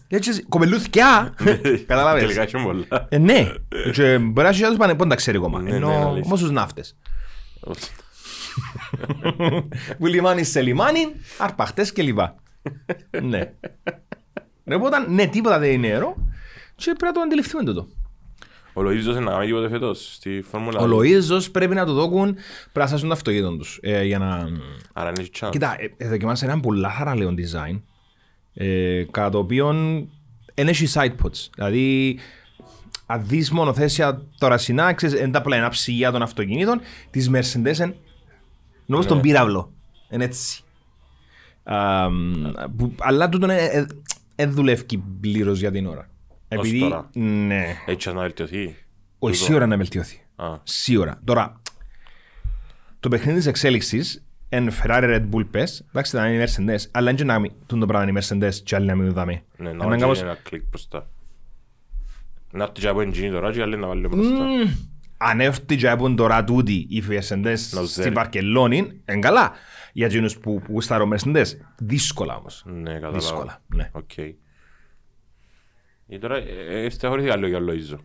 Έτσι, 0.09 0.43
κοπελούθκια. 0.43 1.35
Καταλάβες. 1.87 2.23
Τελικά 2.23 2.43
έχει 2.43 2.63
πολλά. 2.63 3.07
Ε, 3.09 3.19
ναι. 3.19 3.53
Και 3.93 4.19
μπορεί 4.19 4.47
να 4.47 4.53
έχει 4.53 4.65
άλλους 4.65 4.79
πάνε, 4.79 4.95
πότε 4.95 5.09
τα 5.09 5.15
ξέρει 5.15 5.37
ακόμα. 5.37 5.61
Ναι, 5.61 5.71
ναι, 5.71 5.77
Ενώ 5.77 5.89
αλήθεια. 5.89 6.23
όμως 6.27 6.41
τους 6.41 6.51
ναύτες. 6.51 6.97
Που 9.99 10.07
λιμάνι 10.07 10.45
σε 10.45 10.61
λιμάνι, 10.63 11.07
αρπαχτές 11.39 11.93
και 11.93 12.03
λοιπά. 12.03 12.35
Ναι. 13.23 13.53
Ναι, 14.65 14.75
οπότε, 14.75 14.97
ναι, 15.09 15.27
τίποτα 15.27 15.59
δεν 15.59 15.71
είναι 15.71 15.89
νερό 15.89 16.15
και 16.75 16.85
πρέπει 16.85 17.05
να 17.05 17.13
το 17.13 17.21
αντιληφθούμε 17.21 17.65
τούτο. 17.65 17.87
Ο 18.75 18.81
Λοΐζος 18.83 19.21
να 19.23 19.31
κάνει 19.31 19.47
τίποτε 19.47 19.69
φέτος 19.69 20.15
στη 20.15 20.45
Φόρμουλα. 20.51 20.81
Ο 20.81 20.87
Λοΐζος 20.87 21.47
πρέπει 21.53 21.75
να 21.75 21.85
το 21.87 21.93
δώκουν, 21.93 22.33
πρέπει 22.35 22.79
να 22.79 22.87
σάσουν 22.87 23.09
το 23.09 23.15
αυτοκίνητο 23.15 23.57
τους. 23.57 23.79
ε, 23.83 24.05
για 24.05 24.19
να... 24.19 24.49
Άρα 24.93 25.13
είναι 25.19 25.29
chance. 25.41 25.49
Κοίτα, 25.51 25.77
ε, 25.79 26.05
ε, 26.05 26.09
δοκιμάσε 26.09 26.45
έναν 26.45 26.61
πολλά 26.61 26.91
θαραλέον 26.91 27.37
design, 27.39 27.81
ε, 28.55 29.05
κατά 29.11 29.29
το 29.31 29.39
οποίο 29.39 29.73
δεν 30.55 30.69
έχει 30.69 30.87
side 30.95 31.15
pods. 31.25 31.49
Δηλαδή, 31.55 32.19
αν 33.07 33.23
δεις 33.27 33.51
μονοθέσια 33.51 34.23
τώρα 34.39 34.59
συνά, 34.59 34.93
ξέρεις, 34.93 35.21
είναι 35.21 35.31
τα 35.31 35.43
πλένα 35.43 35.69
ψυγεία 35.69 36.11
των 36.11 36.23
αυτοκινήτων, 36.23 36.81
τις 37.11 37.31
Mercedes 37.31 37.55
είναι 37.79 37.97
νομίζω 38.87 39.09
στον 39.09 39.21
πύραυλο. 39.21 39.73
Είναι 40.11 40.25
έτσι. 40.25 40.63
Α, 41.63 42.09
μ, 42.11 42.51
που- 42.77 42.95
αλλά 42.99 43.29
τούτο 43.29 43.47
δεν 44.37 44.53
δουλεύει 44.53 45.03
πλήρως 45.21 45.59
για 45.59 45.71
την 45.71 45.87
ώρα. 45.87 46.09
Επειδή, 46.55 46.79
τώρα. 46.81 47.11
ναι, 47.13 47.65
Έτσι 47.87 48.13
να 48.13 48.21
βελτιωθεί. 48.21 48.77
όχι 49.19 49.37
σίγουρα 49.37 49.67
να 49.67 49.77
βελτιωθεί. 49.77 50.21
Α, 50.37 50.47
Σίγουρα. 50.63 51.21
Τώρα, 51.25 51.61
το 53.01 53.09
παιχνίδι 53.09 53.37
της 53.39 53.47
εξέλιξης 53.47 54.25
εν 54.49 54.71
Ferrari 54.83 55.03
Red 55.05 55.29
Bull 55.33 55.47
πες, 55.51 55.85
εντάξει 55.89 56.17
θα 56.17 56.29
είναι 56.29 56.43
οι 56.43 56.47
Mercedes, 56.47 56.79
αλλά 56.91 57.07
δεν 57.13 57.17
είναι 57.17 57.33
να 57.33 57.39
μην 57.39 57.53
τούν 57.67 57.81
το 57.81 57.87
πράγμα 57.87 58.09
είναι 58.11 58.19
οι 58.19 58.23
Mercedes 58.29 58.55
και 58.65 58.75
άλλοι 58.75 58.87
να 58.87 58.95
μην 58.95 59.13
δάμε. 59.13 59.33
ναι, 59.57 59.65
να 59.65 59.71
Είναι 59.71 59.85
βάλει 59.85 60.01
κάπως- 60.01 60.21
ένα 60.23 60.35
κλικ 60.43 60.63
μπροστά. 60.69 61.09
Να 62.53 62.63
έρθει 62.65 62.81
και 62.81 62.89
από 62.89 63.01
engine 63.01 63.29
τώρα 63.31 63.53
και 63.53 63.63
άλλοι 63.63 63.77
να 63.77 63.87
βάλει 63.87 64.09
μπροστά. 64.09 64.45
Αν 65.17 65.41
έρθει 65.41 65.77
και 65.77 65.89
από 65.89 66.15
τώρα 66.15 66.45
τούτοι 66.45 66.87
οι 66.91 67.03
Mercedes 67.09 67.45
Να 67.45 67.57
στη 67.57 67.85
ξέρει. 67.85 68.11
Βαρκελόνη, 68.11 68.77
είναι 68.77 69.19
καλά. 69.19 69.53
Για 69.93 70.07
εκείνους 70.07 70.39
που, 70.39 70.61
που 70.65 70.73
γουστάρουν 70.73 71.15
Mercedes, 71.17 71.45
δύσκολα 71.79 72.37
όμως. 72.37 72.63
Ναι, 72.67 72.93
κατάλαβα. 72.93 73.19
Δύσκολα, 73.19 73.63
ναι. 73.75 73.91
Οκ. 73.93 74.11
Ε, 76.15 76.19
τώρα, 76.19 76.37
ε, 76.37 76.85
ε, 76.85 76.91
στεναχωρήθηκα 76.91 77.37
λίγο 77.37 77.49
για 77.49 77.59
ο 77.59 77.63
Λοΐζο. 77.69 77.99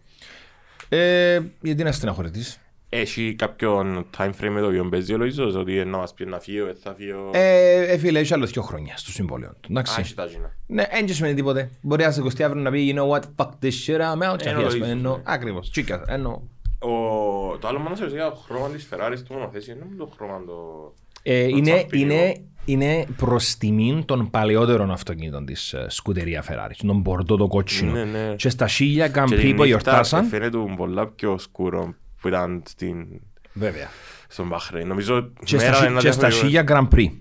Ε, 0.89 1.39
γιατί 1.61 1.83
να 1.83 1.91
στεναχωρηθείς. 1.91 2.59
Έχει 2.89 3.35
κάποιον 3.37 4.05
time 4.17 4.29
frame 4.29 4.49
με 4.49 4.59
το 4.61 4.67
οποίο 4.67 4.89
παίζει 4.89 5.13
ο 5.13 5.17
Λοΐζος, 5.21 5.55
ότι 5.59 5.85
να 5.85 5.97
μας 5.97 6.13
πει 6.13 6.25
να 6.25 6.39
φύγω, 6.39 6.65
δεν 6.65 6.75
θα 6.83 6.93
φύγω. 6.93 7.29
Ε, 7.33 7.81
ε, 7.93 7.97
φίλε, 7.97 8.19
έχει 8.19 8.33
άλλο 8.33 8.45
δύο 8.45 8.61
χρόνια 8.61 8.97
στο 8.97 9.11
συμβόλαιο 9.11 9.49
του. 9.49 9.67
Α, 9.67 9.71
Εντάξει. 9.71 9.95
έχει 9.99 10.13
τα 10.15 10.25
γίνα. 10.25 10.55
Ναι, 10.67 10.83
δεν 10.91 11.07
σημαίνει 11.13 11.33
τίποτε. 11.33 11.69
Μπορεί 11.81 12.03
να 12.03 12.11
σε 12.11 12.21
20 12.21 12.43
αύριο 12.43 12.61
να 12.61 12.71
πει, 12.71 12.93
you 12.95 12.99
know 12.99 13.09
what, 13.09 13.21
fuck 13.35 13.49
this 13.61 13.71
shit, 13.87 13.99
I'm 13.99 14.31
out. 14.33 14.45
Ε, 14.45 14.49
Ας 14.49 14.53
πούμε, 14.53 14.65
εννοείς, 14.65 14.81
εννοώ- 14.81 15.15
ναι. 15.17 15.21
Ακριβώς, 15.25 15.69
τσίκα, 15.71 16.03
εννοώ. 16.07 16.41
Ο- 16.79 17.57
Το 17.57 17.67
άλλο 17.67 17.79
μόνο 17.79 17.95
σε 17.95 18.03
ρωτήκα, 18.03 18.29
το 18.29 18.35
χρώμα 18.35 18.69
της 18.69 18.87
Ferrari 18.91 19.15
του 19.27 19.33
μονοθέση, 19.33 19.71
είναι 19.71 19.85
το 19.97 20.05
χρώμα 20.15 20.43
το... 20.45 20.93
Ε, 21.23 21.43
είναι, 21.43 21.61
τσαπίνι, 21.75 22.03
είναι, 22.13 22.33
είναι 22.67 23.05
προς 23.17 23.55
τιμήν 23.57 24.05
των 24.05 24.29
παλαιότερων 24.29 24.91
αυτοκίνητων 24.91 25.45
της 25.45 25.75
σκουτερία 25.87 26.43
Ferrari. 26.47 26.71
Τον 26.87 26.99
μπορτό 26.99 27.35
το 27.37 27.47
κότσινο. 27.47 27.91
Ναι, 27.91 28.03
ναι. 28.03 28.33
Και 28.35 28.49
στα 28.49 28.67
χίλια 28.67 29.07
Και 29.07 29.13
τη 29.13 29.19
Grand 29.19 29.23
Prix 29.33 29.39
που 29.39 29.45
νύχτα 29.45 29.65
γιορτάσαν. 29.65 30.25
Φαίνεται 30.25 30.57
πολλά 30.77 31.07
πιο 31.07 31.37
σκούρο 31.37 31.93
που 32.21 32.27
ήταν 32.27 32.63
στην, 32.67 33.07
Βέβαια. 33.53 33.87
στον 34.27 34.47
Μπαχρέιν. 34.47 34.87
Νομίζω 34.87 35.31
Και 35.43 35.55
μέρα 35.55 35.73
στα, 35.73 35.85
ένα 35.85 35.99
και 35.99 36.11
στα 36.11 36.27
διαφορετικό- 36.27 36.65
χίλια 36.67 36.89
Grand 36.91 36.95
Prix. 36.95 37.11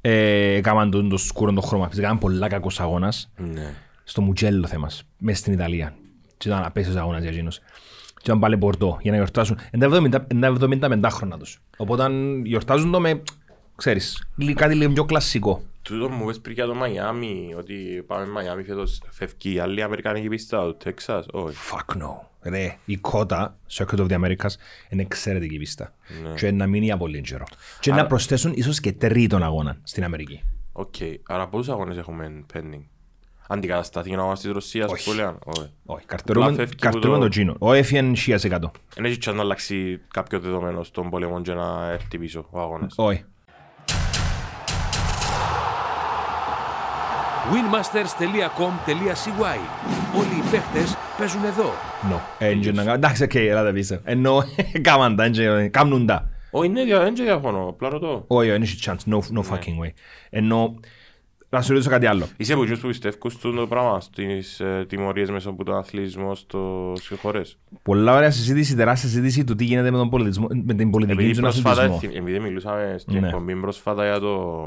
Ε, 0.00 0.54
έκαναν 0.54 0.90
τον 0.90 1.08
το 1.08 1.16
σκούρο 1.16 1.52
το 1.52 1.60
χρώμα. 1.60 1.88
Έκαναν 1.98 2.18
πολλά 2.18 2.48
κακός 2.48 2.80
αγώνας. 2.80 3.32
Ναι. 3.36 3.74
στο 4.08 4.22
Μουτζέλο 4.22 4.66
θέμας, 4.66 5.02
μέσα 5.18 5.38
στην 5.38 5.52
Ιταλία. 5.52 5.94
Και 6.36 6.48
ήταν 6.48 6.62
απέσιος 6.64 6.96
αγώνας 6.96 7.20
για 7.22 7.30
εκείνους. 7.30 7.58
Και 8.14 8.22
ήταν 8.24 8.38
πάλι 8.38 8.58
πορτό 8.58 8.98
για 9.00 9.10
να 9.10 9.16
γιορτάσουν. 9.16 9.58
Είναι 9.72 9.88
τα 9.88 9.96
70 9.96 10.26
είναι 10.32 10.40
τα 10.78 10.86
75 11.08 11.10
χρόνια 11.10 11.36
τους. 11.36 11.58
Οπότε 11.76 12.08
γιορτάζουν 12.42 12.90
το 12.90 13.00
με, 13.00 13.22
ξέρεις, 13.76 14.26
λι- 14.36 14.56
κάτι 14.56 14.74
λίγο 14.74 14.92
πιο 14.92 15.04
κλασικό. 15.04 15.62
Τούτο 15.82 16.08
μου 16.08 16.26
πες 16.26 16.40
πριν 16.40 16.54
για 16.54 16.66
το 16.66 16.74
Μαϊάμι, 16.74 17.54
ότι 17.58 18.04
πάμε 18.06 18.26
Μαϊάμι 18.26 18.62
φέτος 18.62 19.00
φεύγει 19.10 19.54
η 19.54 19.58
άλλη 19.58 19.82
Αμερικανική 19.82 20.28
πίστα, 20.28 20.58
το 20.62 20.74
Τέξας, 20.74 21.26
όχι. 21.32 21.56
Fuck 21.72 21.96
no. 21.96 22.26
Ρε, 22.42 22.76
η 22.84 22.96
COTA, 22.96 23.56
Circuit 23.72 23.98
of 23.98 24.08
the 24.08 24.20
Americas, 24.24 24.50
είναι 24.88 25.02
εξαιρετική 25.02 25.58
πίστα. 25.58 25.92
Και 26.36 26.50
να 26.50 26.66
μείνει 26.66 26.84
για 26.84 26.96
πολύ 26.96 27.20
καιρό. 27.20 27.44
Και 27.80 27.92
να 27.92 28.06
προσθέσουν 28.06 28.52
ίσως 28.56 28.80
και 28.80 28.92
τρίτον 28.92 29.42
αγώνα 29.42 29.78
στην 29.82 30.04
Αμερική. 30.04 30.42
Οκ, 30.72 30.94
άρα 31.26 31.48
πόσους 31.48 31.68
αγώνες 31.68 31.96
έχουμε 31.96 32.44
pending; 32.54 32.82
Αντικαταστάθηκε 33.48 34.16
ο 34.16 34.18
αγώνας 34.20 34.40
της 34.40 34.50
Ρωσίας 34.50 34.90
Όχι. 34.92 35.10
που 35.10 35.16
λένε, 35.16 35.34
όχι. 35.44 35.58
Όχι, 35.60 35.70
Απλά 35.84 36.02
καρτερούμε 36.06 36.52
φεύγει 36.54 36.74
που 36.74 36.80
καρτερούμε 36.80 37.18
το- 37.18 37.28
το 37.28 37.34
Gino. 37.52 37.54
Ο 37.58 37.72
έφυγε 37.72 38.02
1000%. 38.02 38.70
Εν 38.96 39.04
έχει 39.04 39.18
chance 39.24 39.34
να 39.34 39.40
αλλάξει 39.40 40.00
κάποιος 40.12 40.42
δεδομένο 40.42 40.82
στον 40.82 41.10
πόλεμο 41.10 41.42
και 41.42 41.52
να 41.52 41.90
έρθει 41.90 42.18
πίσω 42.18 42.46
ο 42.50 42.60
αγώνας. 42.60 42.94
Όχι. 42.96 43.24
winmasters.com.cy 47.52 49.58
Όλοι 50.18 50.34
οι 50.38 50.42
παίχτες 50.50 50.96
παίζουν 51.18 51.44
εδώ. 51.44 51.72
No. 52.10 52.18
Έντια 52.38 52.72
να 52.72 52.82
κάνω. 52.82 52.94
Εντάξει, 52.94 53.22
οκ, 53.22 53.34
ελάτε 53.34 53.72
πίσω. 53.72 54.00
Ενώ 54.04 54.42
κάμαν 54.82 55.16
τα, 55.16 55.24
έντια- 55.24 55.68
κάμνουν 55.68 56.06
τα. 56.06 56.28
Όχι, 56.50 56.68
ναι, 56.68 56.84
δια- 56.84 57.00
δεν 57.02 57.14
και 57.14 57.22
διαφωνώ, 57.22 57.66
απλά 57.68 57.88
ρωτώ. 57.88 58.24
Όχι, 58.26 58.50
δεν 58.50 58.62
έχει 58.62 58.76
chance. 58.80 59.12
No, 59.12 59.16
no 59.18 59.40
fucking 59.50 59.78
way. 59.84 59.90
Ενώ, 60.30 60.74
να 61.48 61.62
σου 61.62 61.72
ρωτήσω 61.72 61.90
κάτι 61.90 62.06
άλλο. 62.06 62.26
Είσαι 62.36 62.52
από 62.52 62.62
εκείνους 62.62 62.80
που 62.80 62.88
πιστεύουν 62.88 63.30
στο 63.30 63.52
το 63.52 63.66
πράγμα, 63.66 64.00
στις 64.00 64.60
ε, 64.60 64.84
τιμωρίες 64.88 65.30
μέσα 65.30 65.48
από 65.48 65.64
τον 65.64 65.76
αθλητισμό 65.76 66.34
στο, 66.34 66.92
στις 66.96 67.18
χώρες; 67.18 67.58
Πολλά 67.82 68.14
ωραία 68.16 68.30
συζήτηση, 68.30 68.76
τεράστια 68.76 69.08
συζήτηση 69.08 69.44
του 69.44 69.54
τι 69.54 69.64
γίνεται 69.64 69.90
με, 69.90 69.96
τον 69.96 70.10
πολιτισμό, 70.10 70.46
με 70.64 70.74
την 70.74 70.90
πολιτική 70.90 71.18
Επειδή 71.18 71.32
στον 71.34 71.44
πρόσφατα, 71.44 71.82
αθλητισμό. 71.82 72.10
επειδή 72.14 72.38
μιλούσαμε 72.40 72.94
στην 72.98 73.20
Ναι. 73.20 73.26
εκπομπή 73.26 73.54
πρόσφατα 73.60 74.04
για 74.04 74.18
το 74.18 74.64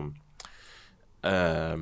ε, 1.22 1.30
ε, 1.30 1.74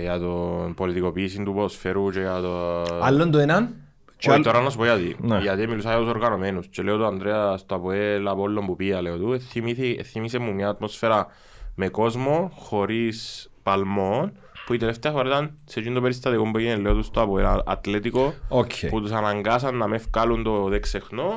για 0.00 0.18
τον 0.18 0.74
πολιτικοποίηση 0.74 1.42
του 1.42 1.52
ποδοσφαίρου 1.54 2.10
και 2.10 2.20
για 2.20 2.40
το... 2.40 2.82
Άλλον 3.02 3.30
το 3.30 3.38
έναν. 3.38 3.74
και 4.18 4.28
Όχι, 4.28 4.30
άλλο- 4.30 4.44
τώρα 4.44 4.60
να 4.60 4.70
σου 4.70 4.76
πω 4.76 4.84
γιατί. 4.84 5.16
Ναι. 5.20 5.38
Γιατί 5.38 5.66
μιλούσα 5.66 5.88
για 5.90 5.98
τους 5.98 6.08
οργανωμένους. 6.08 6.66
Και 6.66 6.82
λέω 6.82 6.96
του 6.96 7.04
Ανδρέα 7.06 7.56
στο 7.56 7.74
Αποέλ 7.74 8.28
Απόλλων 8.28 8.66
που 8.66 8.76
πήγα, 8.76 9.02
λέω 9.02 9.18
του, 9.18 9.32
«Ε, 9.32 9.38
θυμήθη- 9.38 10.02
θύμισε 10.02 10.38
μου 10.38 10.52
μια 10.54 10.68
ατμόσφαιρα 10.68 11.26
με 11.74 11.88
κόσμο, 11.88 12.52
χωρίς 12.54 13.50
παλμό, 13.62 14.30
που 14.66 14.74
η 14.74 14.76
τελευταία 14.76 15.12
φορά 15.12 15.28
ήταν 15.28 15.58
σε 15.64 15.78
εκείνο 15.80 15.94
το 15.94 16.00
περιστατικό 16.00 16.50
που 16.50 16.58
έγινε, 16.58 16.76
λέω 16.76 16.94
του 16.94 17.02
στο 17.02 17.20
Αποέλ 17.20 17.46
Ατλέτικο, 17.64 18.34
Οκ. 18.48 18.70
που 18.90 19.00
τους 19.00 19.10
αναγκάσαν 19.12 19.76
να 19.76 19.86
με 19.88 19.96
βγάλουν 20.12 20.42
το 20.42 20.68
δεν 20.68 20.80
ξεχνώ 20.80 21.30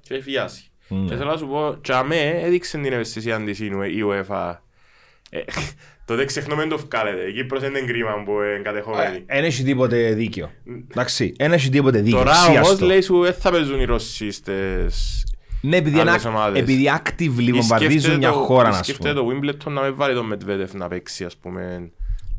και 0.00 0.14
εφιάσει. 0.14 0.64
Ναι. 0.88 1.08
Και 1.08 1.16
θέλω 1.16 1.30
να 1.30 1.36
σου 1.36 1.46
πω, 1.48 1.76
και 1.80 1.92
αμέ 1.92 2.20
έδειξε 2.20 2.78
την 2.78 2.92
ευαισθησία 2.92 3.44
της 3.44 3.58
η 3.60 3.70
UEFA. 4.08 4.54
Ε, 6.10 6.12
Το 6.12 6.16
δεν 6.16 6.26
ξεχνώ 6.26 6.56
μην 6.56 6.68
το 6.68 6.78
βγάλετε. 6.78 7.22
Η 7.28 7.32
Κύπρος 7.32 7.62
είναι 7.62 7.80
κρίμα 7.80 8.10
που 8.24 8.30
είναι 8.32 8.60
κατεχόμενη. 8.62 9.24
Δεν 9.26 9.44
έχει 9.44 9.62
τίποτε 9.62 10.12
δίκαιο. 10.12 10.50
Εντάξει, 10.90 11.34
δεν 11.38 11.52
έχει 11.52 11.68
τίποτε 11.70 12.00
δίκαιο. 12.00 12.18
Τώρα 12.18 12.34
Σίαστο. 12.34 12.68
όμως 12.68 12.80
λέει 12.80 13.00
σου 13.00 13.20
δεν 13.22 13.32
θα 13.34 13.50
παίζουν 13.50 13.80
οι 13.80 13.84
Ρώσοι 13.84 14.30
στις 14.30 15.24
Ναι, 15.62 15.76
επειδή, 15.76 16.00
είναι, 16.00 16.10
άλλες 16.10 16.24
ομάδες. 16.24 16.60
επειδή 16.62 16.90
actively 16.98 17.40
Ή 17.42 17.52
βομβαρδίζουν 17.52 17.90
σκέφτεται 18.00 18.16
μια 18.16 18.30
το- 18.30 18.38
χώρα, 18.38 18.68
ή 18.68 18.70
να 18.70 18.76
σου 18.76 18.82
Σκέφτεται 18.84 19.20
πούμε. 19.20 19.32
το 19.52 19.54
Wimbledon 19.68 19.72
να 19.72 19.80
με 19.80 19.90
βάλει 19.90 20.14
τον 20.14 20.32
Medvedev 20.34 20.68
να 20.72 20.88
παίξει, 20.88 21.24
ας 21.24 21.36
πούμε, 21.36 21.90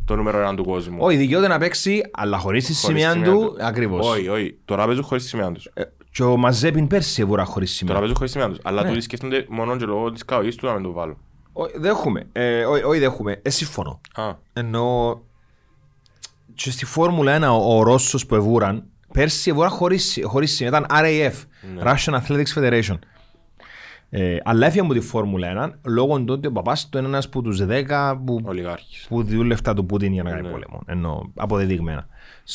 το 0.05 0.15
νούμερο 0.15 0.39
ένα 0.39 0.55
του 0.55 0.63
κόσμου. 0.63 0.97
Όχι, 0.99 1.17
δικαιούται 1.17 1.47
να 1.47 1.57
παίξει, 1.57 2.01
αλλά 2.11 2.37
χωρίς 2.37 2.65
τη 2.65 2.73
Χωρίς 2.73 2.99
σημαία 3.01 3.11
σημαία 3.13 3.31
του, 3.31 3.55
ακριβώς. 3.61 4.09
Όχι, 4.09 4.27
όχι. 4.27 4.57
Τώρα 4.65 4.85
παίζουν 4.85 5.03
χωρίς 5.03 5.23
τη 5.23 5.29
σημαία 5.29 5.51
τους. 5.51 5.69
Ε, 5.73 5.81
Και 6.11 6.23
ο 6.23 6.37
Μαζέπιν 6.37 6.87
πέρσι 6.87 7.09
σίγουρα 7.09 7.43
χωρίς 7.45 7.69
Τώρα 7.69 7.77
σημαία. 7.77 7.95
παίζουν 7.97 8.15
χωρίς 8.15 8.31
τη 8.31 8.37
σημαία 8.39 8.53
τους. 8.55 8.63
Αλλά 8.63 8.81
Ναι. 8.83 8.89
τούτοι 8.89 9.01
σκέφτονται 9.01 9.45
μόνο 9.49 9.77
και 9.77 9.85
λόγω 9.85 10.11
της 10.11 10.25
καογής 10.25 10.55
του 10.55 10.65
να 10.65 10.73
μην 10.73 10.83
το 10.83 10.91
βάλουν. 10.91 11.17
Όχι, 11.53 11.73
δέχομαι. 11.77 12.27
Ε, 12.31 12.65
όχι, 12.65 12.83
όχι, 12.83 12.99
δέχομαι. 12.99 13.39
Ε, 13.41 13.49
συμφωνώ. 13.49 14.01
Α, 14.13 14.33
Ενώ 14.53 15.21
και 16.55 16.71
στη 16.71 16.85
Φόρμουλα 16.85 17.37
1 17.37 17.41
ο, 17.41 17.77
ο 17.77 17.83
Ρώσος 17.83 18.25
που 18.25 18.35
εβούραν 18.35 18.83
πέρσι 19.13 19.49
εβούραν 19.49 19.69
χωρίς, 19.71 20.19
χωρίς 20.23 20.51
σημαία. 20.55 20.69
Ήταν 20.79 20.85
RAF, 21.03 21.33
Ναι. 21.75 21.81
Russian 21.85 22.21
Athletics 22.21 22.53
Federation. 22.55 22.99
Ε, 24.13 24.37
αλλά 24.43 24.65
έφυγε 24.65 24.81
από 24.81 24.93
τη 24.93 24.99
Φόρμουλα 24.99 25.73
1 25.75 25.79
λόγω 25.85 26.17
του 26.19 26.33
ότι 26.33 26.47
ο 26.47 26.51
παπάς 26.51 26.89
του 26.89 26.97
είναι 26.97 27.07
ένας 27.07 27.25
από 27.25 27.41
τους 27.41 27.59
10 27.61 28.21
που, 28.25 28.39
ολιγάρχης. 28.43 29.05
που 29.09 29.23
δούλευτα 29.23 29.73
του 29.73 29.85
Πούτιν 29.85 30.13
για 30.13 30.23
να 30.23 30.29
Ναι. 30.29 30.35
κάνει 30.35 30.49
πόλεμο. 30.49 30.81
Ενώ 30.85 31.31
αποδεδειγμένα. 31.35 32.07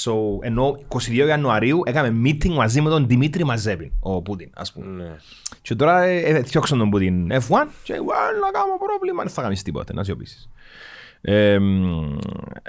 So, 0.04 0.12
ενώ 0.40 0.76
22 0.88 1.26
Ιανουαρίου 1.26 1.80
έκαμε 1.84 2.20
meeting 2.24 2.48
μαζί 2.54 2.80
με 2.80 2.90
τον 2.90 3.06
Δημήτρη 3.06 3.44
Μαζέπιν, 3.44 3.90
ο 4.00 4.22
Πούτιν, 4.22 4.50
ας 4.54 4.72
πούμε. 4.72 4.86
Ναι. 5.02 5.16
Και 5.62 5.74
τώρα 5.74 6.02
ε, 6.02 6.18
ε, 6.20 6.40
διώξαν 6.40 6.78
τον 6.78 6.90
Πούτιν 6.90 7.30
F1 7.32 7.66
και 7.82 7.94
well, 7.94 8.34
να 8.44 8.50
κάνω 8.52 8.76
πρόβλημα, 8.86 9.22
δεν 9.22 9.32
θα 9.32 9.42
κάνεις 9.42 9.62
τίποτε, 9.62 9.92
να 9.92 10.04
σιωπήσεις. 10.04 10.48
Ε, 11.20 11.58
μ, 11.58 12.16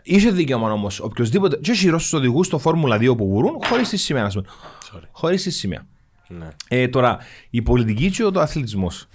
είχε 0.04 0.32
δικαίωμα 0.32 0.72
όμως 0.72 1.00
οποιοςδήποτε 1.00 1.58
και 1.62 1.72
οι 1.86 1.90
Ρώσους 1.90 2.14
οδηγούς 2.14 2.46
στο 2.46 2.58
Φόρμουλα 2.58 2.98
2 2.98 3.16
που 3.18 3.28
βουρούν 3.30 3.58
χωρίς 3.66 3.90
τη 3.90 3.98
σημαία, 3.98 4.26
ας 4.26 4.34
πούμε. 4.34 4.48
Sorry. 4.92 5.04
Χωρίς 5.12 5.44
τη 5.44 5.50
σημαία. 5.52 5.86
Ναι. 6.28 6.48
Ε, 6.68 6.88
τώρα, 6.88 7.18
η 7.50 7.62
πολιτική 7.62 8.10
και 8.10 8.24
ο 8.24 8.32
αθλητισμός 8.36 9.08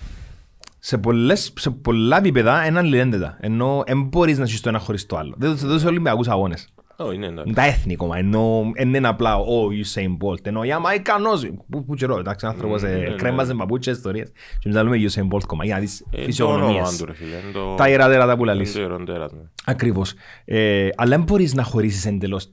σε, 0.79 0.99
πολλές, 0.99 1.53
σε 1.59 1.71
πολλά 1.71 2.17
επίπεδα 2.17 2.67
είναι 2.67 2.79
αλληλένδετα. 2.79 3.37
Ενώ 3.41 3.83
δεν 3.87 4.03
μπορείς 4.03 4.39
να 4.39 4.45
έχεις 4.45 4.61
το 4.61 4.69
ένα 4.69 4.79
χωρίς 4.79 5.07
το 5.07 5.17
άλλο. 5.17 5.35
Δεν 5.39 5.57
δεν 5.57 5.77
είσαι 5.77 5.87
Ολυμπιακούς 5.87 6.29
αγώνες. 6.29 6.67
Όχι, 6.97 7.19
ναι, 7.19 7.27
εντάξει. 7.27 7.43
Είναι 7.47 7.55
τα 7.55 7.63
έθνη 7.65 7.95
κόμμα. 7.97 8.19
Ενώ 8.19 8.63
δεν 8.77 8.95
είναι 8.95 9.09
απλά 9.09 9.37
ο 9.37 9.69
Usain 9.85 10.17
Bolt. 10.27 10.47
Ενώ 10.47 10.63
η 10.63 10.73
Αμαϊκανός. 10.73 11.51
Που, 11.71 11.85
που 11.85 11.95
καιρό, 11.95 12.19
εντάξει, 12.19 12.47
άνθρωπος 12.47 12.83
ναι, 12.83 12.89
ε, 12.91 12.97
ναι. 13.09 13.15
κρέμαζε 13.15 13.55
παπούτσες 13.55 13.97
ιστορίες. 13.97 14.33
Και 14.59 14.69
μετά 14.69 14.83
λέμε 14.83 14.97
Usain 15.11 15.29
Bolt 15.37 15.43
κόμμα. 15.47 15.65
Για 15.65 15.75
να 15.75 15.81
δεις 15.81 16.01
Ε, 16.01 16.05
το 16.05 16.17
όνομα 16.17 16.25
φυσιογνωμίες. 16.27 16.97
του, 16.97 17.05
ρε 17.05 17.15
φίλε. 17.15 17.29
είναι 17.31 17.53
το- 17.53 17.75
Τα 17.77 17.89
ιερατέρατα 17.89 18.37
που 18.37 18.43
είναι 18.43 18.53
λαλείς. 18.53 18.73
το 18.73 18.81
ιεροντέρας, 18.81 19.33
ναι. 19.33 19.41
Ακριβώς. 19.65 20.15
Ε, 20.45 20.89
αλλά 20.97 21.11
δεν 21.17 21.23
μπορείς 21.23 21.55
να 21.55 21.63
χωρίσεις 21.63 22.07
εντελώς 22.07 22.53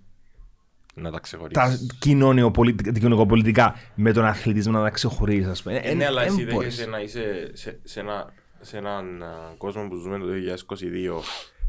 Να 1.00 1.04
τα 1.04 1.12
τα 1.12 1.20
ξεχωρίσεις. 1.20 1.96
κοινωνιοπολιτικά, 2.00 2.92
κοινωνικοπολιτικά 2.92 3.76
με 3.96 4.12
τον 4.12 4.26
αθλητισμό 4.26 4.72
να 4.72 4.82
τα 4.84 4.90
ξεχωρίσεις. 4.90 5.48
ας 5.48 5.62
πούμε. 5.64 5.76
Ε, 5.76 5.94
ναι, 5.94 6.06
αλλά 6.06 6.22
Εν- 6.22 6.28
εσύ 6.28 6.42
εν 6.42 6.54
μπορείς. 6.54 6.76
δέχεσαι 6.76 6.90
να 6.90 7.00
είσαι 7.02 7.52
σε, 7.54 7.80
σε, 7.84 8.00
ένα, 8.00 8.34
σε 8.62 8.78
έναν 8.78 9.24
α, 9.24 9.54
κόσμο 9.58 9.88
που 9.88 9.96
ζούμε 9.96 10.18
το 10.18 10.26
2022 10.26 11.22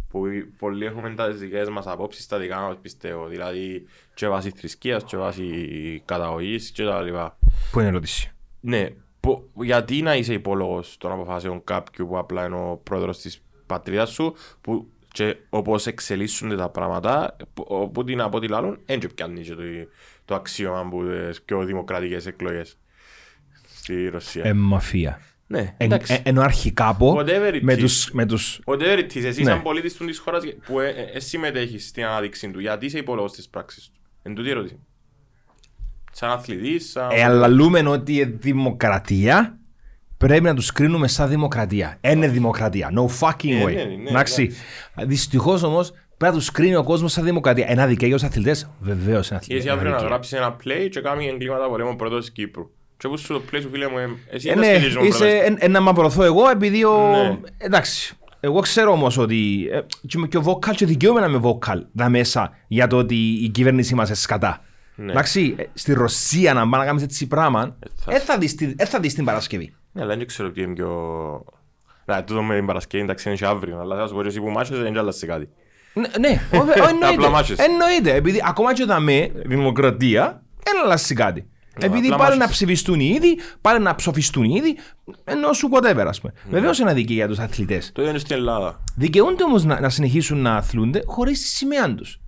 που 0.09 0.22
πολλοί 0.59 0.85
έχουμε 0.85 1.14
τα 1.14 1.31
δικές 1.31 1.68
μας 1.68 1.87
απόψεις, 1.87 2.26
τα 2.26 2.39
δικά 2.39 2.61
μας 2.61 2.76
πιστεύω. 2.83 3.26
Δηλαδή 3.26 3.87
και 4.14 4.28
βάσει 4.28 4.51
θρησκείας, 4.57 5.05
και 5.05 5.16
βάσει 5.16 6.03
καταγωγής 6.05 6.70
και 6.70 6.85
τα 6.85 7.01
λοιπά. 7.03 7.39
Πού 7.70 7.78
είναι 7.78 7.89
η 7.89 7.91
ερώτηση. 7.91 8.33
Ναι, 8.61 8.89
πο- 9.20 9.49
γιατί 9.55 10.03
να 10.03 10.16
είσαι 10.16 10.33
υπόλογος 10.33 10.97
των 10.99 11.12
αποφάσεων 11.12 11.64
κάποιου 11.64 12.07
που 12.07 12.18
απλά 12.18 12.45
είναι 12.47 12.57
ο 12.57 12.81
πρόεδρος 12.83 13.18
της 13.18 13.43
πατρίδας 13.66 14.11
σου 14.11 14.35
που 14.61 14.89
και 15.12 15.36
όπως 15.48 15.86
εξελίσσονται 15.86 16.56
τα 16.56 16.68
πράγματα, 16.68 17.36
που- 17.54 17.64
όπου 17.68 18.04
την 18.04 18.20
από 18.20 18.36
ό,τι 18.36 18.48
λάλλον, 18.48 18.80
δεν 18.86 18.98
και 19.00 19.08
πιάνει 19.08 19.40
και 19.40 19.54
το, 19.54 19.62
το 20.24 20.34
αξίωμα 20.34 20.88
που 20.88 21.02
τις 21.28 21.42
πιο 21.42 21.64
δημοκρατικές 21.64 22.26
εκλογές 22.26 22.78
στη 23.76 24.08
Ρωσία. 24.08 24.44
Ε, 24.44 24.52
μαφία. 24.52 25.20
ναι, 25.46 25.58
Εν- 25.58 25.74
εντάξει. 25.78 26.12
ε, 26.12 26.20
Ενώ 26.28 26.40
αρχικά 26.42 26.94
πω 26.94 27.16
Whatever 27.18 27.52
it 27.54 27.61
με 27.62 27.72
is. 27.74 27.78
τους, 27.78 28.11
με 28.12 28.26
τους 28.26 28.61
Whatever 28.64 28.98
it 28.98 29.12
is, 29.16 29.24
εσύ 29.24 29.42
Ναι. 29.42 29.50
σαν 29.50 29.62
πολίτης 29.62 29.94
του 29.94 30.04
της 30.06 30.18
χώρας 30.18 30.42
που 30.66 30.80
ε, 30.80 30.88
ε, 30.88 31.02
ε, 31.14 31.20
συμμετέχεις 31.20 31.88
στην 31.88 32.04
ανάδειξη 32.04 32.50
του, 32.50 32.61
γιατί 32.61 32.86
είσαι 32.86 32.98
υπόλογος 32.98 33.32
της 33.32 33.48
πράξης 33.48 33.90
του; 33.90 34.00
Εν 34.22 34.34
τούτη 34.34 34.48
η 34.48 34.50
ερώτηση. 34.50 34.78
Σαν 36.12 36.30
αθλητής, 36.30 36.90
σαν... 36.90 37.08
Ε, 37.12 37.22
αλλά 37.22 37.48
λέμε 37.48 37.88
ότι 37.88 38.14
η 38.16 38.24
δημοκρατία 38.24 39.58
πρέπει 40.27 40.43
να 40.45 40.55
τους 40.55 40.73
κρίνουμε 40.73 41.09
σαν 41.09 41.29
δημοκρατία. 41.29 41.99
Είναι 42.01 42.29
δημοκρατία. 42.29 42.91
No 42.97 43.05
fucking 43.21 43.51
Ε, 43.51 43.62
way. 43.64 43.75
ναι, 43.75 43.85
ναι, 44.03 44.11
Εντάξει. 44.11 44.51
Δυστυχώς 45.07 45.62
όμως 45.62 45.91
πρέπει 46.16 46.33
να 46.35 46.39
τους 46.39 46.51
κρίνει 46.51 46.75
ο 46.77 46.83
κόσμος 46.85 47.12
σαν 47.12 47.25
δημοκρατία. 47.25 47.66
Ένα 47.68 47.87
δικαίωμα 47.87 48.16
στους 48.18 48.29
αθλητές. 48.31 48.71
Βεβαίως 48.81 49.29
είναι 49.31 49.39
Και 49.43 49.55
εσύ 49.55 49.68
αθλητές. 49.68 49.73
αύριο 49.89 49.91
να 50.03 50.09
γράψεις 50.09 50.33
ένα 50.33 50.57
play 50.64 50.89
και 50.91 51.01
κάνει 51.01 51.27
εγκλήματα 51.27 51.68
πολέμου 51.68 51.97
πρώτος 51.97 52.21
της 52.21 52.31
Κύπρου. 52.33 52.71
Και 52.97 53.07
όπως 53.07 53.21
σου 53.21 53.33
το 53.33 53.43
play 53.53 53.59
σου 53.62 53.68
φίλε 53.73 53.89
μου, 53.89 53.99
ε, 53.99 54.07
εσύ 54.37 54.49
Ε, 54.49 54.53
είναι 54.53 54.61
ναι, 54.61 54.73
σκεφτείς 54.73 54.97
μου 54.97 55.05
είσαι, 55.05 55.18
πρώτος. 55.18 55.35
ε, 55.61 55.64
ε, 55.64 55.68
να 55.68 55.81
μαυρωθώ 55.81 56.23
εγώ 56.23 56.49
επειδή 56.49 56.85
ο... 56.85 57.11
Ναι. 57.11 57.39
Εντάξει. 57.59 58.14
Εγώ 58.41 58.61
ξέρω 58.61 58.93
όμως 58.93 59.18
ότι 59.18 59.68
ε, 59.73 59.81
και, 60.07 60.18
με- 60.18 60.27
και 60.27 60.37
ο 60.37 60.43
vocal 60.47 60.75
και 60.77 60.87
δικαιούμαι 60.87 61.21
να 61.21 61.27
είμαι 61.27 61.41
vocal 61.43 61.83
δα 61.93 62.09
μέσα 62.09 62.51
για 62.68 62.87
το 62.87 62.97
ότι 62.97 63.14
η 63.45 63.49
κυβέρνησή 63.49 63.95
μας 63.95 64.09
είναι 64.09 64.16
σκατά. 64.16 64.64
Ναι. 64.95 65.11
Εντάξει, 65.12 65.55
ε, 65.59 65.62
στη 65.75 65.93
Ρωσία 65.93 66.55
να 66.55 66.68
πάει 66.68 66.81
να 66.81 66.87
κάνεις 66.87 67.03
έτσι 67.03 67.27
πράγμα, 67.27 67.77
θα- 67.97 68.12
δεν 68.12 68.21
θα 68.21 68.39
δεις 68.39 68.55
τη- 68.55 68.75
δεν 68.75 68.87
θα 68.87 69.01
δεις 69.01 69.14
την 69.14 69.25
Παρασκευή. 69.25 69.75
Ναι, 69.93 70.03
αλλά 70.03 70.16
δεν 70.16 70.26
ξέρω 70.26 70.51
τι 70.51 70.62
είναι 70.62 70.74
πιο... 70.74 70.91
Να, 72.05 72.24
τούτο 72.24 72.43
με 72.43 72.55
την 72.55 72.66
Παρασκευή 72.66 73.03
εντάξει 73.03 73.28
είναι 73.28 73.36
και 73.36 73.47
αύριο, 73.47 73.80
αλλά 73.80 73.97
θα 73.97 74.07
σου 74.07 74.14
πω 74.14 74.22
και 74.22 74.28
εσύ 74.28 74.41
που 74.41 74.51
μάχεσαι 74.51 74.80
δεν 74.80 74.86
είναι 74.86 74.99
άλλασε 74.99 75.26
κάτι. 75.26 75.49
Ναι, 75.95 76.09
Ναι, 76.18 76.41
ω, 76.53 76.57
ε, 76.76 76.80
Απλά 76.80 76.88
εννοείται. 76.88 77.28
μάχες. 77.28 77.59
Εννοείται. 77.59 78.14
Επειδή 78.14 78.43
ακόμα 78.47 78.74
και 78.74 78.82
όταν 78.82 79.03
με 79.03 79.32
δημοκρατία, 79.45 80.43
δεν 80.64 80.74
αλλάζει 80.84 81.14
κάτι. 81.14 81.49
Επειδή 81.82 82.07
απλά 82.07 82.16
πάλι 82.16 82.30
μάχες. 82.30 82.38
να 82.38 82.49
ψηφιστούν 82.49 83.01
οι 83.01 83.12
ίδιοι, 83.16 83.38
πάλι 83.61 83.80
να 83.82 83.95
ψοφιστούν 83.95 84.45
οι 84.45 84.55
ίδιοι, 84.57 84.76
ενώ 85.24 85.53
σου 85.53 85.68
whatever, 85.72 86.05
ας 86.07 86.20
πούμε. 86.20 86.32
Ναι. 86.45 86.51
Βεβαίως 86.51 86.78
είναι 86.78 86.91
αδικία 86.91 87.14
για 87.14 87.28
τους 87.28 87.38
αθλητές. 87.38 87.91
Το 87.93 88.01
ίδιο 88.01 88.11
είναι 88.11 88.20
στην 88.20 88.36
Ελλάδα. 88.36 88.84
Δικαιούνται 88.97 89.45
όμως 89.45 89.64
να, 89.64 89.80
να 89.80 89.88
συνεχίσουν 89.88 90.38
να 90.38 90.57
αθλούνται 90.57 91.03
χωρίς 91.07 91.41
τη 91.41 91.47
σημαία 91.47 91.95
τους. 91.95 92.20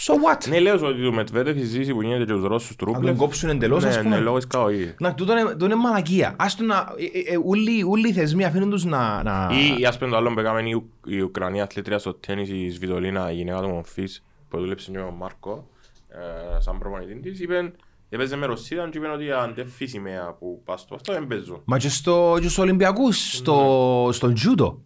So 0.00 0.12
what? 0.12 0.48
Ναι, 0.48 0.60
λέω 0.60 0.74
ότι 0.86 1.02
το 1.04 1.12
Μετβέντεφ 1.12 1.56
η 1.56 1.62
ζήση 1.62 1.92
που 1.92 2.02
γίνεται 2.02 2.24
και 2.24 2.32
τους 2.32 2.42
Ρώσους 2.42 2.70
Να 2.70 2.76
τρούπλες. 2.76 3.06
τον 3.06 3.16
κόψουν 3.16 3.48
εντελώς, 3.50 3.84
ας 3.84 3.96
Ναι, 3.96 4.02
πούμε. 4.02 4.16
ναι, 4.16 4.22
λόγω 4.22 4.36
της 4.36 4.46
καοή. 4.46 4.94
Να, 4.98 5.14
τούτο 5.14 5.32
είναι, 5.38 5.50
τούτο 5.50 5.64
είναι 5.64 5.74
μαλακία. 5.74 6.34
Ας 6.38 6.56
το 6.56 6.64
να, 6.64 6.74
ε, 6.98 7.18
ε, 7.30 7.32
ε, 7.34 7.38
όλοι, 7.44 7.82
όλοι 7.84 8.08
οι 8.08 8.12
θεσμοί 8.12 8.44
αφήνουν 8.44 8.70
τους 8.70 8.84
να... 8.84 9.22
να... 9.22 9.50
Ή 9.52 9.80
ή 9.80 9.86
ας 9.86 9.98
πούμε 9.98 10.10
το 10.10 10.16
άλλο 10.16 10.32
που 10.32 10.40
έκαμε 10.40 10.60
η, 10.68 10.72
Ου- 10.72 10.90
η 11.06 11.20
Ουκρανία 11.20 11.62
αθλήτρια 11.62 11.98
στο 11.98 12.14
τέννις 12.14 12.48
η 12.48 12.68
Σβιτολίνα, 12.70 13.30
η 13.32 13.34
γυναίκα 13.34 13.60
του 13.60 13.68
Μομφής 13.68 14.24
που 14.48 14.58
δούλεψε 14.58 14.90
και 14.90 14.98
με 14.98 15.04
τον 15.04 15.14
Μάρκο 15.14 15.68
ε, 16.08 16.60
σαν 16.60 16.78
προπονητή 16.78 17.14
της, 17.30 17.40
είπε 17.40 17.72
έπαιζε 18.08 18.36
με 18.36 18.46
Ρωσίδα 18.46 18.88
και 18.88 18.98
είπε 18.98 19.06
ότι 19.08 19.30
αν 19.30 19.52
δεν 19.54 19.66
φύσει 19.68 19.90
σημαία 19.90 20.36
που 20.38 20.62
πας 20.64 20.80
στο 20.80 20.94
αυτό 20.94 21.12
δεν 21.12 21.26
παίζω. 21.26 21.62
Μα 21.64 21.78
και, 21.78 21.88
στο, 21.88 22.32
και 22.36 22.42
στους 22.42 22.58
Ολυμπιακούς, 22.58 23.36
στο, 23.36 24.08
στο 24.12 24.32
τζούτο. 24.32 24.82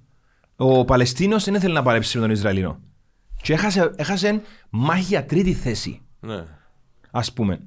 Ο 0.57 0.85
Παλαιστίνος 0.85 1.45
δεν 1.45 1.55
ήθελε 1.55 1.73
να 1.75 1.83
παλέψει 1.83 2.17
με 2.17 2.23
τον 2.23 2.33
Ισραηλινό. 2.33 2.81
Και 3.43 3.53
έχασε, 3.53 3.91
έχασε 3.97 4.43
μάχη 4.71 5.03
για 5.03 5.25
τρίτη 5.25 5.53
θέση, 5.55 6.01
Ναι. 6.21 6.45
ας 7.11 7.33
πούμε. 7.33 7.61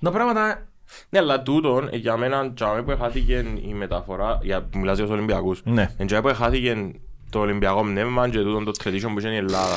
Τα 0.00 0.10
πράγματα... 0.10 0.66
Ναι, 1.08 1.18
αλλά 1.18 1.42
τούτον 1.42 1.88
ε, 1.92 1.96
για 1.96 2.16
μένα 2.16 2.52
τζάμε 2.52 2.82
που 2.82 2.96
χάθηκε 3.00 3.44
η 3.68 3.74
μεταφορά, 3.74 4.38
για, 4.42 4.62
που 4.62 4.78
μιλάς 4.78 4.96
για 4.96 5.06
τους 5.06 5.14
Ολυμπιακούς, 5.14 5.60
Ναι. 5.64 5.90
εν 5.96 6.06
τζάμε 6.06 6.30
που 6.30 6.36
χάθηκε 6.36 6.90
το 7.30 7.38
Ολυμπιακό 7.38 7.82
πνεύμα 7.82 8.28
και 8.28 8.38
τούτον 8.38 8.64
το 8.64 8.72
tradition 8.84 9.10
που 9.14 9.20
είναι 9.20 9.32
η 9.34 9.36
Ελλάδα. 9.36 9.76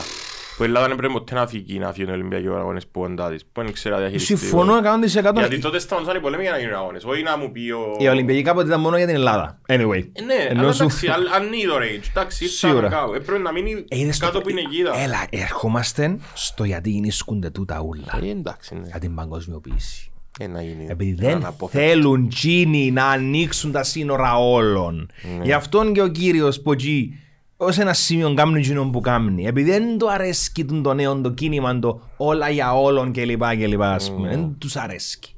Που 0.57 0.63
η 0.63 0.65
Ελλάδα 0.65 0.87
δεν 0.87 0.95
πρέπει 0.95 1.13
ποτέ 1.13 1.33
να 1.35 1.47
φύγει 1.47 1.79
να 1.79 1.93
φύγουν 1.93 2.09
οι 2.13 2.13
Ολυμπιακοί 2.13 2.47
αγώνες 2.47 2.87
που 2.87 3.01
οντά 3.01 3.29
της, 3.29 3.45
που 3.51 3.61
δεν 3.61 3.71
ξέρει 3.73 3.93
να 3.95 3.99
διαχειριστεί. 4.01 4.37
Συμφωνώ 4.37 4.73
100%. 4.77 5.33
Γιατί 5.35 5.59
τότε 5.59 5.79
σταματούσαν 5.79 6.17
οι 6.17 6.19
πολέμοι 6.19 6.41
για 6.43 6.51
να 6.51 6.57
γίνουν 6.59 6.73
αγώνες, 6.73 7.03
όχι 7.03 7.23
να 7.23 7.37
μου 7.37 7.51
πει 7.51 7.69
ο... 7.71 7.95
Οι 7.99 8.07
Ολυμπιακοί 8.07 8.41
κάποτε 8.41 8.67
ήταν 8.67 8.79
μόνο 8.79 8.97
για 8.97 9.05
την 9.05 9.15
Ελλάδα. 9.15 9.59
Anyway. 9.67 10.03
Ε, 10.13 10.21
Ναι, 10.23 10.33
Ενώ 10.49 10.61
αλλά 10.61 10.71
σου- 10.71 10.83
εντάξει, 10.83 11.07
αν- 11.07 11.27
αν 11.35 11.53
είναι 11.53 11.67
το 11.71 11.75
rage, 11.77 12.07
εντάξει, 12.09 12.43
ήρθα 12.43 12.55
Σίγουρα. 12.67 12.81
να 12.89 12.95
κάω. 12.95 13.13
Ε, 13.13 13.19
πρέπει 13.19 13.41
να 13.41 13.51
μείνει 13.51 13.85
Ε, 13.87 13.97
είναι 13.97 14.11
στο- 14.11 14.25
κάτω 14.25 14.41
που 14.41 14.49
είναι 14.49 14.61
γίδα. 14.69 14.99
Έλα, 14.99 15.25
ερχόμαστε 15.29 16.17
στο 16.33 16.63
γιατί 16.63 16.89
γεννήσκονται 16.89 17.49
τούτα 17.49 17.81
ούλα. 17.81 18.19
Ε, 18.23 18.29
εντάξει, 18.29 18.75
ναι. 18.75 18.87
Για 18.87 18.99
την 18.99 19.15
παγκοσμιοποίηση. 19.15 20.11
Ε, 20.39 20.47
να 20.47 20.61
γίνει. 20.61 20.85
Επειδή 20.89 21.25
ένα 21.25 21.33
δεν 21.37 21.45
απόφευκτο. 21.45 21.87
θέλουν 21.87 22.29
τσίνοι 22.29 22.91
να 22.91 23.05
ανοίξουν 23.05 23.71
τα 23.71 23.83
σύνορα 23.83 24.37
όλων. 24.39 25.09
Γι' 25.43 25.53
αυτόν 25.53 25.93
και 25.93 26.01
ο 26.01 26.07
κύριος 26.07 26.61
Ποτζή 26.61 27.13
ως 27.57 27.77
ένα 27.77 27.93
σημείο 27.93 28.33
κάμνει 28.33 28.59
εκείνον 28.59 28.91
που 28.91 28.99
κάμνει. 29.01 29.45
Επειδή 29.45 29.69
δεν 29.71 29.97
του 29.97 30.11
αρέσκει 30.11 30.65
τον 30.65 30.83
το 30.83 30.93
νέο 30.93 31.21
το 31.21 31.31
κίνημα 31.31 31.79
το 31.79 32.01
όλα 32.17 32.49
για 32.49 32.73
όλων 32.73 33.11
και 33.11 33.25
λοιπά 33.25 33.55
και 33.55 33.67
λοιπά 33.67 33.91
ας 33.93 34.11
πούμε. 34.11 34.29
Δεν 34.29 34.55
τους 34.57 34.75
αρέσκει. 34.75 35.35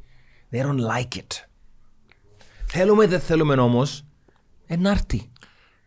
They 0.52 0.58
don't 0.66 0.80
like 0.96 1.18
it. 1.18 1.46
Θέλουμε 2.66 3.08
δεν 3.08 3.20
θέλουμε 3.20 3.54
όμως 3.56 4.06
ενάρτη. 4.66 5.32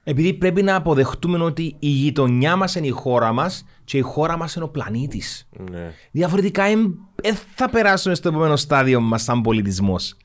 Επειδή 0.05 0.35
πρέπει 0.35 0.63
να 0.63 0.75
αποδεχτούμε 0.77 1.45
ότι 1.45 1.77
η 1.79 1.89
γειτονιά 1.89 2.57
μας 2.57 2.75
είναι 2.75 2.87
η 2.87 2.91
χώρα 2.91 3.33
μας 3.33 3.65
και 3.85 3.99
η 3.99 4.01
χώρα 4.01 4.37
μας 4.37 4.55
είναι 4.55 4.65
ο 4.65 4.69
πλανήτης. 4.69 5.49
Ναι. 5.71 5.93
Διαφορετικά 6.11 6.65
δεν 7.15 7.35
θα 7.55 7.71
περάσουμε 7.71 8.15
στο 8.15 8.29
επόμενο 8.29 8.57
στάδιο 8.57 9.01
μας 9.01 9.23
σαν 9.23 9.41
πολιτισμός. 9.41 10.17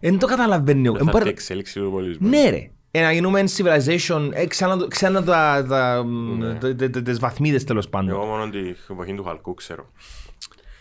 Δεν 0.00 0.18
το 0.18 0.26
καταλαβαίνει. 0.26 0.88
ο- 0.88 0.92
Θα 0.92 0.98
εν 0.98 1.06
έρθει 1.06 1.10
η 1.16 1.20
πάρε- 1.20 1.28
εξέλιξη 1.32 1.80
του 1.80 1.90
πολιτισμού. 1.90 2.28
Ναι, 2.28 2.48
ρε. 2.50 2.70
Ε, 2.90 3.00
να 3.02 3.12
γίνουμε 3.12 3.44
civilization, 3.56 4.30
ε, 4.32 4.46
ξανά, 4.46 4.76
το- 4.76 4.88
ξανά 4.88 5.22
τα, 5.24 5.66
τα, 5.68 6.04
Ναι. 6.04 6.54
τε- 6.54 6.76
τε- 6.76 6.92
τε- 6.92 7.04
τις 7.04 7.18
βαθμίδες 7.18 7.64
τέλος 7.64 7.84
Εγώ 7.84 7.90
πάντων. 7.90 8.26
μόνο 8.28 8.50
την 8.50 8.76
εποχή 8.90 9.14
του 9.14 9.24
Χαλκού 9.24 9.54
ξέρω. 9.54 9.90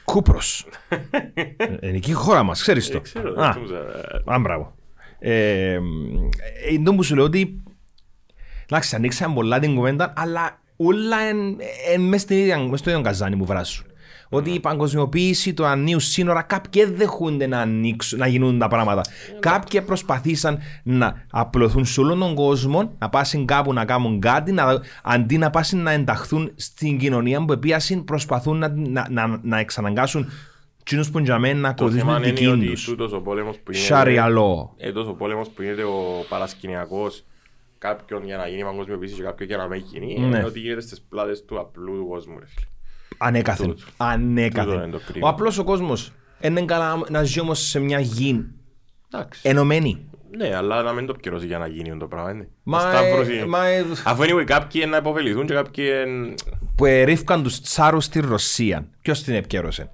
Κούπρος. 0.05 0.65
Ε, 1.79 1.87
Είναι 1.87 1.97
εκεί 1.97 2.09
η 2.09 2.13
χώρα 2.13 2.43
μας, 2.43 2.61
ξέρεις 2.61 2.89
το. 2.89 2.97
Ε, 2.97 2.99
ξέρω, 2.99 3.41
Α, 3.41 3.51
δεν 3.53 3.63
ξέρω, 3.63 3.89
ε, 4.27 4.33
Α, 4.33 4.39
μπράβο. 4.39 4.75
Ε, 5.19 5.73
ε, 5.73 5.79
Είναι 6.71 6.83
το 6.83 6.93
που 6.95 7.03
σου 7.03 7.15
λέω 7.15 7.23
ότι 7.23 7.63
εντάξει, 8.69 8.95
ανοίξαμε 8.95 9.33
πολλά 9.33 9.59
την 9.59 9.75
κουβέντα, 9.75 10.13
αλλά 10.15 10.59
όλα 10.75 11.29
είναι 11.29 11.55
μες 11.97 12.21
στην 12.21 12.37
ίδια- 12.37 12.57
μες 12.59 12.79
στο 12.79 12.89
ίδιο 12.89 13.01
καζάνι 13.01 13.35
που 13.37 13.45
βράσουν. 13.45 13.85
Ότι 14.29 14.49
η 14.51 14.59
παγκοσμιοποίηση, 14.59 15.53
το 15.53 15.65
ανοίγουν 15.65 15.99
σύνορα, 15.99 16.41
κάποιοι 16.41 16.83
δεν 16.83 16.95
δεχούνται 16.95 17.47
να, 17.47 17.59
ανοίξουν, 17.59 18.19
να 18.19 18.27
γίνουν 18.27 18.59
τα 18.59 18.67
πράγματα. 18.67 19.01
Κάποιοι 19.39 19.81
προσπαθήσαν 19.81 20.59
να 20.83 21.25
απλωθούν 21.31 21.85
σε 21.85 21.99
όλον 22.01 22.19
τον 22.19 22.35
κόσμο, 22.35 22.91
να 22.99 23.09
πάσουν 23.09 23.45
κάπου 23.45 23.73
να 23.73 23.85
κάνουν 23.85 24.19
κάτι, 24.19 24.51
να, 24.51 24.81
αντί 25.03 25.37
να 25.37 25.49
πάσουν 25.49 25.79
να 25.83 25.91
ενταχθούν 25.91 26.51
στην 26.55 26.97
κοινωνία 26.97 27.45
που 27.45 27.51
επίασαν, 27.53 28.03
προσπαθούν 28.03 28.57
να, 28.57 28.69
να, 28.75 29.07
να, 29.09 29.39
να 29.41 29.59
εξαναγκάσουν 29.59 30.29
κοινούς 30.83 31.09
που 31.11 31.19
για 31.19 31.39
μένα 31.39 31.59
να 31.59 31.73
Το 31.73 31.89
θέμα 31.91 32.01
ακολουθούν 32.15 32.23
είναι 32.23 32.31
δική 32.31 32.47
ότι 32.47 32.65
τους. 32.71 32.83
τούτος 32.83 33.11
ο 33.13 33.21
πόλεμος 33.21 33.57
που 33.57 33.71
γίνεται... 33.71 33.95
Sharia 34.03 34.25
law. 34.37 34.69
Ε, 34.77 34.87
τούτος 34.87 35.07
ο 35.07 35.13
πόλεμος 35.13 35.49
που 35.49 35.61
γίνεται 35.61 35.83
ο 35.83 36.25
παρασκηνιακός 36.29 37.23
κάποιον 37.77 38.25
για 38.25 38.37
να 38.37 38.47
γίνει 38.47 38.63
παγκοσμιοποίηση 38.63 39.15
και 39.15 39.21
κάποιον 39.21 39.47
για 39.49 39.57
να 39.57 39.67
μην 39.67 39.83
γίνει, 39.91 40.19
Ναι. 40.19 40.25
είναι 40.25 40.43
ότι 40.45 40.59
γίνεται 40.59 40.81
στις 40.81 41.01
πλάτες 41.09 41.45
του 41.45 41.59
απλού 41.59 41.97
του 41.97 42.07
κόσμου. 42.09 42.39
ρε 42.39 42.45
φίλε. 42.45 42.65
Ανέκαθεν. 43.17 43.67
Τούτο. 43.67 43.79
Τούτο 43.79 43.91
Ανέκαθεν. 43.97 44.73
είναι 44.73 44.87
το 44.91 44.99
κρίμα. 45.07 45.27
Ο 45.27 45.29
απλός 45.31 45.57
ο 45.57 45.63
κόσμος 45.63 46.11
είναι 46.41 46.61
καλά 46.65 46.99
να 47.09 47.23
ζει 47.23 47.39
όμως 47.39 47.59
σε 47.67 47.79
μια 47.79 47.99
γη 47.99 48.45
Εντάξει. 49.13 49.41
ενωμένη. 49.43 50.09
Ναι, 50.37 50.55
αλλά 50.55 50.81
να 50.81 50.91
μην 50.93 51.05
το 51.05 51.13
πιερώσει 51.13 51.45
για 51.45 51.57
να 51.57 51.67
γίνει 51.67 51.97
το 51.97 52.07
πράγμα, 52.07 52.31
είναι. 52.31 52.47
Μα, 52.63 52.79
Σταύρωση. 52.79 53.33
ε, 53.33 53.45
μα 53.45 53.65
ε, 53.67 53.85
Αφού 54.03 54.21
anyway, 54.23 54.43
κάποιοι 54.45 54.85
να 54.89 54.97
υποφεληθούν 54.97 55.45
και 55.45 55.53
κάποιοι... 55.53 55.85
εν- 55.91 56.33
που 56.75 56.85
ερίφκαν 56.85 57.43
τους 57.43 57.61
τσάρους 57.61 58.03
στη 58.05 58.19
Ρωσία. 58.19 58.87
Ποιος 59.01 59.23
την 59.23 59.33
επικέρωσε; 59.33 59.89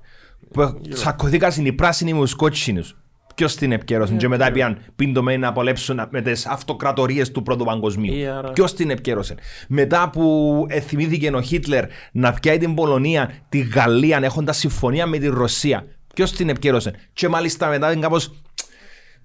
Που 0.52 0.82
τσακωθήκαν 0.90 1.66
οι 1.66 1.74
πράσινοι 1.74 2.14
με 2.14 2.20
τους 2.20 2.34
κότσινους. 2.36 2.98
Ποιος 3.36 3.56
την 3.56 3.72
επικέρωσε; 3.72 4.14
Και 4.14 4.28
μετά 4.28 4.52
πήγαν 4.52 4.78
πίντομένοι 4.96 5.38
να 5.38 5.48
απολέψουν 5.48 6.08
με 6.10 6.22
τις 6.22 6.46
αυτοκρατορίες 6.46 7.32
του 7.32 7.44
Πρώτου 7.44 7.66
Παγκοσμίου. 7.66 8.14
Ε, 8.24 8.28
άρα- 8.30 8.52
Ποιος 8.52 8.74
την 8.74 8.90
επικέρωσε; 8.90 9.36
Μετά 9.68 10.10
που 10.10 10.66
ε, 10.70 10.80
θυμήθηκε 10.80 11.30
ο 11.30 11.42
Χίτλερ 11.42 11.84
να 12.12 12.34
πιάει 12.34 12.58
την 12.58 12.74
Πολωνία, 12.76 13.32
τη 13.50 13.60
Γαλλία, 13.60 14.20
έχοντας 14.24 14.58
συμφωνία 14.58 15.06
με 15.06 15.18
τη 15.18 15.28
Ρωσία. 15.28 15.86
Ποιος 16.14 16.32
την 16.32 16.50
επικέρωσε; 16.50 16.94
Και 17.14 17.28
μάλιστα 17.28 17.68
μετά 17.68 17.92
είναι 17.92 18.02
κάπως 18.02 18.32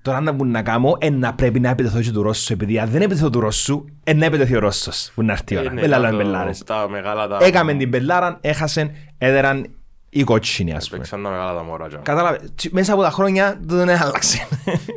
Τώρα 0.02 0.20
να 0.20 0.32
μπορούν 0.32 0.52
να 0.52 0.62
κάνω, 0.62 0.96
ε, 1.00 1.10
να 1.10 1.34
πρέπει 1.34 1.60
να 1.60 1.68
επιτεθώ 1.68 2.00
και 2.00 2.10
του 2.10 2.22
Ρώσου, 2.22 2.52
επειδή 2.52 2.78
αν 2.78 2.88
δεν 2.88 3.02
επιτεθώ 3.02 3.30
του 3.30 3.40
Ρώσου, 3.40 3.84
ε, 4.04 4.14
να 4.14 4.24
επιτεθεί 4.24 4.56
ο 4.56 4.58
Ρώσος, 4.58 5.10
που 5.14 5.22
να 5.22 5.32
έρθει 5.32 5.54
η 5.54 5.56
ώρα. 5.58 5.70
Ε, 5.70 5.74
ναι, 5.74 5.80
Με 5.80 5.86
λαλάνε 5.86 6.16
το- 6.16 6.22
μπελάρες. 6.24 6.62
Τα 6.64 6.88
μεγάλα 6.88 7.26
τα... 7.28 7.38
Έκαμε 7.42 7.74
την 7.74 7.90
πελάρα, 7.90 8.38
έχασαν, 8.40 8.90
έδεραν 9.18 9.66
οι 10.10 10.22
κότσινοι, 10.24 10.74
ας 10.74 10.86
πούμε. 10.88 10.98
Παίξαν 10.98 11.22
τα 11.22 11.30
μεγάλα 11.30 11.54
τα 11.54 11.62
μωρά. 11.62 11.88
τζα. 11.88 11.98
Κατάλαβε, 11.98 12.40
τσι- 12.54 12.72
μέσα 12.72 12.92
από 12.92 13.02
τα 13.02 13.10
χρόνια 13.10 13.58
δεν 13.62 13.88
άλλαξε. 13.88 14.48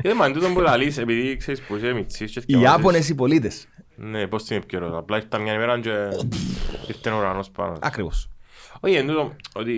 Ε, 0.01 0.13
μα 0.13 0.31
τούτο 0.31 0.47
που 0.47 0.59
λαλείς, 0.59 0.97
επειδή 0.97 1.37
ξέρεις 1.37 1.61
που 1.61 1.75
είσαι 1.75 1.93
μητσής 1.93 2.31
και 2.31 2.39
Οι 2.39 2.41
θκιαβάζεις- 2.41 2.75
Ιάπωνες 2.77 3.09
οι 3.09 3.15
πολίτες. 3.15 3.67
Ναι, 3.95 4.27
πώς 4.27 4.43
την 4.43 4.57
επικαιρότητα. 4.57 4.97
Απλά 4.97 5.17
ήρθαν 5.17 5.41
μια 5.41 5.53
ημέρα 5.53 5.79
και 5.79 5.89
ήρθε 6.87 7.09
ο 7.09 7.17
ουρανός 7.17 7.49
πάνω. 7.49 7.77
Ακριβώς. 7.81 8.29
Όχι, 8.79 8.95
εν 8.95 9.07
τούτο, 9.07 9.35
ότι... 9.53 9.73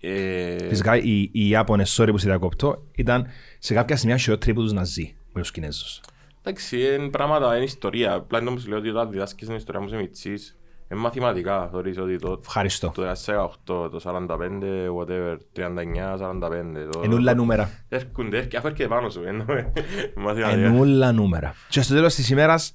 ε, 0.00 0.68
Φυσικά 0.68 0.96
οι, 0.96 1.28
οι 1.32 1.48
Ιάπωνες, 1.48 1.98
sorry 2.00 2.08
που 2.10 2.18
σε 2.18 2.28
διακοπτώ, 2.28 2.82
ήταν 2.94 3.26
σε 3.58 3.74
κάποια 3.74 3.96
σημεία 3.96 4.16
χειρότεροι 4.16 4.50
από 4.50 4.60
τους 4.60 4.72
Ναζί, 4.72 5.14
με 5.32 5.40
τους 5.40 5.50
Κινέζους. 5.50 6.00
Εντάξει, 6.42 6.78
είναι 6.94 7.08
πράγματα, 7.08 7.54
είναι 7.54 7.64
ιστορία. 7.64 8.12
Απλά 8.12 8.38
είναι 8.40 8.48
όμως 8.48 8.66
λέω 8.66 8.78
ότι 8.78 8.88
όταν 8.88 9.10
διδάσκεις 9.10 9.46
την 9.46 9.56
ιστορία 9.56 9.80
μου 9.80 9.88
σε 9.88 9.96
μητσής, 9.96 10.56
είναι 10.90 11.00
μαθηματικά. 11.00 11.68
Θεωρείς 11.70 11.98
ότι 11.98 12.18
το, 12.18 12.40
Ευχαριστώ. 12.44 12.92
το 12.94 13.02
18, 13.66 13.90
το 13.90 14.00
45, 14.04 14.26
whatever, 14.98 15.36
39, 15.52 16.16
45. 16.18 16.88
Το, 16.92 17.00
Εν 17.04 17.12
ούλα 17.12 17.34
νούμερα. 17.34 17.70
Έρχονται, 17.88 18.36
έρχονται, 18.36 18.56
αφού 18.56 18.66
έρχεται 18.66 18.88
πάνω 18.88 19.08
σου. 19.08 19.22
εννοώ, 19.26 19.46
Μαθηματικά. 20.16 20.48
Εν 20.48 20.74
ούλα 20.74 21.12
νούμερα. 21.12 21.54
Και 21.68 21.80
στο 21.80 21.94
τέλος 21.94 22.14
της 22.14 22.30
ημέρας, 22.30 22.74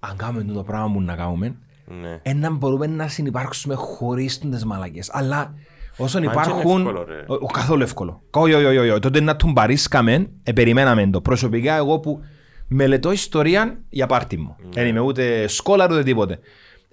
αν 0.00 0.16
κάνουμε 0.16 0.52
το 0.52 0.62
πράγμα 0.62 0.92
που 0.92 1.00
να 1.00 1.16
κάνουμε, 1.16 1.56
Ναι. 2.00 2.20
ε, 2.22 2.32
να 2.34 2.50
μπορούμε 2.50 2.86
να 2.86 3.08
συνεπάρξουμε 3.08 3.74
χωρίς 3.74 4.38
τις 4.38 4.64
μαλακές. 4.64 5.10
Αλλά 5.12 5.54
όσον 5.96 6.22
Μα 6.24 6.32
είναι 6.32 6.40
υπάρχουν... 6.40 6.76
εύκολο, 6.78 7.04
ρε. 7.04 7.24
Ο- 7.26 7.34
ο- 7.34 7.46
καθόλου 7.46 7.82
εύκολο. 7.82 8.22
Όχι, 8.30 8.52
όχι, 8.54 8.64
όχι, 8.64 8.78
όχι. 8.90 8.98
Τότε 9.00 9.20
να 9.20 9.36
τον 9.36 9.52
παρίσκαμε, 9.52 10.30
ε, 10.42 10.52
περιμέναμε 10.52 11.06
το. 11.10 11.20
Προσωπικά 11.20 11.74
εγώ 11.76 11.98
που 12.00 12.20
μελετώ 12.68 13.12
ιστορία 13.12 13.78
για 13.88 14.06
πάρτι 14.06 14.36
μου. 14.36 14.56
Ναι. 14.62 14.68
Δεν 14.72 14.86
είμαι 14.86 15.00
ούτε 15.00 15.46
σκόλαρ 15.46 15.90
ούτε 15.92 16.02
τίποτε. 16.02 16.38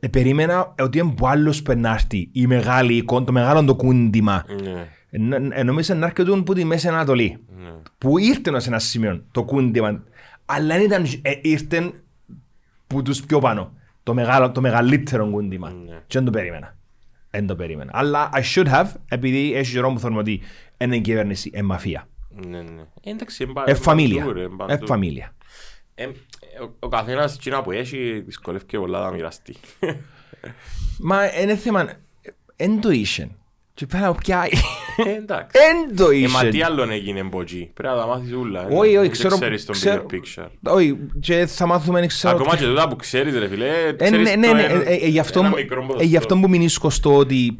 Ε, 0.03 0.07
περίμενα 0.07 0.73
ότι 0.79 0.97
είναι 0.97 1.13
που 1.17 1.27
άλλος 1.27 1.61
πρέπει 1.61 1.79
να 1.79 1.91
έρθει 1.93 2.29
η 2.31 2.47
μεγάλη 2.47 2.95
εικόνα, 2.95 3.25
το 3.25 3.31
μεγάλο 3.31 3.63
το 3.63 3.75
κούντιμα. 3.75 4.45
Ναι. 4.63 4.87
Ε, 5.09 5.17
ν- 5.17 5.51
ε, 5.53 5.63
Νομίζω 5.63 5.93
να 5.93 6.05
έρχεται 6.05 6.41
που 6.41 6.53
τη 6.53 6.63
Μέση 6.65 6.87
Ανατολή. 6.87 7.37
Ναι. 7.57 7.69
Που 7.97 8.17
ήρθε 8.17 8.59
σε 8.59 8.67
ένας 8.69 8.83
σημείο 8.83 9.23
το 9.31 9.43
κούντιμα. 9.43 10.03
Αλλά 10.45 10.75
δεν 10.75 10.83
ήταν, 10.85 11.05
ε, 11.21 11.31
ήρθε 11.41 11.91
που 12.87 13.01
τους 13.01 13.21
πιο 13.25 13.39
πάνω. 13.39 13.73
Το, 14.03 14.13
μεγάλο, 14.13 14.51
το 14.51 14.61
μεγαλύτερο 14.61 15.29
κούντιμα. 15.29 15.69
Ναι. 15.69 15.91
Και 16.07 16.17
δεν 16.17 16.23
το 16.25 16.31
περίμενα. 16.31 16.75
Δεν 17.29 17.47
το 17.47 17.55
περίμενα. 17.55 17.91
Αλλά 17.93 18.29
I 18.33 18.41
should 18.55 18.67
have, 18.67 18.91
επειδή 19.07 19.53
έχει 19.55 19.71
καιρό 19.73 19.93
που 19.93 19.99
θέλουμε 19.99 20.19
ότι 20.19 20.41
είναι 20.77 20.95
η 20.95 21.01
κυβέρνηση, 21.01 21.51
είναι 21.53 21.63
μαφία. 21.63 22.07
Ναι, 22.47 22.57
ναι. 22.57 22.81
Ε, 23.03 23.09
Εντάξει, 23.09 23.43
είναι 23.43 23.53
πα- 23.53 23.63
Ε, 23.67 23.73
φαμίλια. 23.73 24.23
παντού, 24.25 24.33
ρε, 24.33 24.43
Ε, 24.43 24.47
παντού. 24.57 24.85
φαμίλια. 24.85 25.33
Ε, 26.59 26.63
ο- 26.63 26.75
Ο 26.79 26.87
καθένας 26.87 27.35
εκείνα 27.35 27.61
που 27.61 27.71
έχει 27.71 28.23
δυσκολεύει 28.25 28.65
και 28.65 28.77
πολλά 28.79 28.99
να 28.99 29.11
μοιραστεί. 29.11 29.55
Μα 30.99 31.39
είναι 31.41 31.55
θέμα, 31.55 31.89
εν 32.55 32.79
το 32.81 32.91
είσαι. 32.91 33.29
Και 33.73 33.85
πέρα 33.85 34.07
από 34.07 34.17
ποια... 34.17 34.47
Ε, 35.05 35.09
Εντάξει. 35.17 35.57
Εν 35.69 35.95
το 35.95 36.09
Ε, 36.09 36.27
μα 36.27 36.39
τι 36.39 36.47
είσαι. 36.57 36.65
άλλον 36.65 36.91
έγινε 36.91 37.19
από 37.19 37.41
εκεί. 37.41 37.71
Πρέπει 37.73 37.93
να 37.95 37.99
τα 38.01 38.07
μάθεις 38.07 38.33
ούλα. 38.33 38.61
ε. 38.61 38.65
Όχι, 38.65 38.77
όχι, 38.79 38.97
Δεν 38.97 39.09
ξέρω- 39.11 39.35
ξέρεις 39.37 39.65
τον 39.65 39.75
ξέρω- 39.75 40.05
bigger 40.09 40.15
picture. 40.15 40.47
Όχι, 40.63 40.97
και 41.19 41.45
θα 41.45 41.65
μάθουμε, 41.65 41.99
δεν 41.99 42.07
ξέρω... 42.07 42.35
Ακόμα 42.37 42.57
και 42.57 42.65
τούτα 42.65 42.87
που 42.87 42.95
ξέρεις 42.95 43.37
ρε 43.37 43.47
φίλε, 43.47 43.67
Ε, 43.87 43.93
ξέρεις 43.93 44.29
ναι, 44.29 44.35
ναι, 44.35 44.47
το 44.47 44.53
ναι, 44.53 44.63
ένα- 44.63 44.89
ε, 44.89 44.93
ε, 44.93 45.07
γι' 45.07 45.19
αυτό 45.19 45.39
ένα 45.39 45.49
μου- 45.49 45.55
μικρό 45.55 45.81
ε, 45.81 45.85
ποσοστό. 45.85 46.03
γι' 46.07 46.17
αυτό 46.17 46.37
που 46.39 46.49
μηνύσκω 46.49 46.89
στο 46.89 47.15
ότι 47.17 47.57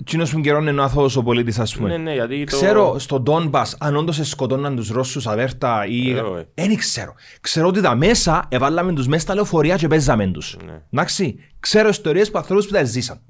Εκείνος 0.00 0.32
που 0.32 0.40
καιρόν 0.40 0.66
είναι 0.66 0.80
ο 0.80 0.84
αθώος 0.84 1.16
ο 1.16 1.22
πολίτης 1.22 1.58
ας 1.58 1.76
πούμε. 1.76 1.88
Ναι, 1.88 1.96
ναι, 1.96 2.12
γιατί 2.12 2.44
το- 2.44 2.56
Ξέρω 2.56 2.98
στο 2.98 3.20
Ντόνμπας 3.20 3.76
αν 3.80 3.96
όντως 3.96 4.20
σκοτώναν 4.28 4.76
τους 4.76 4.88
Ρώσους 4.90 5.26
αβέρτα 5.26 5.86
ή... 5.86 6.10
Ε, 6.10 6.20
όχι. 6.20 6.44
Δεν 6.54 6.76
ξέρω. 6.76 7.14
Ξέρω 7.40 7.66
ότι 7.66 7.80
τα 7.80 7.94
μέσα 7.96 8.44
εβάλαμε 8.48 8.92
τους 8.92 9.06
μέσα 9.06 9.20
στα 9.20 9.34
λεωφορεία 9.34 9.76
και 9.76 9.88
παίζαμε 9.88 10.26
τους. 10.26 10.56
Ναι. 10.66 10.80
Εντάξει. 10.90 11.36
Ξέρω 11.60 11.88
ιστορίες 11.88 12.30
που 12.30 12.38
ανθρώπους 12.38 12.66
που 12.66 12.72
τα 12.72 12.84
ζήσαν. 12.84 13.20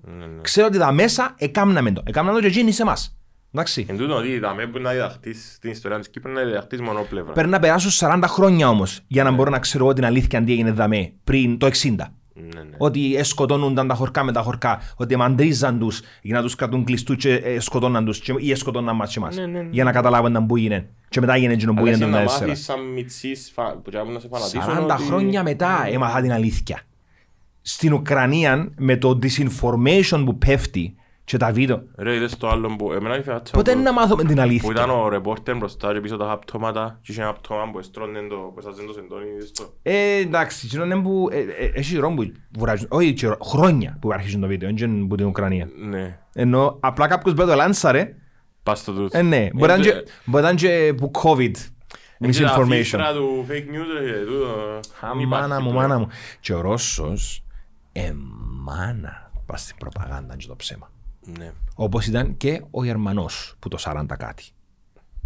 Ξέρω 0.41 0.67
ότι 0.67 0.79
τα 0.79 0.93
μέσα 0.93 1.35
εκάμναμε 1.39 1.93
το. 1.93 2.03
Εκάμναμε 2.07 2.37
το 2.41 2.43
και 2.47 2.51
εκείνοι 2.53 2.73
σε 2.73 2.83
εμάς. 2.83 3.17
Εντάξει. 3.55 3.87
Εν 3.89 3.97
τούτο 3.97 4.17
ότι 4.17 4.41
τα 4.41 4.55
με 4.55 4.67
που 4.67 4.79
να 4.79 4.91
διδαχτείς 4.91 5.59
την 5.61 5.71
ιστορία 5.71 5.99
της 5.99 6.09
Κύπρου 6.11 6.33
να 6.33 6.43
διδαχτείς 6.43 6.81
μονοπλευρά. 6.81 7.33
Πρέπει 7.33 7.49
να 7.49 7.59
περάσουν 7.59 7.91
40 8.09 8.23
χρόνια 8.27 8.69
όμως 8.69 9.01
για 9.07 9.25
να 9.25 9.31
μπορώ 9.31 9.51
να 9.51 9.59
ξέρω 9.59 9.85
εγώ 9.85 9.93
την 9.93 10.05
αλήθεια 10.05 10.45
τι 10.45 10.53
έγινε 10.53 10.71
δαμέ 10.71 11.13
πριν 11.25 11.59
το 11.59 11.67
60. 11.67 11.95
Ναι, 12.55 12.61
ναι. 12.63 12.75
Ότι 12.79 13.19
σκοτώνονταν 13.25 13.89
τα 13.89 13.95
χορκά 13.95 14.25
με 14.25 14.33
τα 14.33 14.41
χορκά, 14.43 14.81
ότι 14.97 15.17
μαντρίζαν 15.17 15.79
τους 15.79 16.01
για 16.23 16.35
να 16.37 16.43
τους 16.43 16.55
κρατούν 16.55 16.85
κλειστούς 16.85 17.17
και 17.17 17.35
ε, 17.35 17.61
σκοτώναν 17.61 18.05
τους 18.05 18.21
και- 18.21 18.35
ή 18.39 18.55
σκοτώναν 18.55 18.97
μας 18.97 19.13
και 19.13 19.19
εμάς. 19.19 19.37
Ναι, 19.37 19.47
ναι, 19.47 19.61
ναι. 19.61 19.69
Για 19.71 19.85
να 19.85 19.93
καταλάβουν 19.93 20.47
που 20.47 20.57
έγινε. 20.57 20.89
Και 21.09 21.21
μετά 21.21 21.35
έγινε 21.35 21.53
εκείνο 21.53 21.73
που 21.75 21.81
Αλλά 21.81 21.91
έγινε 21.91 22.05
εσύ 22.05 22.13
το 22.15 22.19
να 22.19 22.25
2004. 22.25 22.47
μάθεις 22.49 22.65
σαν 22.65 22.81
μητσής 22.93 23.51
φα- 23.55 23.77
που 23.77 23.91
τζάμε 23.91 24.13
να 24.13 24.19
σε 24.19 24.29
φανατίσουν 24.29 24.63
40 24.89 24.95
ότι- 24.95 25.03
χρόνια 25.07 25.43
μετά 25.43 25.87
έμαθα 25.93 26.21
την 26.21 26.33
αλήθεια. 26.33 26.81
Στην 27.63 27.93
Ουκρανία 27.93 28.73
με 28.77 28.97
το 28.97 29.19
disinformation 29.23 30.23
που 30.25 30.39
πέφτει 30.39 30.95
και 31.27 31.37
τα 31.37 31.53
βίντεο. 31.53 31.83
Ρε 31.97 32.15
είδες 32.15 32.37
το 32.37 32.49
άλλο 32.49 32.77
που 32.77 32.93
εμένα 32.93 33.15
είχε 33.19 33.31
φάτσα 33.31 33.53
Ποτέ 33.57 33.73
που- 33.75 33.83
να 33.83 33.93
μάθουμε 33.93 34.25
την 34.25 34.35
Που 34.35 34.41
αλήθεια. 34.41 34.71
ήταν 34.71 34.91
ο 34.91 35.09
ρεπόρτερ 35.09 35.57
μπροστά 35.57 35.93
και 35.93 36.01
πίσω 36.01 36.17
τα 36.17 36.27
χαπτώματα 36.27 36.99
και 37.03 37.13
είχε 37.13 37.23
ένα 37.23 37.33
πτώμα 37.33 37.71
που 37.71 37.79
εστρώνε 37.79 38.21
το, 38.29 38.37
που 38.37 38.55
έσαζε 38.59 38.83
το 38.87 38.93
σεντόνι, 38.93 39.27
είδες 39.37 39.51
το. 39.53 39.73
Ε, 39.83 40.17
εντάξει, 40.17 40.67
εκείνο 40.67 40.85
είναι 40.85 40.97
που 41.03 41.29
ε, 41.33 41.39
ε, 41.39 41.71
έχει 41.75 41.93
καιρό 41.95 42.11
που 42.15 42.33
βουράζουν, 42.59 42.87
όχι 42.91 43.13
καιρό, 43.13 43.37
χρόνια 43.45 43.99
που 44.01 44.13
αρχίζουν 44.13 44.41
το 44.41 44.47
βίντεο, 44.47 44.71
δεν 44.77 44.93
είναι 44.93 45.05
από 45.05 45.17
την 45.17 45.27
Ουκρανία. 45.27 45.69
Ναι, 45.89 46.19
Ενώ 46.35 46.77
απλά 46.81 47.07
κάποιος 47.07 47.35
μπαίνει 47.35 47.49
το 47.51 47.55
λάνσαρε, 47.57 48.15
πας 48.63 48.79
στο 48.79 48.93
τούτο. 48.93 49.19
ε, 49.19 49.23
ναι, 49.23 49.49
μπορεί 49.55 49.71
να 49.71 49.77
είναι 49.77 49.85
και- 49.85 50.03
μπορεί 50.25 50.43
να 50.43 50.49
είναι 50.51 50.59
και 50.59 50.95
που 50.97 51.11
COVID, 51.23 51.39
Είναι 52.19 52.33
τα 52.33 52.57
misinformation. 52.57 52.67
φίλτρα 52.69 53.13
του 53.13 53.47
fake 53.49 53.53
news 53.75 54.01
ρε, 54.01 54.25
τούτο. 54.25 54.81
Α, 55.07 55.15
Μη 55.17 55.27
μάνα 55.27 55.45
υπάρχει 55.47 55.63
μου, 55.63 55.71
πλέον. 55.71 55.75
μάνα 55.89 55.99
μου. 55.99 56.09
Και 56.41 56.55
ο 56.55 56.61
Ρώσος, 56.61 57.45
εμάνα, 57.93 59.31
πας 59.47 59.61
στην 59.63 59.77
προπαγάνδα 59.77 60.37
και 60.37 60.47
το 60.47 60.57
ψέμα. 60.57 60.91
Ναι. 61.39 61.53
Όπως 61.75 62.07
ήταν 62.07 62.37
και 62.37 62.63
ο 62.71 62.85
Γερμανός 62.85 63.55
που 63.59 63.69
το 63.69 63.79
40 63.81 64.05
κάτι. 64.19 64.45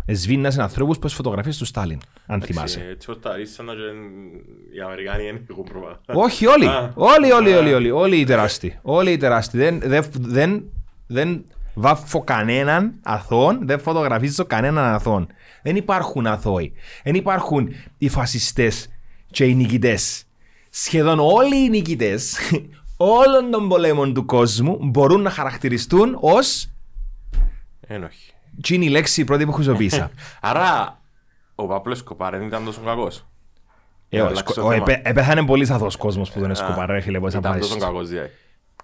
Εσβήνασε 0.04 0.62
ανθρώπους 0.62 0.98
που 0.98 1.08
φωτογραφίες 1.08 1.56
του 1.56 1.64
Στάλιν, 1.64 2.00
αν 2.26 2.42
θυμάσαι. 2.42 2.86
Έτσι 2.90 3.10
ως 3.10 3.20
τα 3.20 3.36
ρίξανα 3.36 3.72
και 3.72 4.76
οι 4.76 4.80
Αμερικάνοι 4.80 5.24
δεν 5.24 5.46
έχουν 5.50 5.64
προπαγάνδα. 5.64 6.00
Όχι, 6.06 6.46
όλοι. 6.46 6.66
Α. 6.66 6.92
Όλοι, 6.94 7.32
όλοι, 7.32 7.52
όλοι, 7.52 7.72
όλοι. 7.72 7.90
Όλοι 7.90 8.16
οι 8.16 8.24
τεράστιοι. 8.24 8.78
Όλοι 8.82 9.12
οι 9.12 9.16
τεράστιοι. 9.16 9.60
Δεν, 9.60 9.80
δεν, 9.80 10.04
δεν, 10.18 10.64
δεν 11.06 11.44
βάφω 11.74 12.24
κανέναν 12.24 12.94
αθώον, 13.02 13.66
δεν 13.66 13.80
φωτογραφίζω 13.80 14.44
κανέναν 14.44 14.94
αθώον. 14.94 15.26
Δεν 15.62 15.76
υπάρχουν 15.76 16.26
αθώοι. 16.26 16.72
Δεν 17.04 17.14
υπάρχουν 17.14 17.68
οι 17.98 18.08
φασιστές 18.08 18.88
και 19.30 19.44
οι 19.44 19.54
νικητές. 19.54 20.24
Σχεδόν 20.70 21.18
όλοι 21.20 21.64
οι 21.64 21.68
νικητές 21.68 22.38
όλων 23.02 23.50
των 23.50 23.68
πολέμων 23.68 24.14
του 24.14 24.24
κόσμου 24.24 24.78
μπορούν 24.82 25.22
να 25.22 25.30
χαρακτηριστούν 25.30 26.16
ως 26.20 26.68
Εν 27.80 28.04
όχι. 28.04 28.32
τι 28.62 28.74
είναι 28.74 28.84
η 28.84 28.88
λέξη 28.88 29.24
πρώτη 29.24 29.44
που 29.46 29.52
χρησιμοποίησα. 29.52 30.10
Άρα, 30.40 31.00
ο 31.54 31.66
Παπλός 31.66 31.98
Σκοπάρ 31.98 32.36
δεν 32.36 32.46
ήταν 32.46 32.64
τόσο 32.64 32.80
κακός. 32.84 33.26
Ε, 34.08 34.20
ο 34.20 34.26
αλλάξω 34.26 34.42
Σκο- 34.42 34.54
το 34.54 34.66
ο- 34.66 34.70
θέμα. 34.70 34.82
επέ- 34.90 35.06
Επέθανε 35.08 35.44
πολύ 35.46 35.72
αθώος 35.72 35.96
κόσμος 35.96 36.30
που 36.30 36.40
τον 36.40 36.50
εσκοπαρέ, 36.50 36.92
ρε 36.92 37.00
φίλε, 37.00 37.20
πώς 37.20 37.32
θα 37.32 37.38
Ήταν 37.38 37.50
πάει. 37.52 37.60
τόσο 37.60 37.76
κακός 37.78 38.08
δηλαδή. 38.08 38.30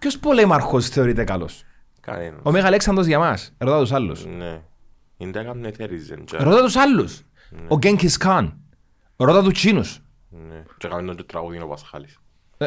Ποιος 0.00 0.18
πολέμαρχος 0.18 0.88
θεωρείται 0.88 1.24
καλός; 1.24 1.64
Κανένας. 2.00 2.40
Ο 2.42 2.50
Μέγα 2.50 2.66
Αλέξανδρος 2.66 3.06
για 3.06 3.18
μας. 3.18 3.52
Ρώτα 3.58 3.78
τους 3.80 3.92
άλλους. 3.92 4.24
Ναι. 4.26 4.60
Είναι 5.16 5.32
τα 5.32 5.40
έκαμε 5.40 5.70
θέριζεν. 5.72 6.24
και- 6.24 6.36
Ρώτα 6.36 6.62
τους 6.62 6.76
άλλους. 6.76 7.22
Ο 7.68 7.76
Γκένκις 7.76 8.16
Καν. 8.16 8.56
Ρώτα 9.16 9.42
τους 9.42 9.52
Τσίνους. 9.52 10.00
Ναι. 10.28 10.62
Και 10.78 10.86
έκαμε 10.86 11.02
τον 11.02 11.16
και 11.16 11.22
τραγούδι 11.22 11.60
ο 11.60 11.66
Πασχάλης. 11.66 12.18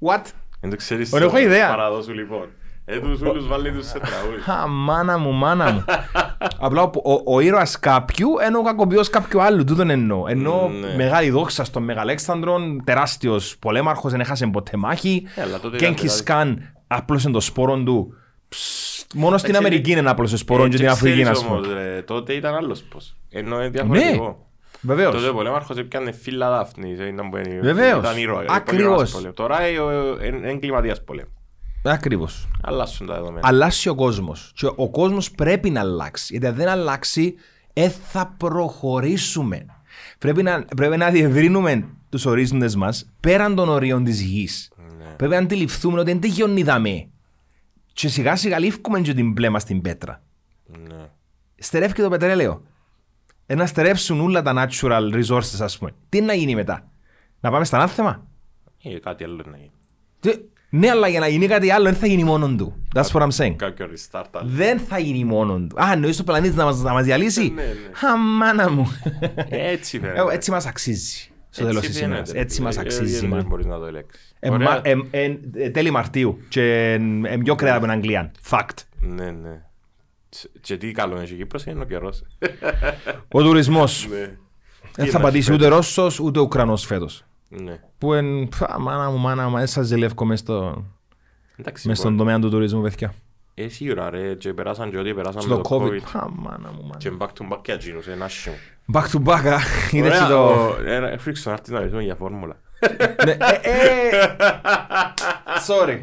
What? 0.00 0.22
Δεν 0.60 0.70
το 0.70 0.76
ξέρεις 0.76 1.10
Δεν 1.10 1.22
έχω 1.22 1.30
το 1.30 1.38
ιδέα. 1.38 1.68
παραδόσου 1.68 2.12
λοιπόν. 2.14 2.48
Ε, 2.84 2.98
τους 3.00 3.20
ούλους 3.20 3.46
βάλει 3.48 3.72
τους 3.72 3.86
σε 3.86 3.98
τραγούδι. 3.98 4.50
Α, 4.62 4.66
μάνα 4.66 5.18
μου, 5.18 5.32
μάνα 5.32 5.72
μου. 5.72 5.84
Απλά 6.66 6.82
ο, 6.82 6.90
ο, 7.04 7.34
ο 7.34 7.40
ήρωας 7.40 7.78
κάποιου 7.78 8.28
ενώ 8.42 8.58
ο 8.58 8.62
κακοποιός 8.62 9.10
κάποιου 9.10 9.42
άλλου. 9.42 9.64
Τούτον 9.64 9.90
εννοώ. 9.90 10.24
Ενώ 10.28 10.68
Ναι. 10.80 10.94
μεγάλη 10.96 11.30
δόξα 11.30 11.64
στον 11.64 11.82
Μεγαλέξανδρον, 11.82 12.84
τεράστιος 12.84 13.56
πολέμαρχος, 13.58 14.10
δεν 14.10 14.20
έχασε 14.20 14.46
ποτέ 14.46 14.76
μάχη. 14.76 15.26
Ε, 15.34 15.42
αλλά 15.42 15.60
τότε 15.60 15.76
ήταν 15.76 15.88
Γκένκις 15.88 16.22
τεράστιο. 16.22 16.34
Καν 16.34 16.72
άπλωσε 16.86 17.30
το 17.30 17.40
σπόρο 17.40 17.76
του. 17.82 18.14
Ψ, 18.48 19.06
Μόνο 19.14 19.38
στην 19.38 19.50
Εντάξει, 19.50 19.66
Αμερική 19.66 19.90
είναι 19.90 20.10
άπλωσε 20.10 20.36
σπόρο 20.36 20.62
Ε, 20.64 20.68
και 20.68 20.70
και 20.76 20.76
την 20.82 20.88
Αφρική, 20.88 21.20
ξέρεις 21.22 21.38
ας 21.38 21.44
πούμε. 21.44 21.56
όμως, 21.58 21.72
ρε, 21.72 22.02
Τότε 22.02 22.32
ήταν 22.32 22.54
άλλος 22.54 22.82
πώς. 22.82 23.16
Ενώ 23.30 23.56
είναι 23.56 23.68
διαφορετικό. 23.68 24.47
Τότε 24.86 24.94
Βεβαίως. 24.94 25.28
ο 25.28 25.32
πολέμαρχος 25.34 25.76
έπιανε 25.76 26.12
φύλλα 26.12 26.50
δάφνης. 26.50 26.98
ε, 26.98 27.06
ήταν 27.06 27.30
που 27.30 27.36
είναι- 27.36 27.60
Βεβαίως. 27.60 27.98
Ήταν 27.98 28.16
ήρωα. 28.16 28.44
Ακριβώς. 28.48 29.12
πολέμου. 29.12 29.32
Τώρα 29.32 29.62
ε, 29.62 29.78
ο- 29.78 29.90
ε, 30.20 30.26
είναι 30.26 30.50
εγκληματίας 30.50 31.04
πολέμου. 31.04 31.28
Ακριβώς. 31.84 32.48
Αλλάσουν 32.62 33.06
τα 33.06 33.14
δεδομένα. 33.14 33.48
αλλάσει 33.48 33.88
ο 33.88 33.94
κόσμος. 33.94 34.52
Και 34.54 34.66
ο 34.76 34.90
κόσμος 34.90 35.30
πρέπει 35.30 35.70
να 35.70 35.80
αλλάξει. 35.80 36.26
Γιατί 36.30 36.46
αν 36.46 36.54
δεν 36.54 36.68
αλλάξει, 36.68 37.34
δεν 37.72 37.90
θα 37.90 38.34
προχωρήσουμε. 38.36 39.66
Πρέπει 40.18 40.42
να, 40.42 40.64
πρέπει 40.76 40.96
να 40.96 41.10
διευρύνουμε 41.10 41.84
τους 42.08 42.26
ορίζοντες 42.26 42.76
μας 42.76 43.10
πέραν 43.20 43.54
των 43.54 43.68
ορίων 43.68 44.04
της 44.04 44.20
γης. 44.20 44.72
Πρέπει 45.16 45.32
να 45.32 45.38
αντιληφθούμε 45.38 46.00
ότι 46.00 46.10
δεν 46.10 46.20
τελειώνει 46.20 46.62
δαμέ. 46.62 47.08
Και 47.92 48.08
σιγά 48.08 48.36
σιγά 48.36 48.58
λήφκουμε 48.58 49.00
και 49.00 49.14
την 49.14 49.34
πλέμα 49.34 49.58
στην 49.58 49.80
πέτρα. 49.80 50.22
Ναι. 50.88 51.08
Στερεύει 51.58 51.92
το 52.02 52.08
πετρέλαιο. 52.08 52.62
Ε, 53.50 53.54
να 53.54 53.66
στερεύσουν 53.66 54.20
όλα 54.20 54.42
τα 54.42 54.52
natural 54.68 55.12
resources, 55.14 55.60
ας 55.60 55.78
πούμε. 55.78 55.90
Τι 56.08 56.20
να 56.20 56.32
γίνει 56.34 56.54
μετά; 56.54 56.88
Να 57.40 57.50
πάμε 57.50 57.64
στα 57.64 57.76
ανάθεμα; 57.76 58.26
Ε, 58.82 58.98
κάτι 58.98 59.24
άλλο 59.24 59.44
να 59.50 59.56
γίνει. 59.56 59.70
Τι- 60.20 60.38
Ναι, 60.70 60.90
αλλά 60.90 61.08
για 61.08 61.20
να 61.20 61.28
γίνει 61.28 61.46
κάτι 61.46 61.70
άλλο 61.70 61.84
δεν 61.84 61.94
θα 61.94 62.06
γίνει 62.06 62.24
μόνο 62.24 62.48
του. 62.56 62.74
That's 62.94 63.06
what 63.12 63.22
I'm 63.22 63.28
saying. 63.36 63.54
Κάποιο 63.56 63.86
restart. 63.86 64.24
άλλο. 64.32 64.48
Δεν 64.50 64.78
θα 64.78 64.98
γίνει 64.98 65.24
μόνο 65.24 65.58
του. 65.58 65.82
Α, 65.82 65.92
εννοείς 65.92 66.16
το 66.16 66.24
πλανήτης 66.24 66.56
να 66.56 66.64
μας, 66.64 66.82
να 66.82 66.92
μας 66.92 67.04
διαλύσει; 67.04 67.48
Ναι, 67.54 67.62
ναι. 67.62 68.08
Α, 68.08 68.16
μάνα 68.16 68.70
μου. 68.70 68.86
Έτσι 69.48 69.96
Ε, 69.96 70.00
φαίνεται. 70.06 70.34
έτσι 70.34 70.50
μας 70.50 70.66
αξίζει. 70.66 71.28
Στο 71.50 71.64
τέλος 71.64 71.80
της 71.86 71.94
φαίνεται, 71.94 72.06
ημέρας. 72.12 72.32
ρε, 72.32 72.40
Έτσι 72.40 72.54
φίλε. 72.54 72.66
μας 72.66 72.76
Ε, 72.76 72.80
αξίζει. 72.80 73.26
δεν 73.26 73.38
man. 73.40 73.44
μπορείς 73.46 73.66
να 73.66 73.78
το 73.78 73.84
ελέγξεις. 73.84 74.34
Ε, 74.40 74.50
Ωραία. 74.50 74.68
μα- 74.68 74.80
ε, 74.84 74.94
ε, 75.10 75.38
ε, 75.54 75.70
Τέλη 75.70 75.90
Μαρτίου. 75.90 76.38
Και 76.48 76.92
ε, 77.26 77.36
πιο 77.36 77.54
κρέα 77.54 77.72
από 77.72 77.80
την 77.82 77.90
Αγγλία. 77.90 78.30
Fact. 78.50 78.76
Ναι, 79.00 79.30
ναι. 79.30 79.62
Τς- 80.28 80.48
Και 80.60 80.76
τι 80.76 80.92
καλό 80.92 81.16
έχει 81.18 81.32
η 81.32 81.36
Κύπρος 81.36 81.64
είναι 81.64 81.82
ο 81.82 81.84
καιρός. 81.84 82.22
Ο 83.32 83.42
τουρισμός. 83.42 84.06
Ναι. 84.10 84.36
Δεν 84.94 85.04
Τι 85.04 85.10
θα 85.10 85.18
να 85.18 85.24
πατήσει 85.24 85.46
σου 85.46 85.54
ούτε 85.54 85.66
Ρώσος 85.66 86.18
ούτε 86.20 86.40
Ουκρανός 86.40 86.84
φέτος. 86.86 87.24
Ναι. 87.48 87.80
Που 87.98 88.12
εν, 88.14 88.48
πα, 88.58 88.76
μάνα 88.80 89.10
μου, 89.10 89.18
μάνα 89.18 89.48
μου, 89.48 89.56
δεν 89.56 89.66
σας 89.66 89.86
ζηλεύω 89.86 90.24
μες 90.24 90.38
στο- 90.38 90.84
Εντάξει, 91.56 91.88
μες 91.88 91.98
στον 91.98 92.10
μπορεί. 92.14 92.22
τομέα 92.24 92.38
του 92.38 92.50
τουρισμού, 92.50 92.82
παιδιά. 92.82 93.14
Ε, 93.54 93.68
σίγουρα 93.68 94.10
ρε. 94.10 94.34
Και 94.34 94.52
περάσαν 94.54 94.90
και 94.90 94.98
ό,τι 94.98 95.14
περάσαν 95.14 95.42
Στο 95.42 95.56
με 95.56 95.62
το 95.62 95.68
COVID. 95.76 95.82
COVID. 95.88 96.00
Πα, 96.12 96.30
μάνα 96.36 96.72
μου, 96.72 96.82
μάνα. 96.82 96.96
Και 96.98 97.12
back 97.18 97.26
to 97.26 97.52
back 97.54 97.58
και 97.62 97.72
αγίνους, 97.72 98.06
ένα 98.06 98.24
άσχημο. 98.24 98.54
Back 98.92 99.04
to 99.04 99.24
back, 99.24 99.46
α. 99.46 99.58
Είδες 99.90 100.14
Ωραία, 100.20 100.28
το... 100.28 100.44
ο- 100.50 100.76
ε, 100.84 101.18
Φρίξον, 101.18 101.52
έρθεις 101.52 101.68
να 101.68 101.78
μιλήσουμε 101.78 102.02
για 102.02 102.14
φόρμουλα. 102.14 102.56
Ναι, 103.24 103.30
ε, 103.32 103.58
ε, 103.62 104.36
Sorry. 105.68 105.98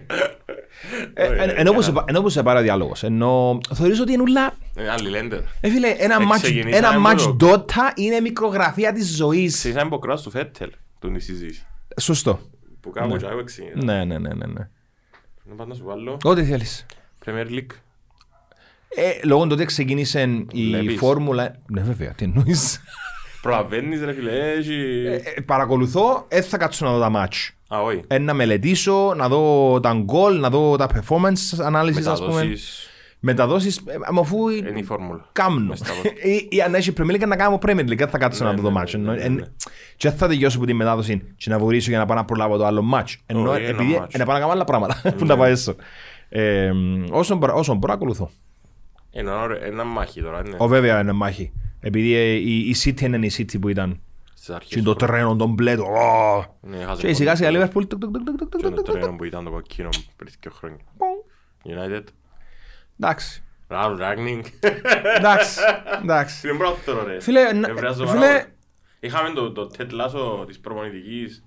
Ε, 1.14 1.28
Ωραία, 1.28 1.44
εν- 1.44 1.54
Ενώ 1.56 1.74
που 1.74 1.82
σε 1.82 1.92
πα- 1.92 2.04
ενώ 2.08 2.22
που 2.22 2.30
σε 2.30 2.44
πάρει 2.44 2.60
ο 2.60 2.62
διάλογος. 2.62 3.04
Ενώ 3.04 3.58
θεωρείς 3.74 4.00
ότι 4.00 4.14
είναι 4.14 4.22
ούλα... 4.22 4.54
Ε, 4.76 4.90
Άλλοι 4.90 5.10
λένε. 5.10 5.44
Ε, 5.62 5.70
φίλε, 5.70 5.88
ένα 5.88 6.16
Ε, 6.16 6.18
match, 6.32 6.42
ξεκινήσαμε 6.42 6.76
ένα 6.88 7.00
με 7.00 7.10
match 7.14 7.36
το- 7.38 7.66
Dota 7.68 7.98
είναι 7.98 8.20
μικρογραφία 8.20 8.94
της 8.94 9.16
ζωής. 9.16 9.60
Σε 9.60 9.72
σαν 9.72 9.88
υποκράτος 9.88 10.22
του 10.24 10.30
Φέτελ, 10.32 10.72
του 11.00 11.08
νησίζεις. 11.10 11.66
Σωστό. 12.00 12.40
Που 12.82 12.90
κάνω 12.90 13.18
και 13.18 13.26
εγώ 13.26 13.40
εξήγηνα. 13.40 13.84
Ναι, 13.84 14.04
ναι, 14.06 14.18
ναι, 14.18 14.34
ναι. 14.34 14.46
ναι. 14.46 14.68
Να 15.44 15.56
πάω 15.56 15.66
να 15.68 15.74
σου 15.76 15.84
βάλω. 15.86 16.18
Ό,τι 16.24 16.44
θέλεις. 16.44 16.86
Premier 17.26 17.48
League. 17.50 17.76
Ε, 18.98 19.26
λόγω 19.26 19.48
τότε 19.48 19.66
ξεκίνησε 19.66 20.22
η 20.52 20.66
Βλέπεις. 20.68 20.98
φόρμουλα... 20.98 21.56
Ναι, 21.68 21.82
βέβαια, 21.82 22.12
τι 22.12 22.24
εννοείς. 22.24 22.82
Προλαβαίνεις 23.42 24.02
ρε 24.04 24.14
φίλε, 24.14 24.52
έχει... 24.52 25.04
Ε, 25.36 25.42
παρακολουθώ, 25.42 26.26
δεν 26.30 26.44
θα 26.44 26.58
κάτσω 26.58 26.86
να 26.86 26.92
δω 26.92 27.00
τα 27.00 27.12
match. 27.16 27.50
Α, 27.76 27.82
όχι. 27.82 28.02
Ε, 28.08 28.18
να 28.18 28.34
μελετήσω, 28.34 29.14
να 29.18 29.28
δω 29.28 29.80
τα 29.80 29.94
γκολ, 29.94 30.40
να 30.40 30.50
δω 30.50 30.76
τα 30.76 30.88
performance 30.94 31.72
analysis, 31.72 32.06
ας 32.08 32.20
πούμε. 32.20 32.34
Μεταδόσεις. 32.34 32.90
Μεταδόσεις, 33.20 33.78
ε, 33.78 33.98
μα 34.14 34.22
αφού 34.22 34.50
Είναι 34.50 34.80
η 34.80 34.84
φόρμουλα. 34.84 35.30
κάμνω. 35.32 35.68
Μες 35.68 35.80
στα 35.80 35.94
πόδια. 35.94 36.12
Ή 36.34 36.48
ή 36.52 36.62
αν 36.62 36.76
έχει 36.76 36.94
Premier 36.98 37.12
League 37.22 37.28
να 37.28 37.36
κάνω 37.36 37.60
Premier 37.66 37.80
League, 37.80 37.98
δεν 37.98 38.08
θα 38.08 38.18
κάτσω 38.18 38.44
Ναι, 38.44 38.50
να 38.50 38.56
το 38.56 38.62
δω 38.62 38.68
ναι, 38.68 38.74
μάτσο. 38.74 38.98
ναι, 38.98 39.12
ναι, 39.14 39.22
Εν- 39.22 39.34
ναι. 39.34 39.42
Και 39.98 40.10
δεν 40.10 40.18
θα 40.18 40.28
τελειώσω 40.28 40.58
από 40.58 40.66
τη 40.66 40.74
μετάδοση 40.74 41.22
και 41.38 41.50
να 41.50 41.58
βουρήσω 41.60 41.90
για 41.90 42.00
να 42.00 42.06
πάω 42.06 42.18
να 42.18 42.26
προλάβω 42.26 42.58
το 42.58 42.66
άλλο 42.66 42.82
μάτσο. 42.82 43.18
Ενώ 43.26 43.50
Όχι, 43.52 43.60
ένα 43.64 43.70
επειδή 43.70 43.94
μάτσο. 43.98 44.18
να 44.18 44.26
πάω 44.26 44.34
να 44.34 44.40
κάνω 44.42 44.52
άλλα 44.54 44.64
πράγματα 44.64 45.02
που 45.18 45.26
να 45.26 45.38
πάω 45.38 45.46
έσω. 45.48 45.76
Ε, 46.30 46.72
Όσον 47.10 47.38
μπορώ 47.38 47.54
όσον 47.58 47.78
μπορώ, 47.78 47.94
ακολουθώ. 47.94 48.30
Ένα 49.12 49.42
ωραίο- 49.42 49.64
Ένα 49.64 49.84
μάχη 49.84 50.22
τώρα, 50.22 50.44
ναι. 50.44 50.56
Ο 50.58 50.68
βέβαια 50.68 51.00
είναι 51.00 51.12
μάχη. 51.12 51.52
Επειδή 51.80 52.14
ε, 52.16 52.32
η, 52.32 52.58
η 52.58 52.76
City 52.84 53.02
είναι 53.02 53.26
η 53.26 53.32
City 53.38 53.60
που 53.62 53.70
ήταν. 53.70 54.00
Στις 54.46 54.58
αρχές 54.58 54.74
Και 54.78 54.82
το 54.82 54.96
του- 54.96 55.06
τρένο, 55.06 55.36
τον 55.36 55.54
μπλε, 55.54 55.76
το. 55.76 55.84
ω. 55.84 56.46
Ναι, 56.62 56.78
έχασε 56.80 57.08
Και 57.08 57.14
σιγά 57.14 57.36
σιγά 57.36 57.52
πολύ. 57.52 57.64
Liverpool. 57.64 57.88
τουκ, 57.90 58.00
τουκ, 58.00 58.12
τουκ, 58.12 58.26
τουκ, 58.26 58.38
τουκ, 58.38 58.50
Και 58.50 58.58
τουκ, 58.58 58.62
το 58.62 58.70
τουκ, 58.76 58.86
τουκ. 58.86 58.96
τρένο 58.96 59.16
που 59.16 59.24
ήταν 59.24 59.44
το 59.44 59.50
κοκκίνο 59.52 59.90
πριν 60.16 60.34
δύο 60.42 60.52
χρόνια. 60.52 60.78
United. 61.66 62.04
Εντάξει. 63.00 63.44
Ραου 63.68 63.98
Ράγνινγκ. 63.98 64.44
Εντάξει. 65.16 65.60
Εντάξει. 66.02 66.48
Είναι 66.50 66.58
πρώτο 66.58 67.04
ρε. 67.08 67.20
Φίλε, 67.22 67.52
να- 67.54 67.70
Ευράζω 67.70 68.08
φίλε- 68.08 68.20
πάρα 68.26 68.40
πολύ. 68.42 68.54
Είχαμε 69.00 69.30
το, 69.30 69.52
το 69.52 69.72
Ted 69.78 69.90
Lasso 69.92 70.48
της 70.48 70.60
προπονητικής. 70.60 71.44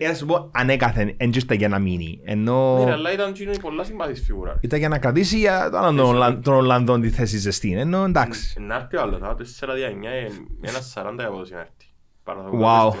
Ε, 0.00 0.06
Ας 0.06 0.18
σου 0.18 0.26
πω, 0.26 0.50
ανέκαθεν, 0.52 1.14
εν 1.16 1.30
τζίστα 1.30 1.54
για 1.54 1.68
να 1.68 1.78
μείνει. 1.78 2.20
Ενώ 2.24 2.78
Ναι, 2.78 2.84
ρε, 2.84 2.92
αλλά 2.92 3.12
ήταν 3.12 3.28
εκείνο 3.30 3.52
η 3.52 3.58
πολλά 3.60 3.84
συμπαθής 3.84 4.22
φιγούρα. 4.26 4.58
ήταν 4.60 4.78
για 4.78 4.88
να 4.88 4.98
κρατήσει 4.98 5.38
για 5.38 5.68
τον 5.70 5.80
άλλον 5.80 5.96
τον 5.96 6.06
Ολλαν- 6.06 6.44
τον 6.44 6.54
Ολλανδόν 6.54 7.00
τη 7.00 7.10
θέση 7.10 7.38
ζεστή. 7.38 7.72
Ενώ 7.72 8.04
εντάξει. 8.04 8.60
Να 8.60 8.74
έρθει 8.74 8.96
ο 8.96 9.00
άλλος, 9.00 9.18
θα 9.20 9.34
το 9.34 9.44
4 9.44 9.74
δια 9.74 9.86
9, 9.88 10.28
ένα 10.60 10.78
40 10.80 11.24
από 11.26 11.36
το 11.42 11.48
να 11.50 11.58
έρθει. 11.58 11.70
Πάρα 12.24 12.40
πολύ 12.40 12.62
Wow. 12.66 12.92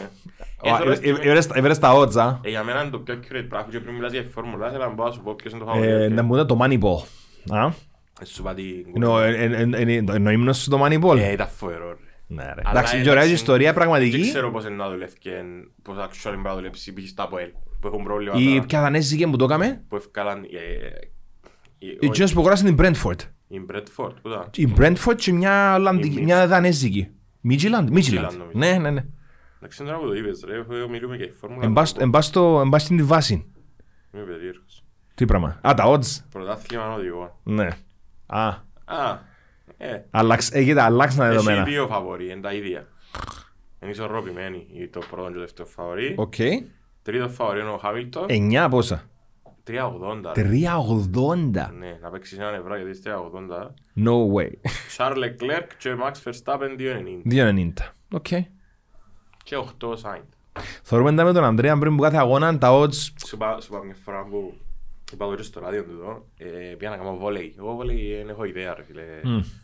ευχαριστούμε. 0.62 1.18
Ε, 1.20 1.24
τώρα 1.26 1.40
στην- 1.40 1.56
Έβρες 1.56 1.78
τα 1.78 1.92
ότσα. 1.92 2.40
ε, 2.44 2.48
Για 2.48 2.62
μένα 2.62 2.80
είναι 2.82 2.90
το 2.90 2.98
πιο 2.98 3.14
accurate 3.14 3.46
πράγμα 3.48 3.68
και 3.70 3.80
πριν 3.80 3.94
μιλάς 3.94 4.12
για 4.12 4.24
φόρμουλα, 4.34 4.68
ήθελα 4.68 4.86
να 4.86 4.94
πω 4.94 5.04
να 5.04 5.10
σου 5.10 5.20
πω 5.22 5.34
ποιος 5.34 5.52
είναι 5.52 5.64
το 5.64 5.70
Ε, 5.70 5.72
φαβορί. 5.72 6.10
Να 6.12 6.22
μου 6.22 6.34
είναι 6.34 6.44
το 6.44 6.58
Moneyball. 6.62 7.04
Α, 7.56 7.66
Ε, 8.20 8.24
Σου 8.24 8.42
είπα 8.42 8.54
τι... 8.54 8.62
Εννοώ, 8.94 9.20
ε, 9.20 9.28
ε, 9.28 9.44
ε, 9.44 9.92
ε, 9.92 10.04
Εννοώ 10.12 10.32
ύμνος 10.32 10.58
σου 10.58 10.70
το 10.70 10.84
Moneyball. 10.84 11.16
Ε, 11.18 11.32
ήταν 11.32 11.48
φοβερό 11.48 11.88
ρε. 11.88 11.94
Ναι 12.26 12.42
ρε. 12.44 12.50
Αλλά, 12.64 12.70
Εντάξει, 12.70 12.96
ε, 12.96 13.02
και 13.02 13.08
ωραία 13.10 13.22
εντάξει, 13.22 13.40
ιστορία 13.42 13.66
Δεν 13.66 13.74
πραγματική. 13.74 14.20
ξέρω 14.20 14.50
πώς 14.50 14.64
είναι 14.64 14.74
να 14.74 14.88
δουλεύει 14.90 15.18
και 15.18 15.30
πώς 15.82 15.96
actually 15.98 16.24
μπορεί 16.34 16.42
να 16.42 16.54
δουλέψει 16.54 16.92
π.χ. 16.92 17.06
στα 17.08 17.22
ΑΠΟΕΛ 17.22 17.48
που 17.80 17.86
έχουν 17.86 18.02
πρόβλημα 18.04 18.34
Η 18.38 18.44
τώρα, 18.48 18.66
ποια 18.66 18.80
δανέζικη 18.80 19.26
που 19.26 19.36
το 19.36 19.44
έκαμε. 19.44 19.84
που 19.88 19.96
ευκάλαν 19.96 20.42
ε, 20.44 21.86
ε, 21.86 21.96
Η 22.00 22.08
Τζίνος 22.10 22.32
που 22.32 22.40
αγοράσαν 22.40 22.74
την 22.74 22.76
Brentford. 22.80 23.18
η 23.48 23.60
Μπρέτφορντ, 23.60 24.16
πού 24.22 24.28
ήταν. 24.28 24.48
Η 24.56 24.72
Brentford 24.78 25.14
και 25.16 25.32
μια 25.32 25.74
Ολλανδική- 25.74 26.18
Η 26.20 26.22
μια 26.24 26.46
δανέζικη. 26.46 27.08
Midtjylland, 27.40 27.88
Midtjylland. 27.90 28.24
Midtjylland, 28.30 28.36
νομίζω. 28.38 28.58
Ναι, 28.58 28.78
ναι, 28.78 28.90
ναι. 28.90 29.04
Εντάξει 29.56 29.84
τώρα 29.84 29.98
που 29.98 30.06
το 30.06 30.14
είπες 30.14 30.44
ρε, 30.46 30.54
εγώ 30.76 30.88
μιλούμε 30.88 31.16
και 31.16 31.22
η 31.22 31.30
φόρμουλα. 31.40 31.64
Εν 31.66 31.72
πας 31.72 31.88
στο- 31.88 32.02
εν 32.02 32.10
πας 32.10 32.26
στο- 32.26 32.60
εν 32.64 32.68
πας 32.68 32.82
στην 32.82 33.06
βάση. 33.06 33.52
Είμαι 34.14 34.22
περίεργος. 34.24 34.84
Τι 35.14 35.24
πράγμα. 35.24 35.58
Α, 35.68 35.74
τα 35.74 35.84
odds. 35.86 36.24
Πρωτάθλημα 36.30 36.94
οδηγών. 36.94 37.40
Ναι. 37.42 37.68
Α, 38.26 38.46
Α, 38.46 38.50
ε, 38.50 38.58
αλλάξ, 38.84 39.18
έχετε 39.18 39.31
αλλάξαν 40.10 41.18
τα 41.18 41.24
έχει 41.26 41.34
δεδομένα. 41.36 41.62
δύο 41.64 41.86
φαβορί, 41.86 42.30
είναι 42.30 42.40
τα 42.40 42.52
ίδια. 42.52 42.86
Είναι 43.82 43.90
ισορροπημένοι 43.90 44.66
οι- 44.72 44.88
το 44.88 45.00
πρώτο 45.10 45.26
και 45.28 45.34
το 45.34 45.40
δεύτερο 45.40 45.68
φαβορί. 45.68 46.14
Οκ. 46.18 46.34
Τρίτο 47.02 47.28
φαβορί 47.28 47.60
είναι 47.60 47.68
ο 47.70 47.76
Χάμιλτον. 47.78 48.26
9 48.28 48.68
πόσα; 48.70 49.02
3.80. 49.64 50.32
ρε. 50.34 50.42
380. 50.42 51.70
Ναι, 51.78 51.98
να 52.02 52.10
παίξεις 52.10 52.38
έναν 52.38 52.54
ευρώ 52.54 52.76
γιατί 52.76 52.90
είσαι 52.90 53.00
3.80. 53.04 53.74
No 54.04 54.34
way. 54.34 54.50
Charles 54.96 55.16
Leclerc 55.16 55.66
και 55.78 55.94
Max 56.02 56.30
Verstappen 56.30 56.76
2.90. 56.78 57.22
290. 57.24 57.94
Οκ. 58.12 58.26
Και 59.44 59.56
8 59.56 59.88
Sainz. 60.02 60.24
Θεωρούμε 60.82 61.14
τα 61.14 61.24
με 61.24 61.32
τον 61.32 61.44
Ανδρέα 61.44 61.78
πριν 61.78 61.96
που 61.96 62.02
κάθε 62.02 62.16
αγώνα 62.16 62.58
τα 62.58 62.68
odds 62.80 62.92
Σου 62.94 63.34
είπα 63.34 63.60
σου 63.60 63.74
είπα 63.74 63.84
μια 63.84 63.96
φορά 64.04 64.24
που 64.24 64.54
είπα 65.14 65.26
το 65.28 65.34
και 65.36 65.42
στο 65.42 65.60
ράδιο 65.60 65.84
του 65.84 65.90
εδώ, 65.90 66.26
ε, 66.38 66.74
πήγα 66.74 66.90
να 66.90 66.96
κάνω 66.96 67.16
βόλεϊ. 67.16 67.54
Εγώ 67.58 67.74
βόλεϊ 67.74 68.14
δεν 68.16 68.28
έχω 68.28 68.44
ιδέα 68.44 68.74
ρε 68.74 68.82
φίλε. 68.82 69.02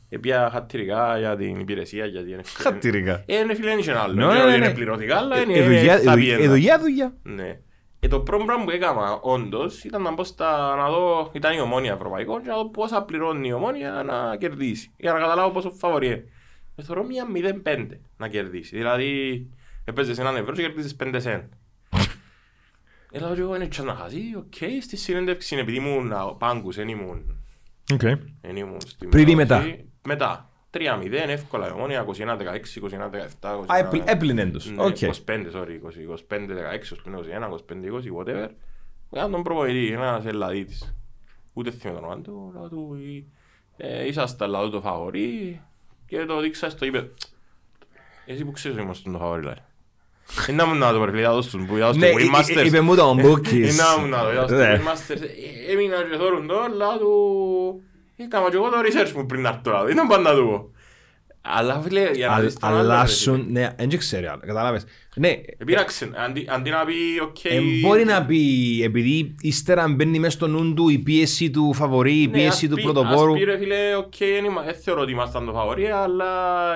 Ε, 0.08 0.18
πήγα 0.18 0.50
χατηρικά 0.50 1.18
για 1.18 1.36
την 1.36 1.60
υπηρεσία 1.60 2.06
γιατί 2.06 2.30
είναι 2.32 2.42
φίλε. 2.42 2.68
Χατηρικά. 2.70 3.22
Ε, 3.26 3.38
είναι 3.38 3.54
φίλε, 3.54 3.68
δεν 3.68 3.78
είχε 3.78 3.92
άλλο. 3.98 4.14
Ναι, 4.14 4.26
Δεν 4.26 4.28
ναι, 4.28 4.32
ξέρω 4.34 4.44
ναι, 4.48 4.52
ότι 4.52 4.56
είναι 4.58 4.66
ναι. 4.68 4.74
πληρωτικά, 4.74 5.16
αλλά 5.16 5.36
Ε, 5.36 5.40
είναι 5.40 5.52
ε, 5.58 5.62
δουλειά- 5.64 5.98
θα 5.98 6.12
ε, 6.12 6.16
πιένα. 6.16 6.42
ε, 6.44 6.48
δουλειά, 6.48 6.78
δουλειά. 6.78 7.16
Ναι. 7.22 7.58
Ε, 8.00 8.08
το 8.08 8.20
πρώτο 8.20 8.44
πράγμα 8.44 8.64
που 8.64 8.70
έκανα 8.70 9.12
όντως 9.20 9.84
ήταν 9.84 10.02
να 10.02 10.12
μπω 10.12 10.24
στα, 10.24 10.76
να 10.76 10.88
δω, 10.90 11.30
ήταν 11.32 11.56
η 11.56 11.60
Ομόνοια 11.60 11.92
ευρωπαϊκό 11.92 12.40
και 12.40 12.48
να 12.48 12.54
δω 12.56 12.68
πόσα 12.70 13.02
πληρώνει 13.02 13.48
η 13.48 13.52
Ομόνοια 13.52 14.02
να 14.06 14.36
κερδίσει. 14.36 14.90
Για 14.96 15.12
να 15.12 15.18
καταλάβω 15.18 15.50
πόσο 15.50 15.70
φαβορί. 15.70 16.24
Ε, 16.76 16.82
θεωρώ 16.82 17.04
μια 17.04 17.26
0,5 17.64 17.86
να 18.16 18.28
κερδίσει. 18.28 18.76
Δηλαδή, 18.76 19.46
έπαιζες 19.84 20.18
έναν 20.18 20.36
ευρώ 20.36 20.54
και 20.54 20.62
κερδίζεις 20.62 20.96
5 21.04 21.14
σεν. 21.20 21.48
Έλα 23.12 23.34
και 23.34 23.40
εγώ 23.40 23.54
είναι 23.54 23.66
και 23.66 23.82
να 23.82 23.94
χάσει, 23.94 24.20
οκ, 24.36 24.54
στη 24.82 24.96
συνέντευξη 24.96 25.56
επειδή 25.56 25.76
ήμουν 25.76 26.12
α, 26.12 26.34
πάγκους, 26.34 26.76
δεν 26.76 26.88
ήμουν, 26.88 27.36
Οκ. 27.92 28.00
δεν 28.40 28.56
ήμουν 28.56 28.80
στην 28.80 29.08
Πριν 29.08 29.28
ή 29.28 29.34
μετάδοση. 29.34 29.90
Μετά; 30.06 30.50
3-0, 30.70 30.80
εύκολα 31.12 31.68
η 31.68 31.70
Ομόνοια, 31.70 32.04
21-16, 32.04 32.78
21-17, 33.40 33.64
Α, 33.66 33.78
έπλη- 33.78 34.02
έπλυνεν 34.06 34.52
τους. 34.52 34.70
ναι, 34.70 34.82
Οκ. 34.82 34.96
25, 35.00 35.50
sorry, 35.54 35.78
20, 35.82 36.02
25, 36.02 36.54
16, 36.54 36.92
21, 37.06 37.48
25, 37.48 37.86
20, 37.86 38.10
whatever. 38.18 38.48
Ήταν 39.12 39.30
τον 39.30 39.42
προπονητή, 39.42 39.92
ένας 39.92 40.24
Ελλαδίτης. 40.24 40.94
Ούτε 41.52 41.70
θυμάμαι 41.70 42.00
το 42.00 42.06
όνομα 42.06 42.22
του, 42.22 42.50
λέω 42.54 42.68
του, 42.68 42.96
ε, 43.76 44.06
είσαστε 44.06 44.46
λαδό 44.46 44.68
το 44.68 44.80
φαβορί 44.80 45.60
και 46.06 46.24
το 46.24 46.40
δείξα 46.40 46.70
στο 46.70 46.84
είπε. 46.84 47.08
Εσύ 48.26 48.44
που 48.44 48.50
ξέρεις 48.50 48.76
ότι 48.76 48.86
είμαστε 48.86 49.10
το 49.10 49.18
φαβορί, 49.18 49.42
λέει. 49.44 49.54
Είναι 50.48 50.62
να 50.62 50.68
μου 50.68 50.74
να 50.78 50.92
το 50.92 51.00
πρέπει, 51.00 51.22
θα 51.22 51.32
δώσουν 51.32 51.66
που 51.66 51.76
είδα 51.76 51.86
στο 51.92 51.98
Ναι, 51.98 52.06
ε- 52.06 52.14
Win 52.16 52.36
Masters. 52.40 52.56
ε- 52.56 52.66
είπε 52.66 52.80
μου 52.80 52.94
τον 52.96 53.18
Bookies. 53.24 53.52
Είναι 53.52 53.72
να 53.72 53.98
μου 54.00 54.06
να 54.06 54.22
το 54.22 54.30
είδα 54.32 54.46
στο 54.46 54.54
Ναι. 54.56 54.80
Win 54.84 54.88
Masters. 54.88 55.22
Ε, 55.22 55.72
Έμεινα 55.72 55.96
και 56.10 56.16
θόρουν 56.18 56.46
το, 56.46 56.54
αλλά 56.60 56.98
του... 56.98 57.12
Έκανα 58.16 58.50
και 58.50 58.56
εγώ 58.56 58.68
το 58.68 58.76
research 58.84 59.12
μου 59.12 59.26
πριν 59.26 59.40
να 59.42 59.48
έρθω, 59.48 59.60
δηλαδή, 59.64 59.92
δεν 59.92 60.06
πάντα 60.06 60.34
του 60.34 60.44
πω. 60.46 60.70
Αλλά 61.56 61.80
φίλε, 61.80 62.10
για 62.14 62.26
να 62.28 62.34
Αλλ- 62.34 62.44
δεις 62.44 62.58
τον 62.58 62.68
άλλο, 62.68 62.76
ρε, 62.76 62.82
Αλλάσουν, 62.82 63.46
ναι, 63.50 63.68
δεν 63.78 63.98
ξέρει 63.98 64.26
άλλο, 64.26 64.40
κατάλαβες. 64.46 64.84
Ναι, 65.14 65.28
Επήραξε, 65.58 66.10
αντί, 66.26 66.46
αντί 66.48 66.70
να 66.70 66.84
πει 66.84 66.94
οκ... 67.22 67.44
ε, 67.44 67.60
μπορεί 67.82 68.04
να 68.04 68.24
πει, 68.24 68.38
επειδή 68.84 69.34
ύστερα 69.40 69.88
μπαίνει 69.88 70.18
μέσα 70.18 70.32
στο 70.32 70.46
νου 70.46 70.74
του 70.74 70.88
η 70.88 70.98
πίεση 70.98 71.50
του 71.50 71.72
φαβορί, 71.74 72.22
η 72.22 72.26
Ναι, 72.26 72.32
πίεση 72.32 72.48
ας 72.48 72.70
του 72.70 72.74
πει- 72.74 72.82
πρωτοπόρου. 72.82 73.32
Ας 73.32 73.38
πει 73.38 73.44
ρε 73.44 73.58
φίλε, 73.58 73.96
οκ, 73.96 74.12
δεν 74.64 74.74
θεωρώ 74.84 75.00
ότι 75.00 75.12
ήμασταν 75.12 75.46
το 75.46 75.52
φαβορί, 75.52 75.86
αλλά 75.86 76.24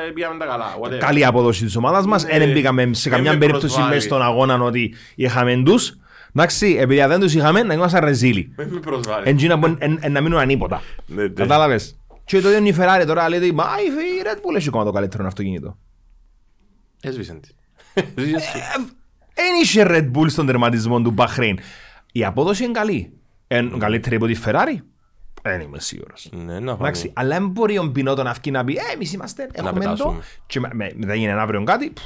ε, 0.09 0.11
πήγαμε 0.11 0.39
τα 0.39 0.45
καλά. 0.47 0.67
whatever. 0.83 0.99
Καλή 0.99 1.25
απόδοση 1.25 1.65
της 1.65 1.77
ομάδας 1.77 2.07
μας, 2.07 2.25
Ναι, 2.25 2.39
δεν 2.39 2.53
μπήκαμε 2.53 2.89
σε 2.91 3.09
δεν 3.11 3.19
καμιά 3.19 3.33
με 3.33 3.39
περίπτωση 3.39 3.67
προσβάλλει. 3.67 3.95
μέσα 3.95 4.07
στον 4.07 4.23
αγώνα 4.23 4.55
ότι 4.63 4.95
είχαμε 5.15 5.63
τους. 5.65 5.97
Εντάξει, 6.37 6.77
επειδή 6.81 7.01
αν 7.01 7.09
δεν 7.09 7.21
τους 7.21 7.35
είχαμε, 7.35 7.63
να 7.63 7.75
ήμασταν 7.75 8.05
ρεζίλοι. 8.05 8.55
Μην 8.59 8.69
με 8.69 8.81
προσβάλλει. 8.81 9.29
Εν 9.29 9.36
τζείνα 9.36 9.59
που 9.59 9.77
εν- 9.79 9.99
εν- 10.01 10.13
να 10.13 10.21
μείνουν 10.21 10.39
ανίποτα. 10.39 10.83
Ναι, 11.07 11.23
ναι. 11.23 11.29
Κατάλαβες. 11.29 11.97
Και 12.33 12.41
το 12.41 12.51
ίδιο 12.53 12.67
η 12.67 12.77
Ferrari 12.79 13.05
τώρα 13.07 13.29
λέει 13.29 13.39
ότι 13.39 13.53
«Μα 13.53 13.65
η 13.65 14.23
Red 14.25 14.37
Bull 14.37 14.57
έχει 14.57 14.69
ακόμα 14.69 14.85
το 14.85 14.91
καλύτερο 14.93 15.27
αυτοκίνητο». 15.27 15.79
Έσβησαν 17.01 17.41
τη. 17.41 17.49
Έσβησαν 17.95 18.41
τη. 18.53 18.59
Δεν 19.35 19.61
είχε 19.63 19.85
Red 19.89 20.11
Bull 20.19 20.31
στον 20.31 20.47
τερματισμό 20.47 21.01
του 21.03 21.15
Bahrain. 21.19 21.55
Η 22.13 22.25
απόδοση 22.25 22.65
είναι 22.65 22.73
καλή. 22.73 23.13
Είναι 23.49 23.71
καλύτερη 23.79 24.17
από 24.17 24.27
τη 24.27 24.37
Ferrari. 24.45 24.77
Δεν 25.43 25.61
είμαι 25.61 25.81
σίγουρος. 25.81 26.29
Ναι, 26.33 26.59
να 26.61 26.73
Εντάξει, 26.73 27.01
φανεί. 27.01 27.13
αλλά 27.17 27.39
δεν 27.39 27.49
μπορεί 27.49 27.79
ο 27.79 27.85
Μπινότο 27.85 28.23
να 28.23 28.33
βγει 28.33 28.51
να 28.51 28.65
πει 28.65 28.73
«Ε, 28.73 28.95
εμείς 28.95 29.13
είμαστε, 29.13 29.49
έχουμε 29.53 29.73
το» 29.73 29.79
πετάσουμε. 29.79 30.23
και 30.47 30.61
με- 30.61 30.71
με- 30.73 30.93
μετά 30.97 31.15
γίνει 31.15 31.31
ένα 31.31 31.43
αύριο 31.43 31.65
κάτι, 31.65 31.91
πφ, 31.91 32.03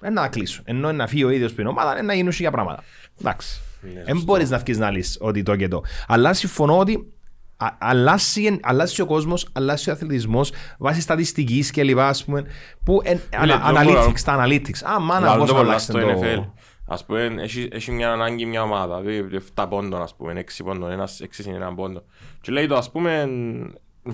ε, 0.00 0.10
να 0.10 0.28
κλείσουν. 0.28 0.64
Ενώ 0.66 0.92
να 0.92 1.06
φύγει 1.06 1.24
ο 1.24 1.30
ίδιος 1.30 1.50
στην 1.50 1.66
ομάδα, 1.66 1.98
ε, 1.98 2.02
να 2.02 2.14
γίνουν 2.14 2.32
για 2.32 2.50
πράγματα. 2.50 2.82
Εντάξει. 3.20 3.60
Ναι, 3.82 3.90
Δεν 3.92 4.04
σωστό. 4.08 4.24
μπορείς 4.24 4.50
να 4.50 4.58
βγεις 4.58 4.78
να 4.78 4.90
λύσεις 4.90 5.18
ότι 5.20 5.42
το 5.42 5.56
και 5.56 5.68
το. 5.68 5.82
Αλλά 6.06 6.32
συμφωνώ 6.34 6.78
ότι 6.78 7.12
α- 7.60 7.76
αλλάζει, 7.78 8.58
αλλάζει 8.62 9.00
ο 9.02 9.06
κόσμος, 9.06 9.48
αλλάζει 9.52 9.90
ο 9.90 9.92
αθλητισμός 9.92 10.52
βάσει 10.78 11.00
στατιστικής 11.00 11.70
και 11.70 11.82
λοιπά, 11.84 12.08
ας 12.08 12.24
πούμε, 12.24 12.44
που 12.84 13.00
εν, 13.04 13.20
ανα, 13.36 13.60
το 13.60 13.82
μπορώ- 13.84 14.04
analytics, 14.04 14.20
τα 14.20 14.44
analytics. 14.44 14.82
Α, 14.84 15.00
μάνα, 15.00 15.26
Λάλλον 15.26 15.38
πώς 15.38 15.48
το 15.48 15.54
πολλά 15.54 15.66
αλλάξτε 15.68 15.92
στο 15.92 16.00
το... 16.00 16.20
NFL. 16.22 16.50
Ας 16.86 17.04
πούμε, 17.04 17.34
έχει, 17.38 17.68
έχει 17.72 17.90
μια 17.92 18.12
ανάγκη 18.12 18.46
μια 18.46 18.62
ομάδα, 18.62 19.00
δηλαδή 19.00 19.42
7 19.54 19.66
πόντων, 19.68 20.02
ας 20.02 20.14
πούμε, 20.16 20.44
6 20.46 20.64
πόντων, 20.64 20.90
ένας 20.90 21.20
6 21.40 21.44
είναι 21.46 21.56
έναν 21.56 21.74
πόντο. 21.74 22.02
Και 22.40 22.52
λέει 22.52 22.66
το, 22.66 22.76
ας 22.76 22.90
πούμε, 22.90 23.28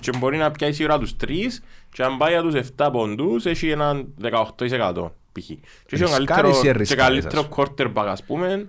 και 0.01 0.11
μπορεί 0.19 0.37
να 0.37 0.51
πιάσει 0.51 0.73
σίγουρα 0.73 0.99
τους 0.99 1.17
3 1.25 1.27
και 1.93 2.03
αν 2.03 2.17
πάει 2.17 2.31
για 2.33 2.43
τους 2.43 2.55
7 2.77 2.89
πόντους, 2.93 3.45
έχει 3.47 3.71
έναν 3.71 4.15
18% 4.23 5.11
π.χ. 5.33 5.47
Και 5.47 5.59
έχει 5.91 6.05
ο 6.05 6.17
Ρισκάρεις 6.17 6.19
ή 6.19 6.25
καλύτερο, 6.25 6.61
και 6.61 6.73
ρισκάρεις, 6.73 7.25
καλύτερο 7.25 7.41
ας 7.41 7.49
quarterback, 7.57 8.07
ας 8.09 8.25
πούμε. 8.25 8.69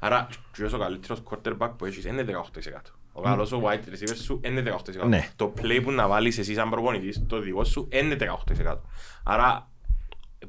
Άρα, 0.00 0.28
και 0.52 0.64
ο 0.64 0.78
καλύτερος 0.78 1.22
quarterback 1.30 1.70
που 1.78 1.84
έχεις 1.84 2.04
είναι 2.04 2.22
18%. 2.22 2.95
Ο 3.18 3.22
καλός 3.22 3.52
ο 3.52 3.62
wide 3.64 3.88
receiver 3.92 4.16
σου 4.22 4.40
είναι 4.44 4.62
18%. 5.02 5.06
Ναι. 5.08 5.28
Το 5.36 5.52
play 5.62 5.80
που 5.82 5.90
να 5.92 6.08
βάλεις 6.08 6.38
εσύ 6.38 6.54
σαν 6.54 6.70
προπονητής, 6.70 7.24
το 7.26 7.40
δικό 7.40 7.64
σου 7.64 7.88
είναι 7.92 8.16
18%. 8.64 8.76
Άρα, 9.24 9.70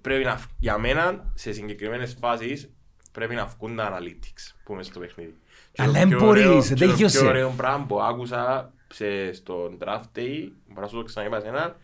πρέπει 0.02 0.24
να, 0.24 0.38
φ- 0.38 0.50
για 0.60 0.78
μένα, 0.78 1.32
σε 1.34 1.52
συγκεκριμένες 1.52 2.18
φάσεις, 2.20 2.70
πρέπει 3.12 3.36
να 3.36 3.46
βγουν 3.46 3.76
τα 3.76 3.98
analytics 4.00 4.54
που 4.64 4.74
είμαι 4.74 4.84
στο 4.84 5.00
παιχνίδι. 5.00 5.36
Και 5.72 5.82
Αλλά 5.82 5.92
το 5.92 5.98
δεν 6.00 6.08
πιο 6.08 6.20
μπορείς, 6.20 6.46
ωραίο- 6.46 6.62
δεν 6.62 6.76
και 6.78 6.86
Το 6.86 6.94
γιώσε. 6.94 7.20
πιο 7.20 7.28
ωραίο 7.28 7.54
πράγμα 7.58 7.86
που 7.86 8.02
άκουσα 8.02 8.74
σε, 8.94 9.34
στον 9.34 9.78
draft 9.84 10.18
day, 10.20 10.50
μπορώ 10.68 10.82
να 10.82 10.88
σου 10.88 10.96
το 10.98 11.04
ξαναείπα 11.04 11.40
σε 11.40 11.48
έναν, 11.48 11.76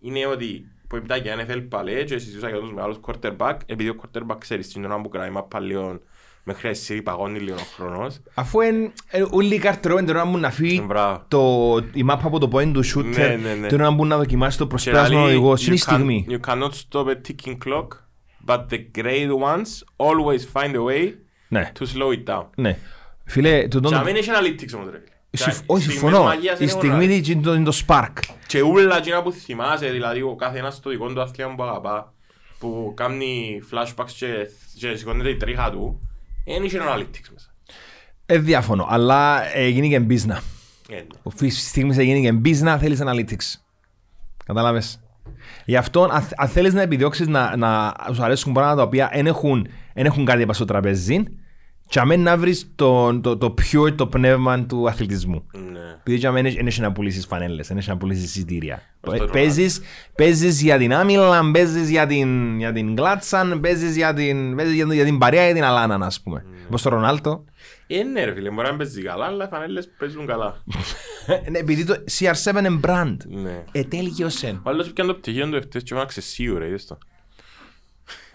είναι 0.00 0.26
ότι 0.26 0.68
που 0.88 0.96
έπειτα 0.96 1.16
για 1.16 1.36
NFL 1.46 1.66
παλέ 1.68 2.04
και 2.04 2.18
συζητούσα 2.18 2.48
για 2.48 2.58
τους 2.58 2.72
μεγάλους 2.72 2.96
quarterback 3.06 3.56
επειδή 3.66 3.88
ο 3.88 3.94
quarterback 4.02 4.36
ξέρεις 4.38 4.66
στην 4.66 4.84
ώρα 4.84 5.00
που 5.00 5.08
κρατάει 5.08 5.30
μάπα 5.30 5.60
λίγο 5.60 6.00
μέχρι 6.52 6.62
να 6.64 6.70
εσύ 6.70 7.02
παγώνει 7.02 7.38
λίγο 7.38 7.56
ο 7.56 7.64
χρόνος 7.76 8.20
Αφού 8.34 8.60
εν, 8.60 8.92
ε, 9.10 9.22
όλοι 9.30 9.54
οι 9.54 9.58
καρτρό 9.58 9.96
την 9.96 10.08
ώρα 10.08 10.24
μου 10.24 10.38
να 10.38 10.50
φύγει 10.50 10.82
Μπράβο. 10.86 11.24
το, 11.28 11.86
η 11.92 12.02
μάπα 12.02 12.26
από 12.26 12.38
το 12.38 12.48
point 12.52 12.70
του 12.72 12.84
shooter, 12.84 13.04
Ναι, 13.18 13.38
ναι, 13.42 13.54
ναι. 13.54 13.66
την 13.66 13.80
ώρα 13.80 13.94
που 13.94 14.06
να 14.06 14.16
δοκιμάσει 14.16 14.58
το 14.58 14.62
Και 14.64 14.68
προσπέρασμα 14.70 15.20
ο 15.20 15.24
λέει, 15.24 15.34
οδηγός. 15.34 15.62
you 15.62 15.66
Είναι 15.66 15.74
η 15.74 15.78
can- 15.78 15.92
στιγμή. 15.92 16.26
You 16.30 16.48
cannot 16.50 16.70
stop 16.70 17.06
a 17.06 17.14
ticking 17.28 17.56
clock 17.66 17.86
but 18.46 18.58
the 18.70 19.00
great 19.00 19.28
ones 19.28 19.68
always 19.96 20.60
find 20.60 20.74
a 20.74 20.82
way 20.88 21.12
Ναι, 21.48 21.72
to 21.78 21.82
slow 21.82 22.10
it 22.28 22.34
down 22.34 22.44
ναι. 22.56 22.76
Φίλε, 23.24 23.60
το 23.68 23.80
Και 23.80 23.80
τον... 23.88 23.92
να 23.92 24.02
μην 24.02 24.16
έχεις 24.16 24.28
analytics 24.28 24.74
όμως 24.74 24.90
ρε 24.90 24.98
φίλε. 24.98 25.08
Συμφ- 25.32 25.58
Και 25.58 25.64
Όχι, 25.66 25.82
στιγμές 25.82 26.00
συμφωνώ. 26.00 26.22
μαγείας 26.24 26.54
Η 26.54 26.58
είναι 26.60 26.70
στιγμή 26.70 27.04
όλα. 27.04 27.18
της 27.20 27.28
είναι 27.28 27.42
το- 27.42 27.54
είναι 27.54 27.64
το 27.64 27.78
spark. 27.86 28.12
Και 28.46 28.60
ούλα 28.62 28.96
εκείνα 28.96 29.22
που 29.22 29.32
θυμάσαι, 29.32 29.90
δηλαδή 29.90 30.22
ο 30.22 30.34
κάθε 30.36 30.58
ένας 30.58 30.74
στο 30.74 30.90
δικό 30.90 31.06
του 31.12 31.20
αθλήμα 31.20 31.54
που 31.54 31.62
αγαπά, 31.62 32.12
που 32.58 32.92
κάνει 32.96 33.60
flashbacks 33.72 34.10
και, 34.16 34.26
και 34.78 34.94
σηκώνεται 34.96 35.28
η 35.28 35.36
τρίχα 35.36 35.70
του, 35.70 36.09
δεν 36.44 36.64
είχε 36.64 36.78
analytics 36.78 37.28
μέσα. 37.32 37.54
Ε, 38.26 38.38
διάφωνο, 38.38 38.86
αλλά 38.90 39.54
έγινε 39.56 39.88
και 39.88 40.00
μπίζνα. 40.00 40.40
Ε, 40.88 40.94
ναι. 40.94 41.06
Ο 41.22 41.30
φύσης 41.30 41.60
της 41.60 41.68
στιγμής 41.68 41.98
έγινε 41.98 42.20
και 42.20 42.32
μπίζνα, 42.32 42.78
θέλεις 42.78 43.00
analytics. 43.02 43.60
Κατάλαβες; 44.44 45.00
Γι' 45.64 45.76
αυτό, 45.76 46.02
αν, 46.02 46.28
αν 46.36 46.48
θέλεις 46.48 46.74
να 46.74 46.82
επιδιώξεις 46.82 47.26
να, 47.26 47.56
να 47.56 47.94
σου 48.12 48.22
αρέσουν 48.22 48.52
πράγματα 48.52 48.76
τα 48.76 48.82
οποία 48.82 49.10
δεν 49.14 49.26
έχουν, 49.26 49.68
εν 49.92 50.06
έχουν 50.06 50.24
κάτι 50.24 50.40
πάνω 50.40 50.52
στο 50.52 50.64
τραπέζι, 50.64 51.24
και 51.90 52.00
αμέν 52.00 52.20
να 52.22 52.36
βρεις 52.36 52.72
το, 52.74 53.20
το, 53.20 53.36
το 53.36 53.54
pure, 53.58 53.92
το 53.94 54.06
πνεύμα 54.06 54.64
του 54.64 54.88
αθλητισμού. 54.88 55.46
Ναι. 55.52 55.80
Επειδή 56.00 56.18
και 56.18 56.26
αμέν 56.26 56.54
δεν 56.54 56.66
έχει 56.66 56.80
να 56.80 56.92
πουλήσεις 56.92 57.26
φανέλες, 57.26 57.68
δεν 57.68 57.76
έχει 57.76 57.88
να 57.88 57.96
πουλήσεις 57.96 58.24
εισιτήρια. 58.24 58.82
Ως 59.00 59.18
το 59.18 59.26
Παίζεις, 59.26 59.80
παίζεις 60.14 60.62
για 60.62 60.78
την 60.78 60.94
άμυλα, 60.94 61.50
παίζεις 61.52 61.90
για 61.90 62.06
την, 62.06 62.58
για 62.58 62.72
την 62.72 62.92
γκλάτσαν, 62.92 63.60
παίζεις 63.60 63.96
για 63.96 64.14
την, 64.14 64.56
παίζεις 64.56 64.74
για, 64.74 64.94
για 64.94 65.04
την 65.04 65.18
παρέα 65.18 65.48
ή 65.48 65.52
την 65.52 65.64
αλάνα, 65.64 66.06
ας 66.06 66.20
πούμε. 66.20 66.44
Όπως 66.66 66.82
το 66.82 66.90
Ρονάλτο. 66.90 67.44
Ε, 67.86 68.02
ναι 68.02 68.24
ρε 68.24 68.34
φίλε, 68.34 68.50
μπορεί 68.50 68.68
να 68.68 68.76
παίζει 68.76 69.02
καλά, 69.02 69.24
αλλά 69.24 69.44
οι 69.44 69.48
φανέλες 69.48 69.90
παίζουν 69.98 70.26
καλά. 70.26 70.62
Ναι, 71.50 71.58
επειδή 71.58 71.84
το 71.84 71.94
CR7 72.18 72.58
είναι 72.58 72.80
brand. 72.84 73.16
Ναι. 73.28 73.64
Ε, 73.72 73.84
τέλειωσε. 73.84 74.60
Ο 74.62 74.70
άλλος 74.70 74.92
πιάνε 74.92 75.12
το 75.12 75.18
πτυχίο 75.18 75.48
του 75.48 75.56
εχθές 75.56 75.82
και 75.82 75.94
φάναξε 75.94 76.20
σίου 76.20 76.58
ρε, 76.58 76.66
είδες 76.66 76.86
το. 76.86 76.98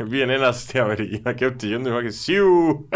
Πήγαινε 0.09 0.33
ένας 0.33 0.61
στην 0.61 0.79
Αμερική 0.79 1.21
να 1.23 1.33
και 1.33 1.45
το 1.45 1.51
πτυχίο 1.51 1.77
του 1.77 1.83
φάναξε 1.85 2.17
σίου. 2.17 2.89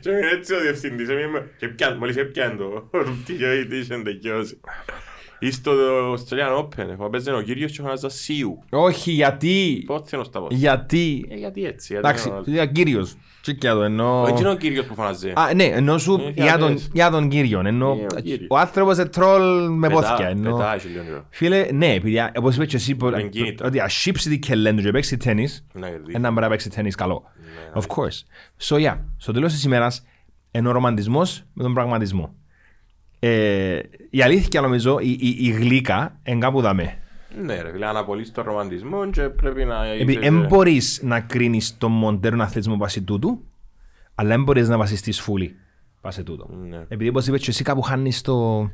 Και 0.00 0.10
έμεινε 0.10 0.28
έτσι 0.28 0.54
ο 0.54 0.60
διευθυντής, 0.60 1.08
έμεινε 1.08 1.50
και 1.58 1.68
πιάνε, 1.68 1.96
μόλις 1.96 2.16
έπιανε 2.16 2.56
το 2.56 2.88
το 2.90 3.16
πτυχίο 3.22 3.54
γιατί 3.54 3.76
είχε 3.76 4.02
τελειώσει. 4.02 4.60
Ή 5.38 5.50
στο 5.50 5.72
Australian 6.14 6.58
Open, 6.58 6.88
έχω 6.92 7.10
παίζει 7.10 7.30
ο 7.30 7.40
κύριος 7.40 7.72
και 7.72 7.82
φάναζα 7.82 8.08
σίου. 8.08 8.62
Όχι, 8.70 9.10
γιατί; 9.10 9.82
Πότε 9.86 10.08
θέλω 10.08 10.24
στα 10.24 10.40
πόδια. 10.40 10.56
Γιατί; 10.56 11.26
Ε, 11.30 11.34
γιατί 11.34 11.64
έτσι. 11.64 11.92
γιατί 11.92 12.08
Εντάξει, 12.08 12.28
είναι 12.28 12.38
ο- 12.38 12.42
για 12.46 12.66
κύριος. 12.66 13.14
Τι 13.42 13.54
και 13.54 13.68
το 13.68 13.82
εννοώ. 13.82 14.22
Όχι 14.22 14.40
είναι 14.40 14.50
ο 14.50 14.56
κύριος 14.56 14.86
που 14.86 14.94
φάναζε. 14.94 15.32
Α, 15.36 15.54
ναι, 15.54 15.64
εννοώ 15.64 15.98
σου 15.98 16.14
Ε, 16.36 16.42
για 16.42 16.58
τον, 16.58 16.66
διαβες. 16.68 16.90
για 16.92 17.10
τον 17.10 17.28
κύριο. 17.28 17.62
Εννοώ, 17.64 17.92
Ε, 17.92 18.06
ο 18.16 18.20
κύριος. 18.20 18.46
ο 18.50 18.58
άνθρωπος 18.58 18.96
είναι 18.96 19.06
τρόλ 19.06 19.68
με 19.70 19.88
Πετά- 19.88 20.00
πόθηκια. 20.00 20.28
εννοώ. 20.28 20.56
Πετάει 20.56 20.78
και 20.78 20.88
λίγο 20.88 21.04
καιρό. 21.04 21.26
Φίλε, 21.30 21.66
ναι, 21.72 21.92
επειδή 21.94 22.16
όπως 22.36 22.54
είπες 22.56 22.66
και 22.66 22.76
εσύ, 22.76 22.94
πο- 22.94 23.16
Εγκίνητα. 23.16 23.66
ότι 23.66 23.80
ασύψει 23.80 24.28
την 24.28 24.40
κελέν 24.40 24.76
του 24.76 24.82
και 24.82 24.90
παίξει 24.90 25.16
τέννις, 25.16 25.66
Να 25.72 25.88
κερδίσει. 25.88 26.12
ένα 26.16 26.28
μπορεί 26.30 26.40
να 26.42 26.48
παίξει 26.48 26.70
τέννις 26.70 26.94
καλό. 26.94 27.22
Of 27.74 27.80
course. 27.82 28.22
So 28.68 28.76
yeah, 28.90 28.98
στο 29.16 29.32
τέλος 29.32 29.52
της 29.52 29.64
ημέρας, 29.64 30.04
είναι 30.50 30.68
ο 30.68 30.72
ρομαντισμός 30.72 31.44
με 31.52 31.62
τον 31.62 31.74
πραγματισμό. 31.74 32.34
Ε, 33.28 33.78
η 34.10 34.22
αλήθεια 34.22 34.60
νομίζω, 34.60 34.98
η, 35.00 35.10
η, 35.10 35.36
η 35.40 35.50
γλύκα, 35.50 36.18
εν 36.22 36.40
κάπου 36.40 36.60
δαμέ. 36.60 36.98
Ναι 37.44 37.60
ρε 37.62 37.70
φίλε, 37.72 37.86
αναπολύσεις 37.86 38.32
τον 38.32 38.44
ρομαντισμό 38.44 39.10
και 39.10 39.22
πρέπει 39.22 39.64
να 39.64 39.86
Επειδή 39.86 40.10
είσαι- 40.12 40.20
δεν 40.20 40.46
μπορείς 40.46 41.00
να 41.02 41.20
κρίνεις 41.20 41.76
τον 41.78 41.92
μοντέρνο 41.92 42.42
αθλητισμό 42.42 42.76
βάσει 42.76 43.02
τούτου, 43.02 43.40
αλλά 44.14 44.28
δεν 44.28 44.42
μπορείς 44.42 44.68
να 44.68 44.76
βασιστείς 44.78 45.20
φούλη 45.20 45.56
βάσει 46.02 46.22
τούτου. 46.22 46.48
Ναι. 46.68 46.76
Επειδή 46.88 47.08
όπως 47.08 47.26
είπες, 47.26 47.40
και 47.42 47.50
εσύ 47.50 47.62
κάπου 47.64 47.82
χάνεις 47.82 48.20
το. 48.20 48.70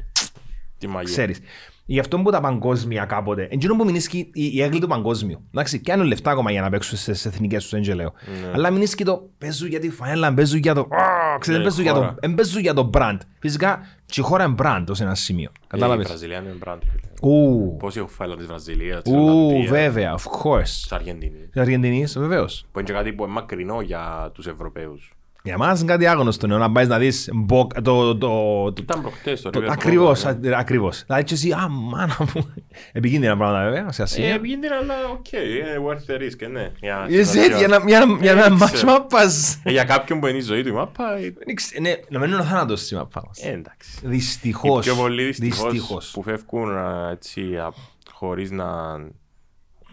Τη 0.78 0.86
μαγεία. 0.86 1.10
ξέρεις. 1.12 1.40
Γι' 1.86 1.98
αυτό 2.00 2.18
που 2.20 2.30
τα 2.30 2.40
παγκόσμια 2.40 3.04
κάποτε. 3.04 3.48
Εντζήνω 3.50 3.76
που 3.76 3.84
μείνει 3.84 4.00
η, 4.12 4.28
η 4.32 4.62
έγκλη 4.62 4.80
του 4.80 4.86
παγκόσμιου. 4.86 5.40
Εντάξει, 5.54 5.78
κάνουν 5.78 6.06
λεφτά 6.06 6.30
ακόμα 6.30 6.50
για 6.50 6.60
να 6.60 6.70
παίξουν 6.70 6.98
στι 6.98 7.10
εθνικές 7.10 7.68
τους, 7.68 7.80
δεν 7.80 7.94
λέω. 7.96 8.12
Αλλά 8.54 8.70
μείνει 8.70 8.86
και 8.86 9.04
το 9.04 9.28
παίζουν 9.38 9.68
για 9.68 9.80
τη 9.80 9.90
φανέλα, 9.90 10.34
παίζουν 10.34 10.58
για 10.58 10.74
το. 10.74 10.80
Α, 10.80 11.38
Ξέρετε, 11.38 11.62
Ναι, 11.62 11.68
παίζουν 11.68 11.84
για 11.84 11.92
το. 11.92 11.98
χώρα. 11.98 12.14
εν 12.20 12.34
παίζουν 12.34 12.60
για 12.60 12.74
το 12.74 12.90
brand. 12.94 13.16
Φυσικά, 13.38 13.80
και 14.10 14.20
η 14.20 14.24
χώρα 14.24 14.44
είναι 14.44 14.54
brand 14.58 14.84
ως 14.88 15.00
ένα 15.00 15.14
σημείο. 15.14 15.50
Ε, 15.54 15.60
Η 15.64 15.66
Κατάλαβε. 15.68 16.02
Βραζιλία 16.02 16.38
είναι 16.38 16.50
μπραντ. 16.58 16.82
φίλε. 16.82 17.32
Ου, 17.32 17.76
Πόσοι 17.78 17.98
έχουν 17.98 18.10
φάει 18.10 18.36
της 18.36 18.46
Βραζιλίας, 18.46 19.02
της 19.02 19.12
ου, 19.12 19.18
Ολλανδίας, 19.24 19.70
βέβαια, 19.70 20.14
of 20.14 20.42
course. 20.42 20.62
της 20.62 20.92
Αργεντινής. 20.92 21.50
Της 21.50 21.60
Αργεντινής, 21.60 22.18
βεβαίως. 22.18 22.66
Που 22.72 22.78
είναι 22.78 22.88
και 22.88 22.94
κάτι 22.94 23.12
που 23.12 23.22
είναι 23.24 23.32
μακρινό 23.32 23.80
για 23.80 24.30
τους 24.34 24.46
Ευρωπαίους. 24.46 25.12
Για 25.42 25.56
μας 25.58 25.80
είναι 25.80 25.92
κάτι 25.92 26.06
άγνωστο, 26.06 26.46
ναι, 26.46 26.56
να 26.56 26.72
πάει 26.72 26.86
να 26.86 26.98
δεις 26.98 27.28
μποκ- 27.34 27.80
το, 27.82 28.16
το, 28.16 28.72
το, 28.72 28.82
Ήταν 28.82 29.00
προχτές 29.00 29.40
το 29.40 29.50
το, 29.50 29.60
River 29.60 29.66
ακριβώς, 29.68 30.26
Plate, 30.26 30.36
ναι. 30.40 30.54
α- 30.54 30.58
ακριβώς. 30.58 31.02
Δηλαδή 31.06 31.24
και 31.24 31.34
εσύ, 31.34 31.52
α, 31.52 31.68
μάνα 31.68 32.16
μου. 32.34 32.54
Επικίνδυνα 32.92 33.36
πράγματα 33.36 33.64
βέβαια, 33.70 33.92
σε 33.92 34.00
Ε, 34.02 34.04
Ασία. 34.04 34.34
επικίνδυνα, 34.34 34.76
αλλά 34.76 34.94
οκ, 35.12 35.32
είναι 35.32 35.76
worth 35.88 36.10
the 36.10 36.20
risk, 36.22 36.40
ε, 36.42 36.46
ναι. 36.46 36.72
Για 36.80 37.06
Είσαι 37.08 37.40
έτσι, 37.40 37.56
για 37.58 37.68
να- 37.68 37.82
για 37.86 38.04
να- 38.06 38.16
για 38.20 38.30
Ε, 38.30 38.34
να 38.34 38.42
δεν 38.42 38.52
μάτς 38.52 38.72
ξέρω. 38.72 38.92
μάπας. 38.92 39.60
Ε, 39.64 39.70
Για 39.70 39.84
κάποιον 39.84 40.20
που 40.20 40.26
είναι 40.26 40.38
η 40.38 40.40
ζωή 40.40 40.62
του 40.62 40.68
η 40.68 40.72
μάπα, 40.72 41.16
ε, 41.16 41.20
Δεν 41.46 41.54
ξε- 41.54 41.80
Ναι, 41.80 41.92
να 42.08 42.18
μένουν 42.18 42.40
ο 42.40 42.42
θάνατος 42.44 42.80
στη 42.80 42.94
μάπας 42.94 43.22
μας. 43.26 43.44
ε, 43.44 43.48
εντάξει. 43.50 43.90
Οι 44.04 44.08
Δυστυχώς. 44.08 44.84
πιο 44.84 44.94
πολλοί 44.94 45.24
δυστυχώς 45.24 45.72
Δυστυχώς. 45.72 46.10
που 46.10 46.22
φεύγουν 46.22 46.76
α, 46.76 47.08
έτσι 47.10 47.56
α, 47.56 47.72
χωρίς 48.12 48.50
να 48.50 48.66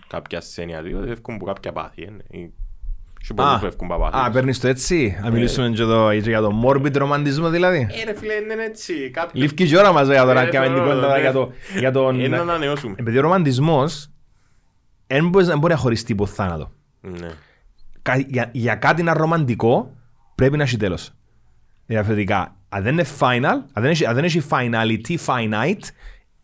κάποια 0.07 0.37
ασθένεια 0.37 0.83
του, 0.83 0.89
φεύγουν 1.07 1.35
από 1.35 1.45
κάποια 1.45 1.71
πάθη. 1.71 2.07
Ε, 3.29 3.33
ναι. 3.33 3.43
Οι- 3.43 3.43
Και 3.43 3.43
πολλοί 3.43 3.49
Α, 3.49 3.53
που 3.53 3.59
φεύγουν 3.65 3.91
από 3.91 4.01
πάθη. 4.11 4.27
Α, 4.27 4.31
παίρνεις 4.31 4.59
το 4.59 4.67
έτσι. 4.67 5.17
Να 5.21 5.29
μιλήσουμε 5.29 5.69
και 5.69 5.81
εδώ 5.81 6.11
και 6.13 6.29
για 6.29 6.41
το 6.41 6.51
morbid 6.65 6.95
ρομαντισμό 6.97 7.49
δηλαδή. 7.49 7.87
Ε, 8.01 8.03
ρε 8.03 8.17
φίλε, 8.17 8.33
είναι 8.33 8.63
έτσι. 8.63 9.09
κάποιοι- 9.11 9.41
Λήφκει 9.41 9.65
και 9.67 9.73
η 9.75 9.77
ώρα 9.77 9.91
μας 9.91 10.07
βέβαια 10.07 10.25
τώρα 10.25 10.41
Ε, 10.41 10.49
και 10.49 10.59
με 10.59 10.65
την 10.65 10.75
τώρα, 10.75 10.87
κουβέντα 10.93 11.13
ναι. 11.13 11.19
για 11.21 11.31
το- 11.31 11.51
για 11.77 11.91
τον... 11.91 12.19
Ε, 12.19 12.27
να 12.27 12.37
ανανεώσουμε. 12.41 12.95
Επειδή 12.97 13.17
ο 13.17 13.21
ρομαντισμός 13.21 14.09
δεν 15.07 15.29
μπορεί 15.29 15.45
να 15.45 15.57
μπορεί 15.57 15.73
να 15.73 15.79
χωριστεί 15.79 16.11
από 16.13 16.25
θάνατο. 16.25 16.71
Ναι. 17.01 17.27
κα- 18.01 18.17
για, 18.27 18.49
για 18.53 18.75
κάτι 18.75 19.03
να 19.03 19.13
ρομαντικό 19.13 19.91
πρέπει 20.35 20.57
να 20.57 20.63
έχει 20.63 20.77
τέλος. 20.77 21.11
Διαφορετικά, 21.85 22.55
αν 22.69 22.83
δεν 22.83 22.93
είναι 22.93 23.05
final, 23.19 23.43
αν 23.45 23.83
δεν 23.83 23.85
έχει, 23.91 24.05
αν 24.05 24.15
δεν 24.15 24.23
έχει 24.23 24.41
finality, 24.49 25.15
finite, 25.25 25.83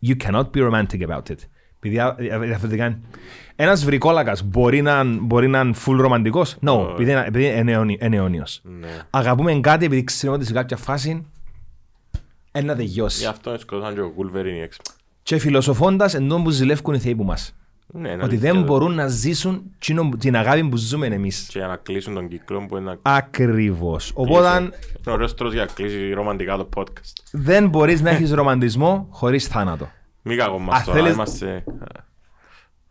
you 0.06 0.14
cannot 0.24 0.50
be 0.50 0.70
romantic 0.70 1.08
about 1.08 1.22
it. 1.30 1.38
Επειδή 1.86 1.98
α- 1.98 2.14
δια- 2.18 2.38
διαφορετικά, 2.38 2.98
ένας 3.56 3.84
βρικόλακας 3.84 4.42
μπορεί 4.42 4.82
να, 4.82 5.04
μπορεί 5.04 5.48
να 5.48 5.60
είναι 5.60 5.74
full 5.86 5.96
ρομαντικός; 5.98 6.56
No, 6.66 6.88
επειδή, 6.92 7.10
είναι- 7.10 7.24
επειδή 7.26 7.58
είναι 7.58 7.72
αιώνι- 7.72 8.02
είναι 8.02 8.16
αιώνιος. 8.16 8.60
Ναι. 8.80 8.88
Αγαπούμε 9.10 9.54
κάτι 9.60 9.84
επειδή 9.84 10.04
ξέρουμε 10.04 10.36
ότι 10.38 10.46
σε 10.46 10.52
κάποια 10.52 10.76
φάση 10.76 11.10
είναι 12.54 12.64
να 12.66 12.76
τελειώσει. 12.76 13.20
Γι' 13.20 13.26
αυτό 13.26 13.58
σκοτώσαν 13.58 13.94
και 13.94 14.00
ο 14.00 14.12
Wolverine 14.18 14.68
X. 14.68 14.76
Και 15.22 15.38
φιλοσοφώντας 15.38 16.14
εντός 16.14 16.42
που 16.42 16.50
ζηλεύκουν 16.50 16.94
οι 16.94 16.98
θεοί 16.98 17.14
που 17.14 17.24
μας. 17.24 17.54
Ναι, 17.86 18.08
είναι 18.08 18.22
Ότι 18.22 18.24
αλήθεια 18.34 18.52
δεν 18.52 18.60
το. 18.60 18.66
μπορούν 18.66 18.94
να 18.94 19.06
ζήσουν 19.06 19.62
τσίνο- 19.78 20.08
την 20.18 20.36
αγάπη 20.36 20.64
που 20.68 20.76
ζούμε 20.76 21.06
εμείς. 21.06 21.46
Και 21.50 21.58
για 21.58 21.66
να 21.68 21.76
κλείσουν 21.76 22.14
τον 22.14 22.28
κύκλο 22.28 22.66
που 22.68 22.76
είναι 22.76 22.84
να 23.02 23.12
Ακριβώς. 23.12 24.10
Οπότε 24.14 24.56
Είναι 24.58 24.70
ο 25.06 25.12
ωραίος 25.12 25.34
τρόπος 25.34 25.54
για 25.54 25.64
να 25.64 25.72
κλείσει 25.72 26.12
ρομαντικά 26.12 26.56
το 26.56 26.68
podcast. 26.76 27.12
δεν 27.32 27.68
μπορείς 27.68 28.00
να 28.00 28.10
έχεις 28.10 28.32
ρομαντισμό 28.32 29.06
χωρίς 29.10 29.46
θάνατο. 29.46 29.88
Μην 30.26 30.38
κακό 30.38 30.54
Α, 30.54 30.58
μας 30.58 30.84
τώρα, 30.84 30.98
θέλεις- 30.98 31.14
είμαστε... 31.14 31.64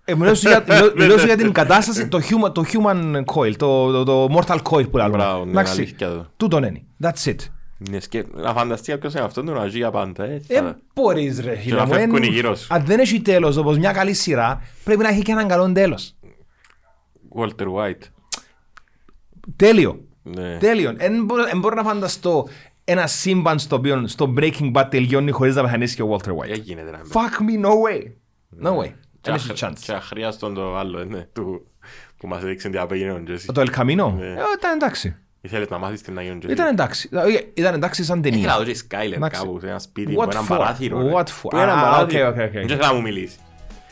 Ε, 0.05 0.15
μιλώ 0.19 0.35
σου 0.35 0.47
για, 0.49 0.63
μιλώ- 0.69 0.95
μιλώ 0.97 1.17
σου 1.17 1.25
για 1.25 1.37
την 1.37 1.51
κατάσταση, 1.51 2.07
το 2.07 2.19
human, 2.29 2.53
το 2.53 2.63
human 2.73 3.23
coil, 3.35 3.55
το, 3.55 3.91
το, 3.91 4.03
το 4.03 4.27
mortal 4.39 4.57
coil 4.63 4.89
που 4.89 4.97
λέμε. 4.97 5.09
Μπράβο, 5.09 5.45
ναι, 5.45 5.51
Εντάξει, 5.51 5.71
αλήθεια 5.81 6.09
το. 6.09 6.25
τούτον 6.37 6.63
είναι. 6.63 6.81
That's 7.03 7.29
it. 7.29 7.35
Ναι, 7.89 7.99
σκε- 7.99 8.33
Να 8.35 8.53
φανταστεί 8.53 8.91
κάποιος 8.91 9.13
είναι 9.13 9.23
αυτόν 9.23 9.45
του 9.45 9.51
να 9.51 9.67
ζει 9.67 9.77
για 9.77 9.91
πάντα. 9.91 10.23
ε, 10.23 10.41
Ε, 10.47 10.55
θα- 10.59 10.77
μπορείς 10.93 11.39
ρε 11.39 11.55
φίλε 11.55 11.75
να 11.75 11.85
μου. 11.85 11.93
φεύγουν 11.93 12.15
εν- 12.15 12.23
οι 12.23 12.27
γύρω 12.27 12.55
σου. 12.55 12.67
Αν 12.73 12.85
δεν 12.85 12.99
έχει 12.99 13.21
τέλος 13.21 13.57
όπως 13.57 13.77
μια 13.77 13.91
καλή 13.91 14.13
σειρά, 14.13 14.61
πρέπει 14.83 15.01
να 15.01 15.07
έχει 15.09 15.21
και 15.21 15.31
έναν 15.31 15.47
καλό 15.47 15.71
τέλος. 15.71 16.15
Walter 17.35 17.67
White. 17.77 18.01
Τέλειο. 19.55 19.99
Ναι. 20.23 20.57
Τέλειο. 20.57 20.93
Δεν 20.97 21.23
μπορώ, 21.25 21.43
εν 21.51 21.59
μπορώ 21.59 21.75
να 21.75 21.83
φανταστώ 21.83 22.47
ένα 22.83 23.07
σύμπαν 23.07 23.59
στο 23.59 23.75
οποίο 23.75 24.07
στο 24.07 24.33
Breaking 24.37 24.71
Bad 24.73 24.85
τελειώνει 24.89 25.31
χωρίς 25.31 25.55
να 25.55 25.61
πεθανίσει 25.61 25.95
και 25.95 26.01
ο 26.01 26.13
Walter 26.15 26.23
Δεν 26.25 26.35
White. 26.37 26.61
γίνεται 26.61 26.91
να 26.91 26.99
Fuck 27.11 27.41
me, 27.41 27.65
no 27.65 27.69
way. 27.71 28.01
No 28.67 28.77
way. 28.79 28.91
Και 29.21 29.31
Δεν 29.31 29.33
έχει 29.33 29.51
αχ- 29.51 29.57
chance. 29.71 29.77
Και 29.79 29.91
αχρίαστον 29.93 30.53
το 30.53 30.77
άλλο, 30.77 30.99
ε, 30.99 31.03
ναι, 31.03 31.27
του 31.33 31.67
που 32.17 32.27
μας 32.27 32.43
έδειξε 32.43 32.69
τι 32.69 32.77
απέγινε 32.77 33.11
ο 33.11 33.23
Τζέσι. 33.23 33.47
Το 33.53 33.61
El 33.61 33.79
Camino; 33.79 34.13
Ναι. 34.17 34.25
Ε, 34.25 34.35
Ήταν 34.57 34.73
εντάξει. 34.75 35.15
Ήθελες 35.41 35.69
να 35.69 35.77
μάθεις 35.77 36.01
τι 36.01 36.11
να 36.11 36.21
γίνει 36.21 36.35
ο 36.35 36.37
Τζέσι. 36.37 36.53
Ήταν 36.53 36.67
εντάξει. 36.67 37.07
Δηλαδή, 37.07 37.51
Ήταν 37.53 37.73
εντάξει 37.73 38.03
σαν 38.03 38.19
Ήθελα 38.19 38.33
ταινία. 38.35 38.47
να 38.51 38.57
δω 38.57 38.63
και 38.63 38.77
Skyler 38.89 39.11
Εντάξει. 39.15 39.41
κάπου 39.41 39.59
σε 39.59 39.67
ένα 39.67 39.79
σπίτι 39.79 40.13
What 40.17 40.25
με 40.25 40.31
έναν 40.31 40.43
for? 40.43 40.47
παράθυρο. 40.47 41.01
ρε. 41.01 41.11
What 41.13 41.23
for? 41.23 41.49
Που 41.49 41.57
ένα 41.57 41.73
Α, 41.73 41.81
παράθυρο; 41.81 42.27
οκ, 42.27 42.33
οκ, 42.35 42.41
οκ. 42.41 42.51
Δεν 42.51 42.63
ήθελα 42.63 42.87
να 42.87 42.93
μου 42.93 43.01
μιλήσεις. 43.01 43.39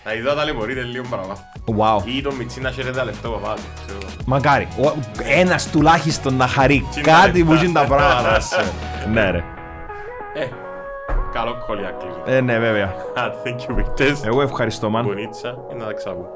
Να 0.05 0.13
ειδώ 0.13 0.33
ταλαιπωρείται 0.33 0.81
λίγο 0.81 1.03
παραπάνω. 1.09 1.37
Wow. 1.77 2.07
Ή 2.17 2.21
τον 2.21 2.33
Μιτσί 2.35 2.61
να 2.61 2.71
χαίρεται 2.71 2.97
τα 2.97 3.03
λεφτά 3.03 3.27
που 3.29 3.39
βάζει. 3.43 3.61
ξέρω. 3.85 3.99
Μακάρι. 4.25 4.67
Ο- 4.83 4.93
Ένας 5.23 5.69
τουλάχιστον 5.69 6.35
να 6.35 6.47
χαρεί 6.47 6.87
Τι 6.93 6.99
είναι 6.99 7.11
κάτι 7.11 7.43
που 7.43 7.49
λεπτά. 7.51 7.55
γίνει 7.65 7.73
τα 7.73 7.83
πράγματα. 7.85 8.39
σε. 8.39 8.71
Ναι 9.11 9.29
ρε. 9.31 9.43
Ε, 10.33 10.47
Καλό 11.33 11.57
κόλλη 11.67 11.81
να 11.81 11.89
κλείσουμε. 11.89 12.23
Ε, 12.25 12.41
ναι, 12.41 12.57
βέβαια. 12.59 12.93
Ah, 13.15 13.19
Thank 13.47 13.55
you, 13.71 13.79
Victors. 13.79 14.25
Εγώ 14.25 14.41
ευχαριστώ, 14.41 14.87
man. 14.87 15.01
Μπονίτσα, 15.03 15.57
και 15.69 15.75
να 15.75 15.85
τα 15.85 15.93
ξαπούμε. 15.93 16.27